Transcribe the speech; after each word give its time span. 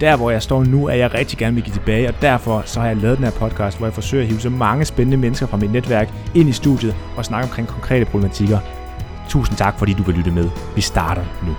Der 0.00 0.16
hvor 0.16 0.30
jeg 0.30 0.42
står 0.42 0.64
nu, 0.64 0.86
er 0.86 0.94
jeg 0.94 1.14
rigtig 1.14 1.38
gerne 1.38 1.54
vil 1.54 1.64
give 1.64 1.74
tilbage, 1.74 2.08
og 2.08 2.14
derfor 2.22 2.62
så 2.66 2.80
har 2.80 2.86
jeg 2.86 2.96
lavet 2.96 3.16
den 3.18 3.24
her 3.24 3.32
podcast, 3.32 3.78
hvor 3.78 3.86
jeg 3.86 3.94
forsøger 3.94 4.22
at 4.24 4.28
hive 4.28 4.40
så 4.40 4.50
mange 4.50 4.84
spændende 4.84 5.16
mennesker 5.16 5.46
fra 5.46 5.56
mit 5.56 5.72
netværk 5.72 6.08
ind 6.34 6.48
i 6.48 6.52
studiet 6.52 6.94
og 7.16 7.24
snakke 7.24 7.44
omkring 7.48 7.68
konkrete 7.68 8.04
problematikker. 8.04 8.58
Tusind 9.28 9.56
tak, 9.56 9.78
fordi 9.78 9.92
du 9.92 10.02
vil 10.02 10.14
lytte 10.14 10.30
med. 10.30 10.48
Vi 10.74 10.80
starter 10.80 11.24
nu. 11.46 11.52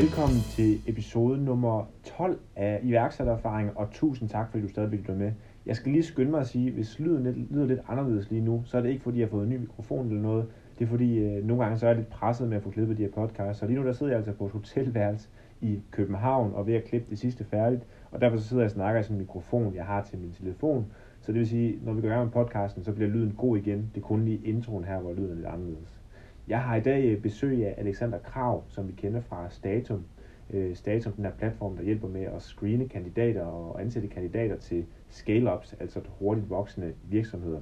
Velkommen 0.00 0.40
til 0.56 0.80
episode 0.86 1.44
nummer 1.44 1.86
12 2.16 2.38
af 2.56 2.80
iværksættererfaring, 2.82 3.70
og 3.76 3.90
tusind 3.92 4.28
tak, 4.28 4.46
fordi 4.50 4.62
du 4.62 4.68
stadig 4.68 4.88
lytter 4.88 5.14
med. 5.14 5.32
Jeg 5.66 5.76
skal 5.76 5.92
lige 5.92 6.04
skynde 6.04 6.30
mig 6.30 6.40
at 6.40 6.46
sige, 6.46 6.70
hvis 6.70 6.98
lyden 6.98 7.22
lidt, 7.24 7.52
lyder 7.52 7.66
lidt 7.66 7.80
anderledes 7.88 8.30
lige 8.30 8.44
nu, 8.44 8.62
så 8.66 8.76
er 8.76 8.82
det 8.82 8.90
ikke 8.90 9.02
fordi, 9.02 9.18
jeg 9.18 9.26
har 9.26 9.30
fået 9.30 9.44
en 9.44 9.50
ny 9.50 9.56
mikrofon 9.56 10.06
eller 10.08 10.22
noget. 10.22 10.46
Det 10.78 10.84
er 10.84 10.88
fordi, 10.88 11.18
øh, 11.18 11.46
nogle 11.46 11.62
gange 11.62 11.78
så 11.78 11.86
er 11.86 11.90
jeg 11.90 11.96
lidt 11.96 12.10
presset 12.10 12.48
med 12.48 12.56
at 12.56 12.62
få 12.62 12.70
klippet 12.70 12.98
de 12.98 13.02
her 13.02 13.10
podcasts. 13.10 13.60
Så 13.60 13.66
lige 13.66 13.78
nu 13.78 13.86
der 13.86 13.92
sidder 13.92 14.12
jeg 14.12 14.16
altså 14.16 14.32
på 14.32 14.46
et 14.46 14.52
hotelværelse 14.52 15.28
i 15.64 15.82
København 15.90 16.52
og 16.54 16.66
ved 16.66 16.74
at 16.74 16.84
klippe 16.84 17.10
det 17.10 17.18
sidste 17.18 17.44
færdigt. 17.44 17.82
Og 18.10 18.20
derfor 18.20 18.36
så 18.36 18.48
sidder 18.48 18.62
jeg 18.62 18.66
og 18.66 18.70
snakker 18.70 19.00
i 19.00 19.02
sådan 19.02 19.16
en 19.16 19.20
mikrofon, 19.20 19.74
jeg 19.74 19.84
har 19.84 20.02
til 20.02 20.18
min 20.18 20.32
telefon. 20.32 20.86
Så 21.20 21.32
det 21.32 21.38
vil 21.38 21.48
sige, 21.48 21.78
når 21.82 21.92
vi 21.92 22.00
går 22.00 22.08
i 22.08 22.10
gang 22.10 22.24
med 22.24 22.32
podcasten, 22.32 22.84
så 22.84 22.92
bliver 22.92 23.10
lyden 23.10 23.34
god 23.38 23.56
igen. 23.56 23.90
Det 23.94 24.00
er 24.00 24.04
kun 24.04 24.24
lige 24.24 24.40
introen 24.44 24.84
her, 24.84 25.00
hvor 25.00 25.12
lyden 25.12 25.30
er 25.30 25.34
lidt 25.34 25.46
anderledes. 25.46 26.00
Jeg 26.48 26.62
har 26.62 26.76
i 26.76 26.80
dag 26.80 27.04
øh, 27.04 27.22
besøg 27.22 27.66
af 27.66 27.74
Alexander 27.78 28.18
Krav, 28.18 28.64
som 28.68 28.88
vi 28.88 28.92
kender 28.92 29.20
fra 29.20 29.50
Statum. 29.50 30.04
Øh, 30.50 30.74
Statum, 30.74 31.12
den 31.12 31.24
her 31.24 31.32
platform, 31.32 31.76
der 31.76 31.84
hjælper 31.84 32.08
med 32.08 32.22
at 32.22 32.42
screene 32.42 32.88
kandidater 32.88 33.42
og 33.42 33.80
ansætte 33.80 34.08
kandidater 34.08 34.56
til 34.56 34.84
scale-ups, 35.10 35.76
altså 35.80 36.00
hurtigt 36.18 36.50
voksende 36.50 36.92
virksomheder. 37.10 37.60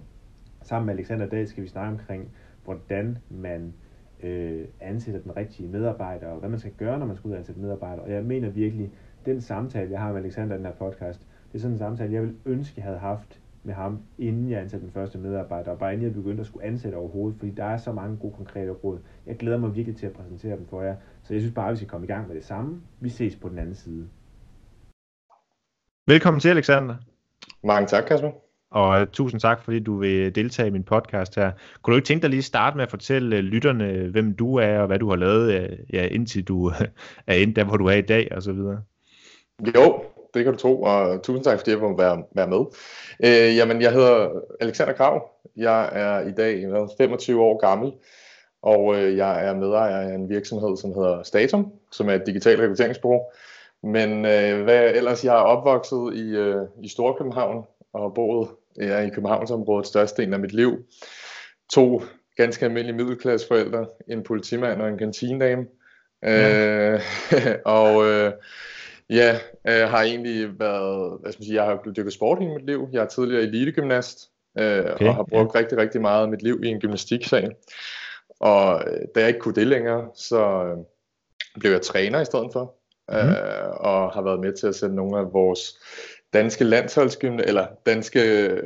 Sammen 0.62 0.87
med 0.87 0.94
Alexander 0.94 1.27
i 1.27 1.28
dag 1.28 1.48
skal 1.48 1.62
vi 1.62 1.69
snakke 1.69 1.91
omkring, 1.91 2.28
hvordan 2.64 3.19
man 3.31 3.75
øh, 4.23 4.65
ansætter 4.81 5.20
den 5.20 5.37
rigtige 5.37 5.69
medarbejder, 5.69 6.27
og 6.27 6.39
hvad 6.39 6.48
man 6.48 6.59
skal 6.59 6.73
gøre, 6.78 6.98
når 6.98 7.06
man 7.06 7.17
skal 7.17 7.28
ud 7.28 7.33
og 7.33 7.39
ansætte 7.39 7.61
medarbejdere. 7.61 8.05
Og 8.05 8.11
jeg 8.11 8.25
mener 8.25 8.48
virkelig, 8.48 8.91
den 9.27 9.41
samtale, 9.41 9.91
jeg 9.91 10.01
har 10.01 10.12
med 10.12 10.20
Alexander 10.20 10.55
i 10.55 10.59
den 10.59 10.67
her 10.67 10.73
podcast, 10.73 11.20
det 11.53 11.59
er 11.59 11.62
sådan 11.62 11.73
en 11.73 11.78
samtale, 11.78 12.12
jeg 12.12 12.23
vil 12.23 12.34
ønske, 12.47 12.75
jeg 12.77 12.84
havde 12.84 12.98
haft 12.98 13.41
med 13.65 13.75
ham, 13.75 14.03
inden 14.19 14.50
jeg 14.50 14.61
ansatte 14.61 14.87
den 14.87 14.93
første 14.93 15.19
medarbejder, 15.19 15.70
og 15.70 15.78
bare 15.78 15.93
inden 15.93 16.06
jeg 16.06 16.15
begyndte 16.15 16.41
at 16.41 16.47
skulle 16.47 16.67
ansætte 16.67 16.97
overhovedet, 16.97 17.39
fordi 17.39 17.53
der 17.53 17.65
er 17.65 17.77
så 17.77 17.93
mange 17.93 18.17
gode 18.17 18.34
konkrete 18.37 18.70
råd. 18.70 18.98
Jeg 19.27 19.37
glæder 19.37 19.59
mig 19.59 19.77
virkelig 19.77 19.97
til 19.97 20.06
at 20.06 20.12
præsentere 20.12 20.56
dem 20.56 20.67
for 20.67 20.83
jer, 20.83 20.97
så 21.23 21.34
jeg 21.34 21.41
synes 21.41 21.55
bare, 21.55 21.67
at 21.67 21.73
vi 21.73 21.77
skal 21.77 21.89
komme 21.89 22.06
i 22.06 22.09
gang 22.09 22.28
med 22.28 22.37
det 22.37 22.45
samme. 22.45 22.83
Vi 23.00 23.09
ses 23.09 23.37
på 23.37 23.48
den 23.48 23.59
anden 23.59 23.75
side. 23.75 24.09
Velkommen 26.06 26.41
til, 26.41 26.48
Alexander. 26.48 26.97
Mange 27.65 27.87
tak, 27.87 28.05
Kasper. 28.05 28.31
Og 28.73 29.01
øh, 29.01 29.06
tusind 29.06 29.41
tak, 29.41 29.65
fordi 29.65 29.81
du 29.81 29.98
vil 29.98 30.34
deltage 30.34 30.69
i 30.69 30.70
min 30.70 30.83
podcast 30.83 31.34
her. 31.34 31.51
Kunne 31.83 31.92
du 31.92 31.97
ikke 31.97 32.06
tænke 32.06 32.23
dig 32.23 32.31
lige 32.31 32.39
at 32.39 32.45
starte 32.45 32.77
med 32.77 32.84
at 32.84 32.91
fortælle 32.91 33.37
øh, 33.37 33.42
lytterne, 33.42 34.09
hvem 34.12 34.34
du 34.34 34.56
er, 34.56 34.78
og 34.78 34.87
hvad 34.87 34.98
du 34.98 35.09
har 35.09 35.17
lavet, 35.17 35.55
øh, 35.55 35.78
ja, 35.92 36.06
indtil 36.06 36.45
du 36.45 36.73
er 37.27 37.34
endt 37.34 37.56
der, 37.56 37.65
hvor 37.65 37.77
du 37.77 37.87
er 37.87 37.97
i 37.97 38.00
dag, 38.00 38.28
og 38.37 38.43
så 38.43 38.53
videre? 38.53 38.83
Jo, 39.77 40.05
det 40.34 40.45
kan 40.45 40.53
du 40.53 40.59
tro, 40.59 40.83
og 40.83 41.23
tusind 41.23 41.45
tak, 41.45 41.59
fordi 41.59 41.70
jeg 41.70 41.78
må 41.78 41.97
være, 41.97 42.23
være 42.34 42.48
med. 42.48 42.65
Øh, 43.25 43.56
jamen, 43.56 43.83
jeg 43.83 43.93
hedder 43.93 44.28
Alexander 44.61 44.93
Krav. 44.93 45.31
Jeg 45.56 45.89
er 45.93 46.28
i 46.28 46.33
dag 46.33 46.67
25 46.98 47.43
år 47.43 47.59
gammel, 47.59 47.93
og 48.62 48.97
øh, 48.97 49.16
jeg 49.16 49.47
er 49.47 49.54
medejer 49.54 49.97
af 49.97 50.15
en 50.15 50.28
virksomhed, 50.28 50.77
som 50.77 50.94
hedder 50.94 51.22
Statum, 51.22 51.72
som 51.93 52.09
er 52.09 52.15
et 52.15 52.22
digitalt 52.27 52.60
rekrutteringsbureau. 52.60 53.21
Men 53.83 54.10
øh, 54.10 54.62
hvad 54.62 54.94
ellers, 54.94 55.25
jeg 55.25 55.34
er 55.34 55.43
opvokset 55.43 56.15
i, 56.15 56.37
øh, 56.37 56.62
i 56.83 56.89
Storkøbenhavn 56.89 57.65
og 57.93 58.15
boet 58.15 58.49
ja, 58.81 59.00
i 59.00 59.09
Københavnsområdet 59.09 59.87
størstedelen 59.87 60.34
af 60.34 60.41
mit 60.41 60.53
liv. 60.53 60.78
To 61.72 62.03
ganske 62.37 62.65
almindelige 62.65 62.97
middelklasseforældre, 62.97 63.87
en 64.09 64.22
politimand 64.22 64.83
og 64.83 64.88
en 64.88 64.99
kantinedame. 64.99 65.66
Ja. 66.22 66.93
Øh, 66.93 67.00
og 67.65 68.09
øh, 68.09 68.33
ja, 69.10 69.38
øh, 69.69 69.88
har 69.88 70.03
egentlig 70.03 70.60
været, 70.60 71.21
hvad 71.21 71.33
skal 71.33 71.41
man 71.41 71.47
sige, 71.47 71.62
jeg 71.62 71.65
har 71.65 71.93
dykket 71.97 72.12
sport 72.12 72.43
i 72.43 72.47
mit 72.47 72.66
liv. 72.66 72.88
Jeg 72.93 73.03
er 73.03 73.09
tidligere 73.09 73.43
elitegymnast, 73.43 74.31
øh, 74.59 74.84
okay, 74.94 75.06
og 75.06 75.15
har 75.15 75.22
brugt 75.22 75.54
ja. 75.54 75.59
rigtig, 75.60 75.78
rigtig 75.78 76.00
meget 76.00 76.22
af 76.22 76.28
mit 76.28 76.43
liv 76.43 76.60
i 76.65 76.69
en 76.69 76.81
gymnastiksag. 76.81 77.50
Og 78.41 78.83
øh, 78.87 79.00
da 79.15 79.21
jeg 79.21 79.28
ikke 79.28 79.41
kunne 79.41 79.54
det 79.54 79.66
længere, 79.66 80.09
så 80.15 80.65
øh, 80.65 80.77
blev 81.60 81.72
jeg 81.72 81.83
træner 81.83 82.21
i 82.21 82.25
stedet 82.25 82.49
for. 82.53 82.75
Mm. 83.09 83.16
Øh, 83.16 83.71
og 83.71 84.10
har 84.10 84.22
været 84.22 84.41
med 84.41 84.53
til 84.53 84.66
at 84.66 84.75
sende 84.75 84.97
nogle 84.97 85.19
af 85.19 85.33
vores 85.33 85.78
danske 86.32 86.65
landsholdsgym 86.65 87.38
eller 87.38 87.66
danske, 87.87 88.20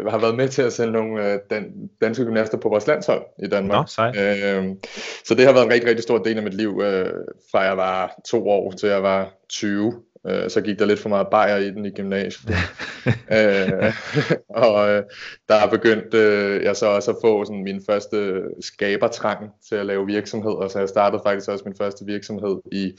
har 0.08 0.18
været 0.18 0.36
med 0.36 0.48
til 0.48 0.62
at 0.62 0.72
sende 0.72 0.92
nogle 0.92 1.32
øh, 1.32 1.38
dan, 1.50 1.90
danske 2.00 2.24
gymnaster 2.24 2.58
på 2.58 2.68
vores 2.68 2.86
landshold 2.86 3.22
i 3.42 3.46
Danmark. 3.46 3.88
Nå, 3.98 4.04
øh, 4.04 4.76
så 5.24 5.34
det 5.34 5.46
har 5.46 5.52
været 5.52 5.64
en 5.64 5.72
rigtig, 5.72 5.88
rigtig 5.88 6.02
stor 6.02 6.18
del 6.18 6.36
af 6.36 6.42
mit 6.42 6.54
liv, 6.54 6.82
øh, 6.84 7.12
fra 7.50 7.60
jeg 7.60 7.76
var 7.76 8.20
to 8.28 8.48
år 8.48 8.70
til 8.72 8.88
jeg 8.88 9.02
var 9.02 9.32
20. 9.48 10.02
Øh, 10.26 10.50
så 10.50 10.60
gik 10.60 10.78
der 10.78 10.86
lidt 10.86 11.00
for 11.00 11.08
meget 11.08 11.26
bajer 11.30 11.56
i 11.56 11.70
den 11.70 11.86
i 11.86 11.90
gymnasiet. 11.90 12.54
øh, 13.38 13.92
og 14.48 14.88
øh, 14.90 15.02
der 15.48 15.54
er 15.54 15.70
begyndt 15.70 16.14
øh, 16.14 16.62
jeg 16.62 16.76
så 16.76 16.86
også 16.86 17.10
at 17.10 17.16
få 17.24 17.44
sådan 17.44 17.64
min 17.64 17.82
første 17.86 18.42
skabertrang 18.60 19.50
til 19.68 19.74
at 19.74 19.86
lave 19.86 20.06
virksomheder, 20.06 20.68
så 20.68 20.78
jeg 20.78 20.88
startede 20.88 21.22
faktisk 21.24 21.50
også 21.50 21.64
min 21.66 21.76
første 21.78 22.04
virksomhed 22.06 22.58
i 22.72 22.92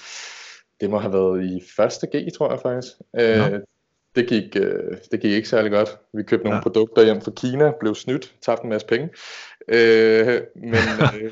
det 0.81 0.89
må 0.89 1.00
have 1.00 1.13
været 1.13 1.44
i 1.44 1.63
første 1.75 2.07
G, 2.07 2.33
tror 2.38 2.51
jeg 2.51 2.59
faktisk. 2.59 2.94
Øh, 3.19 3.59
det 4.17 4.28
gik, 4.28 4.55
øh, 4.55 4.97
det 5.11 5.19
gik 5.22 5.31
ikke 5.31 5.50
særlig 5.50 5.72
godt. 5.72 5.89
Vi 6.13 6.23
købte 6.23 6.44
nogle 6.44 6.57
ja. 6.57 6.61
produkter 6.63 7.03
hjem 7.03 7.22
fra 7.22 7.31
Kina, 7.31 7.72
blev 7.79 7.95
snydt, 7.95 8.35
tabte 8.41 8.63
en 8.63 8.69
masse 8.69 8.88
penge. 8.88 9.09
Øh, 9.67 10.41
men, 10.55 10.73
øh, 11.16 11.31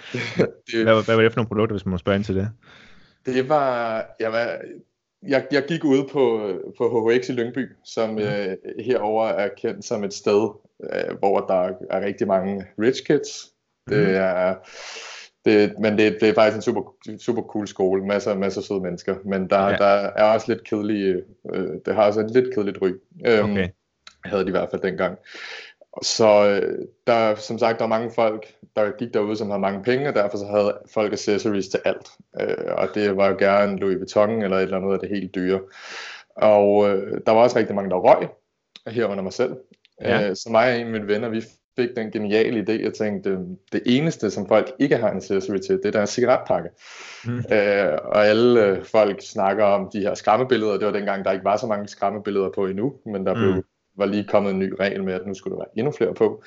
det, 0.71 0.83
hvad, 0.83 1.05
hvad 1.05 1.15
var 1.15 1.21
det 1.21 1.31
for 1.31 1.39
nogle 1.39 1.47
produkter, 1.47 1.73
hvis 1.73 1.85
man 1.85 1.91
må 1.91 1.97
spørge 1.97 2.15
ind 2.15 2.23
til 2.23 2.35
det? 2.35 2.49
Det 3.25 3.49
var, 3.49 4.05
jeg, 4.19 4.31
var, 4.31 4.57
jeg, 5.27 5.45
jeg 5.51 5.63
gik 5.67 5.83
ud 5.83 6.09
på, 6.11 6.51
på 6.77 7.09
HHX 7.09 7.29
i 7.29 7.31
Lyngby, 7.31 7.69
som 7.85 8.19
ja. 8.19 8.47
øh, 8.49 8.57
herover 8.79 9.27
er 9.27 9.49
kendt 9.57 9.85
som 9.85 10.03
et 10.03 10.13
sted, 10.13 10.49
øh, 10.83 11.17
hvor 11.19 11.39
der 11.39 11.71
er 11.89 12.05
rigtig 12.05 12.27
mange 12.27 12.65
rich 12.79 13.05
kids. 13.05 13.51
Det 13.89 14.07
mm. 14.07 14.13
er 14.13 14.55
det, 15.45 15.79
men 15.79 15.97
det, 15.97 16.17
det 16.21 16.29
er 16.29 16.33
faktisk 16.33 16.55
en 16.55 16.61
super, 16.61 16.93
super 17.19 17.41
cool 17.41 17.67
skole, 17.67 18.05
masser, 18.05 18.35
masser 18.35 18.61
af 18.61 18.65
søde 18.65 18.81
mennesker, 18.81 19.15
men 19.25 19.49
der, 19.49 19.67
ja. 19.67 19.75
der 19.75 20.11
er 20.15 20.23
også 20.23 20.51
lidt 20.51 20.63
kedelige, 20.63 21.21
øh, 21.53 21.69
det 21.85 21.95
har 21.95 22.03
også 22.03 22.19
et 22.19 22.31
lidt 22.31 22.53
kedeligt 22.53 22.81
ryg, 22.81 23.01
øhm, 23.27 23.51
okay. 23.51 23.69
havde 24.25 24.43
de 24.43 24.47
i 24.47 24.51
hvert 24.51 24.69
fald 24.71 24.81
dengang. 24.81 25.17
Så 26.01 26.47
øh, 26.47 26.87
der, 27.07 27.35
som 27.35 27.59
sagt, 27.59 27.79
der 27.79 27.85
er 27.85 27.89
mange 27.89 28.11
folk, 28.11 28.53
der 28.75 28.91
gik 28.97 29.13
derude, 29.13 29.37
som 29.37 29.49
havde 29.49 29.61
mange 29.61 29.83
penge, 29.83 30.07
og 30.07 30.15
derfor 30.15 30.37
så 30.37 30.45
havde 30.45 30.77
folk 30.93 31.13
accessories 31.13 31.67
til 31.67 31.79
alt. 31.85 32.09
Øh, 32.41 32.73
og 32.77 32.87
det 32.95 33.17
var 33.17 33.29
jo 33.29 33.35
gerne 33.39 33.77
Louis 33.77 33.97
Vuitton 33.97 34.41
eller 34.41 34.57
et 34.57 34.63
eller 34.63 34.77
andet 34.77 34.93
af 34.93 34.99
det 34.99 35.09
helt 35.09 35.35
dyre. 35.35 35.59
Og 36.35 36.89
øh, 36.89 37.21
der 37.25 37.31
var 37.31 37.41
også 37.41 37.59
rigtig 37.59 37.75
mange, 37.75 37.89
der 37.89 37.95
røg, 37.95 38.27
herunder 38.87 39.23
mig 39.23 39.33
selv. 39.33 39.55
Ja. 40.01 40.29
Øh, 40.29 40.35
så 40.35 40.49
mig 40.51 40.73
og 40.73 40.79
en 40.79 40.85
af 40.85 40.91
mine 40.91 41.07
venner, 41.07 41.29
vi 41.29 41.43
fik 41.75 41.89
den 41.95 42.11
geniale 42.11 42.59
idé, 42.59 42.83
jeg 42.83 42.93
tænkte, 42.93 43.39
det 43.71 43.81
eneste, 43.85 44.31
som 44.31 44.47
folk 44.47 44.71
ikke 44.79 44.97
har 44.97 45.11
en 45.11 45.17
accessory 45.17 45.57
til, 45.57 45.77
det 45.77 45.85
er 45.85 45.91
deres 45.91 46.09
cigaretpakke. 46.09 46.69
Mm. 47.25 47.37
Øh, 47.37 47.97
og 48.03 48.25
alle 48.25 48.65
øh, 48.65 48.83
folk 48.83 49.21
snakker 49.21 49.63
om 49.63 49.89
de 49.93 49.99
her 49.99 50.13
skræmmebilleder, 50.13 50.77
det 50.77 50.85
var 50.85 50.91
dengang, 50.91 51.25
der 51.25 51.31
ikke 51.31 51.45
var 51.45 51.57
så 51.57 51.67
mange 51.67 51.87
skræmmebilleder 51.87 52.49
på 52.55 52.65
endnu, 52.65 52.93
men 53.05 53.25
der 53.25 53.33
mm. 53.33 53.39
blev, 53.39 53.63
var 53.97 54.05
lige 54.05 54.23
kommet 54.23 54.51
en 54.51 54.59
ny 54.59 54.73
regel 54.79 55.03
med, 55.03 55.13
at 55.13 55.27
nu 55.27 55.33
skulle 55.33 55.55
der 55.55 55.61
være 55.61 55.77
endnu 55.77 55.91
flere 55.91 56.13
på. 56.13 56.43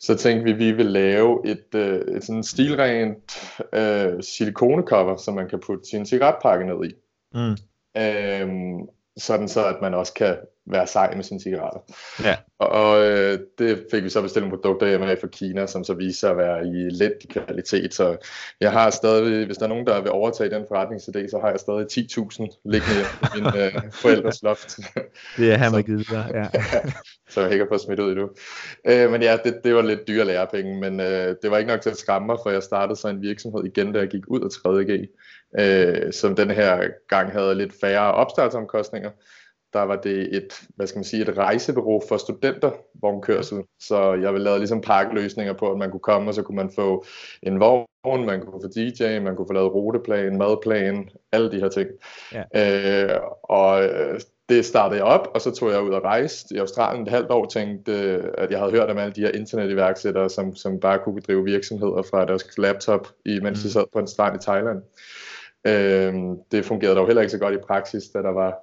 Så 0.00 0.16
tænkte 0.16 0.44
vi, 0.44 0.50
at 0.50 0.58
vi 0.58 0.72
vil 0.72 0.86
lave 0.86 1.40
et, 1.44 1.74
øh, 1.74 2.16
et 2.16 2.24
sådan 2.24 2.42
stilrent 2.42 3.52
øh, 3.72 4.22
silikonecover, 4.22 5.16
som 5.16 5.34
man 5.34 5.48
kan 5.48 5.60
putte 5.66 5.84
sin 5.90 6.06
cigaretpakke 6.06 6.66
ned 6.66 6.90
i. 6.90 6.92
Mm. 7.34 7.56
Øhm, 7.96 8.88
sådan 9.20 9.48
så, 9.48 9.64
at 9.64 9.76
man 9.82 9.94
også 9.94 10.14
kan 10.14 10.36
være 10.66 10.86
sej 10.86 11.14
med 11.14 11.24
sine 11.24 11.40
cigaretter. 11.40 11.80
Ja. 12.24 12.36
Og, 12.58 13.06
øh, 13.06 13.38
det 13.58 13.86
fik 13.90 14.04
vi 14.04 14.08
så 14.08 14.22
bestilt 14.22 14.44
nogle 14.44 14.56
produkter 14.56 14.88
hjemme 14.88 15.16
fra 15.20 15.26
Kina, 15.26 15.66
som 15.66 15.84
så 15.84 15.94
viser 15.94 16.18
sig 16.18 16.30
at 16.30 16.36
være 16.36 16.66
i 16.66 16.90
let 16.90 17.12
kvalitet. 17.30 17.94
Så 17.94 18.16
jeg 18.60 18.72
har 18.72 18.90
stadig, 18.90 19.46
hvis 19.46 19.56
der 19.56 19.64
er 19.64 19.68
nogen, 19.68 19.86
der 19.86 20.00
vil 20.00 20.10
overtage 20.10 20.50
den 20.50 20.62
forretningsidé, 20.62 21.30
så 21.30 21.38
har 21.42 21.50
jeg 21.50 21.60
stadig 21.60 21.86
10.000 21.92 22.60
liggende 22.64 23.00
i 23.22 23.40
min 23.40 23.46
øh, 23.62 23.92
forældres 23.92 24.42
loft. 24.42 24.78
Det 25.36 25.52
er 25.52 25.56
her 25.56 25.70
med 25.70 25.82
givet 25.82 26.10
dig, 26.10 26.30
ja. 26.34 26.46
så 27.28 27.40
jeg 27.40 27.52
ikke 27.52 27.64
har 27.64 27.70
fået 27.70 27.80
smidt 27.80 28.00
ud 28.00 28.10
endnu. 28.10 28.30
Øh, 28.86 29.10
men 29.10 29.22
ja, 29.22 29.36
det, 29.44 29.60
det 29.64 29.74
var 29.74 29.82
lidt 29.82 30.08
dyre 30.08 30.24
lærepenge, 30.24 30.80
men 30.80 31.00
øh, 31.00 31.36
det 31.42 31.50
var 31.50 31.58
ikke 31.58 31.70
nok 31.70 31.80
til 31.80 31.90
at 31.90 31.96
skræmme 31.96 32.26
mig, 32.26 32.36
for 32.42 32.50
jeg 32.50 32.62
startede 32.62 32.96
så 32.96 33.08
en 33.08 33.22
virksomhed 33.22 33.64
igen, 33.64 33.92
da 33.92 33.98
jeg 33.98 34.08
gik 34.08 34.22
ud 34.28 34.40
af 34.40 34.48
3.G, 34.48 35.08
øh, 35.58 36.12
som 36.12 36.36
den 36.36 36.50
her 36.50 36.88
gang 37.08 37.32
havde 37.32 37.54
lidt 37.54 37.72
færre 37.80 38.14
opstartsomkostninger, 38.14 39.10
der 39.72 39.82
var 39.82 39.96
det 39.96 40.36
et, 40.36 40.62
hvad 40.76 40.86
skal 40.86 40.98
man 40.98 41.04
sige, 41.04 41.22
et 41.22 41.38
rejsebureau 41.38 42.02
for 42.08 42.16
studenter 42.16 42.70
vognkørsel. 43.02 43.62
Så 43.80 44.14
jeg 44.14 44.32
ville 44.32 44.44
lave 44.44 44.58
ligesom 44.58 44.80
pakkeløsninger 44.80 45.52
på, 45.52 45.72
at 45.72 45.78
man 45.78 45.90
kunne 45.90 46.00
komme, 46.00 46.30
og 46.30 46.34
så 46.34 46.42
kunne 46.42 46.56
man 46.56 46.70
få 46.74 47.04
en 47.42 47.60
vogn, 47.60 48.26
man 48.26 48.40
kunne 48.40 48.62
få 48.62 48.68
DJ, 48.68 49.18
man 49.18 49.36
kunne 49.36 49.46
få 49.48 49.52
lavet 49.52 49.74
ruteplan, 49.74 50.38
madplan, 50.38 51.08
alle 51.32 51.52
de 51.52 51.60
her 51.60 51.68
ting. 51.68 51.88
Ja. 52.32 53.14
Øh, 53.14 53.20
og 53.42 53.84
øh, 53.84 54.20
det 54.48 54.64
startede 54.64 54.96
jeg 54.96 55.04
op, 55.04 55.28
og 55.34 55.40
så 55.40 55.50
tog 55.50 55.70
jeg 55.70 55.82
ud 55.82 55.90
og 55.90 56.04
rejste 56.04 56.54
i 56.54 56.58
Australien 56.58 57.02
et 57.02 57.12
halvt 57.12 57.30
år, 57.30 57.44
tænkte, 57.44 57.92
at 58.38 58.50
jeg 58.50 58.58
havde 58.58 58.72
hørt 58.72 58.90
om 58.90 58.98
alle 58.98 59.12
de 59.12 59.20
her 59.20 59.30
internetiværksættere, 59.30 60.30
som, 60.30 60.54
som 60.54 60.80
bare 60.80 60.98
kunne 61.04 61.20
drive 61.20 61.44
virksomheder 61.44 62.02
fra 62.02 62.24
deres 62.24 62.58
laptop, 62.58 63.08
mens 63.26 63.60
de 63.60 63.66
mm. 63.66 63.70
sad 63.70 63.84
på 63.92 63.98
en 63.98 64.06
strand 64.06 64.36
i 64.36 64.44
Thailand. 64.44 64.82
Øh, 65.66 66.14
det 66.52 66.64
fungerede 66.64 66.96
dog 66.96 67.06
heller 67.06 67.22
ikke 67.22 67.32
så 67.32 67.38
godt 67.38 67.54
i 67.54 67.66
praksis, 67.66 68.08
da 68.08 68.18
der 68.18 68.30
var 68.30 68.58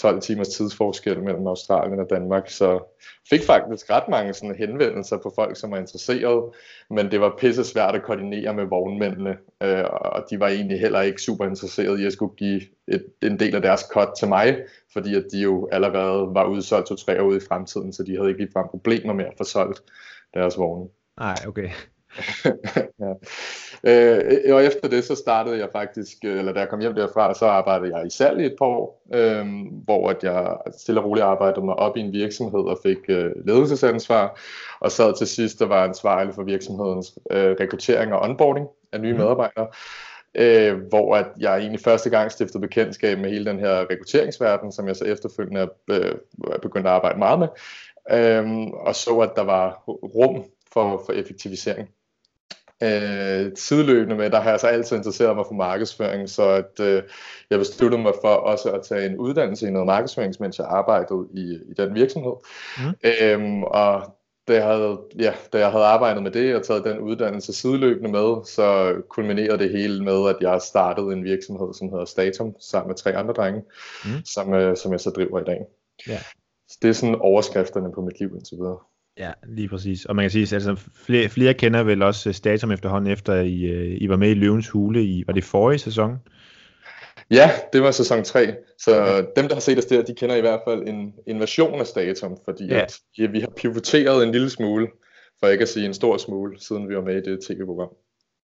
12 0.00 0.20
timers 0.20 0.48
tidsforskel 0.48 1.22
mellem 1.22 1.46
Australien 1.46 2.00
og 2.00 2.06
Danmark, 2.10 2.50
så 2.50 2.96
fik 3.30 3.42
faktisk 3.42 3.90
ret 3.90 4.08
mange 4.08 4.34
sådan 4.34 4.54
henvendelser 4.54 5.16
på 5.16 5.32
folk, 5.34 5.56
som 5.56 5.70
var 5.70 5.78
interesseret, 5.78 6.50
men 6.90 7.10
det 7.10 7.20
var 7.20 7.34
pisse 7.38 7.64
svært 7.64 7.94
at 7.94 8.02
koordinere 8.02 8.54
med 8.54 8.64
vognmændene, 8.64 9.36
øh, 9.62 9.84
og 9.90 10.24
de 10.30 10.40
var 10.40 10.48
egentlig 10.48 10.80
heller 10.80 11.00
ikke 11.00 11.22
super 11.22 11.44
interesserede 11.44 12.02
i 12.02 12.06
at 12.06 12.12
skulle 12.12 12.34
give 12.36 12.60
et, 12.88 13.06
en 13.22 13.38
del 13.38 13.54
af 13.54 13.62
deres 13.62 13.80
cut 13.92 14.08
til 14.18 14.28
mig, 14.28 14.56
fordi 14.92 15.14
at 15.14 15.24
de 15.32 15.38
jo 15.40 15.68
allerede 15.72 16.34
var 16.34 16.44
udsolgt 16.44 16.88
to-tre 16.88 17.22
år 17.22 17.26
ude 17.26 17.36
i 17.36 17.46
fremtiden, 17.48 17.92
så 17.92 18.02
de 18.02 18.16
havde 18.16 18.28
ikke 18.28 18.40
ligefrem 18.40 18.66
problemer 18.70 19.12
med 19.12 19.24
at 19.24 19.34
få 19.38 19.44
solgt 19.44 19.82
deres 20.34 20.58
vogne. 20.58 20.88
Nej, 21.18 21.34
okay 21.46 21.70
ja. 23.04 23.12
øh, 23.84 24.54
og 24.54 24.64
efter 24.64 24.88
det 24.88 25.04
så 25.04 25.14
startede 25.14 25.58
jeg 25.58 25.68
faktisk, 25.72 26.16
øh, 26.24 26.38
eller 26.38 26.52
da 26.52 26.60
jeg 26.60 26.68
kom 26.68 26.80
hjem 26.80 26.94
derfra, 26.94 27.34
så 27.34 27.46
arbejdede 27.46 27.96
jeg 27.96 28.06
i 28.06 28.10
salg 28.10 28.40
i 28.40 28.46
et 28.46 28.54
par 28.58 28.66
år, 28.66 29.02
øh, 29.14 29.46
hvor 29.84 30.10
at 30.10 30.24
jeg 30.24 30.56
stille 30.78 31.00
og 31.00 31.06
roligt 31.06 31.24
arbejdede 31.24 31.64
mig 31.64 31.74
op 31.74 31.96
i 31.96 32.00
en 32.00 32.12
virksomhed 32.12 32.60
og 32.60 32.78
fik 32.82 32.98
øh, 33.08 33.30
ledelsesansvar, 33.46 34.40
og 34.80 34.92
sad 34.92 35.18
til 35.18 35.26
sidst 35.26 35.62
og 35.62 35.68
var 35.68 35.84
ansvarlig 35.84 36.34
for 36.34 36.42
virksomhedens 36.42 37.18
øh, 37.30 37.56
rekruttering 37.60 38.12
og 38.12 38.20
onboarding 38.20 38.66
af 38.92 39.00
nye 39.00 39.12
mm. 39.12 39.18
medarbejdere. 39.18 39.66
Øh, 40.34 40.78
hvor 40.88 41.16
at 41.16 41.26
jeg 41.38 41.58
egentlig 41.58 41.80
første 41.80 42.10
gang 42.10 42.32
stiftede 42.32 42.60
bekendtskab 42.60 43.18
med 43.18 43.30
hele 43.30 43.44
den 43.44 43.58
her 43.58 43.90
rekrutteringsverden, 43.90 44.72
som 44.72 44.86
jeg 44.86 44.96
så 44.96 45.04
efterfølgende 45.04 45.68
øh, 45.90 46.14
begyndte 46.62 46.90
at 46.90 46.94
arbejde 46.94 47.18
meget 47.18 47.38
med, 47.38 47.48
øh, 48.10 48.66
og 48.72 48.94
så 48.94 49.18
at 49.18 49.32
der 49.36 49.42
var 49.42 49.82
rum 49.86 50.44
for, 50.72 51.02
for 51.06 51.12
effektivisering 51.12 51.88
øh, 52.82 53.52
sideløbende 53.56 54.16
med, 54.16 54.30
der 54.30 54.40
har 54.40 54.50
jeg 54.50 54.60
så 54.60 54.66
altid 54.66 54.96
interesseret 54.96 55.36
mig 55.36 55.44
for 55.46 55.54
markedsføring, 55.54 56.28
så 56.28 56.48
at, 56.48 56.80
øh, 56.80 57.02
jeg 57.50 57.58
besluttede 57.58 58.02
mig 58.02 58.12
for 58.20 58.28
også 58.28 58.70
at 58.70 58.82
tage 58.82 59.06
en 59.06 59.18
uddannelse 59.18 59.66
i 59.66 59.70
noget 59.70 59.86
markedsføring, 59.86 60.34
mens 60.40 60.58
jeg 60.58 60.66
arbejdede 60.66 61.26
i, 61.34 61.58
i 61.70 61.74
den 61.76 61.94
virksomhed. 61.94 62.32
Mm. 62.78 62.94
Øhm, 63.04 63.62
og 63.62 64.16
da 64.48 64.54
jeg, 64.54 64.64
havde, 64.64 65.00
ja, 65.18 65.32
da 65.52 65.58
jeg 65.58 65.70
havde 65.70 65.84
arbejdet 65.84 66.22
med 66.22 66.30
det 66.30 66.56
og 66.56 66.62
taget 66.62 66.84
den 66.84 66.98
uddannelse 66.98 67.52
sideløbende 67.52 68.10
med, 68.10 68.44
så 68.44 68.94
kulminerede 69.08 69.58
det 69.58 69.70
hele 69.70 70.04
med, 70.04 70.28
at 70.28 70.36
jeg 70.40 70.62
startede 70.62 71.12
en 71.12 71.24
virksomhed, 71.24 71.74
som 71.74 71.90
hedder 71.90 72.04
Statum, 72.04 72.54
sammen 72.60 72.88
med 72.88 72.96
tre 72.96 73.16
andre 73.16 73.34
drenge, 73.34 73.62
mm. 74.04 74.24
som, 74.24 74.54
øh, 74.54 74.76
som 74.76 74.92
jeg 74.92 75.00
så 75.00 75.10
driver 75.10 75.40
i 75.40 75.44
dag. 75.44 75.60
Ja. 76.08 76.18
Så 76.68 76.78
det 76.82 76.88
er 76.88 76.92
sådan 76.92 77.14
overskrifterne 77.14 77.92
på 77.92 78.00
mit 78.00 78.20
liv 78.20 78.34
indtil 78.34 78.56
videre. 78.56 78.78
Ja, 79.20 79.32
lige 79.46 79.68
præcis. 79.68 80.04
Og 80.04 80.16
man 80.16 80.22
kan 80.22 80.30
sige, 80.30 80.42
at 80.42 80.52
altså, 80.52 80.76
flere, 80.94 81.28
flere 81.28 81.54
kender 81.54 81.82
vel 81.82 82.02
også 82.02 82.32
Statum 82.32 82.70
efterhånden, 82.70 83.12
efter 83.12 83.34
I, 83.34 83.62
øh, 83.62 83.96
I 84.00 84.08
var 84.08 84.16
med 84.16 84.30
i 84.30 84.34
Løvens 84.34 84.68
Hule 84.68 85.04
i, 85.04 85.24
var 85.26 85.32
det 85.32 85.44
forrige 85.44 85.78
sæson? 85.78 86.18
Ja, 87.30 87.50
det 87.72 87.82
var 87.82 87.90
sæson 87.90 88.24
3. 88.24 88.54
Så 88.78 89.24
dem, 89.36 89.48
der 89.48 89.54
har 89.54 89.60
set 89.60 89.78
os 89.78 89.84
der, 89.84 90.02
de 90.02 90.14
kender 90.14 90.36
i 90.36 90.40
hvert 90.40 90.60
fald 90.68 90.88
en, 90.88 91.14
en 91.26 91.40
version 91.40 91.80
af 91.80 91.86
Statum, 91.86 92.38
fordi 92.44 92.66
ja. 92.66 92.80
at, 92.80 92.98
ja, 93.18 93.26
vi 93.26 93.40
har 93.40 93.52
pivoteret 93.56 94.26
en 94.26 94.32
lille 94.32 94.50
smule, 94.50 94.88
for 95.40 95.48
ikke 95.48 95.62
at 95.62 95.68
sige 95.68 95.86
en 95.86 95.94
stor 95.94 96.16
smule, 96.16 96.60
siden 96.60 96.88
vi 96.88 96.96
var 96.96 97.02
med 97.02 97.16
i 97.16 97.30
det 97.30 97.40
tv-program. 97.40 97.88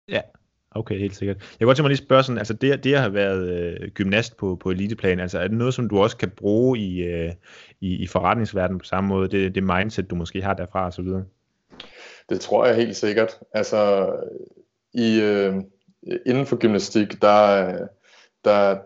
Ja, 0.08 0.20
Okay, 0.74 0.98
helt 0.98 1.16
sikkert. 1.16 1.36
Jeg 1.36 1.46
kunne 1.58 1.66
godt 1.66 1.76
tænke 1.76 1.84
mig 1.84 1.88
lige 1.88 2.06
spørge 2.06 2.22
sådan, 2.22 2.38
altså 2.38 2.54
det, 2.54 2.84
det 2.84 2.94
at 2.94 3.00
have 3.00 3.14
været 3.14 3.48
øh, 3.48 3.90
gymnast 3.90 4.36
på, 4.36 4.56
på 4.56 4.70
eliteplan, 4.70 5.20
altså 5.20 5.38
er 5.38 5.48
det 5.48 5.56
noget, 5.56 5.74
som 5.74 5.88
du 5.88 5.98
også 5.98 6.16
kan 6.16 6.30
bruge 6.30 6.78
i, 6.78 7.02
øh, 7.02 7.32
i, 7.80 7.96
i 7.96 8.06
forretningsverdenen 8.06 8.78
på 8.78 8.84
samme 8.84 9.08
måde, 9.08 9.28
det, 9.28 9.54
det 9.54 9.62
mindset, 9.62 10.10
du 10.10 10.14
måske 10.14 10.42
har 10.42 10.54
derfra 10.54 10.86
og 10.86 10.92
så 10.92 11.02
videre? 11.02 11.24
Det 12.28 12.40
tror 12.40 12.66
jeg 12.66 12.76
helt 12.76 12.96
sikkert. 12.96 13.38
Altså, 13.52 14.12
i, 14.94 15.20
øh, 15.20 15.54
inden 16.26 16.46
for 16.46 16.56
gymnastik, 16.56 17.22
der, 17.22 17.78
der 18.44 18.76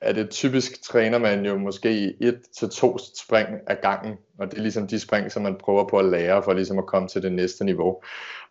er 0.00 0.12
det 0.12 0.30
typisk, 0.30 0.82
træner 0.82 1.18
man 1.18 1.46
jo 1.46 1.58
måske 1.58 2.14
et 2.20 2.40
til 2.58 2.68
to 2.68 2.98
spring 2.98 3.48
ad 3.66 3.76
gangen, 3.82 4.14
og 4.38 4.50
det 4.50 4.58
er 4.58 4.62
ligesom 4.62 4.86
de 4.86 5.00
spring, 5.00 5.32
som 5.32 5.42
man 5.42 5.56
prøver 5.60 5.88
på 5.88 5.98
at 5.98 6.04
lære 6.04 6.42
for 6.42 6.52
ligesom 6.52 6.78
at 6.78 6.86
komme 6.86 7.08
til 7.08 7.22
det 7.22 7.32
næste 7.32 7.64
niveau. 7.64 8.02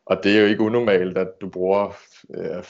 Og 0.10 0.24
det 0.24 0.38
er 0.38 0.42
jo 0.42 0.48
ikke 0.48 0.64
unormalt, 0.64 1.18
at 1.18 1.28
du 1.42 1.50
bruger 1.50 1.98
øh, 2.38 2.64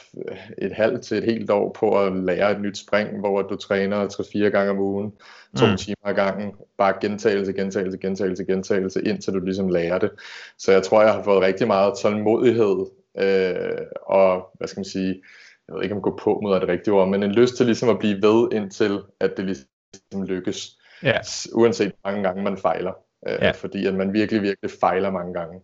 et 0.57 0.71
halvt 0.71 1.01
til 1.01 1.17
et 1.17 1.23
helt 1.23 1.49
år 1.49 1.75
på 1.79 2.01
at 2.01 2.15
lære 2.15 2.51
et 2.51 2.61
nyt 2.61 2.77
spring, 2.77 3.19
hvor 3.19 3.41
du 3.41 3.55
træner 3.55 4.07
3-4 4.07 4.39
gange 4.39 4.71
om 4.71 4.79
ugen, 4.79 5.13
to 5.57 5.65
mm. 5.65 5.77
timer 5.77 6.05
ad 6.05 6.13
gangen, 6.13 6.53
bare 6.77 6.93
gentagelse, 7.01 7.53
gentagelse, 7.53 7.97
gentagelse, 7.97 8.45
gentagelse, 8.45 9.03
indtil 9.03 9.33
du 9.33 9.39
ligesom 9.39 9.69
lærer 9.69 9.99
det. 9.99 10.11
Så 10.57 10.71
jeg 10.71 10.83
tror, 10.83 11.01
jeg 11.01 11.13
har 11.13 11.23
fået 11.23 11.41
rigtig 11.41 11.67
meget 11.67 11.93
tålmodighed, 12.01 12.85
øh, 13.19 13.85
og 14.01 14.49
hvad 14.53 14.67
skal 14.67 14.79
man 14.79 14.85
sige, 14.85 15.21
jeg 15.67 15.75
ved 15.75 15.83
ikke 15.83 15.95
om 15.95 16.01
gå 16.01 16.19
på 16.21 16.39
mod 16.43 16.53
er 16.55 16.59
det 16.59 16.69
rigtige 16.69 16.93
ord, 16.93 17.07
men 17.07 17.23
en 17.23 17.31
lyst 17.31 17.57
til 17.57 17.65
ligesom 17.65 17.89
at 17.89 17.99
blive 17.99 18.21
ved, 18.21 18.49
indtil 18.51 18.99
at 19.19 19.37
det 19.37 19.45
ligesom 19.45 20.23
lykkes. 20.23 20.69
Ja. 21.03 21.19
Uanset 21.53 21.87
hvor 21.87 22.11
mange 22.11 22.23
gange 22.23 22.43
man 22.43 22.57
fejler. 22.57 22.93
Øh, 23.27 23.37
ja. 23.41 23.51
Fordi 23.51 23.85
at 23.85 23.93
man 23.93 24.13
virkelig, 24.13 24.41
virkelig 24.41 24.71
fejler 24.79 25.11
mange 25.11 25.33
gange. 25.33 25.61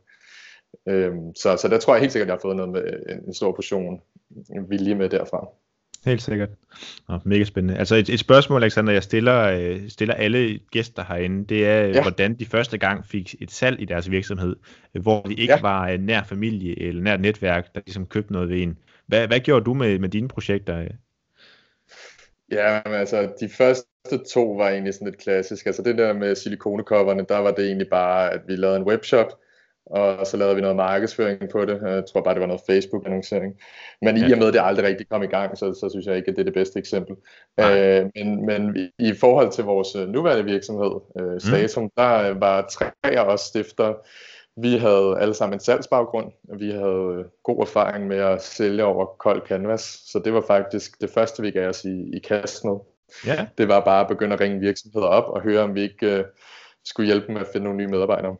Øhm, 0.87 1.35
så, 1.35 1.57
så 1.57 1.67
der 1.67 1.79
tror 1.79 1.93
jeg 1.93 2.01
helt 2.01 2.11
sikkert, 2.11 2.25
at 2.25 2.29
jeg 2.29 2.35
har 2.35 2.41
fået 2.41 2.55
noget 2.55 2.71
med 2.71 2.83
en, 3.09 3.27
en 3.27 3.33
stor 3.33 3.51
portion 3.51 4.01
vilje 4.69 4.95
med 4.95 5.09
derfra. 5.09 5.47
Helt 6.05 6.21
sikkert. 6.21 6.49
Nå, 7.09 7.19
mega 7.25 7.43
spændende. 7.43 7.79
Altså 7.79 7.95
et, 7.95 8.09
et 8.09 8.19
spørgsmål, 8.19 8.63
Alexander, 8.63 8.93
jeg 8.93 9.03
stiller, 9.03 9.43
øh, 9.43 9.89
stiller 9.89 10.13
alle 10.13 10.59
gæster 10.71 11.03
herinde, 11.07 11.45
det 11.45 11.67
er, 11.67 11.85
ja. 11.85 12.01
hvordan 12.01 12.33
de 12.33 12.45
første 12.45 12.77
gang 12.77 13.05
fik 13.05 13.35
et 13.41 13.51
salg 13.51 13.81
i 13.81 13.85
deres 13.85 14.11
virksomhed, 14.11 14.55
hvor 15.01 15.21
de 15.21 15.33
ikke 15.33 15.53
ja. 15.53 15.61
var 15.61 15.87
en 15.87 15.99
nær 15.99 16.23
familie 16.23 16.81
eller 16.81 17.01
nær 17.01 17.17
netværk, 17.17 17.75
der 17.75 17.81
ligesom 17.85 18.05
købte 18.05 18.33
noget 18.33 18.49
ved 18.49 18.61
en. 18.61 18.77
Hvad, 19.07 19.27
hvad 19.27 19.39
gjorde 19.39 19.65
du 19.65 19.73
med, 19.73 19.99
med 19.99 20.09
dine 20.09 20.27
projekter? 20.27 20.87
Ja, 22.51 22.81
men 22.85 22.93
altså 22.93 23.29
de 23.39 23.49
første 23.49 24.17
to 24.33 24.51
var 24.51 24.69
egentlig 24.69 24.93
sådan 24.93 25.07
lidt 25.07 25.21
klassisk. 25.21 25.65
Altså 25.65 25.81
det 25.81 25.97
der 25.97 26.13
med 26.13 26.35
silikonekopperne, 26.35 27.25
der 27.29 27.37
var 27.37 27.51
det 27.51 27.65
egentlig 27.65 27.87
bare, 27.89 28.33
at 28.33 28.41
vi 28.47 28.55
lavede 28.55 28.77
en 28.77 28.83
webshop, 28.83 29.27
og 29.85 30.27
så 30.27 30.37
lavede 30.37 30.55
vi 30.55 30.61
noget 30.61 30.75
markedsføring 30.75 31.49
på 31.51 31.65
det. 31.65 31.81
Jeg 31.85 32.03
tror 32.05 32.21
bare, 32.21 32.33
det 32.33 32.41
var 32.41 32.47
noget 32.47 32.61
Facebook-annoncering. 32.69 33.53
Men 34.01 34.17
ja. 34.17 34.27
i 34.27 34.31
og 34.31 34.37
med, 34.37 34.47
at 34.47 34.53
det 34.53 34.61
aldrig 34.63 34.85
rigtig 34.85 35.09
kom 35.09 35.23
i 35.23 35.27
gang, 35.27 35.57
så, 35.57 35.73
så 35.73 35.89
synes 35.89 36.05
jeg 36.05 36.15
ikke, 36.15 36.29
at 36.29 36.35
det 36.35 36.41
er 36.41 36.45
det 36.45 36.53
bedste 36.53 36.79
eksempel. 36.79 37.15
Øh, 37.59 38.05
men, 38.15 38.45
men 38.45 38.89
i 38.99 39.13
forhold 39.13 39.51
til 39.51 39.63
vores 39.63 39.95
øh, 39.95 40.07
nuværende 40.07 40.45
virksomhed, 40.45 40.91
øh, 41.19 41.41
Statum, 41.41 41.83
mm. 41.83 41.89
der 41.97 42.33
var 42.33 42.67
tre 42.71 42.91
af 43.03 43.23
os 43.23 43.41
stifter. 43.41 43.93
Vi 44.57 44.77
havde 44.77 45.17
alle 45.19 45.33
sammen 45.33 45.55
en 45.55 45.59
salgsbaggrund, 45.59 46.31
og 46.49 46.59
vi 46.59 46.71
havde 46.71 47.15
øh, 47.17 47.25
god 47.43 47.61
erfaring 47.61 48.07
med 48.07 48.17
at 48.17 48.43
sælge 48.43 48.83
over 48.83 49.05
kold 49.05 49.41
canvas, 49.47 49.81
så 49.81 50.21
det 50.25 50.33
var 50.33 50.43
faktisk 50.47 51.01
det 51.01 51.09
første, 51.09 51.41
vi 51.41 51.51
gav 51.51 51.69
os 51.69 51.85
i, 51.85 52.15
i 52.15 52.19
kast 52.19 52.65
med. 52.65 52.75
Ja. 53.25 53.47
Det 53.57 53.67
var 53.67 53.79
bare 53.79 54.01
at 54.01 54.07
begynde 54.07 54.33
at 54.33 54.41
ringe 54.41 54.59
virksomheder 54.59 55.07
op 55.07 55.29
og 55.29 55.41
høre, 55.41 55.61
om 55.61 55.75
vi 55.75 55.81
ikke 55.81 56.19
uh, 56.19 56.25
skulle 56.85 57.07
hjælpe 57.07 57.31
med 57.31 57.41
at 57.41 57.47
finde 57.53 57.63
nogle 57.63 57.77
nye 57.77 57.87
medarbejdere. 57.87 58.35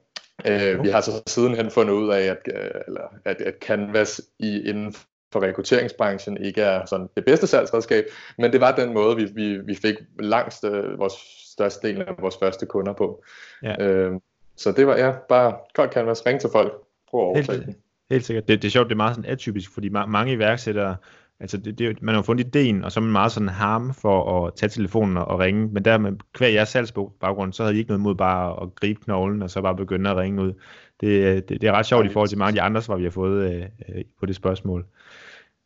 Uh, 0.49 0.83
vi 0.83 0.89
har 0.89 1.01
så 1.01 1.11
sidenhen 1.27 1.71
fundet 1.71 1.93
ud 1.93 2.09
af, 2.09 2.21
at, 2.21 2.37
uh, 2.47 2.81
eller, 2.87 3.01
at, 3.25 3.41
at 3.41 3.53
Canvas 3.61 4.21
i, 4.39 4.61
inden 4.69 4.93
for 5.33 5.41
rekrutteringsbranchen 5.41 6.37
ikke 6.37 6.61
er 6.61 6.85
sådan 6.85 7.09
det 7.15 7.25
bedste 7.25 7.47
salgsredskab, 7.47 8.05
men 8.37 8.53
det 8.53 8.61
var 8.61 8.75
den 8.75 8.93
måde, 8.93 9.15
vi, 9.15 9.23
vi, 9.35 9.57
vi 9.57 9.75
fik 9.75 9.95
langt 10.19 10.63
uh, 10.63 10.99
vores 10.99 11.13
største 11.53 11.87
del 11.87 12.01
af 12.01 12.15
vores 12.19 12.35
første 12.41 12.65
kunder 12.65 12.93
på. 12.93 13.23
Ja. 13.63 14.07
Uh, 14.07 14.19
så 14.55 14.71
det 14.71 14.87
var 14.87 14.97
ja, 14.97 15.11
bare 15.29 15.55
godt 15.73 15.93
canvas, 15.93 16.25
ring 16.25 16.41
til 16.41 16.49
folk, 16.51 16.73
prøv 17.09 17.21
at 17.21 17.25
overtage 17.25 17.65
helt, 17.65 17.77
helt 18.09 18.25
sikkert. 18.25 18.47
Det, 18.47 18.61
det 18.61 18.67
er 18.67 18.71
sjovt, 18.71 18.87
det 18.87 18.93
er 18.93 18.97
meget 18.97 19.15
sådan 19.15 19.31
atypisk, 19.31 19.73
fordi 19.73 19.87
ma- 19.87 20.05
mange 20.05 20.33
iværksættere, 20.33 20.95
altså 21.43 21.57
det, 21.57 21.79
det, 21.79 22.01
man 22.01 22.15
har 22.15 22.21
fundet 22.21 22.47
ideen, 22.47 22.83
og 22.83 22.91
så 22.91 22.99
er 22.99 23.01
man 23.01 23.11
meget 23.11 23.31
sådan 23.31 23.49
harm 23.49 23.93
for 23.93 24.45
at 24.45 24.53
tage 24.55 24.69
telefonen 24.69 25.17
og, 25.17 25.39
ringe, 25.39 25.67
men 25.67 25.85
der 25.85 25.97
med 25.97 26.11
hver 26.37 26.47
jeres 26.47 26.69
salgsbaggrund, 26.69 27.53
så 27.53 27.63
havde 27.63 27.75
I 27.75 27.79
ikke 27.79 27.89
noget 27.89 28.01
mod 28.01 28.15
bare 28.15 28.61
at 28.61 28.75
gribe 28.75 29.01
knoglen, 29.03 29.41
og 29.41 29.49
så 29.49 29.61
bare 29.61 29.75
begynde 29.75 30.09
at 30.09 30.17
ringe 30.17 30.41
ud. 30.41 30.53
Det, 31.01 31.49
det, 31.49 31.61
det 31.61 31.69
er 31.69 31.71
ret 31.71 31.85
sjovt 31.85 32.05
i 32.05 32.09
forhold 32.09 32.29
til 32.29 32.37
mange 32.37 32.47
af 32.47 32.53
de 32.53 32.61
andre 32.61 32.81
svar, 32.81 32.95
vi 32.95 33.03
har 33.03 33.11
fået 33.11 33.53
øh, 33.53 33.61
øh, 33.61 34.03
på 34.19 34.25
det 34.25 34.35
spørgsmål. 34.35 34.85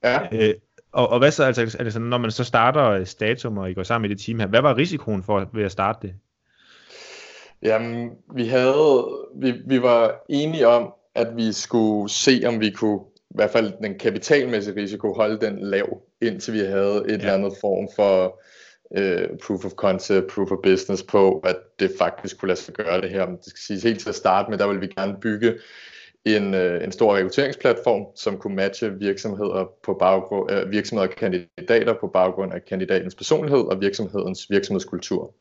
Ja. 0.03 0.19
Øh, 0.31 0.53
og, 0.91 1.09
og 1.09 1.19
hvad 1.19 1.31
så, 1.31 1.43
altså, 1.43 1.77
altså, 1.79 1.99
når 1.99 2.17
man 2.17 2.31
så 2.31 2.43
starter 2.43 3.03
Statum, 3.03 3.57
og 3.57 3.71
I 3.71 3.73
går 3.73 3.83
sammen 3.83 4.11
i 4.11 4.13
det 4.13 4.21
team 4.21 4.39
her, 4.39 4.47
hvad 4.47 4.61
var 4.61 4.77
risikoen 4.77 5.23
for 5.23 5.49
ved 5.53 5.63
at 5.63 5.71
starte 5.71 6.07
det? 6.07 6.15
Jamen, 7.61 8.09
vi 8.35 8.47
havde, 8.47 9.07
vi, 9.35 9.53
vi 9.65 9.81
var 9.81 10.15
enige 10.29 10.67
om, 10.67 10.93
at 11.15 11.27
vi 11.35 11.51
skulle 11.51 12.09
se, 12.09 12.41
om 12.47 12.59
vi 12.59 12.69
kunne, 12.69 12.99
i 13.29 13.35
hvert 13.35 13.51
fald 13.51 13.73
den 13.83 13.99
kapitalmæssige 13.99 14.81
risiko, 14.81 15.13
holde 15.13 15.45
den 15.45 15.59
lav, 15.59 16.01
indtil 16.21 16.53
vi 16.53 16.59
havde 16.59 17.03
et 17.05 17.09
ja. 17.09 17.13
eller 17.13 17.33
andet 17.33 17.53
form 17.61 17.89
for 17.95 18.41
øh, 18.97 19.27
proof 19.47 19.65
of 19.65 19.71
concept, 19.71 20.27
proof 20.27 20.51
of 20.51 20.57
business 20.63 21.03
på, 21.03 21.39
at 21.39 21.55
det 21.79 21.91
faktisk 21.97 22.39
kunne 22.39 22.47
lade 22.47 22.59
sig 22.59 22.73
gøre 22.73 23.01
det 23.01 23.09
her. 23.09 23.25
Det 23.25 23.45
skal 23.45 23.59
siges 23.59 23.83
helt 23.83 23.99
til 23.99 24.09
at 24.09 24.15
starte 24.15 24.49
med, 24.49 24.57
der 24.57 24.67
vil 24.67 24.81
vi 24.81 24.87
gerne 24.87 25.17
bygge 25.21 25.53
en, 26.35 26.53
øh, 26.53 26.83
en 26.83 26.91
stor 26.91 27.15
rekrutteringsplatform, 27.15 28.05
som 28.15 28.37
kunne 28.37 28.55
matche 28.55 28.93
virksomheder 28.99 29.71
på 29.83 29.93
baggrund, 29.93 30.51
øh, 30.51 30.71
virksomheder 30.71 31.09
og 31.09 31.15
kandidater 31.15 31.93
på 31.93 32.07
baggrund 32.07 32.53
af 32.53 32.65
kandidatens 32.65 33.15
personlighed 33.15 33.59
og 33.59 33.81
virksomhedens 33.81 34.49
virksomhedskultur. 34.49 35.33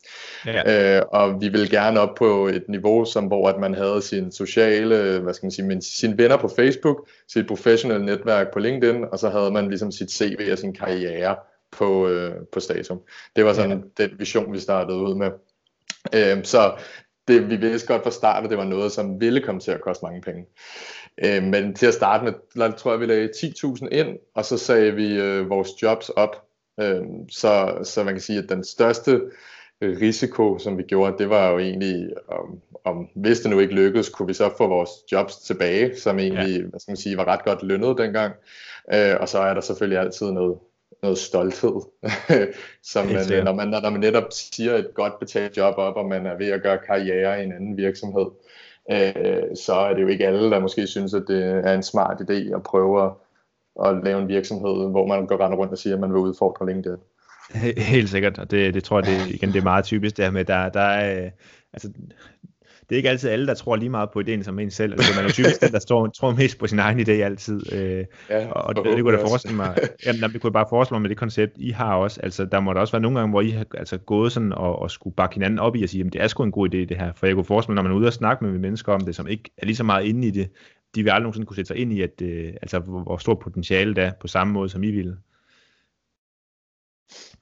Ja. 0.47 0.97
Øh, 0.97 1.03
og 1.13 1.41
vi 1.41 1.49
vil 1.49 1.71
gerne 1.71 2.01
op 2.01 2.15
på 2.15 2.47
et 2.47 2.65
niveau, 2.69 3.05
som 3.05 3.25
hvor 3.25 3.49
at 3.49 3.61
man 3.61 3.75
havde 3.75 4.03
sine 4.03 4.33
sociale, 4.33 5.19
hvad 5.19 5.35
skal 5.35 5.47
man 5.47 5.51
sige, 5.51 5.83
sine 5.83 6.19
venner 6.19 6.37
på 6.37 6.49
Facebook, 6.57 7.09
sit 7.33 7.47
professionelle 7.47 8.07
netværk 8.07 8.53
på 8.53 8.59
LinkedIn, 8.59 9.05
og 9.13 9.19
så 9.19 9.29
havde 9.29 9.51
man 9.51 9.69
ligesom 9.69 9.93
sit 9.93 10.11
CV 10.11 10.49
og 10.53 10.59
sin 10.59 10.75
karriere 10.75 11.37
på, 11.73 12.09
øh, 12.09 12.35
på 12.53 12.61
Statum. 12.61 13.01
Det 13.37 13.45
var 13.45 13.53
sådan 13.53 13.85
ja. 13.99 14.05
den 14.05 14.19
vision, 14.19 14.53
vi 14.53 14.59
startede 14.59 14.99
ud 14.99 15.15
med. 15.15 15.31
Øh, 16.15 16.45
så 16.45 16.73
det, 17.29 17.51
vi 17.51 17.57
vidste 17.57 17.89
godt 17.89 18.03
fra 18.03 18.11
start, 18.11 18.45
at 18.45 18.51
det 18.51 18.59
var 18.59 18.65
noget, 18.65 18.93
som 18.93 19.21
ville 19.21 19.41
komme 19.41 19.61
til 19.61 19.71
at 19.71 19.81
koste 19.81 20.05
mange 20.05 20.21
penge. 20.21 20.47
Øh, 21.25 21.43
men 21.43 21.75
til 21.75 21.87
at 21.87 21.95
starte 21.95 22.25
med, 22.25 22.33
der 22.55 22.71
tror 22.71 22.91
jeg, 22.91 23.01
vi 23.01 23.07
lagde 23.07 23.29
10.000 23.29 23.89
ind, 23.89 24.19
og 24.35 24.45
så 24.45 24.59
sagde 24.59 24.95
vi 24.95 25.21
øh, 25.21 25.51
vores 25.51 25.83
jobs 25.83 26.09
op. 26.09 26.43
Øh, 26.81 27.03
så, 27.31 27.79
så 27.83 28.05
man 28.05 28.15
kan 28.15 28.21
sige, 28.21 28.39
at 28.39 28.49
den 28.49 28.65
største 28.65 29.21
risiko, 29.83 30.59
som 30.59 30.79
vi 30.79 30.83
gjorde, 30.83 31.19
det 31.19 31.31
var 31.31 31.51
jo 31.51 31.59
egentlig, 31.59 32.09
om, 32.29 32.61
om 32.85 33.09
hvis 33.15 33.41
det 33.41 33.51
nu 33.51 33.61
ikke 33.61 33.75
lykkedes, 33.75 34.09
kunne 34.09 34.27
vi 34.27 34.35
så 34.35 34.51
få 34.59 34.67
vores 34.67 34.91
jobs 35.13 35.37
tilbage, 35.37 35.97
som 35.97 36.19
egentlig, 36.19 36.57
ja. 36.57 36.63
hvad 36.63 36.81
skal 36.81 36.91
man 36.91 36.97
sige, 36.97 37.17
var 37.17 37.25
ret 37.25 37.45
godt 37.45 37.63
lønnet 37.63 37.99
dengang. 37.99 38.35
Øh, 38.95 39.17
og 39.21 39.29
så 39.29 39.39
er 39.39 39.55
der 39.55 39.61
selvfølgelig 39.61 39.99
altid 39.99 40.31
noget, 40.31 40.59
noget 41.03 41.19
stolthed, 41.19 41.81
som 42.93 43.07
man, 43.07 43.45
når, 43.45 43.55
man, 43.55 43.69
når 43.69 43.91
man 43.91 44.01
netop 44.01 44.25
siger 44.31 44.75
et 44.75 44.91
godt 44.95 45.19
betalt 45.19 45.57
job 45.57 45.75
op, 45.79 45.97
og 45.97 46.07
man 46.07 46.27
er 46.27 46.39
ved 46.39 46.47
at 46.47 46.63
gøre 46.63 46.79
karriere 46.87 47.41
i 47.41 47.45
en 47.45 47.53
anden 47.53 47.77
virksomhed, 47.77 48.27
øh, 48.93 49.57
så 49.57 49.75
er 49.75 49.95
det 49.95 50.03
jo 50.03 50.09
ikke 50.09 50.27
alle, 50.27 50.51
der 50.51 50.61
måske 50.61 50.87
synes, 50.87 51.15
at 51.15 51.25
det 51.29 51.45
er 51.45 51.75
en 51.75 51.83
smart 51.83 52.21
idé 52.21 52.55
at 52.55 52.63
prøve 52.63 53.05
at, 53.05 53.13
at 53.87 54.05
lave 54.05 54.23
en 54.23 54.29
virksomhed, 54.29 54.91
hvor 54.91 55.07
man 55.07 55.27
går 55.27 55.55
rundt 55.55 55.73
og 55.73 55.79
siger, 55.79 55.95
at 55.95 56.01
man 56.01 56.11
vil 56.13 56.19
udfordre 56.19 56.67
LinkedIn. 56.67 56.99
Helt 57.77 58.09
sikkert, 58.09 58.39
og 58.39 58.51
det, 58.51 58.75
det 58.75 58.85
tror 58.85 59.01
jeg, 59.01 59.07
det, 59.07 59.35
igen, 59.35 59.53
det 59.53 59.59
er 59.59 59.63
meget 59.63 59.85
typisk 59.85 60.17
det 60.17 60.25
her 60.25 60.33
med, 60.33 60.45
der, 60.45 60.69
der 60.69 60.81
er, 60.81 61.31
altså, 61.73 61.89
det 62.89 62.95
er 62.95 62.97
ikke 62.97 63.09
altid 63.09 63.31
alle, 63.31 63.47
der 63.47 63.55
tror 63.55 63.77
lige 63.77 63.89
meget 63.89 64.11
på 64.11 64.21
ideen 64.21 64.45
som 64.45 64.59
en 64.59 64.71
selv. 64.71 64.93
Altså, 64.93 65.13
man 65.17 65.25
er 65.25 65.33
typisk 65.33 65.61
den, 65.61 65.73
der 65.73 65.79
tror, 65.79 66.07
tror 66.07 66.35
mest 66.35 66.59
på 66.59 66.67
sin 66.67 66.79
egen 66.79 67.01
idé 67.01 67.11
altid. 67.11 67.73
Øh, 67.73 68.05
ja, 68.31 68.51
og 68.51 68.77
det, 68.77 68.85
det, 68.85 69.03
kunne 69.03 69.19
jeg 69.19 69.29
forestille 69.29 69.57
mig. 69.57 69.77
Jamen, 70.07 70.23
det 70.23 70.41
kunne 70.41 70.49
jeg 70.49 70.53
bare 70.53 70.67
forestille 70.69 70.95
mig 70.95 71.03
med 71.03 71.09
det 71.09 71.17
koncept, 71.17 71.53
I 71.57 71.71
har 71.71 71.95
også. 71.95 72.21
Altså, 72.23 72.45
der 72.45 72.61
må 72.61 72.73
der 72.73 72.81
også 72.81 72.93
være 72.93 73.03
nogle 73.03 73.19
gange, 73.19 73.31
hvor 73.31 73.41
I 73.41 73.51
har 73.51 73.67
altså, 73.75 73.99
gået 73.99 74.33
sådan 74.33 74.53
og, 74.53 74.79
og 74.79 74.91
skulle 74.91 75.17
bakke 75.17 75.35
hinanden 75.35 75.59
op 75.59 75.77
i 75.77 75.83
at 75.83 75.91
sige, 75.91 76.05
at 76.07 76.13
det 76.13 76.23
er 76.23 76.29
sgu 76.29 76.43
en 76.43 76.53
god 76.53 76.69
idé 76.69 76.77
det 76.77 76.97
her. 76.97 77.13
For 77.13 77.27
jeg 77.27 77.35
kunne 77.35 77.45
forestille 77.45 77.75
mig, 77.75 77.83
når 77.83 77.89
man 77.89 77.93
er 77.93 78.01
ude 78.01 78.07
og 78.07 78.13
snakke 78.13 78.45
med 78.45 78.59
mennesker 78.59 78.93
om 78.93 79.01
det, 79.01 79.15
som 79.15 79.29
ikke 79.29 79.51
er 79.59 79.67
lige 79.67 79.77
så 79.77 79.85
meget 79.85 80.05
inde 80.05 80.29
i 80.29 80.31
det, 80.31 80.51
de 80.95 81.03
vil 81.03 81.11
aldrig 81.11 81.23
nogensinde 81.23 81.47
kunne 81.47 81.57
sætte 81.57 81.67
sig 81.67 81.77
ind 81.77 81.93
i, 81.93 82.03
at, 82.03 82.23
øh, 82.23 82.55
altså, 82.63 82.79
hvor, 82.79 83.03
hvor 83.03 83.17
stort 83.17 83.39
potentiale 83.39 83.95
der 83.95 84.03
er 84.03 84.13
på 84.21 84.27
samme 84.27 84.53
måde, 84.53 84.69
som 84.69 84.83
I 84.83 84.91
ville. 84.91 85.17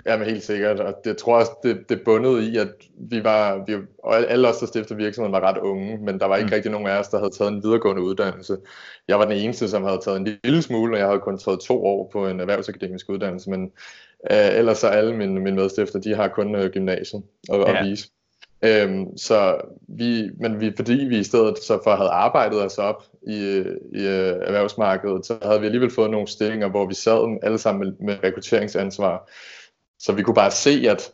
Ja, 0.06 0.16
men 0.16 0.26
helt 0.26 0.42
sikkert, 0.42 0.80
og 0.80 0.94
det 1.04 1.16
tror 1.16 1.38
jeg 1.38 1.47
det, 1.62 1.88
det 1.88 2.00
bundede 2.04 2.49
i, 2.49 2.56
at 2.56 2.68
vi 2.97 3.25
var, 3.25 3.64
vi, 3.66 3.76
og 3.99 4.16
alle 4.16 4.49
os, 4.49 4.59
der 4.59 4.66
stiftede 4.66 4.99
virksomheden, 4.99 5.33
var 5.33 5.49
ret 5.49 5.59
unge, 5.59 5.99
men 5.99 6.21
der 6.21 6.26
var 6.26 6.37
ikke 6.37 6.47
mm. 6.47 6.52
rigtig 6.54 6.71
nogen 6.71 6.87
af 6.87 6.99
os, 6.99 7.09
der 7.09 7.18
havde 7.18 7.30
taget 7.30 7.52
en 7.52 7.62
videregående 7.62 8.02
uddannelse. 8.02 8.56
Jeg 9.09 9.18
var 9.18 9.25
den 9.25 9.38
eneste, 9.38 9.68
som 9.68 9.85
havde 9.85 10.00
taget 10.04 10.16
en 10.16 10.38
lille 10.44 10.62
smule, 10.62 10.94
og 10.94 10.99
jeg 10.99 11.06
havde 11.06 11.21
kun 11.21 11.38
taget 11.38 11.61
to 11.61 11.85
år 11.85 12.11
på 12.12 12.28
en 12.28 12.40
erhvervsakademisk 12.40 13.11
uddannelse, 13.11 13.50
men 13.50 13.73
øh, 14.30 14.59
ellers 14.59 14.78
så 14.78 14.88
alle 14.88 15.16
mine, 15.16 15.40
mine 15.40 15.56
medstifter, 15.56 16.00
de 16.00 16.14
har 16.14 16.28
kun 16.28 16.54
øh, 16.54 16.71
gymnasiet 16.71 17.23
at, 17.52 17.59
ja. 17.59 17.78
at 17.78 17.87
vise. 17.87 18.09
Øhm, 18.64 19.16
så 19.16 19.61
vi, 19.88 20.30
men 20.40 20.61
vi, 20.61 20.73
fordi 20.76 20.92
vi 20.92 21.18
i 21.18 21.25
stedet 21.25 21.59
så 21.59 21.80
for 21.85 21.90
at 21.90 21.99
have 21.99 22.11
arbejdet 22.11 22.64
os 22.64 22.78
op 22.78 23.04
i, 23.26 23.64
i 23.92 23.99
uh, 23.99 24.35
erhvervsmarkedet, 24.47 25.26
så 25.26 25.38
havde 25.42 25.61
vi 25.61 25.66
alligevel 25.66 25.90
fået 25.90 26.11
nogle 26.11 26.28
stillinger, 26.28 26.68
hvor 26.68 26.87
vi 26.87 26.94
sad 26.94 27.38
alle 27.42 27.59
sammen 27.59 27.85
med, 27.85 28.06
med 28.06 28.25
rekrutteringsansvar. 28.25 29.30
Så 29.99 30.12
vi 30.12 30.23
kunne 30.23 30.35
bare 30.35 30.50
se, 30.50 30.85
at 30.88 31.12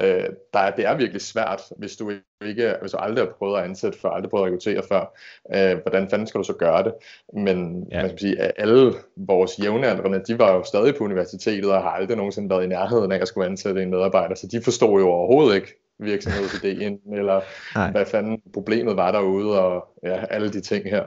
øh, 0.00 0.28
der, 0.54 0.70
det 0.70 0.86
er 0.86 0.96
virkelig 0.96 1.22
svært, 1.22 1.62
hvis 1.76 1.96
du 1.96 2.12
ikke, 2.46 2.74
hvis 2.80 2.92
du 2.92 2.96
aldrig 2.96 3.24
har 3.24 3.32
prøvet 3.38 3.58
at 3.58 3.64
ansætte 3.64 3.98
før, 3.98 4.08
aldrig 4.08 4.30
prøvet 4.30 4.46
at 4.46 4.46
rekruttere 4.46 4.82
før, 4.88 5.16
øh, 5.54 5.78
hvordan 5.82 6.10
fanden 6.10 6.26
skal 6.26 6.38
du 6.38 6.44
så 6.44 6.52
gøre 6.52 6.84
det? 6.84 6.94
Men 7.34 7.86
ja. 7.92 8.00
man 8.00 8.08
skal 8.10 8.20
sige, 8.20 8.60
alle 8.60 8.92
vores 9.16 9.58
jævnaldrende, 9.58 10.22
de 10.26 10.38
var 10.38 10.54
jo 10.54 10.64
stadig 10.64 10.94
på 10.96 11.04
universitetet 11.04 11.72
og 11.72 11.82
har 11.82 11.90
aldrig 11.90 12.16
nogensinde 12.16 12.50
været 12.50 12.64
i 12.64 12.68
nærheden 12.68 13.12
af 13.12 13.18
at 13.18 13.28
skulle 13.28 13.46
ansætte 13.46 13.82
en 13.82 13.90
medarbejder, 13.90 14.34
så 14.34 14.46
de 14.46 14.62
forstod 14.62 15.00
jo 15.00 15.08
overhovedet 15.08 15.54
ikke 15.54 15.76
virksomhedsideen, 16.00 16.98
eller 17.12 17.40
Nej. 17.74 17.90
hvad 17.90 18.06
fanden 18.06 18.42
problemet 18.52 18.96
var 18.96 19.12
derude, 19.12 19.60
og 19.60 19.88
ja, 20.02 20.24
alle 20.30 20.52
de 20.52 20.60
ting 20.60 20.84
her. 20.84 21.04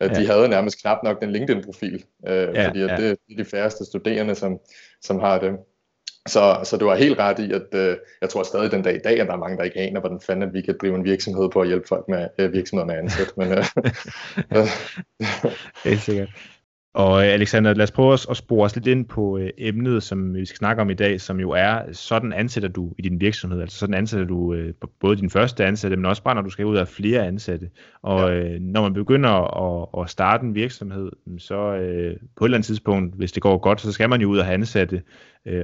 Ja. 0.00 0.08
De 0.08 0.26
havde 0.26 0.48
nærmest 0.48 0.80
knap 0.80 0.98
nok 1.04 1.20
den 1.20 1.30
LinkedIn-profil, 1.30 2.04
øh, 2.26 2.54
ja, 2.54 2.68
fordi 2.68 2.80
ja. 2.80 2.96
det 2.96 3.10
er 3.10 3.36
de 3.38 3.44
færreste 3.44 3.84
studerende, 3.84 4.34
som, 4.34 4.58
som 5.02 5.20
har 5.20 5.38
det. 5.38 5.52
Så, 6.28 6.60
så 6.64 6.76
du 6.76 6.88
har 6.88 6.96
helt 6.96 7.18
ret 7.18 7.38
i, 7.38 7.52
at 7.52 7.74
øh, 7.74 7.96
jeg 8.20 8.28
tror 8.28 8.42
stadig 8.42 8.70
den 8.70 8.82
dag 8.82 8.94
i 8.94 9.00
dag, 9.04 9.20
at 9.20 9.26
der 9.26 9.32
er 9.32 9.38
mange, 9.38 9.56
der 9.56 9.64
ikke 9.64 9.80
aner, 9.80 10.00
hvordan 10.00 10.20
fanden 10.20 10.48
at 10.48 10.54
vi 10.54 10.60
kan 10.60 10.76
drive 10.80 10.94
en 10.94 11.04
virksomhed 11.04 11.48
på 11.48 11.60
at 11.60 11.66
hjælpe 11.66 11.88
folk 11.88 12.08
med 12.08 12.28
øh, 12.38 12.52
virksomheder 12.52 12.86
med 12.86 12.94
ansat. 12.94 13.32
Men, 13.36 13.52
øh, 13.52 13.64
helt 15.90 16.00
sikkert. 16.00 16.28
Og 16.96 17.26
øh, 17.26 17.32
Alexander, 17.32 17.74
lad 17.74 17.82
os 17.82 17.90
prøve 17.90 18.12
at 18.12 18.36
spore 18.36 18.64
os 18.64 18.74
lidt 18.76 18.86
ind 18.86 19.04
på 19.04 19.38
øh, 19.38 19.50
emnet, 19.58 20.02
som 20.02 20.34
vi 20.34 20.44
skal 20.44 20.56
snakke 20.56 20.82
om 20.82 20.90
i 20.90 20.94
dag, 20.94 21.20
som 21.20 21.40
jo 21.40 21.50
er, 21.50 21.92
sådan 21.92 22.32
ansætter 22.32 22.68
du 22.68 22.92
i 22.98 23.02
din 23.02 23.20
virksomhed, 23.20 23.60
altså 23.60 23.78
sådan 23.78 23.94
ansætter 23.94 24.26
du 24.26 24.54
øh, 24.54 24.74
både 25.00 25.16
din 25.16 25.30
første 25.30 25.64
ansatte, 25.64 25.96
men 25.96 26.06
også 26.06 26.22
bare 26.22 26.34
når 26.34 26.42
du 26.42 26.50
skal 26.50 26.66
ud 26.66 26.76
af 26.76 26.88
flere 26.88 27.26
ansatte. 27.26 27.70
Og 28.02 28.36
ja. 28.36 28.58
når 28.58 28.82
man 28.82 28.92
begynder 28.94 29.30
at, 29.30 30.02
at 30.02 30.10
starte 30.10 30.44
en 30.44 30.54
virksomhed, 30.54 31.10
så 31.38 31.56
på 32.36 32.44
et 32.44 32.48
eller 32.48 32.56
andet 32.56 32.66
tidspunkt, 32.66 33.14
hvis 33.16 33.32
det 33.32 33.42
går 33.42 33.58
godt, 33.58 33.80
så 33.80 33.92
skal 33.92 34.08
man 34.08 34.20
jo 34.20 34.28
ud 34.28 34.38
og 34.38 34.44
have 34.44 34.54
ansatte. 34.54 35.02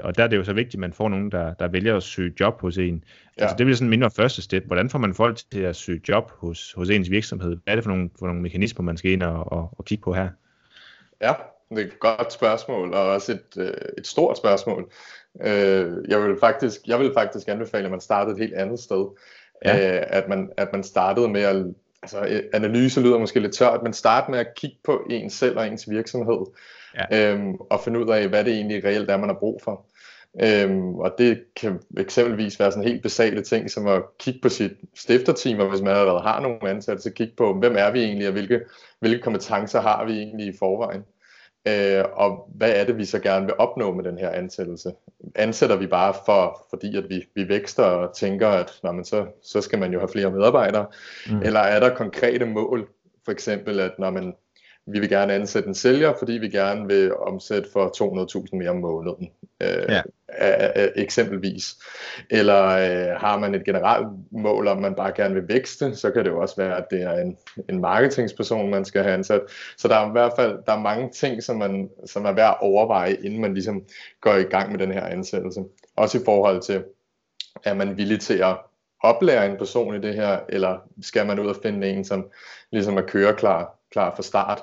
og 0.02 0.16
der 0.16 0.24
er 0.24 0.28
det 0.28 0.36
jo 0.36 0.44
så 0.44 0.52
vigtigt, 0.52 0.74
at 0.74 0.80
man 0.80 0.92
får 0.92 1.08
nogen, 1.08 1.30
der, 1.30 1.54
der 1.54 1.68
vælger 1.68 1.96
at 1.96 2.02
søge 2.02 2.32
job 2.40 2.60
hos 2.60 2.78
en. 2.78 3.04
Ja. 3.38 3.42
Altså 3.42 3.56
det 3.58 3.66
bliver 3.66 3.76
sådan 3.76 3.90
mindre 3.90 4.10
første 4.10 4.42
step. 4.42 4.66
Hvordan 4.66 4.90
får 4.90 4.98
man 4.98 5.14
folk 5.14 5.38
til 5.52 5.60
at 5.60 5.76
søge 5.76 6.00
job 6.08 6.30
hos, 6.38 6.72
hos 6.76 6.90
ens 6.90 7.10
virksomhed? 7.10 7.56
Hvad 7.64 7.72
er 7.72 7.74
det 7.74 7.84
for 7.84 7.90
nogle, 7.90 8.10
for 8.18 8.26
nogle 8.26 8.42
mekanismer, 8.42 8.84
man 8.84 8.96
skal 8.96 9.10
ind 9.10 9.22
og, 9.22 9.52
og, 9.52 9.74
og 9.78 9.84
kigge 9.84 10.02
på 10.02 10.14
her? 10.14 10.28
Ja, 11.22 11.32
det 11.70 11.78
er 11.78 11.86
et 11.86 12.00
godt 12.00 12.32
spørgsmål, 12.32 12.94
og 12.94 13.06
også 13.06 13.32
et, 13.32 13.62
øh, 13.62 13.74
et 13.98 14.06
stort 14.06 14.36
spørgsmål. 14.36 14.92
Øh, 15.40 15.92
jeg, 16.08 16.22
vil 16.22 16.36
faktisk, 16.40 16.80
jeg 16.86 16.98
vil 16.98 17.12
faktisk 17.14 17.48
anbefale, 17.48 17.84
at 17.84 17.90
man 17.90 18.00
startede 18.00 18.34
et 18.34 18.40
helt 18.40 18.54
andet 18.54 18.80
sted. 18.80 19.06
Ja. 19.64 19.96
Øh, 19.96 20.06
at, 20.06 20.28
man, 20.28 20.50
at 20.56 20.68
man 20.72 20.82
startede 20.82 21.28
med 21.28 21.42
at, 21.42 21.56
altså 22.02 22.42
analyse 22.52 23.00
lyder 23.00 23.18
måske 23.18 23.40
lidt 23.40 23.54
tørt, 23.54 23.82
men 23.82 23.92
starte 23.92 24.30
med 24.30 24.38
at 24.38 24.54
kigge 24.56 24.76
på 24.84 25.06
ens 25.10 25.32
selv 25.32 25.58
og 25.58 25.66
ens 25.66 25.90
virksomhed, 25.90 26.46
ja. 26.94 27.32
øhm, 27.32 27.54
og 27.54 27.80
finde 27.80 28.00
ud 28.00 28.10
af, 28.10 28.28
hvad 28.28 28.44
det 28.44 28.52
egentlig 28.52 28.84
reelt 28.84 29.10
er, 29.10 29.16
man 29.16 29.28
har 29.28 29.36
brug 29.40 29.60
for. 29.64 29.86
Øhm, 30.42 30.94
og 30.94 31.14
det 31.18 31.44
kan 31.56 31.80
eksempelvis 31.98 32.60
være 32.60 32.72
sådan 32.72 32.88
helt 32.88 33.02
basale 33.02 33.42
ting, 33.42 33.70
som 33.70 33.86
at 33.86 34.02
kigge 34.18 34.40
på 34.42 34.48
sit 34.48 34.72
stifterteam, 34.94 35.60
og 35.60 35.70
hvis 35.70 35.82
man 35.82 35.96
allerede 35.96 36.22
har 36.22 36.40
nogle 36.40 36.70
ansatte, 36.70 37.02
så 37.02 37.10
kigge 37.10 37.34
på, 37.36 37.54
hvem 37.54 37.74
er 37.78 37.90
vi 37.90 38.02
egentlig, 38.02 38.26
og 38.26 38.32
hvilke, 38.32 38.60
hvilke 39.00 39.22
kompetencer 39.22 39.80
har 39.80 40.04
vi 40.04 40.12
egentlig 40.12 40.46
i 40.46 40.56
forvejen. 40.58 41.02
Øh, 41.68 42.04
og 42.12 42.48
hvad 42.54 42.70
er 42.70 42.84
det, 42.84 42.98
vi 42.98 43.04
så 43.04 43.18
gerne 43.18 43.46
vil 43.46 43.54
opnå 43.58 43.94
med 43.94 44.04
den 44.04 44.18
her 44.18 44.30
ansættelse? 44.30 44.92
Ansætter 45.34 45.76
vi 45.76 45.86
bare 45.86 46.14
for, 46.26 46.66
fordi 46.70 46.96
at 46.96 47.04
vi, 47.08 47.28
vi 47.34 47.48
vækster 47.48 47.84
og 47.84 48.14
tænker, 48.16 48.48
at 48.48 48.72
når 48.82 48.92
man 48.92 49.04
så, 49.04 49.26
så 49.42 49.60
skal 49.60 49.78
man 49.78 49.92
jo 49.92 49.98
have 49.98 50.08
flere 50.08 50.30
medarbejdere? 50.30 50.86
Mm. 51.30 51.42
Eller 51.42 51.60
er 51.60 51.80
der 51.80 51.94
konkrete 51.94 52.44
mål? 52.44 52.88
For 53.24 53.32
eksempel, 53.32 53.80
at 53.80 53.98
når 53.98 54.10
man 54.10 54.34
vi 54.86 55.00
vil 55.00 55.08
gerne 55.08 55.32
ansætte 55.32 55.68
en 55.68 55.74
sælger, 55.74 56.12
fordi 56.18 56.32
vi 56.32 56.48
gerne 56.48 56.86
vil 56.86 57.14
omsætte 57.14 57.68
for 57.72 58.46
200.000 58.46 58.56
mere 58.56 58.70
om 58.70 58.76
måneden, 58.76 59.30
øh, 59.62 59.84
ja. 59.88 60.02
eksempelvis. 60.96 61.76
Eller 62.30 62.64
øh, 62.66 63.20
har 63.20 63.38
man 63.38 63.54
et 63.54 63.64
generelt 63.64 64.08
mål, 64.30 64.68
om 64.68 64.80
man 64.80 64.94
bare 64.94 65.12
gerne 65.16 65.34
vil 65.34 65.48
vækste, 65.48 65.96
så 65.96 66.10
kan 66.10 66.24
det 66.24 66.30
jo 66.30 66.40
også 66.40 66.56
være, 66.56 66.76
at 66.76 66.84
det 66.90 67.02
er 67.02 67.12
en, 67.12 67.36
en 67.68 67.80
marketingsperson, 67.80 68.70
man 68.70 68.84
skal 68.84 69.02
have 69.02 69.14
ansat. 69.14 69.40
Så 69.76 69.88
der 69.88 69.96
er 69.96 70.08
i 70.08 70.12
hvert 70.12 70.32
fald 70.36 70.58
der 70.66 70.72
er 70.72 70.80
mange 70.80 71.10
ting, 71.10 71.42
som, 71.42 71.56
man, 71.56 71.90
som 72.06 72.24
er 72.24 72.32
værd 72.32 72.58
at 72.60 72.60
overveje, 72.60 73.14
inden 73.14 73.40
man 73.40 73.54
ligesom 73.54 73.82
går 74.20 74.34
i 74.34 74.42
gang 74.42 74.70
med 74.70 74.78
den 74.78 74.92
her 74.92 75.06
ansættelse. 75.06 75.64
Også 75.96 76.18
i 76.18 76.24
forhold 76.24 76.62
til, 76.62 76.84
er 77.64 77.74
man 77.74 77.96
villig 77.96 78.20
til 78.20 78.38
at 78.38 78.56
oplære 79.02 79.46
en 79.46 79.56
person 79.56 79.94
i 79.94 80.00
det 80.00 80.14
her, 80.14 80.40
eller 80.48 80.78
skal 81.02 81.26
man 81.26 81.38
ud 81.38 81.46
og 81.46 81.56
finde 81.62 81.88
en, 81.88 82.04
som 82.04 82.30
ligesom 82.70 82.96
er 82.96 83.02
køreklar 83.02 83.81
klar 83.92 84.14
fra 84.16 84.22
start. 84.22 84.62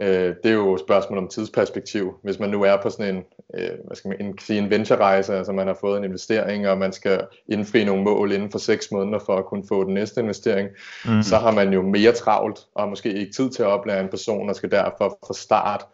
Øh, 0.00 0.34
det 0.42 0.50
er 0.50 0.54
jo 0.54 0.74
et 0.74 0.80
spørgsmål 0.80 1.18
om 1.18 1.28
tidsperspektiv. 1.28 2.14
Hvis 2.22 2.38
man 2.38 2.50
nu 2.50 2.62
er 2.62 2.76
på 2.82 2.90
sådan 2.90 3.14
en, 3.14 3.24
øh, 3.54 3.70
hvad 3.86 3.96
skal 3.96 4.08
man 4.08 4.20
en, 4.20 4.38
en 4.56 4.70
venture-rejse, 4.70 5.36
altså 5.36 5.52
man 5.52 5.66
har 5.66 5.76
fået 5.80 5.98
en 5.98 6.04
investering, 6.04 6.68
og 6.68 6.78
man 6.78 6.92
skal 6.92 7.26
indfri 7.48 7.84
nogle 7.84 8.04
mål 8.04 8.32
inden 8.32 8.50
for 8.50 8.58
seks 8.58 8.90
måneder 8.90 9.18
for 9.18 9.36
at 9.36 9.46
kunne 9.46 9.64
få 9.68 9.84
den 9.84 9.94
næste 9.94 10.20
investering, 10.20 10.68
mm. 11.04 11.22
så 11.22 11.36
har 11.36 11.50
man 11.50 11.72
jo 11.72 11.82
mere 11.82 12.12
travlt, 12.12 12.58
og 12.74 12.88
måske 12.88 13.12
ikke 13.12 13.32
tid 13.32 13.50
til 13.50 13.62
at 13.62 13.68
oplære 13.68 14.00
en 14.00 14.08
person, 14.08 14.48
og 14.48 14.56
skal 14.56 14.70
derfor 14.70 15.18
fra 15.26 15.34
start 15.34 15.84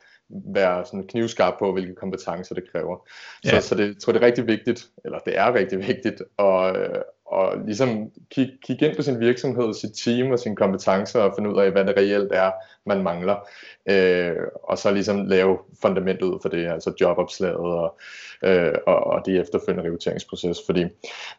være 0.54 0.86
sådan 0.86 1.06
knivskarp 1.06 1.54
på, 1.58 1.72
hvilke 1.72 1.94
kompetencer 1.94 2.54
det 2.54 2.72
kræver. 2.72 3.08
Ja. 3.44 3.60
Så, 3.60 3.68
så 3.68 3.74
det 3.74 3.86
jeg 3.86 3.94
tror 4.02 4.12
det 4.12 4.22
er 4.22 4.26
rigtig 4.26 4.46
vigtigt, 4.46 4.86
eller 5.04 5.18
det 5.18 5.38
er 5.38 5.54
rigtig 5.54 5.78
vigtigt, 5.78 6.22
at, 6.38 7.02
og 7.34 7.58
ligesom 7.66 8.10
kigge 8.30 8.52
kig 8.66 8.82
ind 8.82 8.96
på 8.96 9.02
sin 9.02 9.20
virksomhed, 9.20 9.74
sit 9.74 9.92
team 10.04 10.30
og 10.30 10.38
sine 10.38 10.56
kompetencer 10.56 11.20
og 11.20 11.32
finde 11.36 11.50
ud 11.50 11.60
af, 11.60 11.70
hvad 11.70 11.84
det 11.84 11.96
reelt 11.96 12.32
er, 12.32 12.50
man 12.86 13.02
mangler. 13.02 13.48
Øh, 13.90 14.36
og 14.62 14.78
så 14.78 14.90
ligesom 14.90 15.26
lave 15.26 15.58
fundamentet 15.82 16.26
ud 16.26 16.38
for 16.42 16.48
det, 16.48 16.66
altså 16.66 16.92
jobopslaget 17.00 17.56
og, 17.56 17.98
øh, 18.42 18.72
og, 18.86 19.04
og 19.04 19.26
de 19.26 19.38
efterfølgende 19.38 19.84
rekrutteringsproces. 19.84 20.58
Fordi 20.66 20.84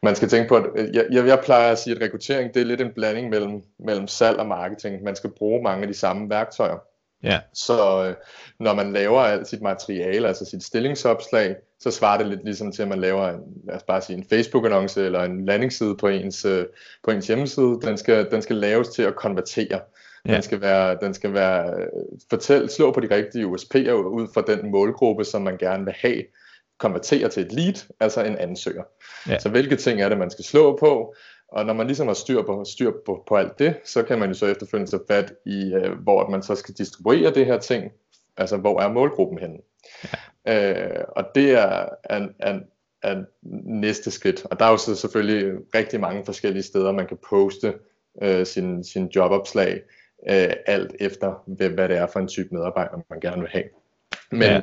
man 0.03 0.15
skal 0.15 0.29
tænke 0.29 0.49
på, 0.49 0.55
at 0.55 0.65
øh, 0.75 0.95
jeg, 0.95 1.05
jeg, 1.11 1.27
jeg 1.27 1.39
plejer 1.43 1.71
at 1.71 1.79
sige, 1.79 1.95
at 1.95 2.01
rekruttering 2.01 2.53
det 2.53 2.61
er 2.61 2.65
lidt 2.65 2.81
en 2.81 2.93
blanding 2.95 3.29
mellem, 3.29 3.61
mellem 3.79 4.07
salg 4.07 4.37
og 4.37 4.47
marketing. 4.47 5.03
Man 5.03 5.15
skal 5.15 5.29
bruge 5.29 5.63
mange 5.63 5.81
af 5.81 5.87
de 5.87 5.93
samme 5.93 6.29
værktøjer. 6.29 6.77
Ja. 7.23 7.39
Så 7.53 8.05
øh, 8.05 8.15
når 8.59 8.73
man 8.73 8.93
laver 8.93 9.21
alt 9.21 9.47
sit 9.47 9.61
materiale, 9.61 10.27
altså 10.27 10.45
sit 10.45 10.63
stillingsopslag, 10.63 11.55
så 11.79 11.91
svarer 11.91 12.17
det 12.17 12.27
lidt 12.27 12.43
ligesom 12.43 12.71
til, 12.71 12.81
at 12.81 12.87
man 12.87 12.99
laver 12.99 13.29
en, 13.29 13.41
lad 13.67 13.75
os 13.75 13.83
bare 13.83 14.01
sige, 14.01 14.17
en 14.17 14.25
Facebook-annonce 14.33 15.01
eller 15.01 15.23
en 15.23 15.45
landingsside 15.45 15.97
på 15.97 16.07
ens, 16.07 16.45
øh, 16.45 16.65
på 17.03 17.11
ens 17.11 17.27
hjemmeside. 17.27 17.79
Den 17.81 17.97
skal, 17.97 18.31
den 18.31 18.41
skal 18.41 18.55
laves 18.55 18.87
til 18.87 19.03
at 19.03 19.15
konvertere. 19.15 19.79
Ja. 20.27 20.33
Den 20.33 20.41
skal 20.41 20.61
være, 20.61 20.97
den 21.01 21.13
skal 21.13 21.33
være 21.33 21.73
øh, 21.73 21.87
fortæl, 22.29 22.69
slå 22.69 22.91
på 22.91 22.99
de 22.99 23.15
rigtige 23.15 23.45
USP'er 23.45 23.91
ud 23.91 24.27
fra 24.33 24.41
den 24.41 24.71
målgruppe, 24.71 25.23
som 25.23 25.41
man 25.41 25.57
gerne 25.57 25.85
vil 25.85 25.93
have, 25.97 26.23
konvertere 26.79 27.29
til 27.29 27.45
et 27.45 27.51
lead, 27.51 27.85
altså 27.99 28.23
en 28.23 28.37
ansøger. 28.37 28.83
Ja. 29.29 29.39
Så 29.39 29.49
hvilke 29.49 29.75
ting 29.75 30.01
er 30.01 30.09
det, 30.09 30.17
man 30.17 30.31
skal 30.31 30.45
slå 30.45 30.77
på? 30.77 31.15
Og 31.47 31.65
når 31.65 31.73
man 31.73 31.87
ligesom 31.87 32.07
har 32.07 32.13
styr 32.13 32.41
på, 32.41 32.63
styr 32.65 32.91
på, 33.05 33.23
på 33.27 33.35
alt 33.35 33.59
det, 33.59 33.75
så 33.83 34.03
kan 34.03 34.19
man 34.19 34.29
jo 34.29 34.35
så 34.35 34.45
efterfølgende 34.45 34.91
tage 34.91 35.03
fat 35.07 35.33
i, 35.45 35.73
øh, 35.73 35.91
hvor 35.91 36.29
man 36.29 36.43
så 36.43 36.55
skal 36.55 36.75
distribuere 36.77 37.33
det 37.33 37.45
her 37.45 37.59
ting, 37.59 37.91
altså 38.37 38.57
hvor 38.57 38.81
er 38.81 38.91
målgruppen 38.91 39.39
henne. 39.39 39.57
Ja. 40.03 40.17
Øh, 40.47 41.03
og 41.07 41.25
det 41.35 41.51
er 41.51 41.89
en, 42.15 42.35
en, 42.47 42.63
en 43.11 43.25
næste 43.81 44.11
skridt. 44.11 44.45
Og 44.45 44.59
der 44.59 44.65
er 44.65 44.71
jo 44.71 44.77
så 44.77 44.95
selvfølgelig 44.95 45.57
rigtig 45.75 45.99
mange 45.99 46.25
forskellige 46.25 46.63
steder, 46.63 46.91
man 46.91 47.07
kan 47.07 47.17
poste 47.29 47.73
øh, 48.21 48.45
sin, 48.45 48.83
sin 48.83 49.07
jobopslag, 49.07 49.81
øh, 50.29 50.53
alt 50.65 50.95
efter 50.99 51.43
hvad, 51.47 51.69
hvad 51.69 51.89
det 51.89 51.97
er 51.97 52.07
for 52.07 52.19
en 52.19 52.27
type 52.27 52.49
medarbejder, 52.51 52.97
man 53.09 53.19
gerne 53.19 53.41
vil 53.41 53.51
have. 53.51 53.69
Men 54.31 54.41
ja. 54.41 54.61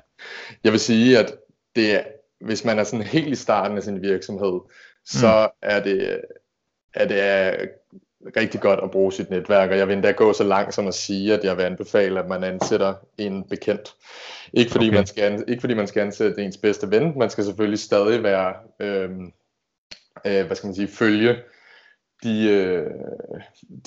jeg 0.64 0.72
vil 0.72 0.80
sige, 0.80 1.18
at 1.18 1.34
det 1.76 1.94
er, 1.94 2.02
hvis 2.40 2.64
man 2.64 2.78
er 2.78 2.84
sådan 2.84 3.06
helt 3.06 3.28
i 3.28 3.34
starten 3.34 3.76
af 3.76 3.82
sin 3.82 4.02
virksomhed, 4.02 4.60
så 5.04 5.48
mm. 5.52 5.58
er 5.62 5.82
det 5.82 6.20
at 6.94 7.08
det 7.08 7.20
er 7.20 7.66
rigtig 8.36 8.60
godt 8.60 8.80
at 8.82 8.90
bruge 8.90 9.12
sit 9.12 9.30
netværk, 9.30 9.70
og 9.70 9.78
jeg 9.78 9.88
vil 9.88 9.94
endda 9.94 10.10
gå 10.10 10.32
så 10.32 10.44
langt 10.44 10.74
som 10.74 10.88
at 10.88 10.94
sige, 10.94 11.34
at 11.34 11.44
jeg 11.44 11.56
vil 11.56 11.62
anbefale, 11.62 12.20
at 12.20 12.28
man 12.28 12.44
ansætter 12.44 12.94
en 13.18 13.44
bekendt. 13.44 13.94
Ikke 14.52 14.70
fordi, 14.70 14.88
okay. 14.88 14.96
man, 14.96 15.06
skal, 15.06 15.44
ikke 15.48 15.60
fordi 15.60 15.74
man 15.74 15.86
skal 15.86 16.00
ansætte 16.02 16.42
ens 16.42 16.56
bedste 16.56 16.90
ven, 16.90 17.18
man 17.18 17.30
skal 17.30 17.44
selvfølgelig 17.44 17.78
stadig 17.78 18.22
være, 18.22 18.54
øh, 18.80 19.10
øh, 20.26 20.46
hvad 20.46 20.56
skal 20.56 20.66
man 20.66 20.74
sige, 20.74 20.88
følge 20.88 21.36
de, 22.22 22.48
øh, 22.50 22.90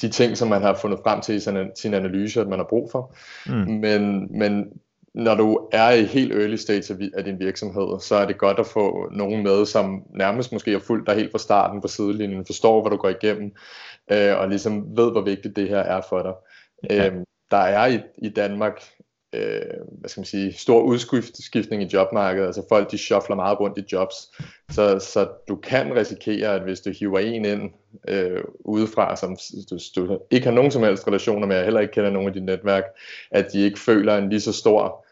de 0.01 0.10
ting, 0.10 0.38
som 0.38 0.48
man 0.48 0.62
har 0.62 0.75
fundet 0.75 1.00
frem 1.04 1.22
til 1.22 1.36
i 1.36 1.39
sin, 1.39 1.58
sin 1.75 1.94
analyse, 1.94 2.42
at 2.42 2.48
man 2.48 2.60
har 2.60 2.65
brug 2.70 2.92
for. 2.92 3.15
Mm. 3.48 3.54
Men, 3.54 4.27
men 4.39 4.72
når 5.15 5.36
du 5.36 5.67
er 5.72 5.91
i 5.91 6.03
helt 6.03 6.34
early 6.34 6.55
stage 6.55 7.12
af 7.13 7.24
din 7.24 7.39
virksomhed, 7.39 8.00
så 8.00 8.15
er 8.15 8.25
det 8.25 8.38
godt 8.38 8.60
at 8.60 8.67
få 8.67 9.10
nogen 9.12 9.43
med, 9.43 9.65
som 9.65 10.03
nærmest 10.15 10.51
måske 10.51 10.72
har 10.72 10.79
fulgt 10.79 11.07
dig 11.07 11.15
helt 11.15 11.31
fra 11.31 11.39
starten 11.39 11.81
på 11.81 11.88
sidelinjen, 11.88 12.45
forstår, 12.45 12.81
hvad 12.81 12.91
du 12.91 12.98
går 12.98 13.10
igennem, 13.10 13.51
øh, 14.12 14.38
og 14.38 14.50
ligesom 14.50 14.98
ved, 14.98 15.12
hvor 15.12 15.22
vigtigt 15.22 15.55
det 15.55 15.69
her 15.69 15.79
er 15.79 16.01
for 16.10 16.22
dig. 16.22 16.34
Ja. 16.89 17.07
Øhm, 17.07 17.24
der 17.51 17.57
er 17.57 17.88
i, 17.88 18.00
i 18.17 18.29
Danmark 18.29 18.81
øh, 19.36 19.62
hvad 20.00 20.10
skal 20.10 20.22
man 20.22 20.25
sige, 20.25 20.53
stor 20.53 20.81
udskiftning 20.81 21.84
i 21.84 21.89
jobmarkedet, 21.93 22.45
altså 22.45 22.65
folk 22.69 22.91
de 22.91 22.98
shuffler 22.98 23.36
meget 23.36 23.60
rundt 23.60 23.77
i 23.77 23.84
jobs, 23.91 24.15
så, 24.72 25.00
så 25.00 25.27
du 25.48 25.55
kan 25.55 25.95
risikere, 25.95 26.55
at 26.55 26.62
hvis 26.62 26.81
du 26.81 26.91
hiver 27.00 27.19
en 27.19 27.45
ind 27.45 27.72
øh, 28.07 28.43
udefra, 28.60 29.15
som 29.15 29.38
du, 29.69 29.77
du 29.95 30.19
ikke 30.31 30.48
har 30.48 30.53
nogen 30.53 30.72
som 30.72 30.84
helst 30.84 31.07
relationer 31.07 31.48
med, 31.48 31.57
og 31.57 31.63
heller 31.63 31.79
ikke 31.79 31.93
kender 31.93 32.10
nogen 32.10 32.27
af 32.27 32.34
dit 32.34 32.43
netværk, 32.43 32.84
at 33.31 33.53
de 33.53 33.62
ikke 33.62 33.80
føler 33.80 34.17
en 34.17 34.30
lige 34.30 34.41
så 34.41 34.54
stor 34.54 35.05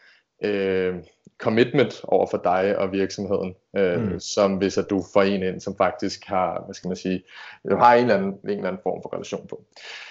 øh, 0.44 0.94
commitment 1.38 2.00
over 2.04 2.26
for 2.26 2.40
dig 2.44 2.78
og 2.78 2.92
virksomheden, 2.92 3.54
øh, 3.76 4.00
mm. 4.00 4.20
som 4.20 4.54
hvis 4.54 4.78
at 4.78 4.90
du 4.90 5.04
får 5.12 5.22
en 5.22 5.42
ind, 5.42 5.60
som 5.60 5.76
faktisk 5.76 6.26
har, 6.26 6.62
hvad 6.64 6.74
skal 6.74 6.88
man 6.88 6.96
sige, 6.96 7.22
du 7.70 7.76
har 7.76 7.94
en 7.94 8.00
eller 8.00 8.14
anden, 8.14 8.32
en 8.32 8.50
eller 8.50 8.68
anden 8.68 8.82
form 8.82 9.02
for 9.02 9.14
relation 9.14 9.46
på. 9.46 9.64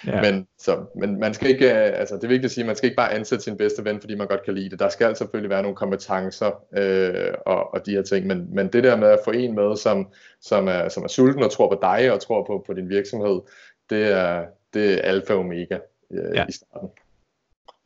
Ja. 0.08 0.22
Men, 0.22 0.48
så, 0.60 0.86
men 0.96 1.20
man 1.20 1.34
skal 1.34 1.50
ikke, 1.50 1.66
øh, 1.66 2.00
altså 2.00 2.16
det 2.16 2.24
er 2.24 2.28
vigtigt 2.28 2.46
at 2.46 2.52
sige, 2.52 2.68
man 2.68 2.76
skal 2.76 2.88
ikke 2.88 2.96
bare 2.96 3.14
ansætte 3.14 3.44
sin 3.44 3.58
bedste 3.58 3.86
ven, 3.86 4.00
fordi 4.00 4.16
man 4.16 4.28
godt 4.28 4.44
kan 4.46 4.54
lide 4.54 4.70
det. 4.70 4.80
Der 4.80 4.90
skal 4.90 5.16
selvfølgelig 5.16 5.50
være 5.50 5.62
nogle 5.62 5.76
kompetencer 5.76 6.64
øh, 6.78 7.34
og, 7.46 7.74
og 7.74 7.86
de 7.86 7.92
her 7.92 8.02
ting, 8.02 8.28
men, 8.28 8.48
men 8.56 8.68
det 8.68 8.84
der 8.84 8.96
med 8.96 9.08
at 9.08 9.20
få 9.26 9.32
en 9.32 9.56
med, 9.56 9.78
som, 9.78 10.08
som, 10.42 10.68
er, 10.68 10.90
som 10.90 11.04
er 11.04 11.08
sulten 11.08 11.44
og 11.44 11.52
tror 11.52 11.70
på 11.70 11.80
dig 11.82 12.12
og 12.12 12.22
tror 12.22 12.44
på, 12.44 12.64
på 12.68 12.74
din 12.74 12.90
virksomhed, 12.90 13.42
det 13.90 14.12
er, 14.12 14.46
det 14.74 14.94
er 14.94 15.02
alfa 15.02 15.34
og 15.34 15.40
omega 15.40 15.78
øh, 16.12 16.36
ja. 16.36 16.46
i 16.50 16.52
starten. 16.52 16.90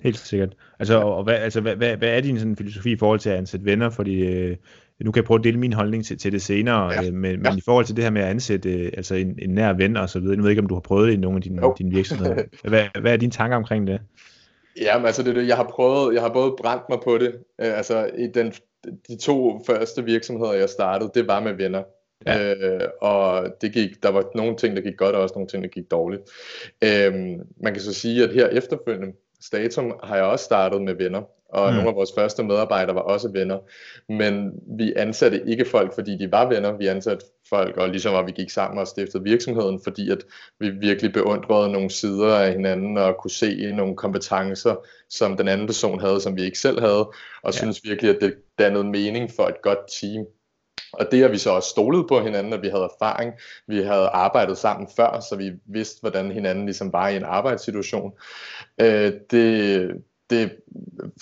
Helt 0.04 0.18
sikkert. 0.18 0.54
Altså, 0.80 1.00
og 1.00 1.24
hvad, 1.24 1.36
altså, 1.36 1.62
hvad, 1.62 1.76
hvad, 1.76 1.98
hvad 1.98 2.10
er 2.10 2.22
din 2.22 2.40
sådan, 2.40 2.56
filosofi 2.56 2.92
i 2.92 2.98
forhold 2.98 3.20
til 3.20 3.30
at 3.30 3.38
ansætte 3.38 3.66
venner? 3.66 3.90
Fordi 3.90 4.26
øh, 4.26 4.56
nu 5.00 5.12
kan 5.12 5.22
jeg 5.22 5.26
prøve 5.26 5.40
at 5.40 5.44
dele 5.44 5.60
min 5.60 5.74
holdning 5.74 6.06
til, 6.06 6.18
til 6.18 6.32
det 6.32 6.42
senere, 6.42 6.92
ja. 6.94 7.08
øh, 7.08 7.14
men, 7.14 7.32
ja. 7.32 7.50
men 7.50 7.58
i 7.58 7.62
forhold 7.66 7.86
til 7.86 7.96
det 7.96 8.04
her 8.04 8.12
med 8.12 8.22
at 8.22 8.28
ansætte 8.28 8.70
øh, 8.70 8.92
altså 8.98 9.16
en, 9.16 9.40
en 9.42 9.50
nær 9.50 9.74
ven 9.74 9.98
og 9.98 10.10
så 10.10 10.20
videre, 10.20 10.36
jeg 10.36 10.44
ved 10.44 10.50
ikke, 10.50 10.62
om 10.62 10.68
du 10.68 10.76
har 10.76 10.82
prøvet 10.82 11.08
det 11.08 11.14
i 11.14 11.18
nogle 11.18 11.36
af 11.36 11.42
dine, 11.42 11.62
dine 11.78 11.96
virksomheder. 11.96 12.44
Hvad, 12.70 12.86
hvad 13.02 13.14
er 13.14 13.18
dine 13.18 13.32
tanker 13.32 13.58
omkring 13.58 13.88
det? 13.88 14.02
Ja, 14.82 14.98
men 14.98 15.06
altså 15.06 15.24
det, 15.24 15.36
det, 15.36 15.48
jeg 15.48 15.56
har 15.56 15.72
prøvet, 15.74 16.14
jeg 16.14 16.22
har 16.22 16.30
både 16.30 16.56
brændt 16.62 16.84
mig 16.90 17.00
på 17.04 17.18
det, 17.18 17.36
øh, 17.62 17.78
altså 17.78 18.10
i 18.18 18.28
den, 18.34 18.54
de 19.08 19.18
to 19.18 19.64
første 19.66 20.04
virksomheder, 20.04 20.54
jeg 20.54 20.70
startede, 20.70 21.12
det 21.16 21.28
var 21.28 21.40
med 21.40 21.54
venner. 21.54 21.84
Ja. 22.26 22.54
Øh, 22.54 22.88
og 23.02 23.48
det 23.62 23.74
gik, 23.74 24.04
der 24.04 24.12
var 24.12 24.24
nogle 24.36 24.56
ting, 24.56 24.76
der 24.76 24.82
gik 24.82 24.98
godt, 24.98 25.16
og 25.16 25.22
også 25.22 25.36
nogle 25.36 25.48
ting, 25.48 25.64
der 25.64 25.70
gik 25.70 25.92
dårligt. 25.92 26.22
Øh, 26.84 27.14
man 27.64 27.74
kan 27.74 27.80
så 27.80 27.94
sige, 27.94 28.24
at 28.24 28.34
her 28.34 28.48
efterfølgende, 28.48 29.14
Statum 29.42 29.94
har 30.04 30.16
jeg 30.16 30.26
også 30.26 30.46
startet 30.46 30.82
med 30.82 30.94
venner, 30.94 31.22
og 31.50 31.70
mm. 31.70 31.76
nogle 31.76 31.90
af 31.90 31.96
vores 31.96 32.10
første 32.16 32.44
medarbejdere 32.44 32.96
var 32.96 33.02
også 33.02 33.32
venner. 33.32 33.58
Men 34.10 34.52
vi 34.78 34.94
ansatte 34.96 35.44
ikke 35.48 35.66
folk, 35.66 35.96
fordi 35.96 36.18
de 36.18 36.32
var 36.32 36.50
venner. 36.50 36.78
Vi 36.78 36.88
ansatte 36.88 37.26
folk, 37.50 37.78
og 37.78 37.90
ligesom 37.90 38.16
at 38.16 38.26
vi 38.26 38.32
gik 38.32 38.50
sammen 38.50 38.80
og 38.80 38.88
stiftede 38.88 39.24
virksomheden, 39.24 39.80
fordi 39.84 40.12
at 40.12 40.24
vi 40.60 40.70
virkelig 40.70 41.14
beundrede 41.14 41.72
nogle 41.72 41.90
sider 41.90 42.36
af 42.36 42.52
hinanden 42.52 42.98
og 42.98 43.18
kunne 43.18 43.32
se 43.32 43.72
nogle 43.72 43.96
kompetencer, 43.96 44.76
som 45.10 45.38
den 45.38 45.48
anden 45.48 45.68
person 45.68 46.00
havde, 46.00 46.22
som 46.22 46.36
vi 46.36 46.44
ikke 46.44 46.60
selv 46.60 46.80
havde, 46.80 47.06
og 47.44 47.46
ja. 47.46 47.52
synes 47.52 47.84
virkelig, 47.84 48.16
at 48.16 48.22
det 48.22 48.36
dannede 48.60 48.84
mening 48.84 49.32
for 49.36 49.44
et 49.44 49.62
godt 49.62 49.80
team. 50.02 50.26
Og 51.00 51.12
det 51.12 51.22
har 51.22 51.28
vi 51.28 51.38
så 51.38 51.52
også 51.52 51.70
stolet 51.70 52.08
på 52.08 52.20
hinanden, 52.20 52.54
at 52.54 52.62
vi 52.62 52.68
havde 52.68 52.90
erfaring. 52.94 53.34
Vi 53.68 53.82
havde 53.82 54.08
arbejdet 54.08 54.58
sammen 54.58 54.88
før, 54.96 55.20
så 55.30 55.36
vi 55.36 55.52
vidste, 55.66 56.02
hvordan 56.02 56.32
hinanden 56.32 56.66
ligesom 56.66 56.94
var 56.94 57.08
i 57.08 57.16
en 57.16 57.24
arbejdssituation. 57.24 58.14
Øh, 58.82 59.14
det, 59.32 59.92
det 60.30 60.52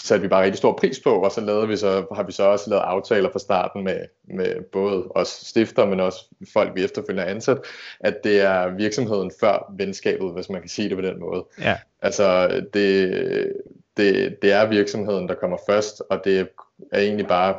satte 0.03 0.21
vi 0.21 0.27
bare 0.27 0.43
rigtig 0.43 0.57
stor 0.57 0.73
pris 0.73 0.99
på, 0.99 1.09
og 1.09 1.31
så, 1.31 1.41
lavede 1.41 1.67
vi 1.67 1.77
så 1.77 2.05
har 2.15 2.23
vi 2.23 2.31
så 2.31 2.43
også 2.43 2.69
lavet 2.69 2.81
aftaler 2.81 3.31
fra 3.31 3.39
starten 3.39 3.83
med, 3.83 3.99
med 4.23 4.61
både 4.71 5.03
os 5.09 5.27
stifter, 5.27 5.85
men 5.85 5.99
også 5.99 6.25
folk, 6.53 6.75
vi 6.75 6.83
efterfølgende 6.83 7.23
er 7.23 7.35
ansat, 7.35 7.57
at 7.99 8.23
det 8.23 8.41
er 8.41 8.75
virksomheden 8.75 9.31
før 9.39 9.73
venskabet, 9.77 10.33
hvis 10.33 10.49
man 10.49 10.61
kan 10.61 10.69
sige 10.69 10.89
det 10.89 10.97
på 10.97 11.01
den 11.01 11.19
måde. 11.19 11.45
Ja. 11.61 11.77
Altså, 12.01 12.47
det, 12.73 13.53
det, 13.97 14.37
det 14.41 14.51
er 14.51 14.65
virksomheden, 14.65 15.27
der 15.27 15.35
kommer 15.35 15.57
først, 15.69 16.01
og 16.09 16.21
det 16.23 16.47
er 16.91 16.99
egentlig 16.99 17.27
bare 17.27 17.55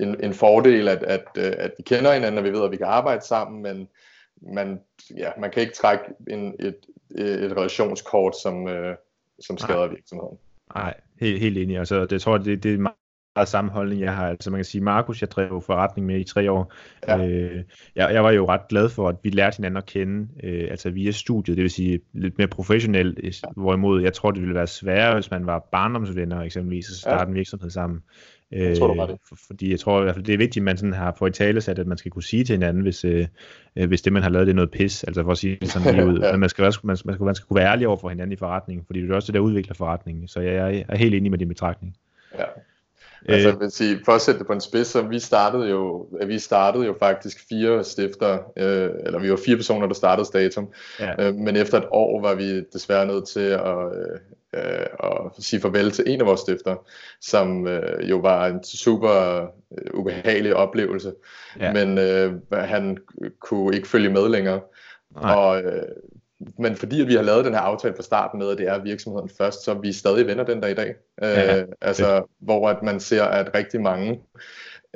en, 0.00 0.24
en 0.24 0.34
fordel, 0.34 0.88
at, 0.88 1.02
at, 1.02 1.24
øh, 1.38 1.52
at 1.58 1.70
vi 1.76 1.82
kender 1.82 2.12
hinanden, 2.12 2.38
og 2.38 2.44
vi 2.44 2.52
ved, 2.52 2.64
at 2.64 2.70
vi 2.70 2.76
kan 2.76 2.86
arbejde 2.86 3.26
sammen, 3.26 3.62
men 3.62 3.88
man, 4.54 4.80
ja, 5.16 5.30
man 5.38 5.50
kan 5.50 5.62
ikke 5.62 5.74
trække 5.74 6.04
en, 6.30 6.54
et, 6.60 6.76
et 7.18 7.56
relationskort, 7.56 8.34
som, 8.42 8.68
øh, 8.68 8.96
som 9.40 9.58
skader 9.58 9.86
Nej. 9.86 9.88
virksomheden. 9.88 10.38
Nej, 10.74 10.94
helt, 11.20 11.40
helt 11.40 11.58
enig. 11.58 11.78
Altså, 11.78 12.02
det, 12.02 12.12
jeg 12.12 12.20
tror, 12.20 12.38
det, 12.38 12.62
det 12.62 12.74
er 12.74 12.78
meget 13.36 13.48
samme 13.48 13.70
holdning, 13.70 14.00
jeg 14.00 14.14
har. 14.16 14.28
Altså 14.28 14.50
man 14.50 14.58
kan 14.58 14.64
sige, 14.64 14.82
Markus, 14.82 15.20
jeg 15.20 15.30
drev 15.30 15.62
forretning 15.62 16.06
med 16.06 16.20
i 16.20 16.24
tre 16.24 16.50
år. 16.50 16.72
Ja. 17.08 17.26
Øh, 17.26 17.64
jeg, 17.96 18.12
jeg 18.12 18.24
var 18.24 18.30
jo 18.30 18.48
ret 18.48 18.68
glad 18.68 18.88
for, 18.88 19.08
at 19.08 19.16
vi 19.22 19.30
lærte 19.30 19.56
hinanden 19.56 19.76
at 19.76 19.86
kende, 19.86 20.28
øh, 20.42 20.70
altså 20.70 20.90
via 20.90 21.10
studiet, 21.10 21.56
det 21.56 21.62
vil 21.62 21.70
sige 21.70 22.00
lidt 22.12 22.38
mere 22.38 22.48
professionelt, 22.48 23.18
ja. 23.22 23.48
hvorimod 23.56 24.02
jeg 24.02 24.12
tror, 24.12 24.30
det 24.30 24.40
ville 24.40 24.54
være 24.54 24.66
sværere, 24.66 25.14
hvis 25.14 25.30
man 25.30 25.46
var 25.46 25.68
barndomsvenner 25.72 26.40
eksempelvis, 26.40 26.90
at 26.90 26.96
starte 26.96 27.22
ja. 27.22 27.28
en 27.28 27.34
virksomhed 27.34 27.70
sammen. 27.70 28.02
Jeg 28.52 28.78
tror, 28.78 28.86
du 28.86 28.94
var 28.94 29.06
det. 29.06 29.12
Øh, 29.12 29.38
fordi 29.46 29.70
jeg 29.70 29.80
tror 29.80 30.00
i 30.00 30.02
hvert 30.02 30.14
fald, 30.14 30.24
det 30.24 30.32
er 30.32 30.38
vigtigt, 30.38 30.62
at 30.62 30.64
man 30.64 30.76
sådan 30.76 30.92
har 30.92 31.14
fået 31.18 31.34
tale 31.34 31.60
sat, 31.60 31.78
at 31.78 31.86
man 31.86 31.98
skal 31.98 32.10
kunne 32.10 32.22
sige 32.22 32.44
til 32.44 32.54
hinanden, 32.54 32.82
hvis, 32.82 33.04
øh, 33.04 33.26
øh, 33.76 33.88
hvis 33.88 34.02
det, 34.02 34.12
man 34.12 34.22
har 34.22 34.30
lavet, 34.30 34.46
det 34.46 34.52
er 34.52 34.56
noget 34.56 34.70
pis. 34.70 35.04
Altså 35.04 35.22
for 35.22 35.30
at 35.30 35.38
sige 35.38 35.58
det 35.60 35.68
sådan 35.68 35.94
lige 35.94 36.06
ud. 36.06 36.18
ja. 36.22 36.30
Men 36.32 36.40
man 36.40 36.48
skal, 36.48 36.64
også, 36.64 36.80
man, 36.82 36.96
man, 37.04 37.14
skal, 37.14 37.24
man 37.24 37.34
skal 37.34 37.46
kunne 37.46 37.60
være 37.60 37.72
ærlig 37.72 37.88
over 37.88 37.96
for 37.96 38.08
hinanden 38.08 38.32
i 38.32 38.36
forretningen, 38.36 38.86
fordi 38.86 39.02
det 39.02 39.10
er 39.10 39.14
også 39.14 39.26
det, 39.26 39.34
der 39.34 39.40
udvikler 39.40 39.74
forretningen. 39.74 40.28
Så 40.28 40.40
jeg, 40.40 40.54
jeg 40.54 40.84
er 40.88 40.96
helt 40.96 41.14
enig 41.14 41.30
med 41.30 41.38
din 41.38 41.48
betragtning. 41.48 41.96
Ja. 42.38 42.44
Altså, 43.28 43.48
jeg 43.48 43.60
vil 43.60 43.70
sige, 43.70 44.00
for 44.04 44.12
at 44.12 44.20
sætte 44.20 44.38
det 44.38 44.46
på 44.46 44.52
en 44.52 44.60
spids, 44.60 44.86
så 44.86 45.02
vi 45.02 45.18
startede 45.18 45.68
jo, 45.68 46.08
vi 46.26 46.38
startede 46.38 46.86
jo 46.86 46.94
faktisk 46.98 47.48
fire 47.48 47.84
stifter, 47.84 48.38
øh, 48.56 48.90
eller 49.04 49.18
vi 49.18 49.30
var 49.30 49.38
fire 49.44 49.56
personer, 49.56 49.86
der 49.86 49.94
startede 49.94 50.26
Statum, 50.26 50.68
ja. 51.00 51.26
øh, 51.26 51.34
men 51.34 51.56
efter 51.56 51.78
et 51.78 51.86
år 51.90 52.20
var 52.20 52.34
vi 52.34 52.60
desværre 52.60 53.06
nødt 53.06 53.28
til 53.28 53.40
at, 53.40 53.76
øh, 53.96 54.18
øh, 54.54 54.86
at 55.04 55.44
sige 55.44 55.60
farvel 55.60 55.90
til 55.90 56.04
en 56.06 56.20
af 56.20 56.26
vores 56.26 56.40
stifter, 56.40 56.76
som 57.20 57.66
øh, 57.66 58.10
jo 58.10 58.16
var 58.16 58.46
en 58.46 58.64
super 58.64 59.42
øh, 59.78 59.94
ubehagelig 59.94 60.54
oplevelse, 60.54 61.12
ja. 61.60 61.72
men 61.72 61.98
øh, 61.98 62.32
han 62.52 62.98
kunne 63.40 63.76
ikke 63.76 63.88
følge 63.88 64.10
med 64.10 64.28
længere. 64.28 64.60
Nej. 65.22 65.34
Og 65.34 65.62
øh, 65.62 65.82
men 66.58 66.76
fordi 66.76 67.00
at 67.00 67.08
vi 67.08 67.14
har 67.14 67.22
lavet 67.22 67.44
den 67.44 67.54
her 67.54 67.60
aftale 67.60 67.94
fra 67.94 68.02
starten 68.02 68.38
med, 68.38 68.50
at 68.50 68.58
det 68.58 68.68
er 68.68 68.82
virksomheden 68.82 69.30
først, 69.38 69.64
så 69.64 69.74
vi 69.74 69.92
stadig 69.92 70.26
venner 70.26 70.44
den 70.44 70.60
dag 70.60 70.70
i 70.70 70.74
dag. 70.74 70.94
Ja, 71.22 71.60
øh, 71.60 71.68
altså, 71.80 72.22
hvor 72.38 72.68
at 72.68 72.82
man 72.82 73.00
ser, 73.00 73.22
at 73.22 73.54
rigtig 73.54 73.80
mange 73.80 74.20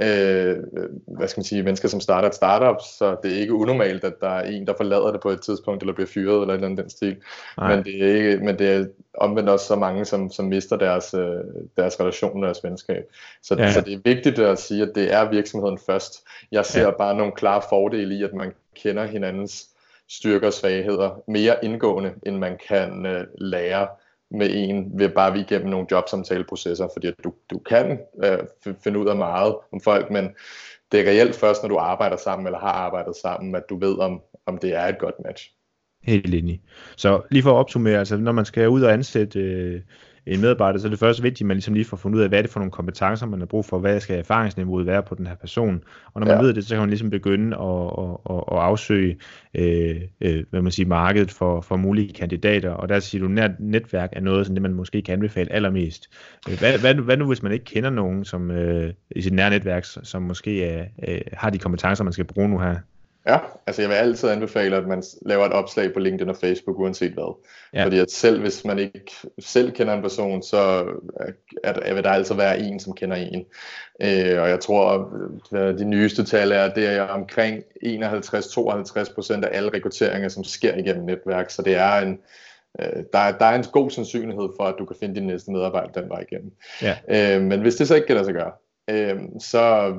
øh, 0.03 0.59
hvad 1.07 1.29
skal 1.29 1.38
man 1.40 1.44
sige, 1.44 1.62
mennesker, 1.62 1.88
som 1.88 2.00
starter 2.00 2.29
et 2.29 2.35
startup, 2.35 2.81
så 2.98 3.16
det 3.22 3.33
er 3.33 3.40
ikke 3.40 3.55
unormalt, 3.55 4.05
at 4.05 4.14
der 4.20 4.29
er 4.29 4.42
en, 4.42 4.66
der 4.66 4.74
forlader 4.76 5.12
det 5.12 5.20
på 5.20 5.31
et 5.31 5.40
tidspunkt, 5.40 5.83
eller 5.83 5.94
bliver 5.94 6.07
fyret, 6.07 6.40
eller 6.40 6.55
et 6.55 6.57
eller 6.57 6.68
andet 6.68 6.83
den 6.83 6.90
stil. 6.90 7.16
Men 7.59 7.85
det, 7.85 8.03
er 8.03 8.14
ikke, 8.14 8.44
men 8.44 8.59
det 8.59 8.70
er 8.70 8.85
omvendt 9.14 9.48
også 9.48 9.66
så 9.66 9.76
mange, 9.76 10.05
som, 10.05 10.31
som 10.31 10.44
mister 10.44 10.76
deres, 10.76 11.14
øh, 11.14 11.40
deres 11.76 12.00
relation, 12.00 12.42
deres 12.42 12.64
venskab. 12.64 13.05
Så, 13.42 13.55
ja. 13.55 13.72
så 13.72 13.81
det 13.81 13.92
er 13.92 14.00
vigtigt 14.05 14.38
at 14.38 14.59
sige, 14.59 14.83
at 14.83 14.92
det 14.94 15.12
er 15.12 15.31
virksomheden 15.31 15.79
først. 15.87 16.24
Jeg 16.53 16.66
ser 16.66 16.85
ja. 16.85 16.90
bare 16.90 17.16
nogle 17.16 17.33
klare 17.33 17.62
fordele 17.68 18.14
i, 18.14 18.22
at 18.22 18.35
man 18.35 18.53
kender 18.74 19.07
hinandens 19.07 19.69
styrker 20.11 20.46
og 20.46 20.53
svagheder 20.53 21.23
mere 21.29 21.64
indgående, 21.64 22.14
end 22.27 22.37
man 22.37 22.59
kan 22.68 23.07
øh, 23.07 23.27
lære 23.38 23.88
med 24.31 24.51
en 24.53 24.99
ved 24.99 25.09
bare 25.09 25.33
vi 25.33 25.40
igennem 25.40 25.68
nogle 25.68 25.87
jobsamtaleprocesser, 25.90 26.88
fordi 26.94 27.11
du, 27.25 27.33
du 27.51 27.59
kan 27.59 27.99
øh, 28.25 28.38
finde 28.85 28.99
ud 28.99 29.09
af 29.09 29.16
meget 29.16 29.55
om 29.73 29.81
folk, 29.81 30.11
men 30.11 30.29
det 30.92 31.01
er 31.01 31.05
reelt 31.05 31.37
først, 31.37 31.62
når 31.62 31.68
du 31.68 31.79
arbejder 31.79 32.16
sammen 32.16 32.46
eller 32.46 32.59
har 32.59 32.73
arbejdet 32.73 33.16
sammen, 33.16 33.55
at 33.55 33.62
du 33.70 33.79
ved, 33.79 33.99
om, 33.99 34.20
om 34.46 34.59
det 34.59 34.75
er 34.75 34.87
et 34.87 34.99
godt 34.99 35.14
match. 35.25 35.53
Helt 36.03 36.35
enig. 36.35 36.62
Så 36.96 37.23
lige 37.31 37.42
for 37.42 37.51
at 37.51 37.57
opsummere, 37.57 37.99
altså 37.99 38.16
når 38.16 38.33
man 38.33 38.44
skal 38.44 38.68
ud 38.68 38.83
og 38.83 38.92
ansætte 38.92 39.40
øh, 39.40 39.81
en 40.26 40.40
medarbejder, 40.40 40.78
så 40.78 40.87
er 40.87 40.90
det 40.90 40.98
først 40.98 41.22
vigtigt, 41.22 41.40
at 41.40 41.46
man 41.46 41.56
ligesom 41.56 41.74
lige 41.74 41.85
får 41.85 41.96
fundet 41.96 42.18
ud 42.18 42.22
af, 42.22 42.28
hvad 42.28 42.38
er 42.38 42.42
det 42.42 42.50
for 42.50 42.61
nogle 42.61 42.70
kompetencer, 42.70 43.26
man 43.26 43.40
har 43.40 43.46
brug 43.46 43.64
for, 43.64 43.78
hvad 43.78 44.00
skal 44.00 44.18
erfaringsniveauet 44.18 44.87
være 44.87 45.02
på 45.02 45.14
den 45.14 45.26
her 45.26 45.35
person. 45.35 45.83
Og 46.14 46.20
når 46.20 46.26
man 46.26 46.37
ja. 46.37 46.42
ved 46.42 46.54
det, 46.54 46.64
så 46.64 46.74
kan 46.74 46.80
man 46.80 46.88
ligesom 46.88 47.11
begynde 47.11 47.56
at, 47.56 47.87
at, 47.98 48.16
at, 48.30 48.44
at 48.52 48.59
afsøge 48.59 49.16
øh, 49.54 49.96
øh, 50.20 50.44
hvad 50.50 50.62
man 50.62 50.72
siger, 50.72 50.88
markedet 50.88 51.30
for, 51.30 51.61
for 51.61 51.76
mulige 51.76 52.12
kandidater. 52.12 52.70
Og 52.70 52.88
der 52.88 53.00
siger 53.00 53.28
du, 53.28 53.40
at 53.40 53.50
netværk 53.61 54.11
er 54.12 54.20
noget, 54.20 54.46
som 54.46 54.54
det 54.54 54.62
man 54.62 54.74
måske 54.74 55.02
kan 55.02 55.12
anbefale 55.12 55.52
allermest. 55.52 56.09
Hvad, 56.46 56.78
hvad, 56.78 56.94
hvad 56.94 57.16
nu, 57.16 57.26
hvis 57.26 57.42
man 57.42 57.52
ikke 57.52 57.64
kender 57.64 57.90
nogen 57.90 58.24
som, 58.24 58.50
øh, 58.50 58.92
i 59.11 59.22
sit 59.22 59.33
nære 59.33 59.50
netværk, 59.50 59.85
som 59.85 60.22
måske 60.22 60.64
er, 60.64 60.85
øh, 61.09 61.20
har 61.33 61.50
de 61.50 61.59
kompetencer, 61.59 62.04
man 62.04 62.12
skal 62.12 62.24
bruge 62.24 62.48
nu 62.48 62.59
her? 62.59 62.76
Ja, 63.26 63.38
altså 63.66 63.83
jeg 63.83 63.88
vil 63.88 63.96
altid 63.96 64.28
anbefale, 64.28 64.76
at 64.76 64.87
man 64.87 65.02
laver 65.26 65.46
et 65.46 65.52
opslag 65.52 65.92
på 65.92 66.00
LinkedIn 66.00 66.28
og 66.28 66.37
Facebook, 66.37 66.78
uanset 66.78 67.12
hvad. 67.12 67.38
Ja. 67.74 67.85
Fordi 67.85 67.98
at 67.98 68.11
selv 68.11 68.40
hvis 68.40 68.64
man 68.64 68.78
ikke 68.78 69.12
selv 69.38 69.72
kender 69.72 69.94
en 69.94 70.02
person, 70.02 70.42
så 70.42 70.87
er 71.64 71.72
der, 71.72 71.94
vil 71.94 72.04
der 72.04 72.11
altid 72.11 72.35
være 72.35 72.61
en, 72.61 72.80
som 72.80 72.94
kender 72.94 73.16
en. 73.16 73.44
Øh, 74.02 74.42
og 74.42 74.48
jeg 74.48 74.61
tror, 74.61 75.12
at 75.52 75.78
de 75.78 75.85
nyeste 75.85 76.24
tal 76.24 76.52
er, 76.52 76.74
det 76.74 76.87
er 76.87 77.02
omkring 77.02 77.62
51-52% 77.85 79.44
af 79.44 79.48
alle 79.52 79.70
rekrutteringer, 79.74 80.28
som 80.28 80.44
sker 80.44 80.76
igennem 80.76 81.04
netværk. 81.04 81.50
Så 81.50 81.62
det 81.62 81.76
er 81.76 81.94
en, 81.94 82.18
øh, 82.80 83.02
der, 83.12 83.18
er, 83.18 83.38
der 83.38 83.46
er 83.46 83.54
en 83.54 83.64
god 83.72 83.90
sandsynlighed 83.90 84.48
for, 84.61 84.64
at 84.64 84.74
du 84.78 84.85
kan 84.85 84.96
finde 85.00 85.14
din 85.14 85.26
næste 85.26 85.50
medarbejder 85.50 86.00
den 86.00 86.09
vej 86.09 86.24
igennem. 86.30 86.52
Ja. 86.83 86.96
Øh, 87.09 87.42
men 87.42 87.61
hvis 87.61 87.76
det 87.76 87.88
så 87.88 87.94
ikke 87.94 88.06
kan 88.06 88.16
lade 88.16 88.26
sig 88.26 88.35
gøre, 88.35 88.52
øh, 88.90 89.20
så 89.38 89.94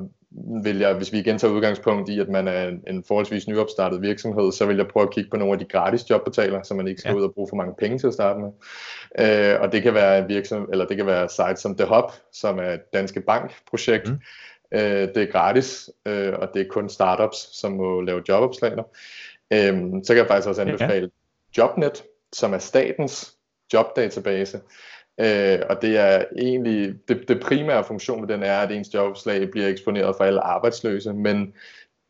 vil 0.62 0.78
jeg, 0.78 0.94
hvis 0.94 1.12
vi 1.12 1.18
igen 1.18 1.38
tager 1.38 1.54
udgangspunkt 1.54 2.08
i, 2.08 2.20
at 2.20 2.28
man 2.28 2.48
er 2.48 2.68
en, 2.68 2.82
en 2.86 3.04
forholdsvis 3.04 3.48
nyopstartet 3.48 4.02
virksomhed, 4.02 4.52
så 4.52 4.66
vil 4.66 4.76
jeg 4.76 4.88
prøve 4.88 5.06
at 5.06 5.14
kigge 5.14 5.30
på 5.30 5.36
nogle 5.36 5.52
af 5.52 5.58
de 5.58 5.64
gratis 5.64 6.10
jobportaler, 6.10 6.62
så 6.62 6.74
man 6.74 6.88
ikke 6.88 7.00
skal 7.00 7.10
ja. 7.10 7.16
ud 7.16 7.22
og 7.22 7.34
bruge 7.34 7.48
for 7.48 7.56
mange 7.56 7.74
penge 7.78 7.98
til 7.98 8.06
at 8.06 8.12
starte 8.12 8.40
med. 8.40 8.50
Øh, 9.18 9.60
og 9.60 9.72
det 9.72 9.82
kan 9.82 9.94
være 9.94 10.18
en 10.18 10.28
virksomhed, 10.28 10.68
eller 10.72 10.86
det 10.86 10.96
kan 10.96 11.06
være 11.06 11.28
sites 11.28 11.60
som 11.60 11.76
The 11.76 11.86
Hub, 11.94 12.12
som 12.32 12.58
er 12.58 12.70
et 12.70 12.92
danske 12.92 13.20
bankprojekt. 13.20 14.08
Mm. 14.08 14.20
Øh, 14.74 15.08
det 15.14 15.16
er 15.16 15.32
gratis, 15.32 15.90
øh, 16.06 16.32
og 16.38 16.48
det 16.54 16.62
er 16.62 16.68
kun 16.70 16.88
startups, 16.88 17.60
som 17.60 17.72
må 17.72 18.00
lave 18.00 18.22
jobopslag. 18.28 18.72
Øh, 19.52 19.74
så 20.04 20.08
kan 20.08 20.16
jeg 20.16 20.26
faktisk 20.26 20.48
også 20.48 20.62
anbefale 20.62 21.10
ja. 21.56 21.62
Jobnet, 21.62 22.04
som 22.32 22.54
er 22.54 22.58
statens 22.58 23.34
jobdatabase. 23.72 24.60
Øh, 25.20 25.58
og 25.70 25.82
det 25.82 25.98
er 25.98 26.24
egentlig, 26.38 26.94
det, 27.08 27.28
det 27.28 27.40
primære 27.40 27.84
funktion 27.84 28.20
med 28.20 28.28
den 28.28 28.42
er, 28.42 28.58
at 28.58 28.72
ens 28.72 28.94
jobopslag 28.94 29.50
bliver 29.50 29.68
eksponeret 29.68 30.16
for 30.16 30.24
alle 30.24 30.40
arbejdsløse, 30.40 31.12
men 31.12 31.54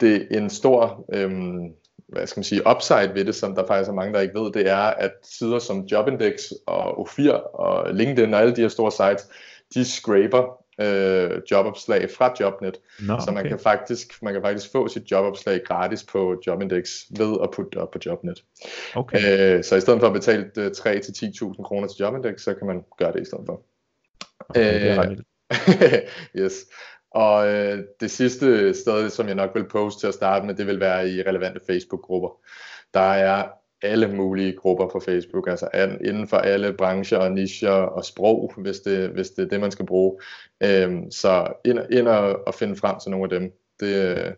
det 0.01 0.27
er 0.31 0.39
en 0.39 0.51
stor, 0.51 1.05
øhm, 1.13 1.73
hvad 2.09 2.27
skal 2.27 2.39
man 2.39 2.45
sige, 2.45 2.63
upside 2.71 3.15
ved 3.15 3.25
det, 3.25 3.35
som 3.35 3.55
der 3.55 3.67
faktisk 3.67 3.91
er 3.91 3.95
mange, 3.95 4.15
der 4.15 4.21
ikke 4.21 4.41
ved, 4.41 4.53
det 4.53 4.69
er, 4.69 4.77
at 4.77 5.13
sider 5.23 5.59
som 5.59 5.81
Jobindex 5.81 6.51
og 6.67 7.09
O4 7.09 7.31
og 7.55 7.95
LinkedIn 7.95 8.35
og 8.35 8.41
alle 8.41 8.57
de 8.57 8.61
her 8.61 8.69
store 8.69 8.93
sites, 8.93 9.29
de 9.75 9.85
scraper 9.85 10.62
øh, 10.81 11.43
jobopslag 11.51 12.11
fra 12.11 12.35
Jobnet. 12.41 12.81
No, 13.01 13.15
okay. 13.15 13.25
Så 13.25 13.31
man 13.31 13.49
kan, 13.49 13.59
faktisk, 13.59 14.23
man 14.23 14.33
kan 14.33 14.43
faktisk 14.43 14.73
få 14.73 14.89
sit 14.89 15.11
jobopslag 15.11 15.61
gratis 15.65 16.05
på 16.05 16.43
Jobindex 16.47 17.03
ved 17.19 17.37
at 17.43 17.51
putte 17.51 17.71
det 17.71 17.79
op 17.79 17.91
på 17.91 17.99
Jobnet. 18.07 18.45
Okay. 18.95 19.57
Øh, 19.57 19.65
så 19.65 19.77
i 19.77 19.81
stedet 19.81 20.01
for 20.01 20.07
at 20.07 20.13
betale 20.13 20.51
3-10.000 20.57 21.45
øh, 21.45 21.65
kroner 21.65 21.89
til 21.89 21.97
Jobindex, 22.01 22.41
så 22.41 22.55
kan 22.55 22.67
man 22.67 22.85
gøre 22.99 23.13
det 23.13 23.21
i 23.21 23.25
stedet 23.25 23.47
for. 23.47 23.63
Okay, 24.49 24.99
øh, 24.99 25.17
yes. 26.43 26.55
Og 27.11 27.49
øh, 27.49 27.85
det 28.01 28.11
sidste 28.11 28.75
sted, 28.75 29.11
som 29.11 29.27
jeg 29.27 29.35
nok 29.35 29.51
vil 29.55 29.69
poste 29.69 30.01
til 30.01 30.07
at 30.07 30.15
starte 30.15 30.47
med, 30.47 30.55
det 30.55 30.67
vil 30.67 30.81
være 30.81 31.09
i 31.09 31.23
relevante 31.23 31.61
Facebook-grupper. 31.67 32.29
Der 32.95 33.01
er 33.01 33.49
alle 33.83 34.09
mulige 34.15 34.53
grupper 34.53 34.89
på 34.89 35.01
Facebook, 35.01 35.49
altså 35.49 35.69
inden 36.05 36.29
for 36.29 36.37
alle 36.37 36.73
brancher 36.73 37.19
og 37.19 37.33
nicher 37.33 37.71
og 37.71 38.05
sprog, 38.05 38.53
hvis 38.57 38.81
det, 38.81 39.09
hvis 39.09 39.31
det 39.31 39.45
er 39.45 39.49
det, 39.49 39.61
man 39.61 39.71
skal 39.71 39.87
bruge. 39.87 40.21
Øhm, 40.63 41.11
så 41.11 41.53
ind, 41.65 41.79
ind 41.91 42.09
og, 42.09 42.47
og 42.47 42.55
finde 42.55 42.77
frem 42.77 43.01
til 43.01 43.11
nogle 43.11 43.25
af 43.25 43.41
dem, 43.41 43.53
det, 43.81 44.19
øh, 44.19 44.33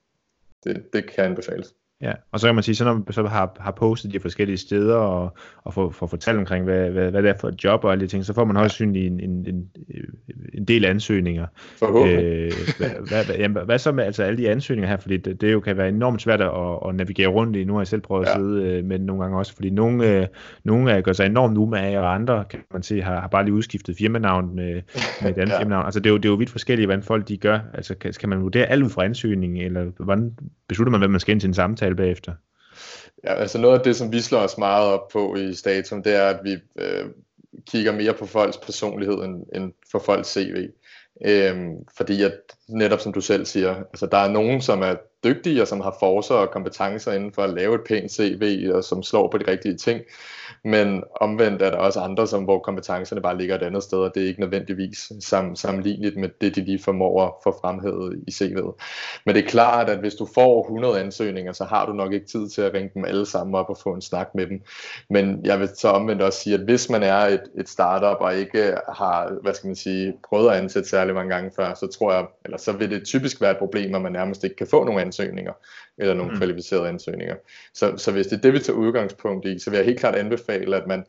det, 0.65 0.93
det 0.93 1.11
kan 1.11 1.25
anbefales. 1.25 1.75
Ja, 2.05 2.13
og 2.33 2.41
så 2.41 2.47
kan 2.49 2.55
man 2.55 2.65
sige, 2.65 2.75
så 2.75 2.85
når 2.85 2.93
man 2.93 3.05
så 3.11 3.23
har, 3.23 3.57
har 3.61 3.71
postet 3.71 4.13
de 4.13 4.21
forskellige 4.21 4.57
steder 4.57 4.97
og, 4.97 5.37
og 5.65 5.75
får, 5.75 5.91
får 5.91 6.07
fortalt 6.07 6.39
omkring, 6.39 6.65
hvad, 6.65 6.91
hvad, 6.91 7.11
hvad 7.11 7.23
det 7.23 7.31
er 7.31 7.35
for 7.41 7.49
et 7.49 7.65
job 7.65 7.85
og 7.85 7.93
alle 7.93 8.03
de 8.05 8.11
ting, 8.11 8.25
så 8.25 8.35
får 8.35 8.45
man 8.45 8.57
også 8.57 8.75
synligt 8.75 9.07
en, 9.07 9.21
en, 9.21 9.47
en, 9.49 9.69
en 10.55 10.65
del 10.65 10.85
ansøgninger. 10.85 11.47
Øh, 11.83 12.53
hvad, 12.79 13.09
hvad, 13.09 13.37
jamen, 13.39 13.65
hvad 13.65 13.79
så 13.79 13.93
med 13.93 14.05
altså 14.05 14.23
alle 14.23 14.39
de 14.39 14.51
ansøgninger 14.51 14.89
her, 14.89 14.97
fordi 14.97 15.17
det, 15.17 15.41
det 15.41 15.53
jo 15.53 15.61
kan 15.61 15.77
være 15.77 15.89
enormt 15.89 16.23
svært 16.23 16.41
at, 16.41 16.51
at 16.89 16.95
navigere 16.95 17.29
rundt 17.29 17.57
i. 17.57 17.65
Nu 17.65 17.73
har 17.73 17.81
jeg 17.81 17.87
selv 17.87 18.01
prøvet 18.01 18.27
ja. 18.27 18.31
at 18.31 18.37
sidde 18.37 18.63
øh, 18.65 18.85
med 18.85 18.99
nogle 18.99 19.23
gange 19.23 19.39
også, 19.39 19.55
fordi 19.55 19.71
nogle, 19.71 20.11
øh, 20.11 20.27
nogle 20.65 21.03
gør 21.03 21.13
sig 21.13 21.27
enormt 21.27 21.59
umage, 21.59 22.01
og 22.01 22.15
andre 22.15 22.45
kan 22.51 22.61
man 22.73 22.83
se 22.83 23.03
har, 23.03 23.21
har 23.21 23.29
bare 23.29 23.45
lige 23.45 23.55
udskiftet 23.55 23.97
firmanavn 23.97 24.55
med, 24.55 24.83
med 25.23 25.31
et 25.31 25.39
andet 25.43 25.53
ja. 25.53 25.61
firmanavn. 25.61 25.85
Altså 25.85 26.01
det 26.01 26.07
er, 26.07 26.11
jo, 26.11 26.17
det 26.17 26.25
er 26.25 26.29
jo 26.29 26.35
vidt 26.35 26.51
forskelligt, 26.51 26.87
hvordan 26.87 27.03
folk 27.03 27.29
de 27.29 27.37
gør. 27.37 27.59
Altså 27.75 27.95
kan, 27.95 28.13
kan 28.21 28.29
man 28.29 28.43
vurdere 28.43 28.67
alt 28.67 28.83
ud 28.85 28.91
fra 28.91 29.05
ansøgningen, 29.05 29.65
eller 29.65 29.85
hvordan 30.05 30.33
beslutter 30.69 30.91
man, 30.91 31.01
hvad 31.01 31.09
man 31.09 31.21
skal 31.21 31.33
ind 31.33 31.41
til 31.41 31.49
en 31.49 31.55
samtale? 31.55 31.94
Tale 31.97 32.07
bagefter? 32.07 32.33
Ja, 33.25 33.35
altså 33.35 33.59
noget 33.59 33.79
af 33.79 33.85
det, 33.85 33.97
som 33.97 34.13
vi 34.13 34.21
slår 34.21 34.39
os 34.39 34.59
meget 34.59 34.89
op 34.89 35.09
på 35.13 35.37
i 35.37 35.55
Statum, 35.55 36.03
det 36.03 36.15
er, 36.15 36.27
at 36.29 36.41
vi 36.45 36.57
øh, 36.79 37.07
kigger 37.67 37.93
mere 37.93 38.15
på 38.15 38.27
folks 38.27 38.57
personlighed 38.57 39.15
end, 39.15 39.47
end 39.55 39.73
for 39.91 39.99
folks 39.99 40.29
CV. 40.29 40.69
Øhm, 41.27 41.77
fordi 41.97 42.23
at 42.23 42.41
netop 42.69 43.01
som 43.01 43.13
du 43.13 43.21
selv 43.21 43.47
siger, 43.47 43.77
altså 43.77 44.07
der 44.07 44.19
er 44.19 44.31
nogen, 44.31 44.63
som 44.63 44.83
er 44.83 44.95
dygtige 45.25 45.63
og 45.63 45.69
som 45.69 45.81
har 45.81 45.97
forser 46.01 46.35
og 46.35 46.51
kompetencer 46.51 47.13
inden 47.13 47.33
for 47.33 47.43
at 47.43 47.51
lave 47.51 47.75
et 47.75 47.81
pænt 47.89 48.13
CV 48.13 48.71
og 48.75 48.85
som 48.85 49.03
slår 49.03 49.29
på 49.31 49.39
de 49.39 49.51
rigtige 49.51 49.77
ting. 49.77 50.01
Men 50.65 51.03
omvendt 51.21 51.63
er 51.63 51.71
der 51.71 51.79
også 51.79 52.01
andre, 52.01 52.27
som, 52.27 52.45
hvor 52.45 52.59
kompetencerne 52.59 53.23
bare 53.23 53.39
ligger 53.39 53.55
et 53.55 53.63
andet 53.63 53.83
sted, 53.83 53.99
og 53.99 54.11
det 54.15 54.23
er 54.23 54.27
ikke 54.27 54.41
nødvendigvis 54.41 55.13
sam, 55.21 55.57
sammenligneligt 55.57 56.17
med 56.17 56.29
det, 56.41 56.57
de 56.57 56.65
lige 56.65 56.83
formår 56.83 57.27
at 57.27 57.33
få 57.43 57.59
fremhævet 57.61 58.23
i 58.27 58.31
CV'et. 58.31 58.75
Men 59.27 59.35
det 59.35 59.45
er 59.45 59.49
klart, 59.49 59.91
at 59.91 59.99
hvis 59.99 60.15
du 60.15 60.29
får 60.35 60.63
100 60.63 61.01
ansøgninger, 61.01 61.53
så 61.53 61.65
har 61.65 61.87
du 61.87 61.93
nok 61.93 62.13
ikke 62.13 62.27
tid 62.27 62.49
til 62.49 62.63
at 62.63 62.75
ringe 62.75 62.91
dem 62.95 63.05
alle 63.05 63.27
sammen 63.27 63.55
op 63.55 63.69
og 63.69 63.79
få 63.83 63.95
en 63.95 64.03
snak 64.03 64.29
med 64.35 64.47
dem. 64.47 64.61
Men 65.11 65.41
jeg 65.45 65.61
vil 65.61 65.69
så 65.77 65.89
omvendt 65.89 66.23
også 66.23 66.41
sige, 66.41 66.55
at 66.55 66.61
hvis 66.61 66.91
man 66.91 67.03
er 67.03 67.17
et, 67.17 67.43
et 67.59 67.69
startup 67.69 68.21
og 68.21 68.37
ikke 68.37 68.75
har, 68.89 69.33
hvad 69.43 69.55
skal 69.55 69.67
man 69.67 69.77
sige, 69.77 70.15
prøvet 70.29 70.51
at 70.51 70.57
ansætte 70.57 70.89
særlig 70.89 71.15
mange 71.15 71.35
gange 71.35 71.51
før, 71.57 71.75
så 71.75 71.87
tror 71.87 72.13
jeg, 72.13 72.27
eller 72.45 72.59
så 72.59 72.73
vil 72.73 72.91
det 72.91 73.05
typisk 73.05 73.41
være 73.41 73.51
et 73.51 73.59
problem, 73.59 73.95
at 73.95 74.03
man 74.03 74.13
nærmest 74.13 74.45
ikke 74.45 74.57
kan 74.57 74.67
få 74.67 74.85
nogen 74.85 75.01
ansøgninger, 75.15 75.53
eller 75.99 76.15
nogle 76.15 76.33
mm. 76.33 76.39
kvalificerede 76.39 76.89
ansøgninger. 76.89 77.35
Så, 77.75 77.97
så 77.97 78.13
hvis 78.13 78.27
det 78.27 78.37
er 78.37 78.41
det, 78.41 78.53
vi 78.53 78.59
tager 78.59 78.79
udgangspunkt 78.79 79.47
i, 79.47 79.59
så 79.59 79.71
vil 79.71 79.77
jeg 79.77 79.87
helt 79.87 80.01
klart 80.01 80.15
anbefale, 80.15 80.77
at 80.77 80.87
man, 80.87 81.05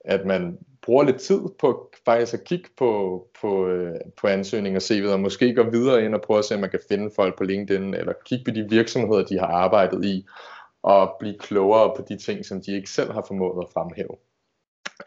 at 0.00 0.26
man 0.26 0.58
bruger 0.82 1.04
lidt 1.04 1.20
tid 1.20 1.40
på 1.60 1.92
faktisk 2.04 2.34
at 2.34 2.44
kigge 2.44 2.68
på, 2.78 3.26
på, 3.40 3.68
øh, 3.68 3.94
på 4.20 4.26
ansøgninger 4.26 4.80
og 4.80 4.84
CV'et, 4.84 5.12
og 5.12 5.20
måske 5.20 5.54
gå 5.54 5.70
videre 5.70 6.04
ind 6.04 6.14
og 6.14 6.22
prøve 6.22 6.38
at 6.38 6.44
se, 6.44 6.54
om 6.54 6.60
man 6.60 6.70
kan 6.70 6.80
finde 6.88 7.10
folk 7.16 7.38
på 7.38 7.44
LinkedIn, 7.44 7.94
eller 7.94 8.12
kigge 8.24 8.44
på 8.44 8.50
de 8.50 8.66
virksomheder, 8.70 9.24
de 9.24 9.38
har 9.38 9.46
arbejdet 9.46 10.04
i, 10.04 10.26
og 10.82 11.16
blive 11.20 11.38
klogere 11.38 11.92
på 11.96 12.04
de 12.08 12.16
ting, 12.18 12.44
som 12.44 12.62
de 12.62 12.76
ikke 12.76 12.90
selv 12.90 13.12
har 13.12 13.24
formået 13.28 13.64
at 13.64 13.72
fremhæve. 13.74 14.16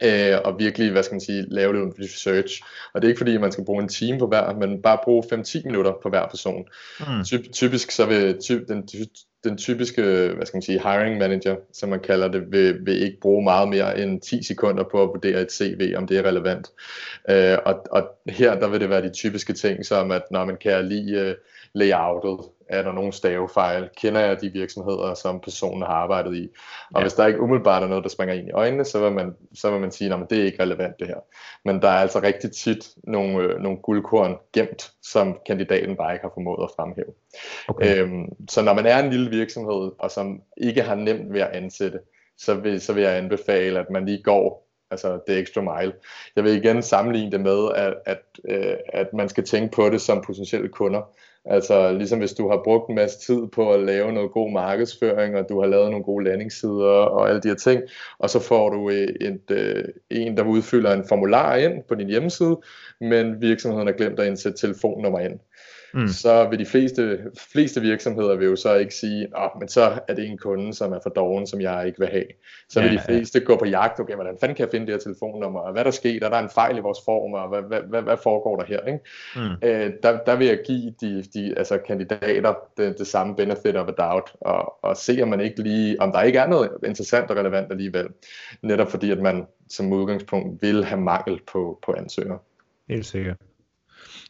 Øh, 0.04 0.38
og 0.46 0.60
virkelig, 0.60 0.92
hvad 0.92 1.04
skal 1.04 1.14
man 1.14 1.22
sige, 1.22 1.46
lave 1.50 1.74
lidt 1.74 2.00
research. 2.00 2.62
Og 2.94 3.02
det 3.02 3.08
er 3.08 3.10
ikke 3.10 3.20
fordi, 3.20 3.38
man 3.38 3.52
skal 3.52 3.66
bruge 3.66 3.84
en 3.84 3.90
time 3.90 4.20
på 4.20 4.28
hver, 4.28 4.54
men 4.54 4.82
bare 4.82 4.98
bruge 5.04 5.24
5-10 5.34 5.62
minutter 5.66 5.94
på 6.04 6.10
hver 6.10 6.28
person. 6.28 6.66
Mm. 7.00 7.24
Typ, 7.26 7.52
typisk 7.52 7.92
så 7.92 8.06
vil 8.06 8.38
ty, 8.42 8.52
den, 8.68 8.90
den 9.44 9.58
typiske, 9.58 10.02
hvad 10.36 10.46
skal 10.46 10.58
man 10.58 10.62
sige, 10.62 10.80
hiring 10.80 11.18
manager, 11.18 11.56
som 11.74 11.90
man 11.90 12.00
kalder 12.00 12.28
det, 12.28 12.52
vil, 12.52 12.86
vil 12.86 13.02
ikke 13.04 13.18
bruge 13.22 13.44
meget 13.44 13.70
mere 13.70 14.00
end 14.00 14.22
10 14.22 14.44
sekunder 14.44 14.84
på 14.92 15.04
at 15.04 15.08
vurdere 15.08 15.42
et 15.42 15.52
CV, 15.52 15.94
om 15.98 16.08
det 16.08 16.18
er 16.18 16.24
relevant. 16.24 16.68
Øh, 17.30 17.58
og, 17.66 17.86
og 17.92 18.10
her, 18.30 18.60
der 18.60 18.68
vil 18.68 18.80
det 18.80 18.90
være 18.90 19.02
de 19.02 19.10
typiske 19.10 19.54
ting, 19.54 19.86
som 19.86 20.12
at 20.12 20.24
når 20.32 20.46
man 20.46 20.58
kan 20.58 20.88
lide 20.88 21.30
uh, 21.30 21.36
layoutet, 21.74 22.40
er 22.70 22.82
der 22.82 22.92
nogle 22.92 23.14
stavefejl, 23.14 23.90
kender 23.98 24.22
jeg 24.22 24.42
de 24.42 24.50
virksomheder, 24.50 25.14
som 25.14 25.40
personen 25.40 25.82
har 25.82 25.94
arbejdet 25.94 26.36
i. 26.36 26.50
Og 26.94 27.00
ja. 27.00 27.02
hvis 27.02 27.14
der 27.14 27.28
ikke 27.28 27.42
umiddelbart 27.42 27.84
er 27.84 27.88
noget, 27.88 28.04
der 28.04 28.10
springer 28.10 28.36
ind 28.36 28.48
i 28.48 28.52
øjnene, 28.52 28.86
så 28.86 29.00
vil 29.00 29.12
man, 29.12 29.36
så 29.54 29.72
vil 29.72 29.80
man 29.80 29.92
sige, 29.92 30.14
at 30.14 30.30
det 30.30 30.40
er 30.40 30.44
ikke 30.44 30.64
relevant 30.64 31.00
det 31.00 31.08
her. 31.08 31.20
Men 31.66 31.82
der 31.82 31.88
er 31.88 31.98
altså 31.98 32.20
rigtig 32.20 32.52
tit 32.52 32.90
nogle, 33.04 33.44
øh, 33.44 33.60
nogle 33.60 33.78
guldkorn 33.78 34.38
gemt, 34.54 34.92
som 35.02 35.38
kandidaten 35.48 35.96
bare 35.96 36.14
ikke 36.14 36.24
har 36.24 36.32
formået 36.34 36.64
at 36.64 36.70
fremhæve. 36.76 37.14
Okay. 37.68 37.98
Øhm, 37.98 38.26
så 38.50 38.62
når 38.62 38.74
man 38.74 38.86
er 38.86 39.00
en 39.00 39.10
lille 39.10 39.30
virksomhed, 39.30 39.92
og 40.00 40.12
som 40.12 40.42
ikke 40.58 40.82
har 40.82 40.96
nemt 40.96 41.34
ved 41.34 41.42
at 41.42 41.52
ansætte, 41.52 42.00
så 42.38 42.54
vil, 42.54 42.82
så 42.82 42.94
vil 42.94 43.04
jeg 43.04 43.18
anbefale, 43.18 43.80
at 43.80 43.90
man 43.90 44.06
lige 44.06 44.24
går 44.24 44.72
altså 44.92 45.20
det 45.28 45.40
extra 45.40 45.62
mile. 45.62 45.94
Jeg 46.36 46.44
vil 46.44 46.56
igen 46.56 46.84
sammenligne 46.84 47.32
det 47.32 47.42
med, 47.42 47.70
at, 47.76 47.94
at, 48.06 48.22
øh, 48.50 48.76
at 48.94 49.14
man 49.14 49.30
skal 49.30 49.46
tænke 49.46 49.76
på 49.76 49.90
det 49.90 50.02
som 50.02 50.24
potentielle 50.28 50.70
kunder. 50.70 51.02
Altså 51.46 51.92
ligesom 51.92 52.20
hvis 52.20 52.34
du 52.34 52.50
har 52.50 52.62
brugt 52.64 52.90
en 52.90 52.96
masse 52.96 53.20
tid 53.20 53.48
på 53.48 53.74
at 53.74 53.80
lave 53.84 54.12
noget 54.14 54.32
god 54.32 54.52
markedsføring, 54.52 55.36
og 55.36 55.50
du 55.50 55.62
har 55.62 55.68
lavet 55.68 55.92
nogle 55.92 56.06
gode 56.06 56.26
landingssider 56.26 56.90
og 56.90 57.30
alle 57.30 57.42
de 57.42 57.48
her 57.48 57.56
ting, 57.56 57.82
og 58.20 58.30
så 58.30 58.40
får 58.40 58.70
du 58.70 58.90
øh, 58.90 58.96
et, 58.96 59.42
et, 59.52 59.92
en, 60.10 60.38
der 60.38 60.44
udfylder 60.44 60.94
en 60.94 61.08
formular 61.10 61.56
ind 61.56 61.84
på 61.84 61.96
din 61.96 62.08
hjemmeside, 62.08 62.62
men 63.02 63.42
virksomheden 63.42 63.88
har 63.88 63.94
glemt 63.94 64.20
at 64.20 64.28
indsætte 64.28 64.58
telefonnummer 64.58 65.20
ind 65.20 65.40
mm. 65.94 66.08
så 66.08 66.48
vil 66.50 66.60
de 66.60 66.66
fleste, 66.66 67.20
fleste 67.52 67.82
virksomheder 67.82 68.36
vil 68.36 68.48
jo 68.48 68.56
så 68.56 68.76
ikke 68.76 68.94
sige, 68.94 69.28
at 69.38 69.52
men 69.60 69.68
så 69.68 70.00
er 70.08 70.14
det 70.14 70.26
en 70.26 70.38
kunde, 70.38 70.74
som 70.74 70.92
er 70.92 71.00
for 71.04 71.10
doven, 71.10 71.48
som 71.48 71.62
jeg 71.62 71.88
ikke 71.88 72.00
vil 72.00 72.08
have. 72.08 72.26
Så 72.70 72.80
ja, 72.80 72.88
vil 72.88 72.98
de 72.98 73.04
fleste 73.06 73.40
ja. 73.40 73.46
gå 73.46 73.56
på 73.56 73.66
jagt, 73.66 74.00
okay, 74.00 74.16
hvordan 74.16 74.38
fanden 74.40 74.56
kan 74.56 74.64
jeg 74.66 74.72
finde 74.72 74.86
det 74.86 74.94
her 74.94 75.00
telefonnummer, 75.00 75.60
og 75.60 75.74
hvad 75.74 75.86
der 75.86 75.92
sker, 75.92 76.26
er 76.26 76.30
der 76.30 76.40
en 76.40 76.50
fejl 76.50 76.78
i 76.78 76.80
vores 76.80 77.00
form, 77.06 77.34
og 77.34 77.50
hvad, 77.50 77.62
hvad, 77.62 77.82
hvad, 77.90 78.02
hvad 78.02 78.18
foregår 78.24 78.56
der 78.56 78.66
her? 78.66 78.80
Ikke? 78.86 79.00
Mm. 79.36 79.68
Øh, 79.68 79.92
der, 80.04 80.24
der 80.26 80.36
vil 80.36 80.48
jeg 80.48 80.60
give 80.66 80.94
de, 81.02 81.24
de 81.34 81.54
altså 81.58 81.78
kandidater 81.78 82.54
det, 82.78 82.98
det 82.98 83.08
samme 83.08 83.36
benefit 83.36 83.76
of 83.76 83.88
a 83.88 83.92
doubt, 83.92 84.34
og, 84.42 84.84
og 84.84 84.98
se 84.98 85.20
om 85.22 85.28
man 85.28 85.42
ikke 85.42 85.62
lige, 85.62 86.02
om 86.02 86.12
der 86.12 86.22
ikke 86.22 86.40
er 86.40 86.48
noget 86.48 86.70
interessant 86.86 87.32
og 87.32 87.38
relevant 87.38 87.72
alligevel, 87.72 88.08
netop 88.62 88.92
fordi 88.92 89.12
at 89.12 89.20
man 89.20 89.48
som 89.70 89.94
udgangspunkt 89.94 90.62
vil 90.62 90.84
have 90.84 91.02
mangel 91.02 91.40
på, 91.52 91.80
på 91.86 91.94
ansøgere. 91.98 92.40
Helt 92.90 93.06
sikkert. 93.06 93.38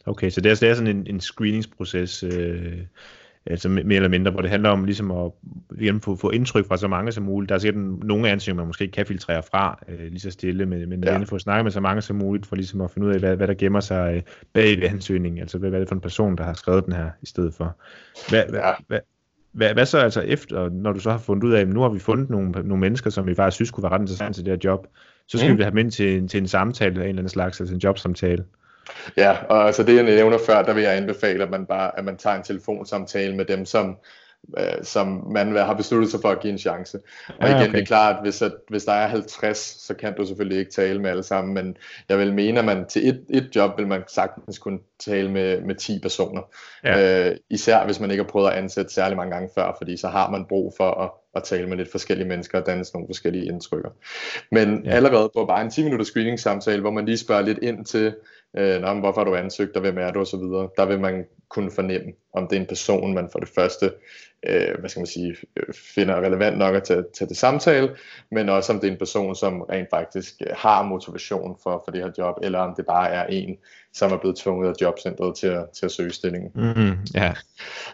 Okay, 0.06 0.30
så 0.30 0.40
det 0.40 0.50
er, 0.50 0.54
det 0.54 0.68
er 0.68 0.74
sådan 0.74 0.96
en, 0.96 1.06
en 1.06 1.20
screeningsproces, 1.20 2.22
øh, 2.22 2.78
altså 3.46 3.68
mere 3.68 3.94
eller 3.94 4.08
mindre, 4.08 4.30
hvor 4.30 4.40
det 4.40 4.50
handler 4.50 4.70
om 4.70 4.84
ligesom 4.84 5.10
at 5.10 5.32
igen, 5.78 6.00
få, 6.00 6.16
få 6.16 6.30
indtryk 6.30 6.66
fra 6.68 6.76
så 6.76 6.88
mange 6.88 7.12
som 7.12 7.24
muligt. 7.24 7.48
Der 7.48 7.54
er 7.54 7.58
sikkert 7.58 7.84
nogle 7.84 8.30
ansøgninger, 8.30 8.62
man 8.62 8.66
måske 8.66 8.82
ikke 8.82 8.94
kan 8.94 9.06
filtrere 9.06 9.42
fra 9.50 9.78
øh, 9.88 10.06
lige 10.06 10.20
så 10.20 10.30
stille, 10.30 10.66
men, 10.66 10.88
men 10.88 11.04
ja. 11.04 11.18
få 11.18 11.38
snakket 11.38 11.64
med 11.64 11.72
så 11.72 11.80
mange 11.80 12.02
som 12.02 12.16
muligt, 12.16 12.46
for 12.46 12.56
ligesom 12.56 12.80
at 12.80 12.90
finde 12.90 13.08
ud 13.08 13.12
af, 13.12 13.18
hvad, 13.18 13.36
hvad 13.36 13.46
der 13.46 13.54
gemmer 13.54 13.80
sig 13.80 14.14
øh, 14.16 14.22
bag 14.52 14.80
ved 14.80 14.88
ansøgningen, 14.88 15.40
altså 15.40 15.58
hvad, 15.58 15.70
hvad 15.70 15.78
er 15.78 15.82
det 15.82 15.88
for 15.88 15.94
en 15.94 16.00
person, 16.00 16.36
der 16.36 16.44
har 16.44 16.54
skrevet 16.54 16.86
den 16.86 16.92
her 16.92 17.10
i 17.22 17.26
stedet 17.26 17.54
for. 17.54 17.76
Hvad, 18.28 18.44
ja. 18.52 18.72
hvad, 18.88 19.00
hvad, 19.52 19.74
hvad 19.74 19.86
så 19.86 19.98
altså 19.98 20.20
efter, 20.20 20.68
når 20.68 20.92
du 20.92 21.00
så 21.00 21.10
har 21.10 21.18
fundet 21.18 21.44
ud 21.44 21.52
af, 21.52 21.60
at 21.60 21.68
nu 21.68 21.80
har 21.80 21.88
vi 21.88 21.98
fundet 21.98 22.30
nogle, 22.30 22.50
nogle 22.50 22.80
mennesker, 22.80 23.10
som 23.10 23.26
vi 23.26 23.34
faktisk 23.34 23.54
synes 23.54 23.70
kunne 23.70 23.82
være 23.82 23.92
ret 23.92 24.00
interessant 24.00 24.34
til 24.34 24.44
det 24.44 24.52
her 24.52 24.58
job, 24.64 24.86
så 25.26 25.38
skal 25.38 25.50
mm. 25.50 25.58
vi 25.58 25.62
have 25.62 25.70
dem 25.70 25.78
ind 25.78 25.90
til, 25.90 26.28
til 26.28 26.40
en 26.40 26.48
samtale 26.48 26.90
af 26.90 27.04
en 27.04 27.08
eller 27.08 27.20
anden 27.20 27.28
slags, 27.28 27.60
altså 27.60 27.74
en 27.74 27.80
jobsamtale. 27.80 28.44
Ja, 29.16 29.36
og 29.48 29.66
altså 29.66 29.82
det 29.82 29.96
jeg 29.96 30.02
nævner 30.02 30.38
før, 30.46 30.62
der 30.62 30.72
vil 30.72 30.82
jeg 30.82 30.96
anbefale, 30.96 31.42
at 31.42 31.50
man 31.50 31.66
bare 31.66 31.98
at 31.98 32.04
man 32.04 32.16
tager 32.16 32.36
en 32.36 32.42
telefonsamtale 32.42 33.36
med 33.36 33.44
dem, 33.44 33.66
som 33.66 33.96
øh, 34.58 34.84
som 34.84 35.26
man 35.32 35.56
har 35.56 35.74
besluttet 35.74 36.10
sig 36.10 36.20
for 36.20 36.28
at 36.28 36.40
give 36.40 36.52
en 36.52 36.58
chance. 36.58 36.98
Og 37.40 37.48
igen, 37.48 37.60
okay. 37.60 37.72
det 37.72 37.80
er 37.80 37.84
klart, 37.84 38.16
at 38.16 38.22
hvis, 38.22 38.42
at 38.42 38.52
hvis 38.68 38.84
der 38.84 38.92
er 38.92 39.06
50, 39.06 39.58
så 39.58 39.94
kan 39.94 40.14
du 40.16 40.26
selvfølgelig 40.26 40.58
ikke 40.58 40.72
tale 40.72 41.00
med 41.00 41.10
alle 41.10 41.22
sammen, 41.22 41.54
men 41.54 41.76
jeg 42.08 42.18
vil 42.18 42.34
mene, 42.34 42.58
at 42.58 42.64
man 42.64 42.86
til 42.88 43.08
et, 43.08 43.24
et 43.30 43.56
job 43.56 43.78
vil 43.78 43.86
man 43.86 44.02
sagtens 44.08 44.58
kunne 44.58 44.78
tale 45.00 45.30
med, 45.30 45.60
med 45.60 45.74
10 45.74 45.98
personer. 46.00 46.42
Ja. 46.84 47.30
Øh, 47.30 47.36
især 47.50 47.84
hvis 47.84 48.00
man 48.00 48.10
ikke 48.10 48.22
har 48.22 48.30
prøvet 48.30 48.50
at 48.50 48.58
ansætte 48.58 48.94
særlig 48.94 49.16
mange 49.16 49.32
gange 49.32 49.50
før, 49.54 49.74
fordi 49.78 49.96
så 49.96 50.08
har 50.08 50.30
man 50.30 50.44
brug 50.48 50.74
for 50.76 50.90
at, 50.90 51.10
at 51.34 51.42
tale 51.42 51.68
med 51.68 51.76
lidt 51.76 51.90
forskellige 51.90 52.28
mennesker 52.28 52.60
og 52.60 52.66
danne 52.66 52.84
nogle 52.94 53.08
forskellige 53.08 53.46
indtrykker. 53.46 53.90
Men 54.50 54.84
ja. 54.84 54.90
allerede 54.90 55.30
på 55.36 55.44
bare 55.44 55.62
en 55.62 55.70
10 55.70 55.84
minutter 55.84 56.04
screening 56.06 56.40
samtale, 56.40 56.80
hvor 56.80 56.90
man 56.90 57.04
lige 57.04 57.18
spørger 57.18 57.42
lidt 57.42 57.58
ind 57.62 57.84
til, 57.84 58.14
øh, 58.56 58.80
Nå, 58.80 58.94
hvorfor 58.94 59.20
har 59.20 59.24
du 59.24 59.34
ansøgt, 59.34 59.76
og 59.76 59.80
hvem 59.80 59.98
er 59.98 60.10
du, 60.10 60.20
og 60.20 60.26
så 60.26 60.36
videre. 60.36 60.68
Der 60.76 60.86
vil 60.86 61.00
man 61.00 61.26
kunne 61.48 61.70
fornemme, 61.70 62.12
om 62.32 62.48
det 62.48 62.56
er 62.56 62.60
en 62.60 62.66
person, 62.66 63.14
man 63.14 63.28
for 63.32 63.38
det 63.38 63.48
første 63.48 63.90
øh, 64.46 64.78
hvad 64.78 64.90
skal 64.90 65.00
man 65.00 65.06
sige, 65.06 65.36
finder 65.94 66.16
relevant 66.16 66.58
nok 66.58 66.74
at 66.74 66.82
tage, 66.82 67.04
tage 67.14 67.28
det 67.28 67.36
samtale, 67.36 67.96
men 68.30 68.48
også 68.48 68.72
om 68.72 68.80
det 68.80 68.88
er 68.88 68.92
en 68.92 68.98
person, 68.98 69.34
som 69.34 69.60
rent 69.60 69.90
faktisk 69.90 70.34
øh, 70.46 70.56
har 70.56 70.82
motivation 70.82 71.56
for, 71.62 71.82
for 71.84 71.92
det 71.92 72.00
her 72.02 72.10
job, 72.18 72.36
eller 72.42 72.58
om 72.58 72.74
det 72.76 72.86
bare 72.86 73.10
er 73.10 73.26
en, 73.26 73.56
som 73.92 74.12
er 74.12 74.16
blevet 74.16 74.36
tvunget 74.36 74.68
af 74.68 74.74
jobcentret 74.80 75.36
til 75.36 75.46
at, 75.46 75.70
til 75.70 75.84
at 75.84 75.92
søge 75.92 76.12
stillingen. 76.12 76.50
Mm-hmm, 76.54 76.98
yeah. 77.16 77.36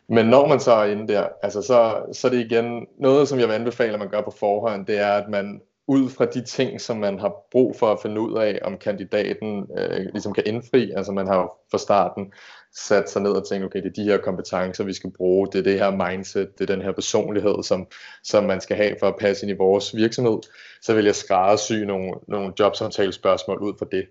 Men 0.09 0.27
når 0.27 0.49
man 0.49 0.61
så 0.61 0.73
er 0.73 0.85
inde 0.85 1.13
der, 1.13 1.29
altså 1.43 1.63
så, 1.63 2.03
så 2.13 2.27
er 2.27 2.31
det 2.31 2.51
igen 2.51 2.87
noget, 2.99 3.29
som 3.29 3.39
jeg 3.39 3.49
vil 3.49 3.55
anbefale, 3.55 3.93
at 3.93 3.99
man 3.99 4.11
gør 4.11 4.21
på 4.21 4.35
forhånd, 4.39 4.87
det 4.87 4.99
er, 4.99 5.13
at 5.13 5.29
man 5.29 5.61
ud 5.89 6.11
fra 6.11 6.25
de 6.25 6.45
ting, 6.45 6.81
som 6.81 6.97
man 6.97 7.19
har 7.19 7.35
brug 7.51 7.77
for 7.77 7.87
at 7.93 7.99
finde 8.03 8.21
ud 8.21 8.39
af, 8.39 8.59
om 8.63 8.79
kandidaten 8.79 9.67
øh, 9.79 10.01
ligesom 10.13 10.33
kan 10.33 10.45
indfri. 10.47 10.93
Altså 10.97 11.13
man 11.13 11.27
har 11.27 11.37
jo 11.37 11.53
fra 11.71 11.79
starten 11.79 12.33
sat 12.77 13.11
sig 13.11 13.23
ned 13.23 13.31
og 13.31 13.49
tænkt, 13.49 13.65
okay, 13.67 13.83
det 13.83 13.89
er 13.89 14.03
de 14.03 14.05
her 14.05 14.19
kompetencer, 14.19 14.85
vi 14.85 14.93
skal 14.93 15.11
bruge, 15.11 15.49
det 15.53 15.59
er 15.59 15.63
det 15.63 15.79
her 15.79 16.09
mindset, 16.09 16.59
det 16.59 16.71
er 16.71 16.75
den 16.75 16.85
her 16.85 16.93
personlighed, 16.93 17.63
som, 17.63 17.87
som 18.25 18.45
man 18.45 18.61
skal 18.61 18.77
have 18.77 18.97
for 19.01 19.07
at 19.09 19.17
passe 19.21 19.47
ind 19.47 19.51
i 19.51 19.59
vores 19.59 19.97
virksomhed. 19.97 20.39
Så 20.83 20.95
vil 20.95 21.05
jeg 21.05 21.15
skræddersy 21.15 21.73
nogle, 21.73 22.13
nogle 22.29 22.53
jobsamtalespørgsmål 22.59 23.59
ud 23.59 23.73
fra 23.79 23.87
det. 23.93 24.07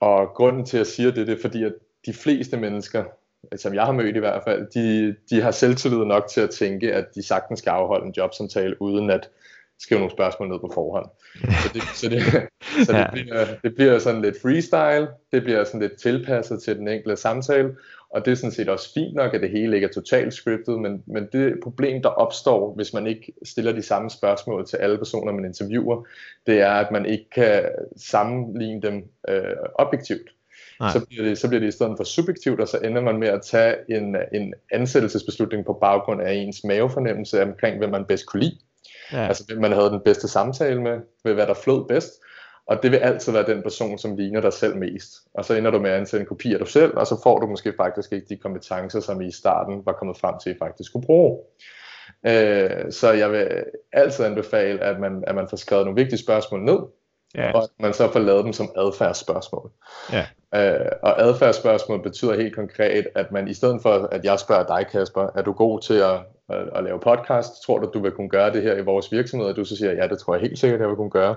Og 0.00 0.28
grunden 0.34 0.64
til, 0.64 0.76
at 0.76 0.78
jeg 0.78 0.86
siger 0.86 1.10
det, 1.10 1.26
det 1.26 1.38
er 1.38 1.42
fordi, 1.42 1.64
at 1.64 1.72
de 2.06 2.12
fleste 2.12 2.56
mennesker, 2.56 3.04
som 3.56 3.74
jeg 3.74 3.84
har 3.84 3.92
mødt 3.92 4.16
i 4.16 4.18
hvert 4.18 4.42
fald, 4.44 4.66
de, 4.74 5.16
de 5.30 5.42
har 5.42 5.50
selvtillid 5.50 6.04
nok 6.04 6.26
til 6.26 6.40
at 6.40 6.50
tænke, 6.50 6.94
at 6.94 7.06
de 7.14 7.22
sagtens 7.22 7.58
skal 7.58 7.70
afholde 7.70 8.06
en 8.06 8.14
jobsamtale, 8.16 8.82
uden 8.82 9.10
at 9.10 9.30
skrive 9.80 9.98
nogle 9.98 10.12
spørgsmål 10.12 10.48
ned 10.48 10.58
på 10.58 10.70
forhånd. 10.74 11.06
Så 11.62 11.70
det, 11.74 11.82
så 11.82 12.08
det, 12.08 12.22
så 12.86 12.92
det, 12.92 12.98
ja. 12.98 13.10
bliver, 13.12 13.46
det 13.62 13.74
bliver 13.74 13.98
sådan 13.98 14.22
lidt 14.22 14.40
freestyle, 14.42 15.08
det 15.32 15.42
bliver 15.42 15.64
sådan 15.64 15.80
lidt 15.80 16.00
tilpasset 16.00 16.62
til 16.62 16.76
den 16.76 16.88
enkelte 16.88 17.16
samtale, 17.16 17.76
og 18.10 18.24
det 18.24 18.30
er 18.30 18.34
sådan 18.34 18.52
set 18.52 18.68
også 18.68 18.92
fint 18.94 19.14
nok, 19.14 19.34
at 19.34 19.40
det 19.40 19.50
hele 19.50 19.74
ikke 19.74 19.86
er 19.86 19.92
totalt 19.92 20.34
scriptet, 20.34 20.80
men, 20.80 21.02
men 21.06 21.28
det 21.32 21.54
problem, 21.62 22.02
der 22.02 22.08
opstår, 22.08 22.74
hvis 22.74 22.92
man 22.92 23.06
ikke 23.06 23.32
stiller 23.44 23.72
de 23.72 23.82
samme 23.82 24.10
spørgsmål 24.10 24.66
til 24.66 24.76
alle 24.76 24.98
personer, 24.98 25.32
man 25.32 25.44
interviewer, 25.44 26.06
det 26.46 26.60
er, 26.60 26.72
at 26.72 26.90
man 26.92 27.06
ikke 27.06 27.30
kan 27.34 27.64
sammenligne 27.96 28.82
dem 28.82 29.04
øh, 29.28 29.42
objektivt. 29.74 30.30
Så 30.92 31.06
bliver, 31.08 31.24
det, 31.24 31.38
så 31.38 31.48
bliver 31.48 31.60
det 31.60 31.68
i 31.68 31.70
stedet 31.70 31.94
for 31.96 32.04
subjektivt, 32.04 32.60
og 32.60 32.68
så 32.68 32.78
ender 32.78 33.02
man 33.02 33.18
med 33.18 33.28
at 33.28 33.42
tage 33.42 33.74
en, 33.88 34.16
en 34.32 34.54
ansættelsesbeslutning 34.72 35.64
på 35.64 35.72
baggrund 35.72 36.22
af 36.22 36.32
ens 36.32 36.64
mavefornemmelse 36.64 37.42
omkring, 37.42 37.78
hvem 37.78 37.90
man 37.90 38.04
bedst 38.04 38.26
kunne 38.26 38.42
lide. 38.42 38.58
Ja. 39.12 39.26
Altså 39.26 39.44
hvem 39.46 39.60
man 39.60 39.72
havde 39.72 39.90
den 39.90 40.00
bedste 40.04 40.28
samtale 40.28 40.82
med, 40.82 41.00
ved 41.24 41.34
hvad 41.34 41.46
der 41.46 41.54
flød 41.54 41.88
bedst. 41.88 42.12
Og 42.66 42.82
det 42.82 42.90
vil 42.90 42.96
altid 42.96 43.32
være 43.32 43.46
den 43.46 43.62
person, 43.62 43.98
som 43.98 44.16
ligner 44.16 44.40
dig 44.40 44.52
selv 44.52 44.76
mest. 44.76 45.12
Og 45.34 45.44
så 45.44 45.54
ender 45.54 45.70
du 45.70 45.78
med 45.78 45.90
at 45.90 45.96
ansætte 45.96 46.22
en 46.22 46.28
kopi 46.28 46.52
af 46.52 46.58
dig 46.58 46.68
selv, 46.68 46.96
og 46.96 47.06
så 47.06 47.20
får 47.22 47.38
du 47.38 47.46
måske 47.46 47.74
faktisk 47.76 48.12
ikke 48.12 48.26
de 48.28 48.36
kompetencer, 48.36 49.00
som 49.00 49.20
I 49.20 49.26
i 49.26 49.32
starten 49.32 49.82
var 49.84 49.92
kommet 49.92 50.18
frem 50.18 50.34
til, 50.42 50.50
at 50.50 50.56
I 50.56 50.58
faktisk 50.58 50.90
skulle 50.90 51.06
bruge. 51.06 51.38
Øh, 52.26 52.92
så 52.92 53.12
jeg 53.12 53.32
vil 53.32 53.64
altid 53.92 54.24
anbefale, 54.24 54.80
at 54.80 55.00
man, 55.00 55.24
at 55.26 55.34
man 55.34 55.48
får 55.48 55.56
skrevet 55.56 55.84
nogle 55.84 56.00
vigtige 56.02 56.18
spørgsmål 56.18 56.64
ned, 56.64 56.78
ja. 57.34 57.52
og 57.52 57.62
at 57.62 57.68
man 57.80 57.92
så 57.92 58.12
får 58.12 58.20
lavet 58.20 58.44
dem 58.44 58.52
som 58.52 58.70
adfærdsspørgsmål. 58.76 59.70
Ja. 60.12 60.26
Øh, 60.54 60.92
og 61.02 61.22
adfærdsspørgsmål 61.22 62.02
betyder 62.02 62.36
helt 62.36 62.54
konkret, 62.54 63.06
at 63.14 63.32
man 63.32 63.48
i 63.48 63.54
stedet 63.54 63.82
for, 63.82 64.08
at 64.12 64.24
jeg 64.24 64.38
spørger 64.38 64.66
dig, 64.66 64.86
Kasper, 64.92 65.28
er 65.34 65.42
du 65.42 65.52
god 65.52 65.80
til 65.80 65.94
at, 65.94 66.20
at, 66.48 66.68
at 66.74 66.84
lave 66.84 67.00
podcast? 67.00 67.62
Tror 67.66 67.78
du, 67.78 67.90
du 67.94 68.02
vil 68.02 68.12
kunne 68.12 68.28
gøre 68.28 68.52
det 68.52 68.62
her 68.62 68.76
i 68.76 68.84
vores 68.84 69.12
virksomhed? 69.12 69.48
Og 69.48 69.56
du 69.56 69.64
så 69.64 69.76
siger, 69.76 69.92
ja, 69.92 70.08
det 70.08 70.18
tror 70.18 70.34
jeg 70.34 70.40
helt 70.40 70.58
sikkert, 70.58 70.80
jeg 70.80 70.88
vil 70.88 70.96
kunne 70.96 71.10
gøre. 71.10 71.34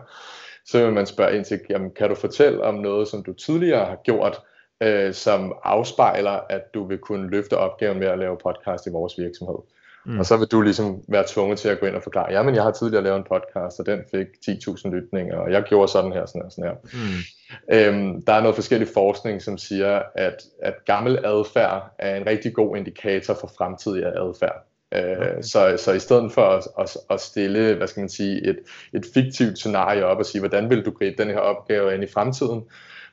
Så 0.66 0.86
vil 0.86 0.94
man 0.94 1.06
spørge 1.06 1.36
ind 1.36 1.46
til, 1.46 1.60
jamen, 1.70 1.92
kan 1.92 2.10
du 2.10 2.16
fortælle 2.16 2.64
om 2.64 2.74
noget, 2.76 3.08
som 3.08 3.24
du 3.24 3.34
tidligere 3.34 3.86
har 3.86 4.00
gjort, 4.04 4.42
øh, 4.84 5.14
som 5.14 5.56
afspejler, 5.64 6.40
at 6.50 6.74
du 6.74 6.88
vil 6.88 6.98
kunne 6.98 7.30
løfte 7.30 7.58
opgaven 7.58 8.00
med 8.00 8.08
at 8.08 8.20
lave 8.20 8.38
podcast 8.38 8.88
i 8.88 8.90
vores 8.90 9.18
virksomhed? 9.18 9.58
Mm. 10.06 10.20
Og 10.20 10.26
så 10.26 10.38
vil 10.38 10.48
du 10.48 10.62
ligesom 10.62 11.04
være 11.08 11.24
tvunget 11.28 11.60
til 11.60 11.70
at 11.70 11.80
gå 11.80 11.86
ind 11.86 11.96
og 11.96 12.04
forklare, 12.04 12.32
ja, 12.32 12.44
men 12.44 12.56
jeg 12.56 12.64
har 12.64 12.72
tidligere 12.72 13.04
lavet 13.04 13.18
en 13.18 13.24
podcast, 13.24 13.80
og 13.80 13.86
den 13.86 14.00
fik 14.12 14.28
10.000 14.50 14.90
lytninger, 14.90 15.38
og 15.38 15.52
jeg 15.52 15.64
gjorde 15.64 15.92
sådan 15.92 16.12
her, 16.12 16.26
sådan 16.26 16.42
her, 16.42 16.50
sådan 16.50 16.64
her. 16.64 16.76
Mm. 16.94 18.00
Øhm, 18.02 18.22
der 18.22 18.34
er 18.34 18.42
noget 18.42 18.56
forskellig 18.56 18.88
forskning, 18.94 19.42
som 19.42 19.58
siger, 19.58 20.02
at, 20.16 20.44
at 20.62 20.74
gammel 20.86 21.20
adfærd 21.26 21.96
er 22.00 22.16
en 22.16 22.26
rigtig 22.26 22.54
god 22.54 22.78
indikator 22.78 23.34
for 23.34 23.52
fremtidig 23.58 24.06
adfærd. 24.06 24.66
Okay. 24.92 25.42
Så, 25.42 25.78
så 25.78 25.92
i 25.92 26.00
stedet 26.00 26.32
for 26.32 26.42
at, 26.42 26.68
at, 26.80 26.98
at 27.10 27.22
stille, 27.22 27.76
hvad 27.76 27.88
skal 27.88 28.02
man 28.02 28.10
sige, 28.10 28.50
et, 28.50 28.60
et 28.94 29.06
fiktivt 29.14 29.58
scenarie 29.58 30.06
op 30.06 30.18
og 30.18 30.26
sige, 30.26 30.42
hvordan 30.42 30.70
vil 30.70 30.86
du 30.86 30.92
gribe 30.92 31.24
den 31.24 31.32
her 31.32 31.40
opgave 31.40 31.94
ind 31.94 32.04
i 32.04 32.08
fremtiden, 32.08 32.64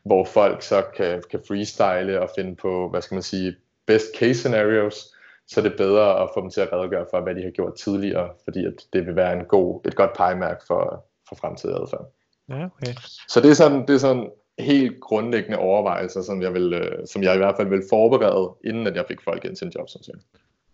hvor 0.05 0.25
folk 0.25 0.62
så 0.62 0.83
kan, 0.96 1.22
kan 1.31 1.40
freestyle 1.49 2.20
og 2.20 2.31
finde 2.38 2.57
på, 2.57 2.88
hvad 2.90 3.03
skal 3.03 3.14
man 3.14 3.22
sige, 3.22 3.57
best 3.87 4.07
case 4.18 4.35
scenarios, 4.35 5.15
så 5.48 5.61
er 5.61 5.62
det 5.62 5.76
bedre 5.76 6.22
at 6.22 6.28
få 6.35 6.40
dem 6.40 6.50
til 6.50 6.61
at 6.61 6.72
redegøre 6.72 7.06
for, 7.11 7.20
hvad 7.20 7.35
de 7.35 7.42
har 7.42 7.50
gjort 7.50 7.74
tidligere, 7.74 8.30
fordi 8.44 8.66
at 8.66 8.72
det 8.92 9.06
vil 9.06 9.16
være 9.16 9.32
en 9.32 9.44
god, 9.44 9.87
et 9.87 9.96
godt 9.96 10.16
pejemærke 10.16 10.61
for, 10.66 11.04
for 11.28 11.37
fremtidig 11.37 11.76
adfærd. 11.76 12.12
Ja, 12.48 12.64
okay. 12.64 12.94
Så 13.28 13.40
det 13.40 13.50
er 13.50 13.54
sådan, 13.54 13.87
det 13.87 13.94
er 13.94 13.98
sådan 13.98 14.30
helt 14.59 15.00
grundlæggende 15.00 15.59
overvejelser, 15.59 16.22
som 16.22 16.42
jeg, 16.42 16.54
vil, 16.54 16.72
øh, 16.72 17.06
som 17.06 17.22
jeg 17.22 17.35
i 17.35 17.38
hvert 17.38 17.56
fald 17.56 17.68
vil 17.68 17.82
forberede, 17.90 18.54
inden 18.64 18.87
at 18.87 18.96
jeg 18.96 19.04
fik 19.09 19.22
folk 19.24 19.44
ind 19.44 19.56
til 19.56 19.66
en 19.66 19.72
jobsamtale. 19.78 20.20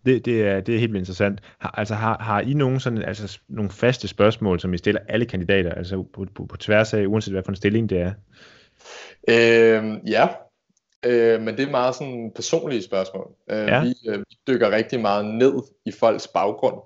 Det, 0.06 0.24
det, 0.24 0.46
er, 0.46 0.61
det 0.61 0.74
er 0.74 0.78
helt 0.78 0.96
interessant. 0.96 1.40
Har, 1.58 1.74
altså 1.76 1.94
har, 1.94 2.18
har 2.18 2.40
I 2.40 2.54
nogle, 2.54 2.80
sådan, 2.80 3.02
altså, 3.02 3.40
nogle 3.48 3.70
faste 3.70 4.08
spørgsmål, 4.08 4.61
som 4.61 4.74
I 4.74 4.78
stiller 4.78 5.00
alle 5.08 5.26
kandidater, 5.26 5.74
altså 5.74 6.04
på, 6.12 6.26
på, 6.35 6.46
på 6.46 6.56
tværs 6.56 6.94
af, 6.94 7.06
uanset 7.06 7.35
hvad 7.35 7.42
for 7.42 7.52
en 7.52 7.56
stilling 7.56 7.90
det 7.90 8.00
er? 8.00 8.12
Øh, 9.28 10.11
ja, 10.11 10.28
øh, 11.06 11.40
men 11.40 11.56
det 11.56 11.66
er 11.66 11.70
meget 11.70 11.94
sådan 11.94 12.32
personlige 12.34 12.82
spørgsmål. 12.82 13.30
Øh, 13.50 13.68
ja. 13.68 13.82
vi, 13.82 13.94
øh, 14.08 14.18
vi 14.18 14.36
dykker 14.46 14.70
rigtig 14.70 15.00
meget 15.00 15.24
ned 15.24 15.54
i 15.84 15.92
folks 15.92 16.28
baggrund 16.28 16.76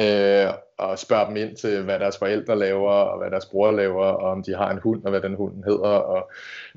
øh, 0.00 0.52
og 0.78 0.98
spørger 0.98 1.26
dem 1.26 1.36
ind 1.36 1.56
til, 1.56 1.82
hvad 1.82 1.98
deres 1.98 2.18
forældre 2.18 2.58
laver, 2.58 2.90
og 2.90 3.18
hvad 3.18 3.30
deres 3.30 3.46
bror 3.46 3.70
laver, 3.70 4.04
og 4.04 4.30
om 4.30 4.42
de 4.42 4.54
har 4.54 4.70
en 4.70 4.78
hund, 4.78 5.04
og 5.04 5.10
hvad 5.10 5.20
den 5.20 5.34
hund 5.34 5.64
hedder. 5.64 5.88
Og, 5.88 6.30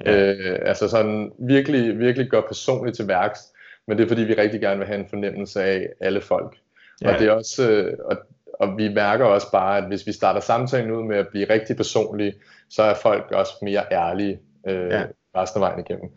ja. 0.06 0.34
øh, 0.34 0.60
altså 0.62 0.88
sådan 0.88 1.32
virkelig, 1.40 2.00
virkelig 2.00 2.30
gør 2.30 2.42
personligt 2.42 2.96
til 2.96 3.08
værks. 3.08 3.40
Men 3.88 3.98
det 3.98 4.04
er 4.04 4.08
fordi, 4.08 4.22
vi 4.22 4.34
rigtig 4.34 4.62
gerne 4.62 4.78
vil 4.78 4.88
have 4.88 5.00
en 5.00 5.10
fornemmelse 5.10 5.64
af 5.64 5.88
alle 6.00 6.22
folk. 6.22 6.58
Ja. 7.02 7.14
Og 7.14 7.20
det 7.20 7.28
er 7.28 7.32
også, 7.32 7.72
øh, 7.72 7.98
og, 8.06 8.18
og 8.54 8.78
vi 8.78 8.94
mærker 8.94 9.26
også 9.26 9.52
bare, 9.52 9.78
at 9.78 9.84
hvis 9.84 10.08
vi 10.08 10.12
starter 10.12 10.40
samtalen 10.40 10.92
ud 10.92 11.04
med 11.04 11.18
at 11.18 11.28
blive 11.28 11.50
rigtig 11.50 11.76
personlige, 11.76 12.34
så 12.70 12.84
er 12.84 12.94
folk 12.94 13.32
også 13.32 13.54
mere 13.62 13.84
ærlige. 13.92 14.40
Øh, 14.68 14.92
ja 14.92 15.04
resten 15.36 15.64
af 15.64 15.70
vejen 15.70 15.80
igennem. 15.80 16.10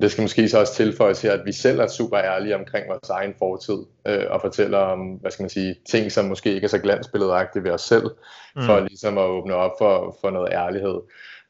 Det 0.00 0.10
skal 0.10 0.22
måske 0.22 0.48
så 0.48 0.60
også 0.60 0.74
tilføjes 0.74 1.22
her, 1.22 1.32
at 1.32 1.44
vi 1.44 1.52
selv 1.52 1.80
er 1.80 1.86
super 1.86 2.18
ærlige 2.18 2.56
omkring 2.56 2.88
vores 2.88 3.10
egen 3.10 3.34
fortid, 3.38 3.78
øh, 4.06 4.24
og 4.30 4.40
fortæller 4.40 4.78
om, 4.78 4.98
hvad 5.14 5.30
skal 5.30 5.42
man 5.42 5.50
sige, 5.50 5.76
ting, 5.88 6.12
som 6.12 6.24
måske 6.24 6.54
ikke 6.54 6.64
er 6.64 6.68
så 6.68 6.78
glansbilledagtige 6.78 7.64
ved 7.64 7.70
os 7.70 7.82
selv, 7.82 8.06
mm. 8.56 8.62
for 8.62 8.80
ligesom 8.80 9.18
at 9.18 9.24
åbne 9.24 9.54
op 9.54 9.72
for, 9.78 10.16
for 10.20 10.30
noget 10.30 10.52
ærlighed. 10.52 11.00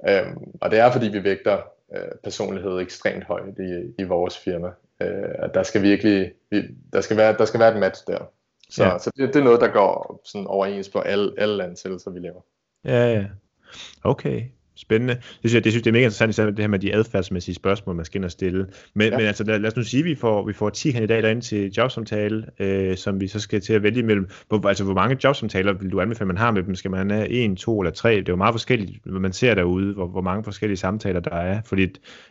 Øhm, 0.09 0.39
og 0.61 0.71
det 0.71 0.79
er, 0.79 0.93
fordi 0.93 1.09
vi 1.09 1.25
vægter 1.25 1.59
øh, 1.97 2.13
personlighed 2.25 2.81
ekstremt 2.81 3.25
højt 3.25 3.59
i, 3.59 4.03
i 4.03 4.05
vores 4.05 4.39
firma. 4.39 4.69
Øh, 5.03 5.35
at 5.39 5.55
der 5.55 5.63
skal 5.63 5.83
virkelig, 5.83 6.33
vi, 6.51 6.63
der 6.93 7.01
skal 7.01 7.17
være, 7.17 7.37
der 7.39 7.45
skal 7.45 7.61
være 7.61 7.75
et 7.75 7.81
match 7.81 8.07
der. 8.07 8.19
Så, 8.71 8.85
ja. 8.85 8.99
så 8.99 9.11
det, 9.17 9.35
det 9.35 9.41
er 9.41 9.45
noget, 9.45 9.61
der 9.61 9.69
går 9.69 10.21
sådan 10.25 10.47
overens 10.47 10.89
på 10.89 10.99
alle, 10.99 11.33
alle 11.39 11.65
ansættelser, 11.65 12.11
vi 12.11 12.19
laver. 12.19 12.41
Ja, 12.85 13.13
ja. 13.13 13.25
Okay. 14.05 14.43
Spændende. 14.77 15.15
Det 15.15 15.23
synes 15.39 15.55
jeg, 15.55 15.65
det, 15.65 15.73
synes, 15.73 15.83
det 15.83 15.91
er 15.91 15.93
mega 15.93 16.05
interessant, 16.05 16.37
det 16.37 16.59
her 16.59 16.69
med 16.69 16.79
de 16.79 16.95
adfærdsmæssige 16.95 17.55
spørgsmål, 17.55 17.97
man 17.97 18.05
skal 18.05 18.19
ind 18.19 18.25
og 18.25 18.31
stille. 18.31 18.67
Men, 18.95 19.09
ja. 19.09 19.17
men 19.17 19.27
altså, 19.27 19.45
lad, 19.45 19.59
lad 19.59 19.71
os 19.71 19.77
nu 19.77 19.83
sige, 19.83 20.01
at 20.01 20.05
vi 20.05 20.15
får, 20.15 20.47
vi 20.47 20.53
får 20.53 20.71
10 20.71 20.91
kandidater 20.91 21.29
ind 21.29 21.43
til 21.43 21.73
jobsamtale, 21.73 22.47
øh, 22.59 22.97
som 22.97 23.21
vi 23.21 23.29
så 23.29 23.41
skal 23.41 23.61
til 23.61 23.73
at 23.73 23.83
vælge 23.83 23.99
imellem. 23.99 24.29
Hvor, 24.49 24.69
altså, 24.69 24.85
hvor 24.85 24.95
mange 24.95 25.19
jobsamtaler 25.25 25.73
vil 25.73 25.93
du 25.93 26.01
anbefale, 26.01 26.29
man 26.29 26.39
har 26.39 26.51
med 26.51 26.63
dem? 26.63 26.75
Skal 26.75 26.91
man 26.91 27.11
have 27.11 27.29
en, 27.29 27.57
to 27.57 27.81
eller 27.81 27.93
tre? 27.93 28.11
Det 28.11 28.29
er 28.29 28.33
jo 28.33 28.37
meget 28.37 28.55
forskelligt, 28.55 28.99
hvad 29.05 29.21
man 29.21 29.33
ser 29.33 29.55
derude, 29.55 29.95
hvor, 29.95 30.07
hvor 30.07 30.21
mange 30.21 30.45
forskellige 30.45 30.79
samtaler 30.79 31.21
der 31.21 31.37
er. 31.37 31.63
Fordi, 31.65 31.87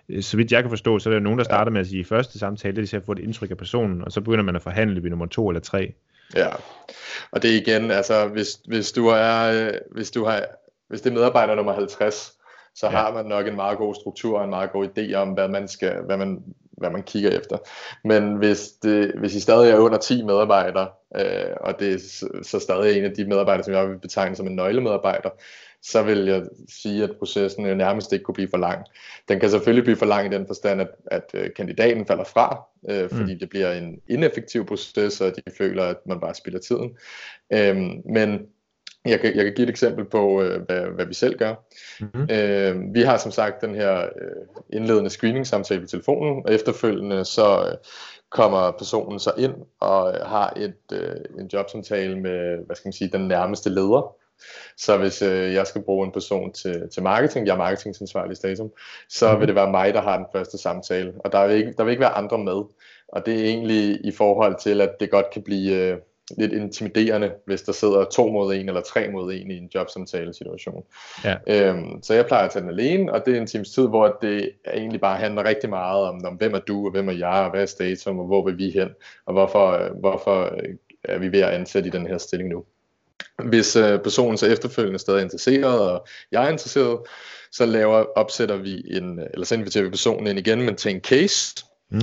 øh, 0.09 0.23
så 0.23 0.37
vidt 0.37 0.51
jeg 0.51 0.63
kan 0.63 0.69
forstå, 0.69 0.99
så 0.99 1.09
er 1.09 1.13
der 1.13 1.19
nogen, 1.19 1.39
der 1.39 1.45
starter 1.45 1.71
med 1.71 1.81
at 1.81 1.87
sige, 1.87 2.05
første 2.05 2.39
samtale, 2.39 2.75
det 2.75 2.93
er 2.93 2.97
at 2.97 3.05
få 3.05 3.11
et 3.11 3.19
indtryk 3.19 3.51
af 3.51 3.57
personen, 3.57 4.01
og 4.01 4.11
så 4.11 4.21
begynder 4.21 4.43
man 4.43 4.55
at 4.55 4.61
forhandle 4.61 5.03
ved 5.03 5.09
nummer 5.09 5.25
to 5.25 5.49
eller 5.49 5.61
tre. 5.61 5.93
Ja, 6.35 6.49
og 7.31 7.41
det 7.41 7.51
er 7.51 7.61
igen, 7.61 7.91
altså, 7.91 8.27
hvis, 8.27 8.59
hvis 8.65 8.91
du 8.91 9.07
er, 9.07 9.67
øh, 9.67 9.73
hvis 9.91 10.11
du 10.11 10.25
har, 10.25 10.45
hvis 10.91 11.01
det 11.01 11.09
er 11.09 11.13
medarbejder 11.13 11.55
nummer 11.55 11.73
50, 11.73 12.33
så 12.75 12.85
ja. 12.85 12.91
har 12.91 13.13
man 13.13 13.25
nok 13.25 13.47
en 13.47 13.55
meget 13.55 13.77
god 13.77 13.95
struktur 13.95 14.37
og 14.37 14.43
en 14.43 14.49
meget 14.49 14.71
god 14.71 14.87
idé 14.87 15.13
om, 15.13 15.29
hvad 15.29 15.47
man, 15.47 15.67
skal, 15.67 16.01
hvad 16.05 16.17
man, 16.17 16.43
hvad 16.71 16.89
man 16.89 17.03
kigger 17.03 17.29
efter. 17.29 17.57
Men 18.03 18.35
hvis, 18.35 18.71
det, 18.83 19.11
hvis 19.19 19.35
I 19.35 19.39
stadig 19.39 19.71
er 19.71 19.77
under 19.77 19.97
10 19.97 20.23
medarbejdere, 20.23 20.89
øh, 21.15 21.55
og 21.61 21.79
det 21.79 21.93
er 21.93 21.99
så 22.43 22.59
stadig 22.59 22.97
en 22.97 23.05
af 23.05 23.11
de 23.11 23.25
medarbejdere, 23.25 23.63
som 23.63 23.73
jeg 23.73 23.89
vil 23.89 23.99
betegne 23.99 24.35
som 24.35 24.47
en 24.47 24.55
nøglemedarbejder, 24.55 25.29
så 25.83 26.03
vil 26.03 26.25
jeg 26.25 26.43
sige, 26.69 27.03
at 27.03 27.15
processen 27.19 27.65
jo 27.65 27.75
nærmest 27.75 28.13
ikke 28.13 28.23
kunne 28.23 28.35
blive 28.35 28.49
for 28.49 28.57
lang. 28.57 28.85
Den 29.29 29.39
kan 29.39 29.49
selvfølgelig 29.49 29.83
blive 29.83 29.97
for 29.97 30.05
lang 30.05 30.33
i 30.33 30.37
den 30.37 30.47
forstand, 30.47 30.81
at, 30.81 30.89
at 31.11 31.23
øh, 31.33 31.49
kandidaten 31.55 32.05
falder 32.05 32.23
fra, 32.23 32.63
øh, 32.89 33.09
fordi 33.09 33.33
mm. 33.33 33.39
det 33.39 33.49
bliver 33.49 33.71
en 33.71 33.99
ineffektiv 34.07 34.65
proces, 34.65 35.21
og 35.21 35.33
de 35.35 35.51
føler, 35.57 35.83
at 35.83 35.97
man 36.05 36.19
bare 36.19 36.35
spilder 36.35 36.59
tiden. 36.59 36.97
Øh, 37.53 37.77
men 38.13 38.39
jeg 39.05 39.19
kan, 39.19 39.35
jeg 39.35 39.43
kan 39.43 39.53
give 39.53 39.63
et 39.63 39.69
eksempel 39.69 40.05
på, 40.05 40.41
øh, 40.41 40.61
hvad, 40.61 40.81
hvad 40.81 41.05
vi 41.05 41.13
selv 41.13 41.37
gør. 41.37 41.55
Mm-hmm. 41.99 42.27
Øh, 42.31 42.93
vi 42.93 43.01
har 43.01 43.17
som 43.17 43.31
sagt 43.31 43.61
den 43.61 43.75
her 43.75 44.01
øh, 44.01 44.45
indledende 44.69 45.09
screening-samtale 45.09 45.81
på 45.81 45.87
telefonen, 45.87 46.45
og 46.45 46.53
efterfølgende 46.53 47.25
så 47.25 47.67
øh, 47.67 47.77
kommer 48.29 48.71
personen 48.71 49.19
så 49.19 49.31
ind 49.37 49.53
og 49.79 50.13
øh, 50.13 50.25
har 50.25 50.53
et, 50.57 50.75
øh, 50.93 51.15
en 51.39 51.49
jobsamtale 51.53 52.19
med 52.19 52.65
hvad 52.65 52.75
skal 52.75 52.87
man 52.87 52.93
sige, 52.93 53.11
den 53.13 53.27
nærmeste 53.27 53.69
leder. 53.69 54.15
Så 54.77 54.97
hvis 54.97 55.21
øh, 55.21 55.53
jeg 55.53 55.67
skal 55.67 55.81
bruge 55.81 56.05
en 56.05 56.11
person 56.11 56.53
til, 56.53 56.89
til 56.93 57.03
marketing, 57.03 57.47
jeg 57.47 57.53
er 57.53 57.57
marketingansvarlig 57.57 58.31
i 58.31 58.35
Statum, 58.35 58.71
så 59.09 59.25
mm-hmm. 59.25 59.39
vil 59.39 59.47
det 59.47 59.55
være 59.55 59.71
mig, 59.71 59.93
der 59.93 60.01
har 60.01 60.17
den 60.17 60.25
første 60.33 60.57
samtale, 60.57 61.13
og 61.19 61.31
der 61.31 61.47
vil, 61.47 61.55
ikke, 61.55 61.73
der 61.77 61.83
vil 61.83 61.91
ikke 61.91 62.01
være 62.01 62.17
andre 62.17 62.37
med. 62.37 62.63
Og 63.07 63.25
det 63.25 63.39
er 63.39 63.45
egentlig 63.45 64.05
i 64.05 64.11
forhold 64.11 64.55
til, 64.59 64.81
at 64.81 64.91
det 64.99 65.11
godt 65.11 65.29
kan 65.29 65.41
blive... 65.43 65.75
Øh, 65.75 65.97
lidt 66.37 66.53
intimiderende, 66.53 67.31
hvis 67.45 67.61
der 67.61 67.71
sidder 67.71 68.03
to 68.03 68.31
mod 68.31 68.55
en 68.55 68.67
eller 68.67 68.81
tre 68.81 69.09
mod 69.11 69.33
en 69.33 69.51
i 69.51 69.57
en 69.57 69.69
jobsamtale 69.75 70.33
situation. 70.33 70.83
Ja. 71.23 71.35
Øhm, 71.47 72.03
så 72.03 72.13
jeg 72.13 72.25
plejer 72.25 72.45
at 72.45 72.51
tage 72.51 72.61
den 72.61 72.69
alene, 72.69 73.13
og 73.13 73.25
det 73.25 73.35
er 73.35 73.41
en 73.41 73.47
times 73.47 73.71
tid, 73.71 73.87
hvor 73.87 74.17
det 74.21 74.51
egentlig 74.73 75.01
bare 75.01 75.17
handler 75.17 75.43
rigtig 75.43 75.69
meget 75.69 76.03
om, 76.03 76.25
om 76.25 76.33
hvem 76.33 76.53
er 76.53 76.59
du, 76.59 76.85
og 76.85 76.91
hvem 76.91 77.09
er 77.09 77.13
jeg, 77.13 77.43
og 77.45 77.49
hvad 77.49 77.61
er 77.61 77.65
statum, 77.65 78.19
og 78.19 78.25
hvor 78.25 78.45
vil 78.45 78.57
vi 78.57 78.69
hen, 78.69 78.89
og 79.25 79.33
hvorfor, 79.33 79.99
hvorfor 79.99 80.43
øh, 80.43 80.75
er 81.03 81.17
vi 81.17 81.31
ved 81.31 81.39
at 81.39 81.49
ansætte 81.49 81.87
i 81.87 81.91
den 81.91 82.07
her 82.07 82.17
stilling 82.17 82.49
nu. 82.49 82.63
Hvis 83.43 83.75
øh, 83.75 83.99
personen 83.99 84.37
så 84.37 84.45
efterfølgende 84.47 84.99
stadig 84.99 85.19
er 85.19 85.23
interesseret, 85.23 85.79
og 85.91 86.07
jeg 86.31 86.45
er 86.45 86.49
interesseret, 86.49 86.99
så 87.51 87.65
laver, 87.65 88.05
opsætter 88.15 88.55
vi 88.55 88.83
en, 88.97 89.19
eller 89.19 89.45
så 89.45 89.55
inviterer 89.55 89.83
vi 89.83 89.89
personen 89.89 90.27
ind 90.27 90.39
igen, 90.39 90.61
men 90.61 90.75
til 90.75 90.91
en 90.91 91.01
case, 91.01 91.55
mm 91.89 91.99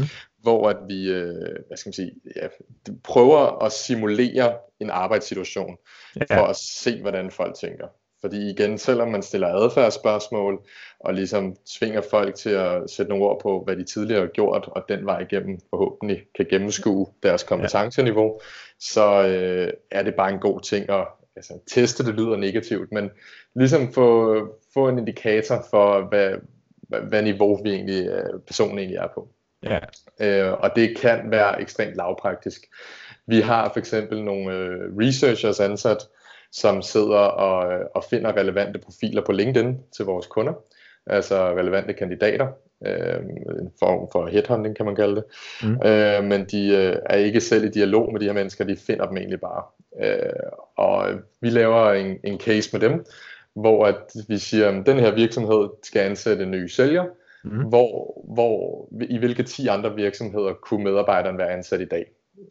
hvor 0.48 0.68
at 0.68 0.76
vi 0.88 1.10
øh, 1.10 1.56
hvad 1.66 1.76
skal 1.76 1.88
man 1.88 1.92
sige, 1.92 2.12
ja, 2.36 2.48
prøver 3.04 3.64
at 3.64 3.72
simulere 3.72 4.56
en 4.80 4.90
arbejdssituation 4.90 5.76
ja. 6.16 6.38
for 6.38 6.46
at 6.46 6.56
se, 6.56 7.00
hvordan 7.00 7.30
folk 7.30 7.54
tænker. 7.54 7.86
Fordi 8.20 8.50
igen, 8.50 8.78
selvom 8.78 9.08
man 9.08 9.22
stiller 9.22 9.48
adfærdsspørgsmål 9.48 10.66
og 11.00 11.14
ligesom 11.14 11.56
tvinger 11.78 12.00
folk 12.00 12.34
til 12.34 12.50
at 12.50 12.90
sætte 12.90 13.10
nogle 13.10 13.24
ord 13.24 13.40
på, 13.40 13.62
hvad 13.64 13.76
de 13.76 13.84
tidligere 13.84 14.20
har 14.20 14.28
gjort, 14.28 14.68
og 14.72 14.84
den 14.88 15.06
vej 15.06 15.20
igennem 15.20 15.60
forhåbentlig 15.70 16.22
kan 16.36 16.46
gennemskue 16.50 17.06
deres 17.22 17.42
kompetenceniveau, 17.42 18.26
ja. 18.26 18.38
så 18.80 19.26
øh, 19.26 19.72
er 19.90 20.02
det 20.02 20.14
bare 20.14 20.32
en 20.32 20.40
god 20.40 20.60
ting 20.60 20.90
at 20.90 21.06
altså, 21.36 21.58
teste, 21.66 22.06
det 22.06 22.14
lyder 22.14 22.36
negativt, 22.36 22.92
men 22.92 23.10
ligesom 23.54 23.92
få, 23.92 24.34
få 24.74 24.88
en 24.88 24.98
indikator 24.98 25.66
for, 25.70 26.08
hvad, 26.08 26.34
hvad, 27.08 27.22
niveau 27.22 27.62
vi 27.62 27.70
egentlig, 27.70 28.08
øh, 28.08 28.40
personen 28.46 28.78
egentlig 28.78 28.96
er 28.96 29.08
på. 29.14 29.28
Ja. 29.62 29.78
Øh, 30.20 30.52
og 30.52 30.70
det 30.76 30.98
kan 30.98 31.30
være 31.30 31.60
ekstremt 31.60 31.96
lavpraktisk. 31.96 32.66
Vi 33.26 33.40
har 33.40 33.70
for 33.72 33.78
eksempel 33.78 34.24
nogle 34.24 34.52
øh, 34.52 34.96
researchers 35.00 35.60
ansat, 35.60 35.98
som 36.52 36.82
sidder 36.82 37.18
og, 37.18 37.72
øh, 37.72 37.86
og 37.94 38.04
finder 38.10 38.36
relevante 38.36 38.78
profiler 38.78 39.24
på 39.24 39.32
LinkedIn 39.32 39.78
til 39.96 40.04
vores 40.04 40.26
kunder, 40.26 40.52
altså 41.06 41.50
relevante 41.50 41.92
kandidater, 41.92 42.46
øh, 42.86 43.20
en 43.60 43.72
form 43.78 44.08
for 44.12 44.26
headhunting 44.26 44.76
kan 44.76 44.86
man 44.86 44.96
kalde 44.96 45.16
det. 45.16 45.24
Mm. 45.62 45.88
Øh, 45.88 46.24
men 46.24 46.44
de 46.44 46.68
øh, 46.68 46.96
er 47.06 47.16
ikke 47.16 47.40
selv 47.40 47.64
i 47.64 47.68
dialog 47.68 48.12
med 48.12 48.20
de 48.20 48.26
her 48.26 48.32
mennesker, 48.32 48.64
de 48.64 48.76
finder 48.76 49.06
dem 49.06 49.16
egentlig 49.16 49.40
bare. 49.40 49.62
Øh, 50.02 50.50
og 50.76 51.08
vi 51.40 51.50
laver 51.50 51.92
en, 51.92 52.18
en 52.24 52.40
case 52.40 52.70
med 52.72 52.88
dem, 52.88 53.04
hvor 53.54 53.86
at 53.86 54.12
vi 54.28 54.38
siger, 54.38 54.68
at 54.68 54.86
den 54.86 54.98
her 54.98 55.14
virksomhed 55.14 55.68
skal 55.82 56.00
ansætte 56.00 56.42
en 56.42 56.50
ny 56.50 56.66
sælger, 56.66 57.04
mm. 57.50 57.68
hvor, 57.68 58.22
hvor 58.34 58.88
i 59.10 59.18
hvilke 59.18 59.42
10 59.42 59.66
andre 59.66 59.94
virksomheder 59.94 60.52
kunne 60.52 60.84
medarbejderen 60.84 61.38
være 61.38 61.50
ansat 61.50 61.80
i 61.80 61.84
dag. 61.84 62.04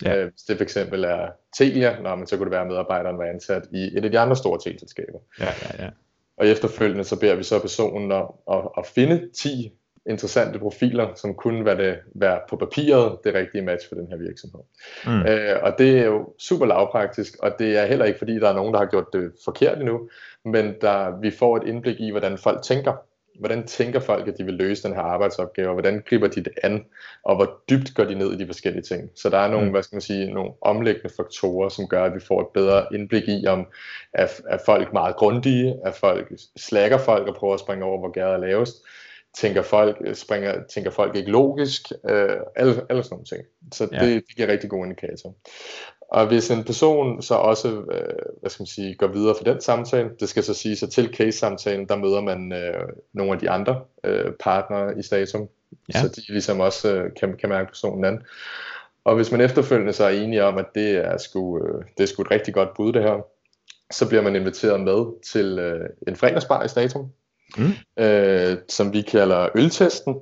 Ja. 0.06 0.18
Øh, 0.18 0.32
hvis 0.32 0.42
det 0.42 0.58
for 0.58 0.64
eksempel 0.64 1.04
er 1.04 1.28
Telia, 1.58 2.00
når 2.02 2.16
man 2.16 2.28
så 2.28 2.38
kunne 2.38 2.46
det 2.46 2.52
være, 2.52 2.62
at 2.62 2.68
medarbejderen 2.68 3.18
var 3.18 3.26
ansat 3.26 3.64
i 3.72 3.98
et 3.98 4.06
af 4.06 4.12
de 4.12 4.20
andre 4.20 4.36
store 4.36 4.60
teleselskaber. 4.64 5.20
Ja, 5.40 5.46
ja, 5.46 5.84
ja. 5.84 5.90
Og 6.38 6.48
efterfølgende 6.48 7.04
så 7.04 7.20
beder 7.20 7.36
vi 7.36 7.44
så 7.44 7.60
personen 7.60 8.12
at, 8.12 8.26
at, 8.52 8.62
at 8.78 8.86
finde 8.86 9.30
10 9.34 9.74
interessante 10.10 10.60
profiler, 10.60 11.08
som 11.16 11.34
kunne 11.34 11.66
være, 11.66 11.78
det, 11.78 12.00
være 12.16 12.40
på 12.50 12.56
papiret 12.56 13.18
det 13.24 13.34
rigtige 13.34 13.62
match 13.62 13.90
for 13.90 13.96
den 13.96 14.08
her 14.08 14.18
virksomhed. 14.18 14.60
Mm. 15.06 15.22
Øh, 15.22 15.64
og 15.64 15.74
det 15.78 16.00
er 16.00 16.06
jo 16.06 16.34
super 16.40 16.66
lavpraktisk, 16.66 17.38
og 17.40 17.52
det 17.60 17.78
er 17.78 17.86
heller 17.86 18.06
ikke 18.06 18.20
fordi, 18.20 18.40
der 18.40 18.50
er 18.50 18.54
nogen, 18.54 18.74
der 18.74 18.80
har 18.80 18.86
gjort 18.86 19.14
det 19.14 19.32
forkert 19.46 19.78
endnu, 19.78 20.10
men 20.46 20.74
der, 20.82 21.20
vi 21.20 21.32
får 21.32 21.58
et 21.58 21.68
indblik 21.68 22.00
i, 22.00 22.12
hvordan 22.12 22.38
folk 22.38 22.62
tænker, 22.64 22.94
hvordan 23.40 23.68
tænker 23.68 24.00
folk, 24.00 24.28
at 24.28 24.38
de 24.38 24.44
vil 24.44 24.54
løse 24.54 24.88
den 24.88 24.96
her 24.96 25.02
arbejdsopgave, 25.02 25.68
og 25.68 25.74
hvordan 25.74 26.04
griber 26.10 26.28
de 26.28 26.44
det 26.44 26.54
an, 26.64 26.86
og 27.24 27.36
hvor 27.36 27.62
dybt 27.70 27.94
går 27.96 28.04
de 28.04 28.16
ned 28.16 28.34
i 28.34 28.38
de 28.38 28.46
forskellige 28.46 28.84
ting. 28.84 29.10
Så 29.16 29.30
der 29.30 29.38
er 29.38 29.52
nogle, 29.52 29.66
mm. 29.66 29.72
hvad 29.72 29.84
skal 29.84 29.96
man 29.96 30.02
sige, 30.02 30.34
nogle 30.34 30.52
omlæggende 30.62 31.10
faktorer, 31.18 31.70
som 31.70 31.88
gør, 31.88 32.04
at 32.04 32.16
vi 32.16 32.20
får 32.20 32.42
et 32.42 32.48
bedre 32.54 32.86
indblik 32.94 33.24
i, 33.28 33.48
om 33.48 33.68
er, 34.14 34.28
er 34.50 34.58
folk 34.66 34.94
meget 34.94 35.16
grundige, 35.16 35.76
er 35.86 35.92
folk 35.92 36.32
slækker 36.58 36.98
folk 36.98 37.28
og 37.28 37.36
prøver 37.36 37.54
at 37.54 37.60
springe 37.60 37.86
over, 37.86 38.00
hvor 38.00 38.12
gæret 38.12 38.34
er 38.34 38.38
lavest, 38.38 38.76
tænker 39.42 39.62
folk, 39.62 39.98
springer, 40.14 40.64
tænker 40.74 40.92
folk 40.92 41.16
ikke 41.16 41.32
logisk, 41.32 41.92
øh, 42.10 42.38
alle, 42.56 42.86
alle 42.90 43.04
sådan 43.04 43.16
nogle 43.16 43.26
ting. 43.26 43.44
Så 43.74 43.88
ja. 43.92 44.06
det, 44.06 44.24
det 44.28 44.36
giver 44.36 44.48
rigtig 44.48 44.70
god 44.70 44.86
indikator. 44.86 45.36
Og 46.12 46.28
hvis 46.28 46.52
en 46.52 46.64
person 46.64 47.22
så 47.22 47.36
også 47.36 47.68
øh, 47.68 48.42
hvad 48.42 48.50
skal 48.50 48.62
man 48.62 48.68
sige, 48.68 48.96
går 48.96 49.08
videre 49.08 49.36
for 49.38 49.44
den 49.44 49.62
samtale, 49.62 50.10
det 50.20 50.30
skal 50.30 50.44
så 50.44 50.54
sige, 50.54 50.86
at 50.86 50.92
til 50.92 51.14
case-samtalen, 51.14 51.88
der 51.88 51.96
møder 51.96 52.22
man 52.22 52.54
øh, 52.54 52.90
nogle 53.14 53.34
af 53.34 53.40
de 53.40 53.50
andre 53.50 53.82
øh, 54.04 54.32
partnere 54.40 55.00
i 55.00 55.02
Statum, 55.02 55.48
ja. 55.94 56.02
så 56.02 56.08
de 56.08 56.22
ligesom 56.28 56.60
også 56.60 56.94
øh, 56.94 57.12
kan, 57.20 57.38
kan 57.38 57.50
mærke 57.50 57.68
personen 57.68 58.06
an. 58.06 58.22
Og 59.04 59.16
hvis 59.16 59.32
man 59.32 59.42
efterfølgende 59.42 59.94
så 59.94 60.04
er 60.04 60.10
enige 60.10 60.44
om, 60.44 60.58
at 60.58 60.66
det 60.76 60.96
er 60.96 61.18
sgu, 61.18 61.66
øh, 61.66 61.84
det 61.98 62.04
er 62.04 62.08
sgu 62.08 62.22
et 62.22 62.32
rigtig 62.32 62.54
godt 62.54 62.70
bud 62.76 62.94
det 62.94 63.04
her, 63.04 63.26
så 63.92 64.08
bliver 64.08 64.22
man 64.24 64.36
inviteret 64.36 64.82
med 64.82 65.22
til 65.24 65.60
øh, 65.60 65.90
en 66.08 66.16
fredagsbar 66.16 66.64
i 66.64 66.68
Statum, 66.68 67.12
mm. 67.58 68.04
øh, 68.04 68.58
som 68.70 68.94
vi 68.94 69.02
kalder 69.02 69.48
øltesten. 69.56 70.16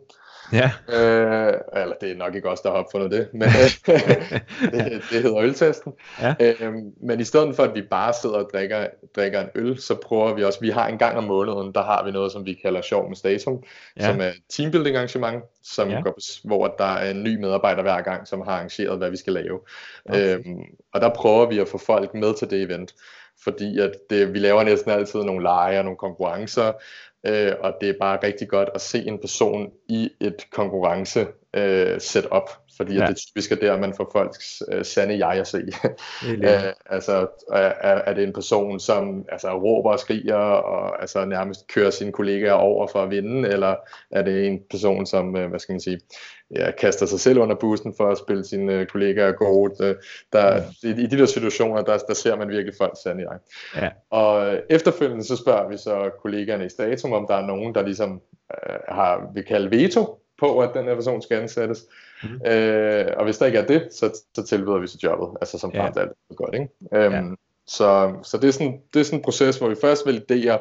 Ja. 0.53 0.71
Øh, 0.89 1.53
eller 1.76 1.95
det 2.01 2.11
er 2.11 2.15
nok 2.15 2.36
ikke 2.36 2.49
os, 2.49 2.61
der 2.61 2.71
har 2.71 2.78
opfundet 2.78 3.11
det, 3.11 3.30
men 3.34 3.41
det, 4.71 5.03
det 5.11 5.21
hedder 5.21 5.41
øltesten. 5.41 5.93
Ja. 6.21 6.36
Øh, 6.39 6.73
men 7.03 7.19
i 7.19 7.23
stedet 7.23 7.55
for, 7.55 7.63
at 7.63 7.76
vi 7.76 7.82
bare 7.82 8.13
sidder 8.21 8.36
og 8.36 8.49
drikker, 8.53 8.88
drikker 9.15 9.41
en 9.41 9.49
øl, 9.55 9.82
så 9.82 9.95
prøver 9.95 10.34
vi 10.34 10.43
også, 10.43 10.59
vi 10.59 10.69
har 10.69 10.88
en 10.88 10.97
gang 10.97 11.17
om 11.17 11.23
måneden, 11.23 11.73
der 11.73 11.84
har 11.84 12.05
vi 12.05 12.11
noget, 12.11 12.32
som 12.32 12.45
vi 12.45 12.53
kalder 12.53 12.82
Sjov 12.82 13.07
med 13.07 13.15
Statum, 13.15 13.63
ja. 13.99 14.11
som 14.11 14.21
er 14.21 14.32
teambuilding 14.49 14.95
arrangement, 14.95 15.43
som 15.63 15.89
ja. 15.89 16.01
går, 16.01 16.47
hvor 16.47 16.67
der 16.67 16.93
er 16.93 17.11
en 17.11 17.23
ny 17.23 17.36
medarbejder 17.39 17.82
hver 17.82 18.01
gang, 18.01 18.28
som 18.28 18.41
har 18.41 18.51
arrangeret, 18.51 18.97
hvad 18.97 19.09
vi 19.09 19.17
skal 19.17 19.34
lave. 19.34 19.59
Okay. 20.09 20.38
Øh, 20.38 20.45
og 20.93 21.01
der 21.01 21.09
prøver 21.09 21.45
vi 21.45 21.59
at 21.59 21.67
få 21.67 21.78
folk 21.78 22.13
med 22.13 22.34
til 22.34 22.49
det 22.49 22.61
event 22.61 22.93
fordi 23.43 23.80
at 23.80 23.91
det, 24.09 24.34
vi 24.34 24.39
laver 24.39 24.63
næsten 24.63 24.91
altid 24.91 25.23
nogle 25.23 25.43
lege 25.43 25.80
og 25.80 25.84
nogle 25.84 25.97
konkurrencer, 25.97 26.71
øh, 27.26 27.51
og 27.59 27.73
det 27.82 27.89
er 27.89 27.99
bare 27.99 28.19
rigtig 28.23 28.49
godt 28.49 28.69
at 28.76 28.82
se 28.82 29.07
en 29.07 29.19
person 29.19 29.71
i 29.89 30.09
et 30.21 30.45
konkurrence 30.51 31.28
øh, 31.53 32.01
setup, 32.01 32.49
fordi 32.78 32.95
ja. 32.95 33.05
det 33.05 33.17
typisk 33.17 33.51
er 33.51 33.55
der, 33.55 33.80
man 33.80 33.93
får 33.97 34.09
folks 34.11 34.63
øh, 34.71 34.86
sande 34.86 35.28
jeg 35.28 35.39
at 35.39 35.47
se. 35.47 35.61
Æ, 36.43 36.71
altså, 36.95 37.28
er, 37.53 37.73
er 37.82 38.13
det 38.13 38.23
en 38.23 38.34
person, 38.34 38.80
som 38.80 39.26
altså, 39.30 39.53
råber 39.53 39.91
og 39.91 39.99
skriger, 39.99 40.36
og 40.36 41.01
altså, 41.01 41.26
nærmest 41.26 41.67
kører 41.67 41.89
sine 41.89 42.11
kollegaer 42.11 42.53
over 42.53 42.88
for 42.88 43.03
at 43.03 43.09
vinde, 43.09 43.49
eller 43.49 43.76
er 44.11 44.21
det 44.21 44.47
en 44.47 44.59
person, 44.69 45.05
som, 45.05 45.38
øh, 45.38 45.49
hvad 45.49 45.59
skal 45.59 45.73
man 45.73 45.80
sige, 45.80 45.99
ja, 46.55 46.71
kaster 46.71 47.05
sig 47.05 47.19
selv 47.19 47.39
under 47.39 47.55
bussen 47.55 47.93
for 47.97 48.11
at 48.11 48.17
spille 48.17 48.45
sine 48.45 48.73
øh, 48.73 48.86
kollegaer 48.86 49.32
gode. 49.32 49.86
Øh, 49.86 49.95
der, 50.34 50.61
i, 50.84 50.89
I 50.89 51.07
de 51.07 51.17
der 51.17 51.26
situationer, 51.26 51.82
der, 51.82 51.97
der 51.97 52.13
ser 52.13 52.36
man 52.36 52.49
virkelig 52.49 52.73
folk 52.78 52.93
sande 53.03 53.23
jeg. 53.30 53.39
Ja. 53.82 53.89
Og 54.09 54.53
øh, 54.53 54.61
efterfølgende 54.69 55.23
så 55.23 55.36
spørger 55.36 55.69
vi 55.69 55.78
så 55.78 56.11
kollegaerne 56.21 56.65
i 56.65 56.69
Statum, 56.69 57.13
om 57.13 57.26
der 57.30 57.36
er 57.36 57.45
nogen, 57.45 57.76
der 57.76 57.82
ligesom 57.82 58.21
øh, 58.53 58.76
har, 58.89 59.32
vi 59.34 59.41
kalde 59.41 59.71
veto 59.71 60.19
på, 60.40 60.60
at 60.60 60.72
den 60.74 60.86
her 60.86 60.96
person 60.96 61.22
skal 61.22 61.42
ansættes. 61.42 61.86
Mm. 62.24 62.52
Øh, 62.52 63.14
og 63.18 63.24
hvis 63.24 63.38
der 63.38 63.46
ikke 63.46 63.58
er 63.58 63.66
det, 63.66 63.88
så, 63.92 64.22
så 64.36 64.44
tilbyder 64.44 64.80
vi 64.80 64.88
så 64.88 65.00
jobbet, 65.04 65.38
altså 65.42 65.58
som 65.60 65.72
frem 65.76 65.94
til 65.94 66.00
alt 66.00 66.12
er 66.30 66.36
godt. 66.36 66.54
Ikke? 66.54 66.70
Øhm, 66.94 67.30
ja. 67.30 67.36
Så, 67.68 68.16
så 68.24 68.38
det, 68.38 68.48
er 68.48 68.52
sådan, 68.52 68.82
det 68.94 69.00
er 69.00 69.04
sådan 69.04 69.20
en 69.20 69.24
proces, 69.24 69.58
hvor 69.58 69.70
vi 69.70 69.76
først 69.82 70.06
validerer, 70.06 70.58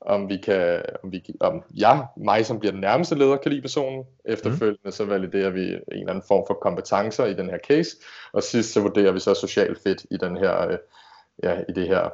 om 0.00 0.28
vi 0.28 0.36
kan, 0.36 0.82
om, 1.02 1.12
vi, 1.12 1.24
om 1.40 1.62
jeg, 1.76 2.06
mig 2.16 2.46
som 2.46 2.58
bliver 2.58 2.72
den 2.72 2.80
nærmeste 2.80 3.14
leder, 3.14 3.36
kan 3.36 3.52
lide 3.52 3.62
personen. 3.62 4.04
Efterfølgende 4.24 4.80
mm. 4.84 4.90
så 4.90 5.04
validerer 5.04 5.50
vi 5.50 5.62
en 5.62 5.80
eller 5.90 6.10
anden 6.10 6.24
form 6.28 6.44
for 6.46 6.54
kompetencer 6.54 7.24
i 7.24 7.34
den 7.34 7.50
her 7.50 7.58
case, 7.68 7.96
og 8.32 8.42
sidst 8.42 8.72
så 8.72 8.80
vurderer 8.80 9.12
vi 9.12 9.20
så 9.20 9.34
socialt 9.34 9.82
fedt 9.82 10.06
i 10.10 10.16
den 10.16 10.36
her, 10.36 10.68
øh, 10.68 10.78
ja, 11.42 11.60
i 11.68 11.72
det 11.72 11.88
her 11.88 12.10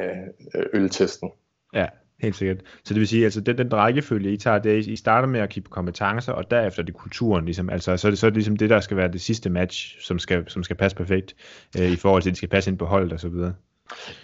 øh, 0.00 0.66
øltesten. 0.72 1.30
Ja, 1.74 1.86
Helt 2.22 2.36
sikkert. 2.36 2.58
Så 2.84 2.94
det 2.94 3.00
vil 3.00 3.08
sige, 3.08 3.24
altså 3.24 3.40
den, 3.40 3.58
den 3.58 3.74
rækkefølge, 3.74 4.32
I 4.32 4.36
tager, 4.36 4.58
det 4.58 4.72
er, 4.72 4.92
I 4.92 4.96
starter 4.96 5.28
med 5.28 5.40
at 5.40 5.48
kigge 5.48 5.68
kompetencer, 5.70 6.32
og 6.32 6.50
derefter 6.50 6.82
er 6.82 6.86
det 6.86 6.94
kulturen, 6.94 7.44
ligesom, 7.44 7.70
altså 7.70 7.96
så 7.96 8.08
er 8.08 8.10
det, 8.10 8.18
så 8.18 8.26
er 8.26 8.30
det 8.30 8.36
ligesom 8.36 8.56
det, 8.56 8.70
der 8.70 8.80
skal 8.80 8.96
være 8.96 9.12
det 9.12 9.20
sidste 9.20 9.50
match, 9.50 10.00
som 10.00 10.18
skal, 10.18 10.44
som 10.48 10.62
skal 10.62 10.76
passe 10.76 10.96
perfekt, 10.96 11.34
øh, 11.78 11.90
i 11.90 11.96
forhold 11.96 12.22
til, 12.22 12.28
at 12.28 12.32
det 12.32 12.36
skal 12.36 12.48
passe 12.48 12.70
ind 12.70 12.78
på 12.78 12.86
holdet 12.86 13.12
og 13.12 13.20
så 13.20 13.28
videre. 13.28 13.54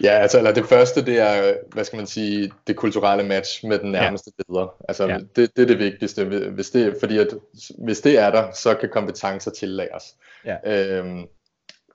Ja, 0.03 0.09
altså 0.09 0.37
eller 0.37 0.53
det 0.53 0.65
første, 0.65 1.05
det 1.05 1.19
er, 1.19 1.53
hvad 1.73 1.83
skal 1.83 1.97
man 1.97 2.07
sige, 2.07 2.51
det 2.67 2.75
kulturelle 2.75 3.27
match 3.27 3.65
med 3.65 3.79
den 3.79 3.91
nærmeste 3.91 4.31
ja. 4.39 4.43
leder. 4.53 4.75
Altså 4.89 5.07
ja. 5.07 5.17
det, 5.35 5.49
det 5.55 5.61
er 5.61 5.65
det 5.65 5.79
vigtigste, 5.79 6.25
hvis 6.25 6.69
det, 6.69 6.95
fordi 6.99 7.17
at, 7.17 7.27
hvis 7.85 8.01
det 8.01 8.19
er 8.19 8.31
der, 8.31 8.51
så 8.51 8.73
kan 8.73 8.89
kompetencer 8.89 9.51
tillæres. 9.51 10.03
Ja. 10.45 10.55
Øhm, 10.65 11.25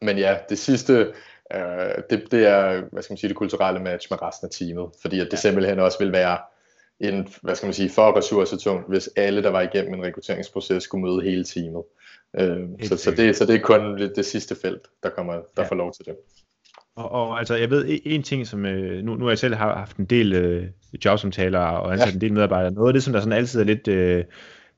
men 0.02 0.18
ja, 0.18 0.36
det 0.48 0.58
sidste, 0.58 1.12
Øh, 1.54 2.02
det, 2.10 2.32
det 2.32 2.46
er, 2.46 2.82
hvad 2.92 3.02
skal 3.02 3.12
man 3.12 3.18
sige, 3.18 3.28
det 3.28 3.36
kulturelle 3.36 3.80
match 3.80 4.08
med 4.10 4.22
resten 4.22 4.46
af 4.46 4.50
teamet, 4.50 4.90
fordi 5.02 5.20
at 5.20 5.26
det 5.26 5.32
ja. 5.32 5.36
simpelthen 5.36 5.78
også 5.78 5.98
vil 5.98 6.12
være 6.12 6.38
en, 7.00 7.28
hvad 7.42 7.54
skal 7.54 7.66
man 7.66 7.74
sige, 7.74 7.90
for 7.90 8.18
ressourcetungt, 8.18 8.88
hvis 8.88 9.10
alle, 9.16 9.42
der 9.42 9.50
var 9.50 9.60
igennem 9.60 9.94
en 9.94 10.02
rekrutteringsproces, 10.02 10.82
skulle 10.82 11.02
møde 11.02 11.22
hele 11.22 11.44
teamet. 11.44 11.82
Øh, 12.40 12.88
så, 12.88 12.96
så, 12.96 13.10
det, 13.10 13.36
så 13.36 13.46
det 13.46 13.54
er 13.54 13.60
kun 13.60 13.98
det, 13.98 14.24
sidste 14.24 14.56
felt, 14.62 14.86
der 15.02 15.10
kommer, 15.10 15.32
der 15.32 15.62
ja. 15.62 15.68
får 15.68 15.76
lov 15.76 15.92
til 15.92 16.04
det. 16.04 16.14
Og, 16.96 17.12
og 17.12 17.38
altså, 17.38 17.54
jeg 17.54 17.70
ved 17.70 18.00
en 18.04 18.22
ting, 18.22 18.46
som 18.46 18.66
øh, 18.66 19.04
nu, 19.04 19.14
nu 19.14 19.24
har 19.24 19.30
jeg 19.30 19.38
selv 19.38 19.54
haft 19.54 19.96
en 19.96 20.04
del 20.04 20.32
øh, 20.32 20.66
jobsamtaler 21.04 21.58
og 21.58 21.92
ansat 21.92 22.08
ja. 22.08 22.14
en 22.14 22.20
del 22.20 22.32
medarbejdere. 22.32 22.72
Noget 22.72 22.88
af 22.88 22.92
det, 22.92 23.02
som 23.02 23.12
der 23.12 23.20
sådan 23.20 23.38
altid 23.38 23.60
er 23.60 23.64
lidt 23.64 23.88
øh, 23.88 24.24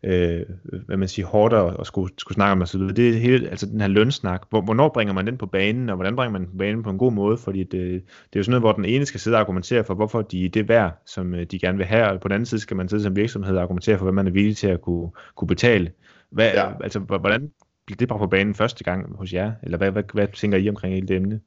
øh, 0.05 0.42
hvad 0.86 0.96
man 0.96 1.09
siger, 1.09 1.26
hårdt 1.26 1.80
at 1.80 1.86
skulle, 1.86 2.14
skulle 2.18 2.34
snakke 2.34 2.52
om 2.52 2.62
osv. 2.62 2.80
Det 2.80 3.09
er 3.09 3.12
hele, 3.12 3.48
altså 3.48 3.66
den 3.66 3.80
her 3.80 3.88
lønsnak. 3.88 4.42
Hvor, 4.50 4.61
hvornår 4.61 4.88
bringer 4.88 5.14
man 5.14 5.26
den 5.26 5.38
på 5.38 5.46
banen, 5.46 5.88
og 5.88 5.94
hvordan 5.96 6.16
bringer 6.16 6.32
man 6.32 6.40
den 6.40 6.50
på 6.50 6.57
banen 6.57 6.82
på 6.82 6.90
en 6.90 6.98
god 6.98 7.12
måde? 7.12 7.38
Fordi 7.38 7.59
det, 7.59 7.72
det 7.72 7.96
er 8.32 8.36
jo 8.36 8.42
sådan 8.42 8.50
noget, 8.50 8.62
hvor 8.62 8.72
den 8.72 8.84
ene 8.84 9.07
skal 9.07 9.20
sidde 9.20 9.36
og 9.36 9.40
argumentere 9.40 9.84
for, 9.84 9.94
hvorfor 9.94 10.22
de 10.22 10.44
er 10.44 10.48
det 10.48 10.68
værd, 10.68 11.02
som 11.07 11.34
øh, 11.34 11.46
de 11.46 11.59
gerne 11.59 11.78
vil 11.78 11.86
have, 11.86 12.09
og 12.09 12.20
på 12.20 12.28
den 12.28 12.34
anden 12.34 12.46
side 12.46 12.61
skal 12.61 12.76
man 12.76 12.88
sidde 12.88 13.02
som 13.02 13.16
virksomhed 13.16 13.57
og 13.57 13.62
argumentere 13.62 13.98
for, 13.98 14.05
hvad 14.05 14.12
man 14.12 14.26
er 14.26 14.30
villig 14.30 14.57
til 14.57 14.66
at 14.66 14.80
kunne, 14.80 15.11
kunne 15.36 15.48
betale. 15.48 15.92
Hvad, 16.30 16.52
ja. 16.55 16.82
Altså, 16.82 16.98
hvordan 16.98 17.50
bliver 17.86 17.96
det 17.96 18.09
bare 18.09 18.18
på 18.18 18.26
banen 18.26 18.55
første 18.55 18.84
gang 18.84 19.16
hos 19.16 19.32
jer? 19.32 19.52
Eller 19.62 19.78
hvad, 19.78 19.90
hvad, 19.90 20.02
hvad 20.12 20.28
tænker 20.28 20.59
I 20.59 20.68
omkring 20.68 20.94
hele 20.94 21.09
det 21.09 21.16
emne? 21.16 21.40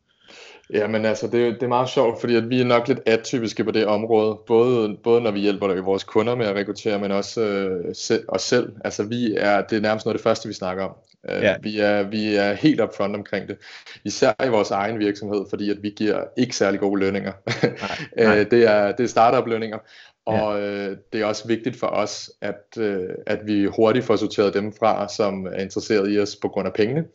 Ja, 0.74 0.88
men 0.88 1.06
altså, 1.06 1.28
det, 1.28 1.54
det 1.54 1.64
er 1.64 1.68
meget 1.68 1.90
sjovt, 1.90 2.20
fordi 2.20 2.36
at 2.36 2.50
vi 2.50 2.62
er 2.62 2.66
nok 2.66 2.88
lidt 2.88 3.00
atypiske 3.06 3.64
på 3.64 3.72
det 3.72 3.86
område, 3.86 4.40
både, 4.48 4.98
både 5.04 5.22
når 5.22 5.32
vi 5.32 5.40
hjælper 5.40 5.82
vores 5.82 6.04
kunder 6.04 6.36
med 6.36 6.46
at 6.46 6.56
rekruttere, 6.56 7.00
men 7.00 7.12
også 7.12 7.42
øh, 7.42 7.96
se, 7.96 8.20
os 8.28 8.42
selv. 8.42 8.74
Altså, 8.86 9.04
vi 9.04 9.36
er, 9.38 9.62
det 9.62 9.78
er 9.78 9.82
nærmest 9.82 10.06
noget 10.06 10.14
af 10.14 10.18
det 10.20 10.24
første, 10.24 10.48
vi 10.48 10.54
snakker 10.54 10.84
om. 10.84 10.92
Øh, 11.30 11.44
ja. 11.44 11.56
vi, 11.62 11.80
er, 11.80 12.04
vi 12.04 12.36
er 12.36 12.54
helt 12.54 12.82
upfront 12.82 13.16
omkring 13.16 13.48
det, 13.48 13.58
især 14.06 14.46
i 14.46 14.50
vores 14.50 14.72
egen 14.72 15.00
virksomhed, 15.00 15.46
fordi 15.50 15.72
at 15.72 15.78
vi 15.82 15.90
giver 15.90 16.24
ikke 16.38 16.56
særlig 16.56 16.80
gode 16.80 17.00
lønninger. 17.00 17.32
Nej, 17.46 17.76
nej. 18.28 18.40
Øh, 18.40 18.52
det, 18.52 18.64
er, 18.64 18.92
det 18.92 19.04
er 19.04 19.08
startup-lønninger, 19.08 19.78
og 20.26 20.60
ja. 20.60 20.68
øh, 20.68 20.98
det 21.14 21.22
er 21.22 21.26
også 21.26 21.48
vigtigt 21.48 21.80
for 21.80 21.88
os, 21.88 22.32
at, 22.42 22.78
øh, 22.78 23.10
at 23.28 23.40
vi 23.46 23.66
hurtigt 23.66 24.06
får 24.06 24.16
sorteret 24.16 24.54
dem 24.54 24.74
fra, 24.80 25.08
som 25.08 25.46
er 25.46 25.62
interesseret 25.62 26.14
i 26.16 26.20
os 26.20 26.36
på 26.42 26.48
grund 26.48 26.68
af 26.68 26.74
pengene. 26.74 27.06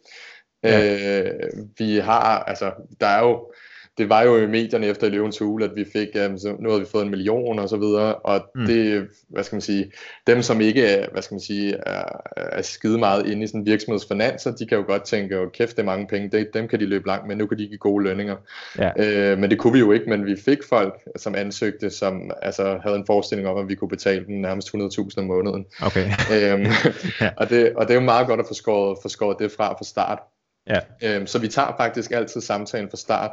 Ja. 0.63 1.23
Øh, 1.23 1.33
vi 1.79 1.97
har, 1.97 2.39
altså, 2.39 2.73
der 3.01 3.07
er 3.07 3.23
jo, 3.23 3.53
det 3.99 4.09
var 4.09 4.23
jo 4.23 4.37
i 4.37 4.47
medierne 4.47 4.87
efter 4.87 5.09
Løvens 5.09 5.39
Hule, 5.39 5.65
at 5.65 5.71
vi 5.77 5.85
fik, 5.93 6.09
um, 6.29 6.39
så 6.39 6.57
nu 6.59 6.69
havde 6.69 6.81
vi 6.81 6.87
fået 6.91 7.05
en 7.05 7.11
million 7.11 7.59
og 7.59 7.69
så 7.69 7.77
videre, 7.77 8.15
og 8.15 8.41
mm. 8.55 8.67
det, 8.67 9.09
hvad 9.29 9.45
skal 9.45 9.57
man 9.57 9.61
sige, 9.61 9.93
dem 10.27 10.43
som 10.43 10.61
ikke 10.61 11.07
hvad 11.13 11.23
skal 11.23 11.35
man 11.35 11.41
sige, 11.41 11.75
er, 11.87 12.05
er 12.37 12.63
skide 12.63 12.99
meget 12.99 13.27
inde 13.27 13.43
i 13.43 13.47
sådan 13.47 13.67
virksomhedsfinanser, 13.67 14.51
de 14.51 14.67
kan 14.67 14.79
jo 14.79 14.85
godt 14.87 15.05
tænke, 15.05 15.41
oh, 15.41 15.51
kæft, 15.51 15.71
det 15.71 15.79
er 15.79 15.87
mange 15.87 16.07
penge, 16.07 16.29
det, 16.29 16.55
dem 16.55 16.69
kan 16.69 16.81
de 16.81 16.87
løbe 16.87 17.07
langt 17.07 17.29
med, 17.29 17.37
nu 17.37 17.47
kan 17.47 17.59
de 17.59 17.67
give 17.67 17.79
gode 17.79 18.05
lønninger. 18.05 18.37
Ja. 18.79 18.91
Øh, 18.97 19.39
men 19.39 19.51
det 19.51 19.59
kunne 19.59 19.73
vi 19.73 19.79
jo 19.79 19.93
ikke, 19.93 20.11
men 20.11 20.27
vi 20.27 20.37
fik 20.45 20.59
folk, 20.69 20.95
som 21.17 21.35
ansøgte, 21.35 21.91
som 21.91 22.31
altså, 22.43 22.79
havde 22.83 22.97
en 22.97 23.07
forestilling 23.07 23.49
om, 23.49 23.59
at 23.59 23.69
vi 23.69 23.75
kunne 23.75 23.89
betale 23.89 24.27
dem 24.27 24.35
nærmest 24.35 24.69
100.000 24.69 25.19
om 25.19 25.25
måneden. 25.25 25.67
Okay. 25.83 26.11
øhm, 26.33 26.67
ja. 27.21 27.31
og, 27.37 27.51
det, 27.51 27.73
og 27.77 27.89
det 27.89 27.91
er 27.91 28.01
jo 28.01 28.05
meget 28.05 28.27
godt 28.27 28.41
at 28.41 28.47
få 28.49 28.55
skåret, 28.55 28.99
få 29.03 29.09
skåret 29.09 29.37
det 29.39 29.53
fra 29.53 29.73
fra 29.73 29.85
start. 29.85 30.19
Ja. 30.67 30.81
Øhm, 31.05 31.27
så 31.27 31.39
vi 31.39 31.49
tager 31.49 31.75
faktisk 31.77 32.11
altid 32.11 32.41
samtalen 32.41 32.91
fra 32.91 32.97
start 32.97 33.31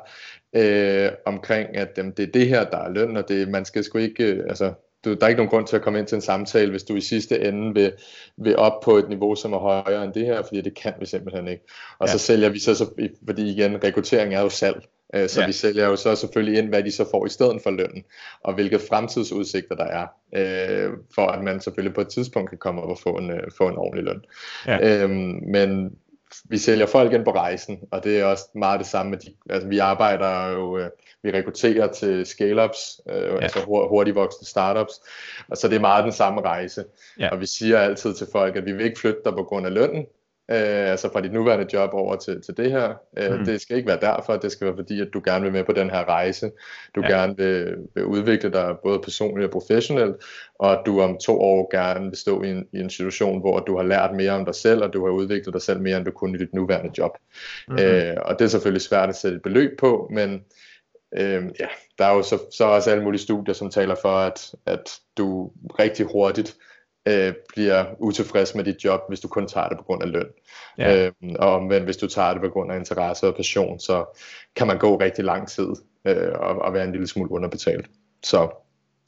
øh, 0.56 1.12
omkring, 1.26 1.78
at 1.78 1.90
jamen, 1.98 2.12
det 2.18 2.24
er 2.24 2.32
det 2.32 2.48
her, 2.48 2.64
der 2.64 2.78
er 2.78 2.90
løn, 2.90 3.18
og 3.18 3.30
det, 3.30 3.50
man 3.50 3.66
skal 3.66 3.84
sgu 3.84 3.98
ikke, 3.98 4.24
øh, 4.24 4.44
altså, 4.50 4.74
du, 5.06 5.14
der 5.14 5.24
er 5.24 5.28
ikke 5.28 5.38
nogen 5.38 5.50
grund 5.50 5.68
til 5.68 5.76
at 5.76 5.82
komme 5.82 6.00
ind 6.00 6.08
til 6.08 6.16
en 6.16 6.22
samtale, 6.22 6.72
hvis 6.72 6.84
du 6.84 6.96
i 6.96 7.02
sidste 7.02 7.40
ende 7.40 7.74
vil, 7.74 7.94
vil 8.38 8.58
op 8.58 8.82
på 8.84 8.98
et 8.98 9.10
niveau, 9.10 9.36
som 9.36 9.54
er 9.54 9.58
højere 9.58 10.04
end 10.04 10.14
det 10.14 10.26
her, 10.26 10.44
fordi 10.44 10.62
det 10.62 10.76
kan 10.76 10.94
vi 11.00 11.06
simpelthen 11.06 11.48
ikke. 11.48 11.64
Og 12.00 12.08
ja. 12.08 12.12
så 12.12 12.20
sælger 12.20 12.50
vi 12.50 12.60
så, 12.60 12.76
så, 12.76 12.86
fordi 13.26 13.52
igen, 13.52 13.84
rekruttering 13.84 14.34
er 14.34 14.42
jo 14.42 14.50
salg, 14.50 14.86
øh, 15.16 15.30
så 15.30 15.42
ja. 15.42 15.48
vi 15.48 15.54
sælger 15.54 15.88
jo 15.88 15.96
så 15.96 16.16
selvfølgelig 16.16 16.60
ind, 16.60 16.70
hvad 16.70 16.84
de 16.84 16.92
så 16.92 17.06
får 17.12 17.26
i 17.26 17.30
stedet 17.30 17.62
for 17.64 17.72
lønnen, 17.72 18.04
og 18.44 18.54
hvilke 18.54 18.80
fremtidsudsigter 18.80 19.76
der 19.76 19.86
er, 19.86 20.08
øh, 20.36 20.92
for 21.16 21.28
at 21.28 21.44
man 21.44 21.62
selvfølgelig 21.62 21.96
på 21.96 22.02
et 22.02 22.10
tidspunkt 22.10 22.50
kan 22.50 22.58
komme 22.58 22.82
op 22.82 22.90
og 22.90 23.00
få 23.00 23.10
en, 23.10 23.32
øh, 23.32 23.44
få 23.58 23.68
en 23.68 23.78
ordentlig 23.78 24.04
løn. 24.04 24.22
Ja. 24.68 25.04
Øhm, 25.04 25.40
men 25.48 25.92
vi 26.50 26.58
sælger 26.58 26.86
folk 26.86 27.14
ind 27.14 27.26
på 27.26 27.32
rejsen, 27.32 27.80
og 27.92 28.04
det 28.04 28.20
er 28.20 28.26
også 28.26 28.44
meget 28.56 28.80
det 28.80 28.88
samme 28.88 29.10
med 29.10 29.18
de, 29.18 29.34
altså 29.50 29.68
vi 29.68 29.78
arbejder 29.80 30.48
jo, 30.48 30.78
øh, 30.78 30.90
vi 31.24 31.32
rekrutterer 31.32 31.92
til 31.92 32.26
scale-ups, 32.26 33.02
øh, 33.10 33.16
ja. 33.16 33.38
altså 33.38 33.60
hurtigt 33.66 34.16
voksne 34.16 34.48
startups, 34.48 34.94
og 35.48 35.58
så 35.58 35.68
det 35.68 35.76
er 35.76 35.80
meget 35.80 36.04
den 36.04 36.14
samme 36.14 36.42
rejse. 36.42 36.86
Ja. 37.20 37.30
Og 37.30 37.40
vi 37.40 37.46
siger 37.46 37.80
altid 37.80 38.14
til 38.14 38.28
folk, 38.32 38.56
at 38.56 38.66
vi 38.66 38.72
vil 38.72 38.86
ikke 38.86 39.00
flytte 39.00 39.22
dig 39.26 39.34
på 39.34 39.44
grund 39.44 39.66
af 39.66 39.74
lønnen, 39.74 40.06
øh, 40.52 40.92
altså 40.92 41.12
fra 41.12 41.22
dit 41.22 41.34
nuværende 41.34 41.68
job 41.74 41.90
over 41.94 42.16
til, 42.16 42.42
til 42.42 42.58
det 42.58 42.72
her. 42.72 42.94
Øh, 43.18 43.40
mm. 43.40 43.46
Det 43.46 43.62
skal 43.62 43.78
ikke 43.78 43.88
være 43.88 44.00
derfor, 44.02 44.38
det 44.38 44.52
skal 44.52 44.68
være 44.68 44.76
fordi, 44.76 45.02
at 45.02 45.08
du 45.14 45.22
gerne 45.26 45.44
vil 45.44 45.54
med 45.54 45.64
på 45.64 45.72
den 45.72 45.90
her 45.90 46.10
rejse. 46.10 46.52
Du 46.96 47.02
ja. 47.02 47.08
gerne 47.08 47.38
vil, 47.38 47.76
vil 47.96 48.06
udvikle 48.06 48.52
dig 48.52 48.76
både 48.84 49.00
personligt 49.00 49.46
og 49.46 49.52
professionelt, 49.52 50.16
og 50.60 50.72
at 50.72 50.80
du 50.86 51.02
om 51.02 51.18
to 51.18 51.42
år 51.42 51.70
gerne 51.72 52.06
vil 52.10 52.18
stå 52.18 52.44
i 52.44 52.50
en, 52.50 52.66
i 52.74 52.80
en 52.80 52.90
situation, 52.90 53.40
hvor 53.40 53.60
du 53.60 53.78
har 53.78 53.84
lært 53.84 54.16
mere 54.16 54.32
om 54.32 54.46
dig 54.46 54.56
selv, 54.56 54.84
og 54.84 54.94
du 54.94 55.06
har 55.06 55.12
udviklet 55.12 55.54
dig 55.54 55.62
selv 55.62 55.80
mere, 55.80 55.98
end 55.98 56.06
du 56.06 56.12
kunne 56.12 56.38
i 56.38 56.42
dit 56.42 56.54
nuværende 56.54 56.92
job. 56.98 57.18
Mm. 57.68 57.80
Øh, 57.80 58.16
og 58.22 58.40
det 58.40 58.46
er 58.46 58.50
selvfølgelig 58.50 58.82
svært 58.82 59.10
at 59.10 59.16
sætte 59.16 59.36
et 59.36 59.44
beløb 59.44 59.80
på, 59.80 60.10
men 60.14 60.42
øh, 61.18 61.44
ja, 61.60 61.68
der 61.98 62.06
er 62.06 62.16
jo 62.16 62.22
så, 62.22 62.40
så 62.52 62.64
også 62.64 62.92
alle 62.92 63.04
mulige 63.04 63.22
studier, 63.22 63.54
som 63.54 63.70
taler 63.70 63.96
for, 64.02 64.16
at, 64.16 64.56
at 64.66 65.00
du 65.18 65.52
rigtig 65.80 66.06
hurtigt 66.06 66.58
øh, 67.08 67.34
bliver 67.54 67.86
utilfreds 68.00 68.56
med 68.56 68.64
dit 68.64 68.84
job, 68.84 69.02
hvis 69.08 69.20
du 69.20 69.28
kun 69.28 69.48
tager 69.48 69.68
det 69.70 69.78
på 69.78 69.84
grund 69.84 70.04
af 70.04 70.12
løn. 70.12 70.28
Ja. 70.78 71.06
Øh, 71.06 71.12
og 71.40 71.64
men 71.64 71.84
hvis 71.84 71.98
du 71.98 72.08
tager 72.08 72.34
det 72.34 72.42
på 72.42 72.50
grund 72.50 72.72
af 72.72 72.78
interesse 72.78 73.28
og 73.28 73.36
passion, 73.36 73.80
så 73.80 74.20
kan 74.56 74.68
man 74.68 74.78
gå 74.78 75.00
rigtig 75.00 75.26
lang 75.26 75.48
tid 75.48 75.70
øh, 76.06 76.32
og, 76.34 76.56
og 76.56 76.74
være 76.74 76.84
en 76.84 76.92
lille 76.92 77.08
smule 77.08 77.32
underbetalt. 77.32 77.90
Så 78.24 78.50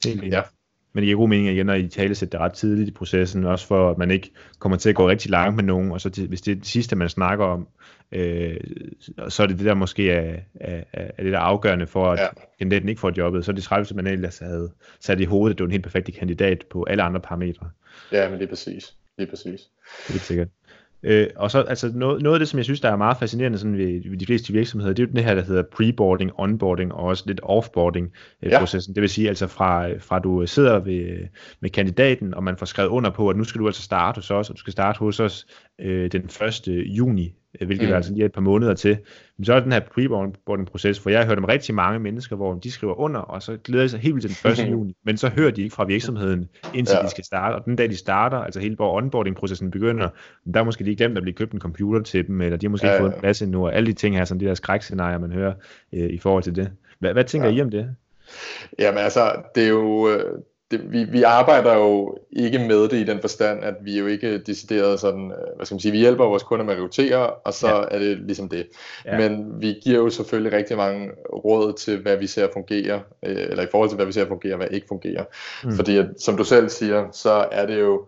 ja. 0.06 0.42
Men 0.92 1.02
det 1.02 1.06
giver 1.06 1.18
god 1.18 1.28
mening 1.28 1.48
igen, 1.48 1.66
når 1.66 1.74
I 1.74 1.88
tale 1.88 2.14
sætte 2.14 2.32
det 2.32 2.40
ret 2.40 2.52
tidligt 2.52 2.88
i 2.88 2.92
processen, 2.92 3.44
også 3.44 3.66
for 3.66 3.90
at 3.90 3.98
man 3.98 4.10
ikke 4.10 4.30
kommer 4.58 4.78
til 4.78 4.88
at 4.88 4.94
gå 4.94 5.08
rigtig 5.08 5.30
langt 5.30 5.56
med 5.56 5.64
nogen, 5.64 5.92
og 5.92 6.00
så 6.00 6.10
til, 6.10 6.28
hvis 6.28 6.40
det 6.40 6.52
er 6.52 6.54
det 6.54 6.66
sidste, 6.66 6.96
man 6.96 7.08
snakker 7.08 7.44
om, 7.44 7.68
øh, 8.12 8.56
så 9.28 9.42
er 9.42 9.46
det 9.46 9.58
det, 9.58 9.66
der 9.66 9.74
måske 9.74 10.10
er, 10.10 10.36
er, 10.54 10.82
er 10.92 11.22
det 11.22 11.32
der 11.32 11.38
afgørende 11.38 11.86
for, 11.86 12.10
at 12.10 12.18
ja. 12.20 12.26
kandidaten 12.58 12.88
ikke 12.88 13.00
får 13.00 13.12
jobbet, 13.16 13.44
så 13.44 13.50
er 13.50 13.54
det 13.54 13.64
træls, 13.64 13.90
at 13.90 13.96
man 13.96 14.06
ellers 14.06 14.38
havde 14.38 14.72
sat 15.00 15.20
i 15.20 15.24
hovedet, 15.24 15.54
at 15.54 15.58
det 15.58 15.64
var 15.64 15.68
en 15.68 15.72
helt 15.72 15.84
perfekt 15.84 16.14
kandidat 16.18 16.64
på 16.70 16.84
alle 16.84 17.02
andre 17.02 17.20
parametre. 17.20 17.70
Ja, 18.12 18.28
men 18.28 18.38
det 18.38 18.44
er 18.44 18.48
præcis. 18.48 18.94
Det 19.18 19.26
er 19.26 19.30
præcis. 19.30 19.60
Det 20.08 20.14
er 20.14 20.18
sikkert. 20.18 20.48
Øh, 21.02 21.26
og 21.36 21.50
så 21.50 21.60
altså 21.62 21.90
noget, 21.94 22.22
noget 22.22 22.34
af 22.34 22.38
det, 22.38 22.48
som 22.48 22.58
jeg 22.58 22.64
synes, 22.64 22.80
der 22.80 22.88
er 22.90 22.96
meget 22.96 23.16
fascinerende 23.16 23.58
sådan 23.58 23.78
ved, 23.78 24.10
ved 24.10 24.18
de 24.18 24.26
fleste 24.26 24.52
virksomheder, 24.52 24.94
det 24.94 25.02
er 25.02 25.06
jo 25.06 25.12
det 25.14 25.24
her, 25.24 25.34
der 25.34 25.42
hedder 25.42 25.62
preboarding, 25.62 26.30
onboarding 26.34 26.92
og 26.92 27.04
også 27.04 27.24
lidt 27.26 27.40
offboarding 27.42 28.12
øh, 28.42 28.52
ja. 28.52 28.58
processen. 28.58 28.94
Det 28.94 29.00
vil 29.00 29.10
sige 29.10 29.28
altså 29.28 29.46
fra, 29.46 29.92
fra 29.98 30.18
du 30.18 30.46
sidder 30.46 30.78
ved, 30.78 31.28
med 31.60 31.70
kandidaten, 31.70 32.34
og 32.34 32.44
man 32.44 32.56
får 32.56 32.66
skrevet 32.66 32.88
under 32.88 33.10
på, 33.10 33.28
at 33.28 33.36
nu 33.36 33.44
skal 33.44 33.60
du 33.60 33.66
altså 33.66 33.82
starte 33.82 34.16
hos 34.16 34.30
os, 34.30 34.50
og 34.50 34.56
du 34.56 34.60
skal 34.60 34.72
starte 34.72 34.98
hos 34.98 35.20
os 35.20 35.46
øh, 35.80 36.12
den 36.12 36.22
1. 36.24 36.68
juni 36.68 37.34
hvilket 37.60 37.88
mm. 37.88 37.92
er 37.92 37.96
altså 37.96 38.12
lige 38.12 38.24
et 38.24 38.32
par 38.32 38.40
måneder 38.40 38.74
til. 38.74 38.98
Men 39.36 39.44
så 39.44 39.54
er 39.54 39.60
den 39.60 39.72
her 39.72 39.80
preboarding 39.80 40.66
proces, 40.66 41.00
for 41.00 41.10
jeg 41.10 41.20
har 41.20 41.26
hørt 41.26 41.38
om 41.38 41.44
rigtig 41.44 41.74
mange 41.74 41.98
mennesker, 41.98 42.36
hvor 42.36 42.54
de 42.54 42.70
skriver 42.70 42.94
under, 42.94 43.20
og 43.20 43.42
så 43.42 43.56
glæder 43.64 43.84
de 43.84 43.88
sig 43.88 44.00
helt 44.00 44.14
vildt 44.14 44.36
til 44.36 44.56
den 44.56 44.66
1. 44.66 44.70
juni, 44.72 44.96
men 45.04 45.16
så 45.16 45.28
hører 45.28 45.50
de 45.50 45.62
ikke 45.62 45.74
fra 45.74 45.84
virksomheden, 45.84 46.48
indtil 46.74 46.96
ja. 47.00 47.02
de 47.02 47.10
skal 47.10 47.24
starte. 47.24 47.54
Og 47.54 47.64
den 47.64 47.76
dag 47.76 47.90
de 47.90 47.96
starter, 47.96 48.38
altså 48.38 48.60
hele 48.60 48.76
onboarding-processen 48.78 49.70
begynder, 49.70 50.08
der 50.54 50.60
er 50.60 50.64
måske 50.64 50.84
lige 50.84 50.96
glemt 50.96 51.16
at 51.16 51.22
blive 51.22 51.34
købt 51.34 51.52
en 51.52 51.60
computer 51.60 52.02
til 52.02 52.26
dem, 52.26 52.40
eller 52.40 52.56
de 52.56 52.66
har 52.66 52.70
måske 52.70 52.86
ja, 52.86 52.92
ikke 52.92 53.02
fået 53.02 53.14
en 53.14 53.20
plads 53.20 53.42
endnu, 53.42 53.66
og 53.66 53.74
alle 53.74 53.86
de 53.86 53.92
ting 53.92 54.16
her, 54.16 54.24
som 54.24 54.38
de 54.38 54.44
der 54.44 54.54
skrækscenarier, 54.54 55.18
man 55.18 55.32
hører 55.32 55.52
øh, 55.92 56.10
i 56.10 56.18
forhold 56.18 56.42
til 56.42 56.56
det. 56.56 56.70
Hvad, 56.98 57.12
hvad 57.12 57.24
tænker 57.24 57.48
ja. 57.48 57.54
I 57.54 57.60
om 57.60 57.70
det? 57.70 57.96
Jamen 58.78 58.98
altså, 58.98 59.42
det 59.54 59.64
er 59.64 59.68
jo, 59.68 60.08
øh, 60.08 60.38
det, 60.72 60.92
vi, 60.92 61.04
vi 61.04 61.22
arbejder 61.22 61.74
jo 61.74 62.18
ikke 62.32 62.58
med 62.58 62.88
det 62.88 62.92
i 62.92 63.04
den 63.04 63.20
forstand, 63.20 63.64
at 63.64 63.74
vi 63.80 63.98
jo 63.98 64.06
ikke 64.06 64.38
decideret 64.38 65.00
sådan, 65.00 65.32
øh, 65.32 65.56
hvad 65.56 65.66
skal 65.66 65.74
man 65.74 65.80
sige, 65.80 65.92
vi 65.92 65.98
hjælper 65.98 66.24
vores 66.24 66.42
kunder 66.42 66.64
med 66.64 66.72
at 66.72 66.78
rekruttere, 66.78 67.30
og 67.30 67.54
så 67.54 67.68
ja. 67.68 67.82
er 67.90 67.98
det 67.98 68.18
ligesom 68.18 68.48
det. 68.48 68.66
Ja. 69.04 69.18
Men 69.18 69.60
vi 69.60 69.78
giver 69.82 69.98
jo 69.98 70.10
selvfølgelig 70.10 70.52
rigtig 70.52 70.76
mange 70.76 71.10
råd 71.32 71.72
til, 71.72 71.98
hvad 71.98 72.16
vi 72.16 72.26
ser 72.26 72.48
fungere, 72.52 73.00
øh, 73.26 73.36
eller 73.50 73.62
i 73.62 73.68
forhold 73.70 73.90
til, 73.90 73.96
hvad 73.96 74.06
vi 74.06 74.12
ser 74.12 74.26
fungere, 74.26 74.56
hvad 74.56 74.66
ikke 74.70 74.86
fungerer. 74.88 75.24
Mm. 75.64 75.72
Fordi, 75.72 75.96
at, 75.96 76.06
som 76.18 76.36
du 76.36 76.44
selv 76.44 76.68
siger, 76.68 77.08
så 77.12 77.48
er 77.52 77.66
det 77.66 77.80
jo, 77.80 78.06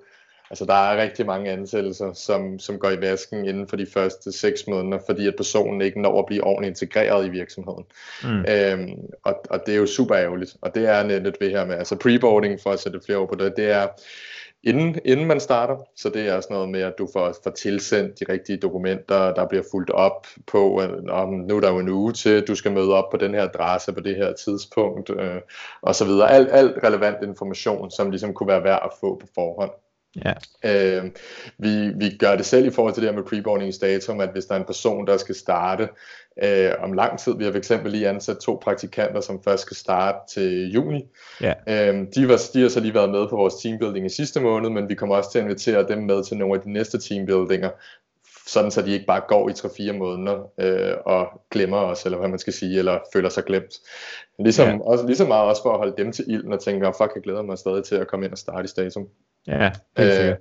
Altså 0.51 0.65
der 0.65 0.75
er 0.75 1.03
rigtig 1.03 1.27
mange 1.27 1.51
ansættelser, 1.51 2.13
som, 2.13 2.59
som 2.59 2.79
går 2.79 2.91
i 2.91 3.01
vasken 3.01 3.45
inden 3.45 3.69
for 3.69 3.77
de 3.77 3.87
første 3.95 4.33
seks 4.33 4.67
måneder, 4.67 4.99
fordi 5.07 5.29
at 5.29 5.35
personen 5.37 5.81
ikke 5.81 6.03
når 6.03 6.19
at 6.19 6.27
blive 6.27 6.45
ordentligt 6.45 6.71
integreret 6.83 7.27
i 7.27 7.31
virksomheden. 7.31 7.85
Mm. 8.23 8.45
Øhm, 8.49 9.01
og, 9.25 9.35
og 9.51 9.61
det 9.67 9.75
er 9.75 9.79
jo 9.79 9.87
super 9.87 10.17
ærgerligt. 10.17 10.57
Og 10.61 10.75
det 10.75 10.89
er 10.89 11.03
netop 11.03 11.35
det 11.41 11.51
her 11.51 11.65
med, 11.65 11.75
altså 11.75 11.97
preboarding, 11.97 12.61
for 12.63 12.71
at 12.71 12.81
sætte 12.81 13.01
flere 13.07 13.19
ord 13.19 13.29
på 13.29 13.35
det, 13.35 13.57
det 13.57 13.71
er 13.71 13.89
inden, 14.63 14.99
inden 15.05 15.27
man 15.27 15.41
starter. 15.41 15.77
Så 15.97 16.09
det 16.09 16.29
er 16.29 16.41
sådan 16.41 16.55
noget 16.55 16.69
med, 16.69 16.81
at 16.81 16.95
du 16.99 17.09
får, 17.13 17.35
får 17.45 17.51
tilsendt 17.51 18.21
de 18.21 18.33
rigtige 18.33 18.59
dokumenter, 18.59 19.35
der 19.35 19.47
bliver 19.47 19.65
fuldt 19.71 19.91
op 19.91 20.27
på, 20.47 20.77
at 20.77 20.91
nu 21.33 21.57
er 21.57 21.61
der 21.61 21.73
jo 21.73 21.79
en 21.79 21.89
uge 21.89 22.13
til, 22.13 22.43
du 22.43 22.55
skal 22.55 22.73
møde 22.73 22.93
op 22.93 23.11
på 23.11 23.17
den 23.17 23.35
her 23.35 23.43
adresse 23.43 23.93
på 23.93 24.01
det 24.01 24.17
her 24.17 24.33
tidspunkt, 24.33 25.11
øh, 25.11 25.41
og 25.83 25.95
så 25.95 26.05
videre. 26.05 26.31
Alt, 26.31 26.49
alt 26.53 26.85
relevant 26.85 27.17
information, 27.23 27.91
som 27.91 28.11
ligesom 28.11 28.35
kunne 28.35 28.49
være 28.49 28.65
værd 28.65 28.81
at 28.85 28.91
få 29.01 29.19
på 29.21 29.27
forhånd. 29.35 29.71
Ja. 30.25 30.33
Øh, 30.65 31.05
vi, 31.59 31.89
vi 31.89 32.17
gør 32.19 32.37
det 32.37 32.47
selv 32.47 32.67
i 32.67 32.71
forhold 32.71 32.95
til 32.95 33.03
det 33.03 33.11
her 33.11 33.17
med 33.17 33.29
preboarding 33.29 33.69
at 33.69 34.33
hvis 34.33 34.45
der 34.45 34.55
er 34.55 34.59
en 34.59 34.65
person, 34.65 35.07
der 35.07 35.17
skal 35.17 35.35
starte 35.35 35.89
øh, 36.43 36.71
om 36.79 36.93
lang 36.93 37.19
tid, 37.19 37.37
vi 37.37 37.45
har 37.45 37.53
fx 37.53 37.71
lige 37.85 38.09
ansat 38.09 38.39
to 38.39 38.61
praktikanter, 38.63 39.21
som 39.21 39.43
først 39.45 39.63
skal 39.63 39.77
starte 39.77 40.19
til 40.35 40.73
juni. 40.73 41.05
Ja. 41.41 41.53
Øh, 41.69 42.07
de, 42.15 42.29
var, 42.29 42.41
de 42.55 42.63
har 42.63 42.69
så 42.69 42.81
lige 42.81 42.95
været 42.95 43.11
med 43.11 43.29
på 43.29 43.37
vores 43.37 43.55
teambuilding 43.55 44.07
i 44.07 44.09
sidste 44.09 44.41
måned, 44.41 44.71
men 44.71 44.89
vi 44.89 44.95
kommer 44.95 45.17
også 45.17 45.33
til 45.33 45.39
at 45.39 45.45
invitere 45.45 45.89
dem 45.89 45.99
med 45.99 46.25
til 46.25 46.37
nogle 46.37 46.55
af 46.55 46.61
de 46.61 46.73
næste 46.73 47.01
teambuildinger, 47.01 47.71
sådan 48.47 48.71
så 48.71 48.83
de 48.83 48.93
ikke 48.93 49.07
bare 49.07 49.23
går 49.29 49.49
i 49.49 49.53
3-4 49.53 49.93
måneder 49.93 50.51
øh, 50.59 50.97
og 51.07 51.27
glemmer 51.51 51.77
os, 51.77 52.05
eller 52.05 52.19
hvad 52.19 52.29
man 52.29 52.39
skal 52.39 52.53
sige, 52.53 52.79
eller 52.79 52.99
føler 53.13 53.29
sig 53.29 53.45
glemt. 53.45 53.75
Ligesom, 54.39 54.69
ja. 54.69 54.79
også, 54.81 55.07
ligesom 55.07 55.29
meget 55.29 55.49
også 55.49 55.63
for 55.63 55.73
at 55.73 55.79
holde 55.79 55.95
dem 55.99 56.13
til 56.13 56.25
ilden 56.29 56.53
og 56.53 56.61
tænke, 56.61 56.87
fuck, 56.87 57.13
jeg 57.15 57.23
glæder 57.23 57.43
mig 57.43 57.59
stadig 57.59 57.85
til 57.85 57.95
at 57.95 58.09
komme 58.09 58.27
ind 58.27 58.33
og 58.33 58.39
starte 58.39 58.65
i 58.65 58.69
Statum. 58.69 59.09
Ja, 59.47 59.71
øh, 59.99 60.35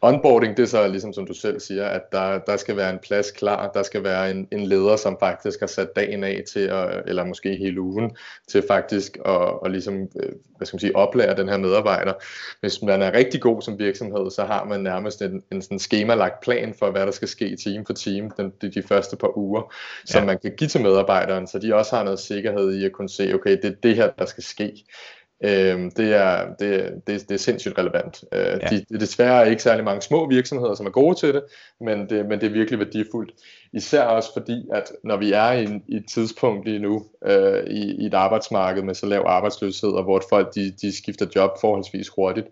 onboarding, 0.00 0.56
det 0.56 0.62
er 0.62 0.66
så 0.66 0.88
ligesom 0.88 1.12
som 1.12 1.26
du 1.26 1.34
selv 1.34 1.60
siger, 1.60 1.86
at 1.86 2.02
der, 2.12 2.38
der 2.38 2.56
skal 2.56 2.76
være 2.76 2.90
en 2.90 2.98
plads 2.98 3.30
klar, 3.30 3.70
der 3.72 3.82
skal 3.82 4.04
være 4.04 4.30
en, 4.30 4.48
en 4.52 4.66
leder, 4.66 4.96
som 4.96 5.16
faktisk 5.20 5.60
har 5.60 5.66
sat 5.66 5.96
dagen 5.96 6.24
af 6.24 6.42
til, 6.52 6.60
at, 6.60 7.02
eller 7.06 7.24
måske 7.24 7.56
hele 7.56 7.80
ugen, 7.80 8.16
til 8.48 8.64
faktisk 8.68 9.18
at, 9.24 9.50
at 9.64 9.70
ligesom, 9.70 9.94
øh, 9.94 10.32
hvad 10.56 10.66
skal 10.66 10.74
man 10.74 10.80
sige, 10.80 10.96
oplære 10.96 11.36
den 11.36 11.48
her 11.48 11.56
medarbejder. 11.56 12.12
Hvis 12.60 12.82
man 12.82 13.02
er 13.02 13.12
rigtig 13.12 13.40
god 13.40 13.62
som 13.62 13.78
virksomhed, 13.78 14.30
så 14.30 14.44
har 14.44 14.64
man 14.64 14.80
nærmest 14.80 15.22
en, 15.22 15.42
en 15.52 15.62
sådan 15.62 15.78
skemalagt 15.78 16.40
plan 16.40 16.74
for, 16.78 16.90
hvad 16.90 17.06
der 17.06 17.12
skal 17.12 17.28
ske 17.28 17.56
team 17.64 17.86
for 17.86 17.92
team 17.92 18.30
den, 18.30 18.52
de, 18.62 18.70
de 18.70 18.82
første 18.82 19.16
par 19.16 19.36
uger, 19.36 19.74
som 20.04 20.20
ja. 20.20 20.26
man 20.26 20.38
kan 20.38 20.52
give 20.56 20.68
til 20.68 20.82
medarbejderen, 20.82 21.46
så 21.46 21.58
de 21.58 21.74
også 21.74 21.96
har 21.96 22.04
noget 22.04 22.18
sikkerhed 22.18 22.74
i 22.74 22.84
at 22.84 22.92
kunne 22.92 23.08
se, 23.08 23.34
okay, 23.34 23.56
det 23.62 23.64
er 23.64 23.76
det 23.82 23.96
her, 23.96 24.10
der 24.18 24.24
skal 24.24 24.44
ske. 24.44 24.84
Øh, 25.44 25.90
det, 25.96 26.14
er, 26.14 26.54
det, 26.58 27.02
det, 27.06 27.28
det 27.28 27.34
er 27.34 27.38
sindssygt 27.38 27.78
relevant. 27.78 28.24
Øh, 28.32 28.40
ja. 28.40 28.54
de, 28.54 28.76
det 28.76 28.94
er 28.94 28.98
desværre 28.98 29.50
ikke 29.50 29.62
særlig 29.62 29.84
mange 29.84 30.02
små 30.02 30.28
virksomheder, 30.28 30.74
som 30.74 30.86
er 30.86 30.90
gode 30.90 31.18
til 31.18 31.34
det, 31.34 31.42
men 31.80 32.08
det, 32.08 32.26
men 32.26 32.40
det 32.40 32.46
er 32.46 32.52
virkelig 32.52 32.78
værdifuldt. 32.78 33.32
Især 33.72 34.02
også 34.02 34.32
fordi, 34.32 34.64
at 34.74 34.92
når 35.04 35.16
vi 35.16 35.32
er 35.32 35.52
i, 35.52 35.64
en, 35.64 35.82
i 35.88 35.96
et 35.96 36.04
tidspunkt 36.08 36.64
lige 36.64 36.78
nu 36.78 37.06
øh, 37.26 37.64
i, 37.66 38.02
i 38.02 38.06
et 38.06 38.14
arbejdsmarked 38.14 38.82
med 38.82 38.94
så 38.94 39.06
lav 39.06 39.24
arbejdsløshed, 39.26 39.90
og 39.90 40.04
hvor 40.04 40.22
folk 40.28 40.54
de, 40.54 40.70
de 40.70 40.96
skifter 40.96 41.26
job 41.36 41.50
forholdsvis 41.60 42.08
hurtigt, 42.08 42.46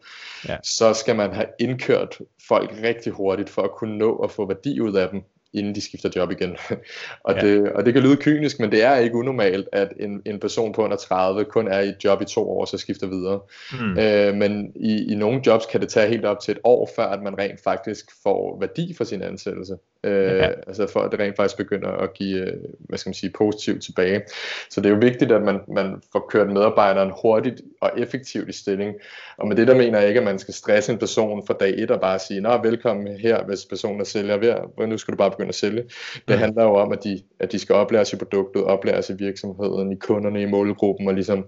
ja. 0.49 0.57
så 0.63 0.95
skal 0.95 1.17
man 1.17 1.33
have 1.33 1.47
indkørt 1.61 2.19
folk 2.49 2.71
rigtig 2.83 3.13
hurtigt 3.13 3.51
for 3.51 3.63
at 3.63 3.71
kunne 3.71 3.99
nå 3.99 4.17
at 4.17 4.31
få 4.31 4.47
værdi 4.47 4.81
ud 4.81 4.95
af 4.95 5.09
dem 5.09 5.23
inden 5.57 5.75
de 5.75 5.81
skifter 5.81 6.11
job 6.17 6.31
igen. 6.31 6.57
og, 7.25 7.35
ja. 7.35 7.41
det, 7.41 7.73
og 7.73 7.87
det 7.87 7.95
kan 7.95 8.03
lyde 8.03 8.17
kynisk, 8.17 8.61
men 8.61 8.73
det 8.73 8.83
er 8.83 8.97
ikke 8.97 9.17
unormalt, 9.17 9.69
at 9.73 9.93
en, 10.01 10.23
en 10.27 10.41
person 10.41 10.73
på 10.73 10.85
under 10.85 10.97
30 10.97 11.45
kun 11.45 11.69
er 11.69 11.81
i 11.81 11.89
et 11.89 12.05
job 12.05 12.23
i 12.23 12.25
to 12.25 12.51
år, 12.51 12.65
så 12.65 12.79
skifter 12.79 13.07
videre. 13.07 13.41
Mm. 13.73 13.99
Øh, 13.99 14.35
men 14.35 14.73
i, 14.77 15.13
i 15.13 15.15
nogle 15.15 15.41
jobs 15.47 15.67
kan 15.67 15.81
det 15.81 15.89
tage 15.89 16.09
helt 16.09 16.25
op 16.25 16.41
til 16.41 16.53
et 16.53 16.59
år, 16.65 16.91
før 16.97 17.07
at 17.07 17.23
man 17.23 17.39
rent 17.39 17.61
faktisk 17.65 18.07
får 18.23 18.61
værdi 18.61 18.95
for 18.95 19.05
sin 19.05 19.23
ansættelse. 19.23 19.77
Øh, 20.05 20.37
ja. 20.37 20.49
Altså 20.67 20.87
for 20.93 21.01
at 21.01 21.13
det 21.13 21.21
rent 21.21 21.37
faktisk 21.37 21.57
begynder 21.57 21.89
at 21.89 22.15
give, 22.15 22.39
øh, 22.39 22.53
hvad 22.79 22.99
skal 22.99 23.09
man 23.11 23.15
sige, 23.15 23.33
positivt 23.39 23.83
tilbage. 23.83 24.23
Så 24.71 24.81
det 24.81 24.87
er 24.87 24.95
jo 24.95 25.01
vigtigt, 25.01 25.33
at 25.33 25.43
man, 25.43 25.61
man 25.75 26.03
får 26.13 26.27
kørt 26.31 26.49
medarbejderen 26.49 27.13
hurtigt 27.23 27.63
og 27.81 27.91
effektivt 27.97 28.49
i 28.49 28.53
stilling. 28.53 28.95
Og 29.37 29.49
med 29.49 29.57
det 29.57 29.69
der 29.69 29.75
mener 29.75 29.99
jeg 29.99 30.09
ikke, 30.09 30.21
at 30.21 30.27
man 30.27 30.39
skal 30.39 30.55
stresse 30.55 30.93
en 30.93 30.99
person 30.99 31.47
fra 31.47 31.55
dag 31.61 31.75
et 31.77 31.91
og 31.91 32.01
bare 32.01 32.19
sige, 32.19 32.41
nå 32.41 32.63
velkommen 32.63 33.17
her, 33.17 33.45
hvis 33.45 33.65
personen 33.65 34.01
er 34.01 34.05
sælger 34.05 34.37
ved, 34.37 34.87
nu 34.87 34.99
skal 34.99 35.13
du 35.13 35.17
bare 35.17 35.31
begynde 35.31 35.49
at 35.49 35.55
sælge. 35.55 35.83
Det 36.15 36.37
mm. 36.37 36.39
handler 36.39 36.63
jo 36.63 36.75
om, 36.75 36.93
at 36.93 37.05
de, 37.05 37.23
at 37.41 37.53
de 37.53 37.59
skal 37.59 37.75
oplæres 37.75 38.13
i 38.13 38.17
produktet, 38.17 38.65
oplæres 38.65 39.11
i 39.11 39.15
virksomheden, 39.19 39.93
i 39.93 39.97
kunderne, 39.97 40.43
i 40.43 40.47
målgruppen 40.47 41.09
og 41.09 41.15
ligesom 41.15 41.47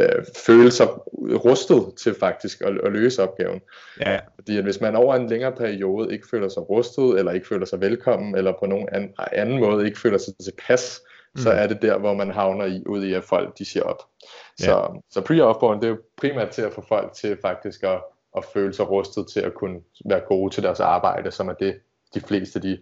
øh, 0.00 0.24
føle 0.46 0.70
sig 0.70 0.86
rustet 1.44 1.94
til 1.96 2.14
faktisk 2.20 2.60
at, 2.60 2.78
at 2.84 2.92
løse 2.92 3.22
opgaven. 3.22 3.60
Ja. 4.00 4.18
Fordi 4.34 4.56
at 4.56 4.64
hvis 4.64 4.80
man 4.80 4.96
over 4.96 5.14
en 5.14 5.28
længere 5.28 5.52
periode 5.52 6.12
ikke 6.12 6.26
føler 6.30 6.48
sig 6.48 6.70
rustet, 6.70 7.18
eller 7.18 7.32
ikke 7.32 7.46
føler 7.46 7.55
sig 7.64 7.80
velkommen, 7.80 8.36
eller 8.36 8.52
på 8.60 8.66
nogen 8.66 8.88
anden, 8.92 9.14
anden 9.32 9.60
måde 9.60 9.86
ikke 9.86 10.00
føler 10.00 10.18
sig 10.18 10.34
tilpas, 10.44 11.00
mm. 11.34 11.40
så 11.40 11.50
er 11.50 11.66
det 11.66 11.82
der, 11.82 11.98
hvor 11.98 12.14
man 12.14 12.30
havner 12.30 12.64
i, 12.64 12.82
ud 12.86 13.04
i, 13.04 13.12
at 13.12 13.24
folk 13.24 13.58
de 13.58 13.64
siger 13.64 13.82
op. 13.82 14.02
Så, 14.58 14.70
ja. 14.70 15.00
så 15.10 15.20
pre-offboarding, 15.20 15.80
det 15.80 15.84
er 15.84 15.90
jo 15.90 16.00
primært 16.16 16.50
til 16.50 16.62
at 16.62 16.72
få 16.72 16.84
folk 16.88 17.12
til 17.12 17.38
faktisk 17.42 17.82
at, 17.82 18.02
at 18.36 18.44
føle 18.44 18.72
sig 18.72 18.90
rustet 18.90 19.28
til 19.28 19.40
at 19.40 19.54
kunne 19.54 19.80
være 20.04 20.20
gode 20.20 20.54
til 20.54 20.62
deres 20.62 20.80
arbejde, 20.80 21.30
som 21.30 21.48
er 21.48 21.52
det, 21.52 21.80
de 22.14 22.20
fleste 22.20 22.62
de 22.62 22.78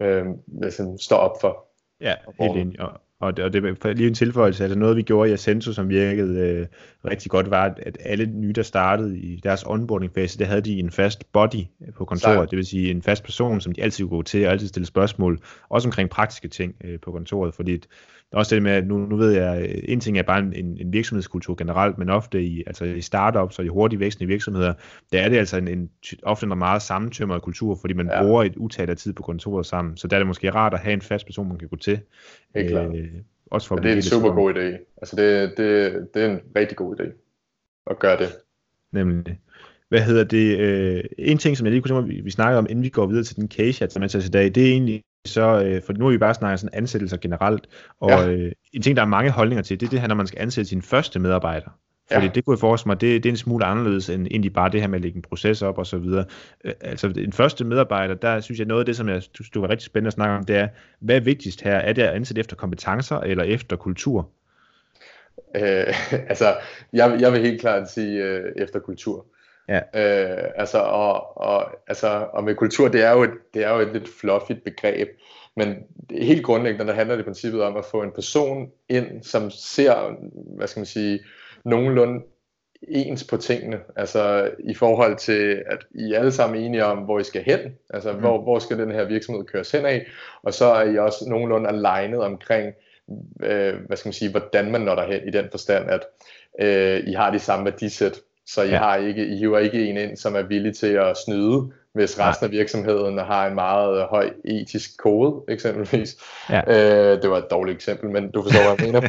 øh, 0.00 0.26
ligesom 0.60 0.98
står 0.98 1.16
op 1.16 1.40
for. 1.40 1.66
Ja, 2.00 2.14
helt 2.40 2.56
enig. 2.56 2.80
Og, 2.80 3.00
Og 3.20 3.36
det, 3.36 3.44
og 3.44 3.52
det 3.52 3.64
er 3.64 3.92
lige 3.92 4.08
en 4.08 4.14
tilføjelse, 4.14 4.64
altså 4.64 4.78
noget 4.78 4.96
vi 4.96 5.02
gjorde 5.02 5.30
i 5.30 5.32
Ascento, 5.32 5.72
som 5.72 5.88
virkede 5.88 6.40
øh, 6.40 6.66
rigtig 7.04 7.30
godt, 7.30 7.50
var, 7.50 7.74
at 7.78 7.98
alle 8.00 8.26
nye, 8.26 8.52
der 8.52 8.62
startede 8.62 9.18
i 9.18 9.40
deres 9.42 9.64
onboarding-fase, 9.66 10.38
det 10.38 10.46
havde 10.46 10.60
de 10.60 10.78
en 10.78 10.90
fast 10.90 11.32
body 11.32 11.64
på 11.96 12.04
kontoret, 12.04 12.36
Sejt. 12.36 12.50
det 12.50 12.56
vil 12.56 12.66
sige 12.66 12.90
en 12.90 13.02
fast 13.02 13.24
person, 13.24 13.60
som 13.60 13.72
de 13.72 13.82
altid 13.82 14.04
kunne 14.04 14.18
gå 14.18 14.22
til 14.22 14.46
og 14.46 14.52
altid 14.52 14.68
stille 14.68 14.86
spørgsmål, 14.86 15.40
også 15.68 15.88
omkring 15.88 16.10
praktiske 16.10 16.48
ting 16.48 16.74
øh, 16.84 17.00
på 17.00 17.12
kontoret, 17.12 17.54
fordi 17.54 17.80
også 18.34 18.54
det 18.54 18.62
med, 18.62 18.72
at 18.72 18.86
nu, 18.86 18.98
nu 18.98 19.16
ved 19.16 19.30
jeg, 19.30 19.80
en 19.84 20.00
ting 20.00 20.18
er 20.18 20.22
bare 20.22 20.38
en, 20.38 20.76
en 20.80 20.92
virksomhedskultur 20.92 21.54
generelt, 21.54 21.98
men 21.98 22.10
ofte 22.10 22.42
i, 22.42 22.62
altså 22.66 22.84
i 22.84 23.00
startups 23.00 23.58
og 23.58 23.64
i 23.64 23.68
hurtigt 23.68 24.00
vækstende 24.00 24.28
virksomheder, 24.28 24.74
der 25.12 25.20
er 25.20 25.28
det 25.28 25.36
altså 25.36 25.56
en, 25.56 25.68
en 25.68 25.90
ofte 26.22 26.46
en 26.46 26.58
meget 26.58 26.82
sammentømret 26.82 27.42
kultur, 27.42 27.78
fordi 27.80 27.94
man 27.94 28.06
ja. 28.06 28.22
bruger 28.22 28.44
et 28.44 28.56
utal 28.56 28.90
af 28.90 28.96
tid 28.96 29.12
på 29.12 29.22
kontoret 29.22 29.66
sammen. 29.66 29.96
Så 29.96 30.08
der 30.08 30.16
er 30.16 30.20
det 30.20 30.26
måske 30.26 30.50
rart 30.50 30.74
at 30.74 30.80
have 30.80 30.92
en 30.92 31.00
fast 31.00 31.26
person, 31.26 31.48
man 31.48 31.58
kan 31.58 31.68
gå 31.68 31.76
til. 31.76 32.00
Helt 32.54 32.70
klart. 32.70 32.96
Øh, 32.96 33.08
også 33.50 33.68
for 33.68 33.76
det 33.76 33.90
er 33.90 33.96
en 33.96 34.02
super 34.02 34.32
god 34.32 34.54
idé. 34.54 34.94
Altså 34.96 35.16
det, 35.16 35.54
det, 35.56 36.08
det 36.14 36.22
er 36.22 36.30
en 36.30 36.40
rigtig 36.56 36.76
god 36.76 37.00
idé 37.00 37.04
at 37.90 37.98
gøre 37.98 38.18
det. 38.18 38.28
Nemlig. 38.92 39.40
Hvad 39.88 40.00
hedder 40.00 40.24
det? 40.24 40.58
Øh, 40.58 41.04
en 41.18 41.38
ting, 41.38 41.56
som 41.56 41.66
jeg 41.66 41.72
lige 41.72 41.82
kunne 41.82 41.88
tænke 41.88 42.08
mig, 42.08 42.16
vi, 42.16 42.20
vi 42.20 42.30
snakker 42.30 42.58
om, 42.58 42.66
inden 42.70 42.84
vi 42.84 42.88
går 42.88 43.06
videre 43.06 43.24
til 43.24 43.36
den 43.36 43.50
case, 43.50 43.86
tager 43.86 44.00
med 44.00 44.08
til 44.08 44.24
i 44.24 44.28
dag, 44.28 44.54
det 44.54 44.68
er 44.68 44.72
egentlig 44.72 45.02
så, 45.26 45.64
øh, 45.64 45.82
for 45.82 45.92
nu 45.92 46.06
er 46.06 46.10
vi 46.10 46.18
bare 46.18 46.34
snakket 46.34 46.60
sådan 46.60 46.78
ansættelser 46.78 47.16
generelt, 47.16 47.66
og 48.00 48.10
ja. 48.10 48.30
øh, 48.30 48.52
en 48.72 48.82
ting, 48.82 48.96
der 48.96 49.02
er 49.02 49.06
mange 49.06 49.30
holdninger 49.30 49.62
til, 49.62 49.80
det 49.80 49.86
er 49.86 49.90
det 49.90 50.00
her, 50.00 50.08
når 50.08 50.14
man 50.14 50.26
skal 50.26 50.40
ansætte 50.40 50.68
sin 50.68 50.82
første 50.82 51.18
medarbejder. 51.18 51.78
Fordi 52.12 52.26
ja. 52.26 52.32
det 52.32 52.44
kunne 52.44 52.54
jeg 52.54 52.60
forestille 52.60 52.90
mig, 52.90 53.00
det, 53.00 53.22
det 53.22 53.28
er 53.28 53.32
en 53.32 53.36
smule 53.36 53.64
anderledes 53.64 54.08
end 54.08 54.26
egentlig 54.26 54.52
bare 54.52 54.70
det 54.70 54.80
her 54.80 54.88
med 54.88 54.98
at 54.98 55.02
lægge 55.02 55.16
en 55.16 55.22
proces 55.22 55.62
op 55.62 55.78
og 55.78 55.86
så 55.86 55.98
videre. 55.98 56.24
Øh, 56.64 56.72
altså 56.80 57.12
en 57.16 57.32
første 57.32 57.64
medarbejder, 57.64 58.14
der 58.14 58.40
synes 58.40 58.58
jeg 58.58 58.66
noget 58.66 58.80
af 58.80 58.86
det, 58.86 58.96
som 58.96 59.08
jeg 59.08 59.22
synes, 59.34 59.50
du 59.50 59.60
var 59.60 59.70
rigtig 59.70 59.86
spændende 59.86 60.08
at 60.08 60.12
snakke 60.12 60.34
om, 60.34 60.44
det 60.44 60.56
er, 60.56 60.68
hvad 61.00 61.16
er 61.16 61.20
vigtigst 61.20 61.62
her? 61.62 61.76
Er 61.76 61.92
det 61.92 62.02
at 62.02 62.14
ansætte 62.14 62.40
efter 62.40 62.56
kompetencer 62.56 63.16
eller 63.16 63.44
efter 63.44 63.76
kultur? 63.76 64.28
Øh, 65.56 65.94
altså, 66.30 66.56
jeg, 66.92 67.16
jeg 67.20 67.32
vil 67.32 67.40
helt 67.40 67.60
klart 67.60 67.90
sige 67.90 68.24
øh, 68.24 68.52
efter 68.56 68.78
kultur. 68.78 69.26
Ja. 69.68 69.76
Øh, 69.76 70.50
altså, 70.56 70.78
og, 70.78 71.36
og, 71.36 71.70
altså, 71.86 72.26
og 72.32 72.44
med 72.44 72.54
kultur, 72.54 72.88
det 72.88 73.02
er, 73.02 73.12
jo 73.12 73.22
et, 73.22 73.30
det 73.54 73.64
er 73.64 73.74
jo 73.74 73.80
et 73.80 73.92
lidt 73.92 74.08
fluffy 74.20 74.52
begreb, 74.64 75.08
men 75.56 75.76
helt 76.10 76.44
grundlæggende, 76.44 76.86
der 76.86 76.94
handler 76.94 77.16
det 77.16 77.22
i 77.22 77.24
princippet 77.24 77.62
om 77.62 77.76
at 77.76 77.84
få 77.84 78.02
en 78.02 78.12
person 78.14 78.70
ind, 78.88 79.22
som 79.22 79.50
ser, 79.50 80.16
hvad 80.56 80.66
skal 80.66 80.80
man 80.80 80.86
sige, 80.86 81.20
nogenlunde 81.64 82.24
ens 82.88 83.24
på 83.24 83.36
tingene, 83.36 83.80
altså 83.96 84.50
i 84.58 84.74
forhold 84.74 85.16
til, 85.16 85.62
at 85.66 85.86
I 85.90 86.12
er 86.12 86.18
alle 86.18 86.32
sammen 86.32 86.62
enige 86.62 86.84
om, 86.84 86.98
hvor 86.98 87.18
I 87.18 87.24
skal 87.24 87.42
hen, 87.42 87.60
altså 87.90 88.12
mm. 88.12 88.18
hvor, 88.18 88.42
hvor 88.42 88.58
skal 88.58 88.78
den 88.78 88.90
her 88.90 89.04
virksomhed 89.04 89.44
køres 89.44 89.70
hen 89.70 89.86
af, 89.86 90.06
og 90.42 90.54
så 90.54 90.64
er 90.64 90.90
I 90.90 90.98
også 90.98 91.28
nogenlunde 91.28 91.68
alignet 91.68 92.20
omkring, 92.20 92.74
øh, 93.42 93.74
hvad 93.86 93.96
skal 93.96 94.08
man 94.08 94.12
sige, 94.12 94.30
hvordan 94.30 94.70
man 94.70 94.80
når 94.80 94.94
derhen 94.94 95.28
i 95.28 95.30
den 95.30 95.44
forstand, 95.50 95.90
at 95.90 96.06
øh, 96.60 97.08
I 97.08 97.12
har 97.12 97.30
de 97.30 97.38
samme 97.38 97.64
værdisæt, 97.64 98.20
så 98.46 98.62
I, 98.62 98.68
ja. 98.68 98.78
har 98.78 98.96
ikke, 98.96 99.26
I 99.26 99.36
hiver 99.36 99.58
ikke 99.58 99.86
en 99.86 99.96
ind, 99.96 100.16
som 100.16 100.34
er 100.34 100.42
villig 100.42 100.76
til 100.76 100.92
at 100.92 101.16
snyde, 101.16 101.72
hvis 101.94 102.18
resten 102.18 102.44
af 102.44 102.50
virksomheden 102.50 103.18
har 103.18 103.46
en 103.46 103.54
meget 103.54 104.06
høj 104.10 104.30
etisk 104.44 104.98
kode, 104.98 105.42
eksempelvis. 105.48 106.16
Ja. 106.50 106.60
Øh, 106.66 107.22
det 107.22 107.30
var 107.30 107.38
et 107.38 107.50
dårligt 107.50 107.74
eksempel, 107.74 108.10
men 108.10 108.30
du 108.30 108.42
forstår, 108.42 108.74
hvad 108.74 108.86
jeg 108.86 108.92
mener. 108.92 109.02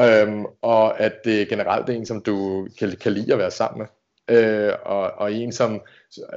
øh, 0.22 0.28
øhm, 0.28 0.44
og 0.62 1.00
at 1.00 1.12
det 1.24 1.48
generelt 1.48 1.88
er 1.88 1.92
en, 1.92 2.06
som 2.06 2.20
du 2.20 2.68
kan, 2.78 2.96
kan 3.00 3.12
lide 3.12 3.32
at 3.32 3.38
være 3.38 3.50
sammen 3.50 3.78
med. 3.78 3.86
Øh, 4.28 4.72
og, 4.84 5.12
og 5.16 5.32
en, 5.32 5.52
som, 5.52 5.80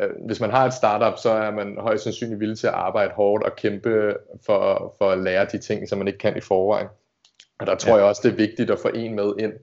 øh, 0.02 0.10
hvis 0.26 0.40
man 0.40 0.52
har 0.52 0.66
et 0.66 0.74
startup, 0.74 1.20
så 1.20 1.30
er 1.30 1.52
man 1.52 1.78
højst 1.80 2.04
sandsynligt 2.04 2.40
villig 2.40 2.58
til 2.58 2.68
at 2.68 2.74
arbejde 2.74 3.14
hårdt 3.14 3.44
og 3.44 3.56
kæmpe 3.56 4.16
for, 4.46 4.96
for 4.98 5.12
at 5.12 5.20
lære 5.20 5.46
de 5.52 5.58
ting, 5.58 5.90
som 5.90 5.98
man 5.98 6.08
ikke 6.08 6.20
kan 6.20 6.38
i 6.38 6.42
forvejen. 6.42 6.88
Og 7.60 7.68
der 7.68 7.76
tror 7.76 7.92
ja. 7.92 7.98
jeg 7.98 8.06
også, 8.06 8.22
det 8.24 8.32
er 8.32 8.36
vigtigt 8.36 8.72
at 8.72 8.80
få 8.80 8.88
en 8.88 9.16
med 9.16 9.34
ind, 9.40 9.54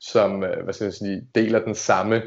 som 0.00 0.44
øh, 0.44 0.64
hvad 0.64 0.74
skal 0.74 0.84
jeg 0.84 0.94
sige, 0.94 1.22
deler 1.34 1.64
den 1.64 1.74
samme 1.74 2.22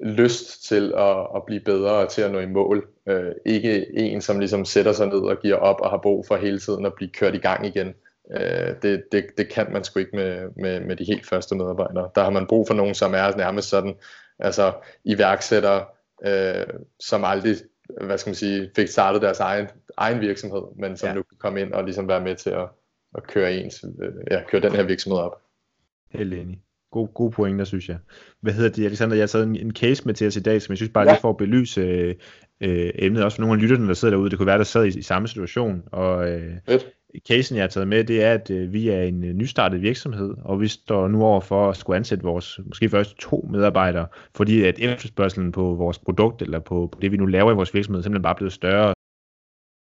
lyst 0.00 0.68
til 0.68 0.92
at, 0.96 1.26
at 1.36 1.42
blive 1.46 1.60
bedre 1.60 1.90
og 1.92 2.08
til 2.08 2.22
at 2.22 2.32
nå 2.32 2.38
i 2.38 2.46
mål. 2.46 2.88
Øh, 3.06 3.32
ikke 3.46 3.98
en, 3.98 4.20
som 4.20 4.38
ligesom 4.38 4.64
sætter 4.64 4.92
sig 4.92 5.06
ned 5.06 5.20
og 5.20 5.40
giver 5.42 5.56
op 5.56 5.80
og 5.80 5.90
har 5.90 5.98
brug 5.98 6.26
for 6.26 6.36
hele 6.36 6.58
tiden 6.58 6.86
at 6.86 6.94
blive 6.94 7.10
kørt 7.10 7.34
i 7.34 7.38
gang 7.38 7.66
igen. 7.66 7.94
Øh, 8.30 8.74
det, 8.82 9.04
det, 9.12 9.26
det 9.36 9.48
kan 9.48 9.72
man 9.72 9.84
sgu 9.84 9.98
ikke 10.00 10.16
med, 10.16 10.48
med, 10.56 10.80
med 10.80 10.96
de 10.96 11.04
helt 11.04 11.26
første 11.26 11.54
medarbejdere. 11.54 12.10
Der 12.14 12.22
har 12.22 12.30
man 12.30 12.46
brug 12.46 12.66
for 12.66 12.74
nogen, 12.74 12.94
som 12.94 13.14
er 13.14 13.36
nærmest 13.36 13.68
sådan, 13.68 13.94
altså 14.38 14.72
iværksætter, 15.04 15.84
øh, 16.26 16.66
som 17.00 17.24
aldrig 17.24 17.56
hvad 18.00 18.18
skal 18.18 18.30
man 18.30 18.34
sige, 18.34 18.70
fik 18.76 18.88
startet 18.88 19.22
deres 19.22 19.40
egen, 19.40 19.68
egen 19.96 20.20
virksomhed, 20.20 20.62
men 20.76 20.96
som 20.96 21.08
ja. 21.08 21.14
nu 21.14 21.22
kan 21.22 21.38
komme 21.38 21.60
ind 21.60 21.72
og 21.72 21.84
ligesom 21.84 22.08
være 22.08 22.20
med 22.20 22.36
til 22.36 22.50
at, 22.50 22.68
at 23.14 23.26
køre, 23.26 23.54
ens, 23.54 23.84
øh, 24.02 24.12
ja, 24.30 24.42
køre 24.48 24.60
den 24.60 24.72
her 24.72 24.82
virksomhed 24.82 25.20
op. 25.20 25.42
Helt 26.10 26.34
enig. 26.34 26.62
God, 26.90 27.08
god 27.14 27.30
pointer, 27.30 27.64
synes 27.64 27.88
jeg. 27.88 27.98
Hvad 28.40 28.52
hedder 28.52 28.70
det, 28.70 28.84
Alexander? 28.84 29.16
Jeg 29.16 29.22
har 29.22 29.26
taget 29.26 29.46
en, 29.46 29.56
en 29.56 29.74
case 29.74 30.02
med 30.06 30.14
til 30.14 30.26
os 30.26 30.36
i 30.36 30.40
dag, 30.40 30.62
som 30.62 30.72
jeg 30.72 30.78
synes 30.78 30.92
bare 30.92 31.04
ja. 31.04 31.10
lige 31.12 31.20
for 31.20 31.30
at 31.30 31.36
belyse 31.36 31.80
øh, 31.80 32.14
øh, 32.60 32.90
emnet, 32.94 33.24
også 33.24 33.36
for 33.36 33.42
nogle 33.42 33.56
af 33.56 33.62
lytterne, 33.62 33.88
der 33.88 33.94
sidder 33.94 34.14
derude. 34.14 34.30
Det 34.30 34.38
kunne 34.38 34.46
være, 34.46 34.58
der 34.58 34.64
sad 34.64 34.84
i, 34.84 34.98
i 34.98 35.02
samme 35.02 35.28
situation. 35.28 35.82
Og 35.92 36.30
øh, 36.30 36.52
casen, 37.28 37.56
jeg 37.56 37.62
har 37.62 37.68
taget 37.68 37.88
med, 37.88 38.04
det 38.04 38.24
er, 38.24 38.34
at 38.34 38.50
øh, 38.50 38.72
vi 38.72 38.88
er 38.88 39.02
en 39.02 39.24
øh, 39.24 39.34
nystartet 39.34 39.82
virksomhed, 39.82 40.34
og 40.44 40.60
vi 40.60 40.68
står 40.68 41.08
nu 41.08 41.22
over 41.22 41.40
for 41.40 41.70
at 41.70 41.76
skulle 41.76 41.96
ansætte 41.96 42.24
vores 42.24 42.60
måske 42.64 42.88
først 42.88 43.18
to 43.18 43.48
medarbejdere, 43.50 44.06
fordi 44.34 44.64
at 44.64 44.78
efterspørgselen 44.78 45.52
på 45.52 45.74
vores 45.74 45.98
produkt, 45.98 46.42
eller 46.42 46.58
på, 46.58 46.88
på 46.92 46.98
det, 47.00 47.12
vi 47.12 47.16
nu 47.16 47.26
laver 47.26 47.52
i 47.52 47.54
vores 47.54 47.74
virksomhed, 47.74 48.02
simpelthen 48.02 48.22
bare 48.22 48.34
blevet 48.34 48.52
større. 48.52 48.94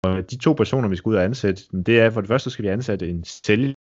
Og 0.04 0.30
de 0.30 0.36
to 0.36 0.52
personer, 0.52 0.88
vi 0.88 0.96
skal 0.96 1.10
ud 1.10 1.14
og 1.14 1.24
ansætte, 1.24 1.62
det 1.86 2.00
er 2.00 2.10
for 2.10 2.20
det 2.20 2.28
første, 2.28 2.50
skal 2.50 2.62
vi 2.62 2.68
ansætte 2.68 3.08
en 3.08 3.24
sælger, 3.24 3.74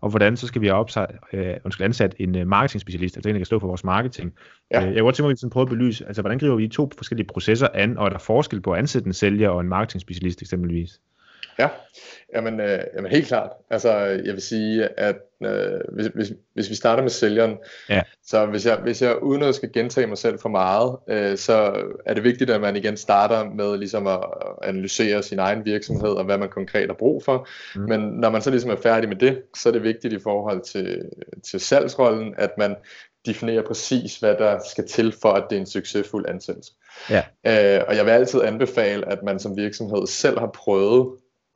og 0.00 0.10
hvordan 0.10 0.36
så 0.36 0.46
skal 0.46 0.60
vi 0.60 0.66
have 0.66 0.78
opsat, 0.78 1.10
øh, 1.32 1.54
undskyld, 1.64 1.84
ansat 1.84 2.14
en 2.18 2.36
øh, 2.36 2.46
marketing 2.46 2.80
specialist, 2.80 3.16
altså 3.16 3.28
en, 3.28 3.34
der 3.34 3.38
kan 3.38 3.46
stå 3.46 3.58
for 3.58 3.66
vores 3.66 3.84
marketing. 3.84 4.32
Ja. 4.70 4.80
Øh, 4.80 4.86
jeg 4.86 4.94
kunne 4.94 5.02
godt 5.02 5.14
tænke 5.14 5.24
mig, 5.24 5.30
at 5.30 5.34
vi 5.34 5.40
sådan 5.40 5.50
prøve 5.50 5.62
at 5.62 5.68
belyse, 5.68 6.06
altså 6.06 6.22
hvordan 6.22 6.38
griber 6.38 6.56
vi 6.56 6.66
de 6.66 6.72
to 6.72 6.90
forskellige 6.96 7.26
processer 7.26 7.68
an, 7.74 7.98
og 7.98 8.04
er 8.06 8.10
der 8.10 8.18
forskel 8.18 8.60
på 8.60 8.72
at 8.72 8.78
ansætte 8.78 9.06
en 9.06 9.12
sælger 9.12 9.48
og 9.48 9.60
en 9.60 9.68
marketing 9.68 10.00
specialist 10.00 10.42
eksempelvis? 10.42 11.00
Ja, 11.58 11.68
jamen, 12.34 12.60
øh, 12.60 12.80
jamen 12.96 13.10
helt 13.10 13.26
klart. 13.26 13.50
Altså, 13.70 13.90
jeg 13.98 14.34
vil 14.34 14.42
sige, 14.42 14.88
at 15.00 15.16
øh, 15.42 15.80
hvis, 15.92 16.06
hvis, 16.06 16.32
hvis 16.54 16.70
vi 16.70 16.74
starter 16.74 17.02
med 17.02 17.10
sælgeren, 17.10 17.56
ja. 17.88 18.02
så 18.26 18.46
hvis 18.46 18.66
jeg, 18.66 18.76
hvis 18.76 19.02
jeg 19.02 19.22
uden 19.22 19.42
at 19.42 19.54
skal 19.54 19.72
gentage 19.72 20.06
mig 20.06 20.18
selv 20.18 20.38
for 20.38 20.48
meget, 20.48 20.96
øh, 21.08 21.36
så 21.38 21.82
er 22.06 22.14
det 22.14 22.24
vigtigt, 22.24 22.50
at 22.50 22.60
man 22.60 22.76
igen 22.76 22.96
starter 22.96 23.44
med 23.50 23.78
ligesom 23.78 24.06
at 24.06 24.20
analysere 24.62 25.22
sin 25.22 25.38
egen 25.38 25.64
virksomhed 25.64 26.10
og 26.10 26.24
hvad 26.24 26.38
man 26.38 26.48
konkret 26.48 26.88
har 26.88 26.96
brug 26.98 27.24
for. 27.24 27.48
Mm. 27.74 27.80
Men 27.80 28.00
når 28.00 28.30
man 28.30 28.42
så 28.42 28.50
ligesom 28.50 28.70
er 28.70 28.76
færdig 28.82 29.08
med 29.08 29.16
det, 29.16 29.42
så 29.56 29.68
er 29.68 29.72
det 29.72 29.82
vigtigt 29.82 30.14
i 30.14 30.18
forhold 30.22 30.60
til, 30.60 31.02
til 31.50 31.60
salgsrollen, 31.60 32.34
at 32.38 32.50
man 32.58 32.76
definerer 33.26 33.62
præcis, 33.62 34.16
hvad 34.16 34.34
der 34.34 34.58
skal 34.70 34.88
til 34.88 35.14
for, 35.22 35.32
at 35.32 35.44
det 35.50 35.56
er 35.56 35.60
en 35.60 35.66
succesfuld 35.66 36.28
ansættelse. 36.28 36.72
Ja. 37.10 37.22
Øh, 37.46 37.84
og 37.88 37.96
jeg 37.96 38.04
vil 38.04 38.10
altid 38.10 38.42
anbefale, 38.42 39.08
at 39.08 39.22
man 39.22 39.38
som 39.38 39.56
virksomhed 39.56 40.06
selv 40.06 40.38
har 40.38 40.50
prøvet 40.54 41.08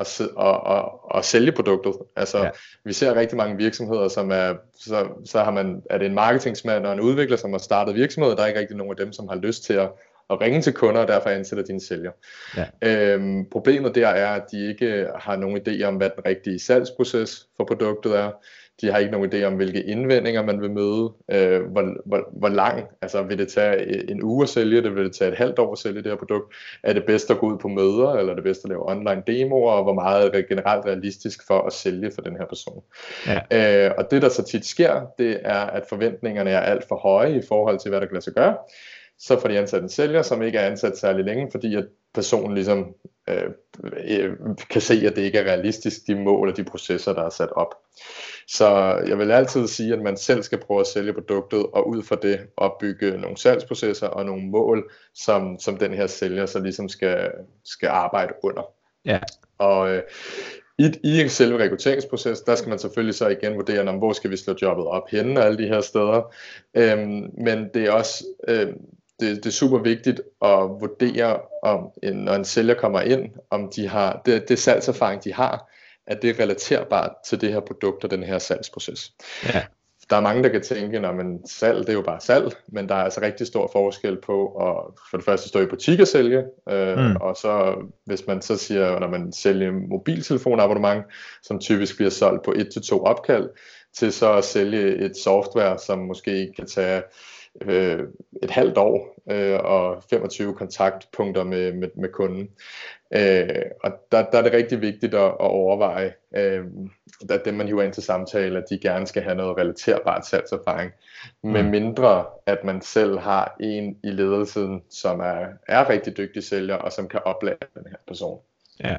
at, 0.02 0.20
at, 0.20 0.76
at, 0.76 0.84
at 1.18 1.24
sælge 1.24 1.52
produktet. 1.52 1.94
Altså, 2.16 2.38
ja. 2.38 2.50
vi 2.84 2.92
ser 2.92 3.14
rigtig 3.14 3.36
mange 3.36 3.56
virksomheder, 3.56 4.08
som 4.08 4.30
er, 4.30 4.54
så, 4.74 5.08
så 5.24 5.42
har 5.42 5.50
man, 5.50 5.82
er 5.90 5.98
det 5.98 6.06
en 6.06 6.14
marketingsmand 6.14 6.86
og 6.86 6.92
en 6.92 7.00
udvikler, 7.00 7.36
som 7.36 7.52
har 7.52 7.58
startet 7.58 7.94
virksomheder, 7.94 8.36
der 8.36 8.42
er 8.42 8.46
ikke 8.46 8.60
rigtig 8.60 8.76
nogen 8.76 8.90
af 8.90 8.96
dem, 8.96 9.12
som 9.12 9.28
har 9.28 9.36
lyst 9.36 9.64
til 9.64 9.72
at, 9.72 9.90
at 10.30 10.40
ringe 10.40 10.62
til 10.62 10.72
kunder, 10.72 11.00
og 11.00 11.08
derfor 11.08 11.30
ansætter 11.30 11.64
de 11.64 11.72
en 11.72 11.80
sælger. 11.80 12.10
Ja. 12.56 12.66
Øhm, 12.82 13.46
problemet 13.50 13.94
der 13.94 14.08
er, 14.08 14.34
at 14.34 14.42
de 14.52 14.68
ikke 14.68 15.06
har 15.18 15.36
nogen 15.36 15.60
idé 15.66 15.84
om, 15.84 15.96
hvad 15.96 16.10
den 16.16 16.26
rigtige 16.26 16.58
salgsproces 16.58 17.46
for 17.56 17.64
produktet 17.64 18.16
er. 18.16 18.30
De 18.82 18.90
har 18.90 18.98
ikke 18.98 19.12
nogen 19.12 19.32
idé 19.32 19.44
om, 19.44 19.52
hvilke 19.52 19.82
indvendinger 19.82 20.42
man 20.42 20.60
vil 20.60 20.70
møde, 20.70 21.12
øh, 21.32 21.62
hvor, 21.62 22.08
hvor, 22.08 22.28
hvor 22.32 22.48
lang, 22.48 22.84
altså 23.02 23.22
vil 23.22 23.38
det 23.38 23.48
tage 23.48 24.10
en 24.10 24.22
uge 24.22 24.42
at 24.42 24.48
sælge 24.48 24.82
det, 24.82 24.94
vil 24.94 25.04
det 25.04 25.12
tage 25.12 25.30
et 25.30 25.38
halvt 25.38 25.58
år 25.58 25.72
at 25.72 25.78
sælge 25.78 26.02
det 26.02 26.06
her 26.06 26.16
produkt, 26.16 26.54
er 26.82 26.92
det 26.92 27.04
bedst 27.04 27.30
at 27.30 27.38
gå 27.38 27.46
ud 27.46 27.58
på 27.58 27.68
møder, 27.68 28.12
eller 28.12 28.30
er 28.30 28.34
det 28.34 28.44
bedst 28.44 28.64
at 28.64 28.68
lave 28.68 28.90
online 28.90 29.22
demoer, 29.26 29.72
og 29.72 29.82
hvor 29.82 29.94
meget 29.94 30.26
er 30.26 30.30
det 30.30 30.48
generelt 30.48 30.84
realistisk 30.84 31.46
for 31.46 31.66
at 31.66 31.72
sælge 31.72 32.10
for 32.14 32.22
den 32.22 32.36
her 32.36 32.46
person. 32.46 32.82
Ja. 33.26 33.86
Øh, 33.86 33.90
og 33.98 34.10
det 34.10 34.22
der 34.22 34.28
så 34.28 34.44
tit 34.44 34.66
sker, 34.66 35.00
det 35.18 35.40
er, 35.44 35.60
at 35.60 35.82
forventningerne 35.88 36.50
er 36.50 36.60
alt 36.60 36.84
for 36.88 36.96
høje 36.96 37.36
i 37.36 37.42
forhold 37.48 37.78
til, 37.78 37.88
hvad 37.88 38.00
der 38.00 38.06
kan 38.06 38.14
lade 38.14 38.24
sig 38.24 38.34
gøre, 38.34 38.56
så 39.22 39.40
får 39.40 39.48
de 39.48 39.58
ansat 39.58 39.82
en 39.82 39.88
sælger, 39.88 40.22
som 40.22 40.42
ikke 40.42 40.58
er 40.58 40.66
ansat 40.66 40.98
særlig 40.98 41.24
længe, 41.24 41.50
fordi 41.50 41.74
at 41.74 41.84
personen 42.14 42.54
ligesom 42.54 42.94
øh, 43.28 43.50
øh, 44.08 44.32
kan 44.70 44.80
se, 44.80 44.94
at 45.06 45.16
det 45.16 45.22
ikke 45.22 45.38
er 45.38 45.44
realistisk, 45.44 46.06
de 46.06 46.14
mål 46.14 46.48
og 46.48 46.56
de 46.56 46.64
processer, 46.64 47.12
der 47.12 47.22
er 47.22 47.30
sat 47.30 47.52
op. 47.52 47.74
Så 48.48 48.68
jeg 49.06 49.18
vil 49.18 49.30
altid 49.30 49.66
sige, 49.66 49.92
at 49.92 50.02
man 50.02 50.16
selv 50.16 50.42
skal 50.42 50.58
prøve 50.58 50.80
at 50.80 50.86
sælge 50.86 51.12
produktet, 51.12 51.66
og 51.72 51.88
ud 51.88 52.02
fra 52.02 52.16
det 52.22 52.40
opbygge 52.56 53.18
nogle 53.18 53.36
salgsprocesser 53.36 54.06
og 54.06 54.24
nogle 54.24 54.46
mål, 54.46 54.90
som, 55.14 55.58
som 55.58 55.76
den 55.76 55.94
her 55.94 56.06
sælger 56.06 56.46
så 56.46 56.60
ligesom 56.60 56.88
skal, 56.88 57.30
skal 57.64 57.88
arbejde 57.88 58.32
under. 58.42 58.62
Ja. 59.04 59.18
Og 59.58 59.90
øh, 59.90 60.02
i, 60.78 60.92
i 61.02 61.28
selve 61.28 61.58
rekrutteringsproces, 61.58 62.40
der 62.40 62.54
skal 62.54 62.68
man 62.68 62.78
selvfølgelig 62.78 63.14
så 63.14 63.28
igen 63.28 63.54
vurdere, 63.54 63.88
om, 63.88 63.98
hvor 63.98 64.12
skal 64.12 64.30
vi 64.30 64.36
slå 64.36 64.54
jobbet 64.62 64.86
op 64.86 65.08
henne 65.10 65.40
og 65.40 65.46
alle 65.46 65.58
de 65.58 65.68
her 65.68 65.80
steder. 65.80 66.34
Øhm, 66.74 67.30
men 67.38 67.68
det 67.74 67.84
er 67.84 67.92
også 67.92 68.24
øh, 68.48 68.72
det, 69.22 69.36
det 69.36 69.46
er 69.46 69.50
super 69.50 69.78
vigtigt 69.78 70.20
at 70.42 70.58
vurdere, 70.80 71.40
om 71.62 71.90
en, 72.02 72.16
når 72.16 72.32
en 72.32 72.44
sælger 72.44 72.74
kommer 72.74 73.00
ind, 73.00 73.30
om 73.50 73.70
de 73.76 73.88
har 73.88 74.22
det, 74.26 74.48
det 74.48 74.58
salgserfaring, 74.58 75.24
de 75.24 75.32
har, 75.32 75.68
at 76.06 76.22
det 76.22 76.30
er 76.30 76.42
relaterbart 76.42 77.12
til 77.28 77.40
det 77.40 77.52
her 77.52 77.60
produkt 77.60 78.04
og 78.04 78.10
den 78.10 78.22
her 78.22 78.38
salgsproces. 78.38 79.12
Ja. 79.44 79.62
Der 80.10 80.16
er 80.16 80.20
mange, 80.20 80.42
der 80.42 80.48
kan 80.48 80.62
tænke, 80.62 80.98
at 80.98 81.26
salg 81.46 81.78
det 81.78 81.88
er 81.88 81.92
jo 81.92 82.02
bare 82.02 82.20
salg, 82.20 82.52
men 82.68 82.88
der 82.88 82.94
er 82.94 83.04
altså 83.04 83.20
rigtig 83.20 83.46
stor 83.46 83.70
forskel 83.72 84.20
på 84.20 84.46
at 84.46 85.02
for 85.10 85.16
det 85.16 85.24
første 85.24 85.48
stå 85.48 85.60
i 85.60 85.66
butik 85.66 86.00
og 86.00 86.08
sælge, 86.08 86.44
øh, 86.68 86.98
mm. 86.98 87.16
og 87.16 87.36
så 87.36 87.74
hvis 88.04 88.26
man 88.26 88.42
så 88.42 88.56
siger, 88.56 88.98
når 88.98 89.08
man 89.08 89.32
sælger 89.32 89.72
mobiltelefonabonnement, 89.72 91.04
som 91.42 91.58
typisk 91.58 91.96
bliver 91.96 92.10
solgt 92.10 92.44
på 92.44 92.52
et 92.52 92.68
til 92.72 92.82
to 92.82 93.04
opkald, 93.04 93.48
til 93.94 94.12
så 94.12 94.32
at 94.32 94.44
sælge 94.44 94.96
et 94.96 95.16
software, 95.16 95.78
som 95.78 95.98
måske 95.98 96.52
kan 96.56 96.66
tage 96.66 97.02
øh, 97.60 98.08
et 98.42 98.50
halvt 98.50 98.78
år 98.78 99.14
øh, 99.30 99.58
og 99.64 100.02
25 100.10 100.54
kontaktpunkter 100.54 101.44
med, 101.44 101.72
med, 101.72 101.88
med 101.96 102.08
kunden. 102.08 102.48
Øh, 103.14 103.62
og 103.84 103.92
der, 104.12 104.30
der 104.30 104.38
er 104.38 104.42
det 104.42 104.52
rigtig 104.52 104.80
vigtigt 104.80 105.14
at, 105.14 105.24
at 105.24 105.34
overveje, 105.38 106.12
øh, 106.36 106.64
at 107.30 107.44
dem 107.44 107.54
man 107.54 107.66
hiver 107.66 107.82
ind 107.82 107.92
til 107.92 108.02
samtale, 108.02 108.58
at 108.58 108.64
de 108.70 108.78
gerne 108.78 109.06
skal 109.06 109.22
have 109.22 109.34
noget 109.34 109.56
relaterbart 109.56 110.26
salgserfaring, 110.26 110.92
mm. 111.42 111.50
med 111.50 111.62
mindre 111.62 112.24
at 112.46 112.64
man 112.64 112.82
selv 112.82 113.18
har 113.18 113.56
en 113.60 113.98
i 114.04 114.10
ledelsen, 114.10 114.82
som 114.90 115.20
er, 115.20 115.46
er 115.68 115.90
rigtig 115.90 116.16
dygtig 116.16 116.44
sælger, 116.44 116.76
og 116.76 116.92
som 116.92 117.08
kan 117.08 117.20
oplære 117.24 117.56
den 117.74 117.86
her 117.90 117.96
person. 118.06 118.40
Ja. 118.84 118.96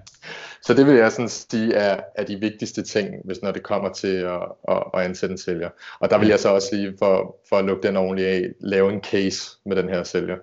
Så 0.61 0.73
det 0.73 0.87
vil 0.87 0.95
jeg 0.95 1.11
sådan 1.11 1.29
sige 1.29 1.73
er, 1.73 1.99
er 2.15 2.23
de 2.23 2.35
vigtigste 2.35 2.83
ting, 2.83 3.15
hvis 3.23 3.41
når 3.41 3.51
det 3.51 3.63
kommer 3.63 3.89
til 3.89 4.15
at, 4.17 4.41
at, 4.67 4.83
at 4.93 5.01
ansætte 5.01 5.33
en 5.33 5.37
sælger. 5.37 5.69
Og 5.99 6.09
der 6.09 6.17
vil 6.17 6.27
jeg 6.27 6.39
så 6.39 6.49
også 6.49 6.75
lige, 6.75 6.93
for, 6.99 7.37
for 7.49 7.55
at 7.55 7.65
lukke 7.65 7.87
den 7.87 7.97
ordentligt 7.97 8.27
af, 8.27 8.49
lave 8.59 8.93
en 8.93 9.01
case 9.01 9.57
med 9.65 9.75
den 9.75 9.89
her 9.89 10.03
sælger. 10.03 10.35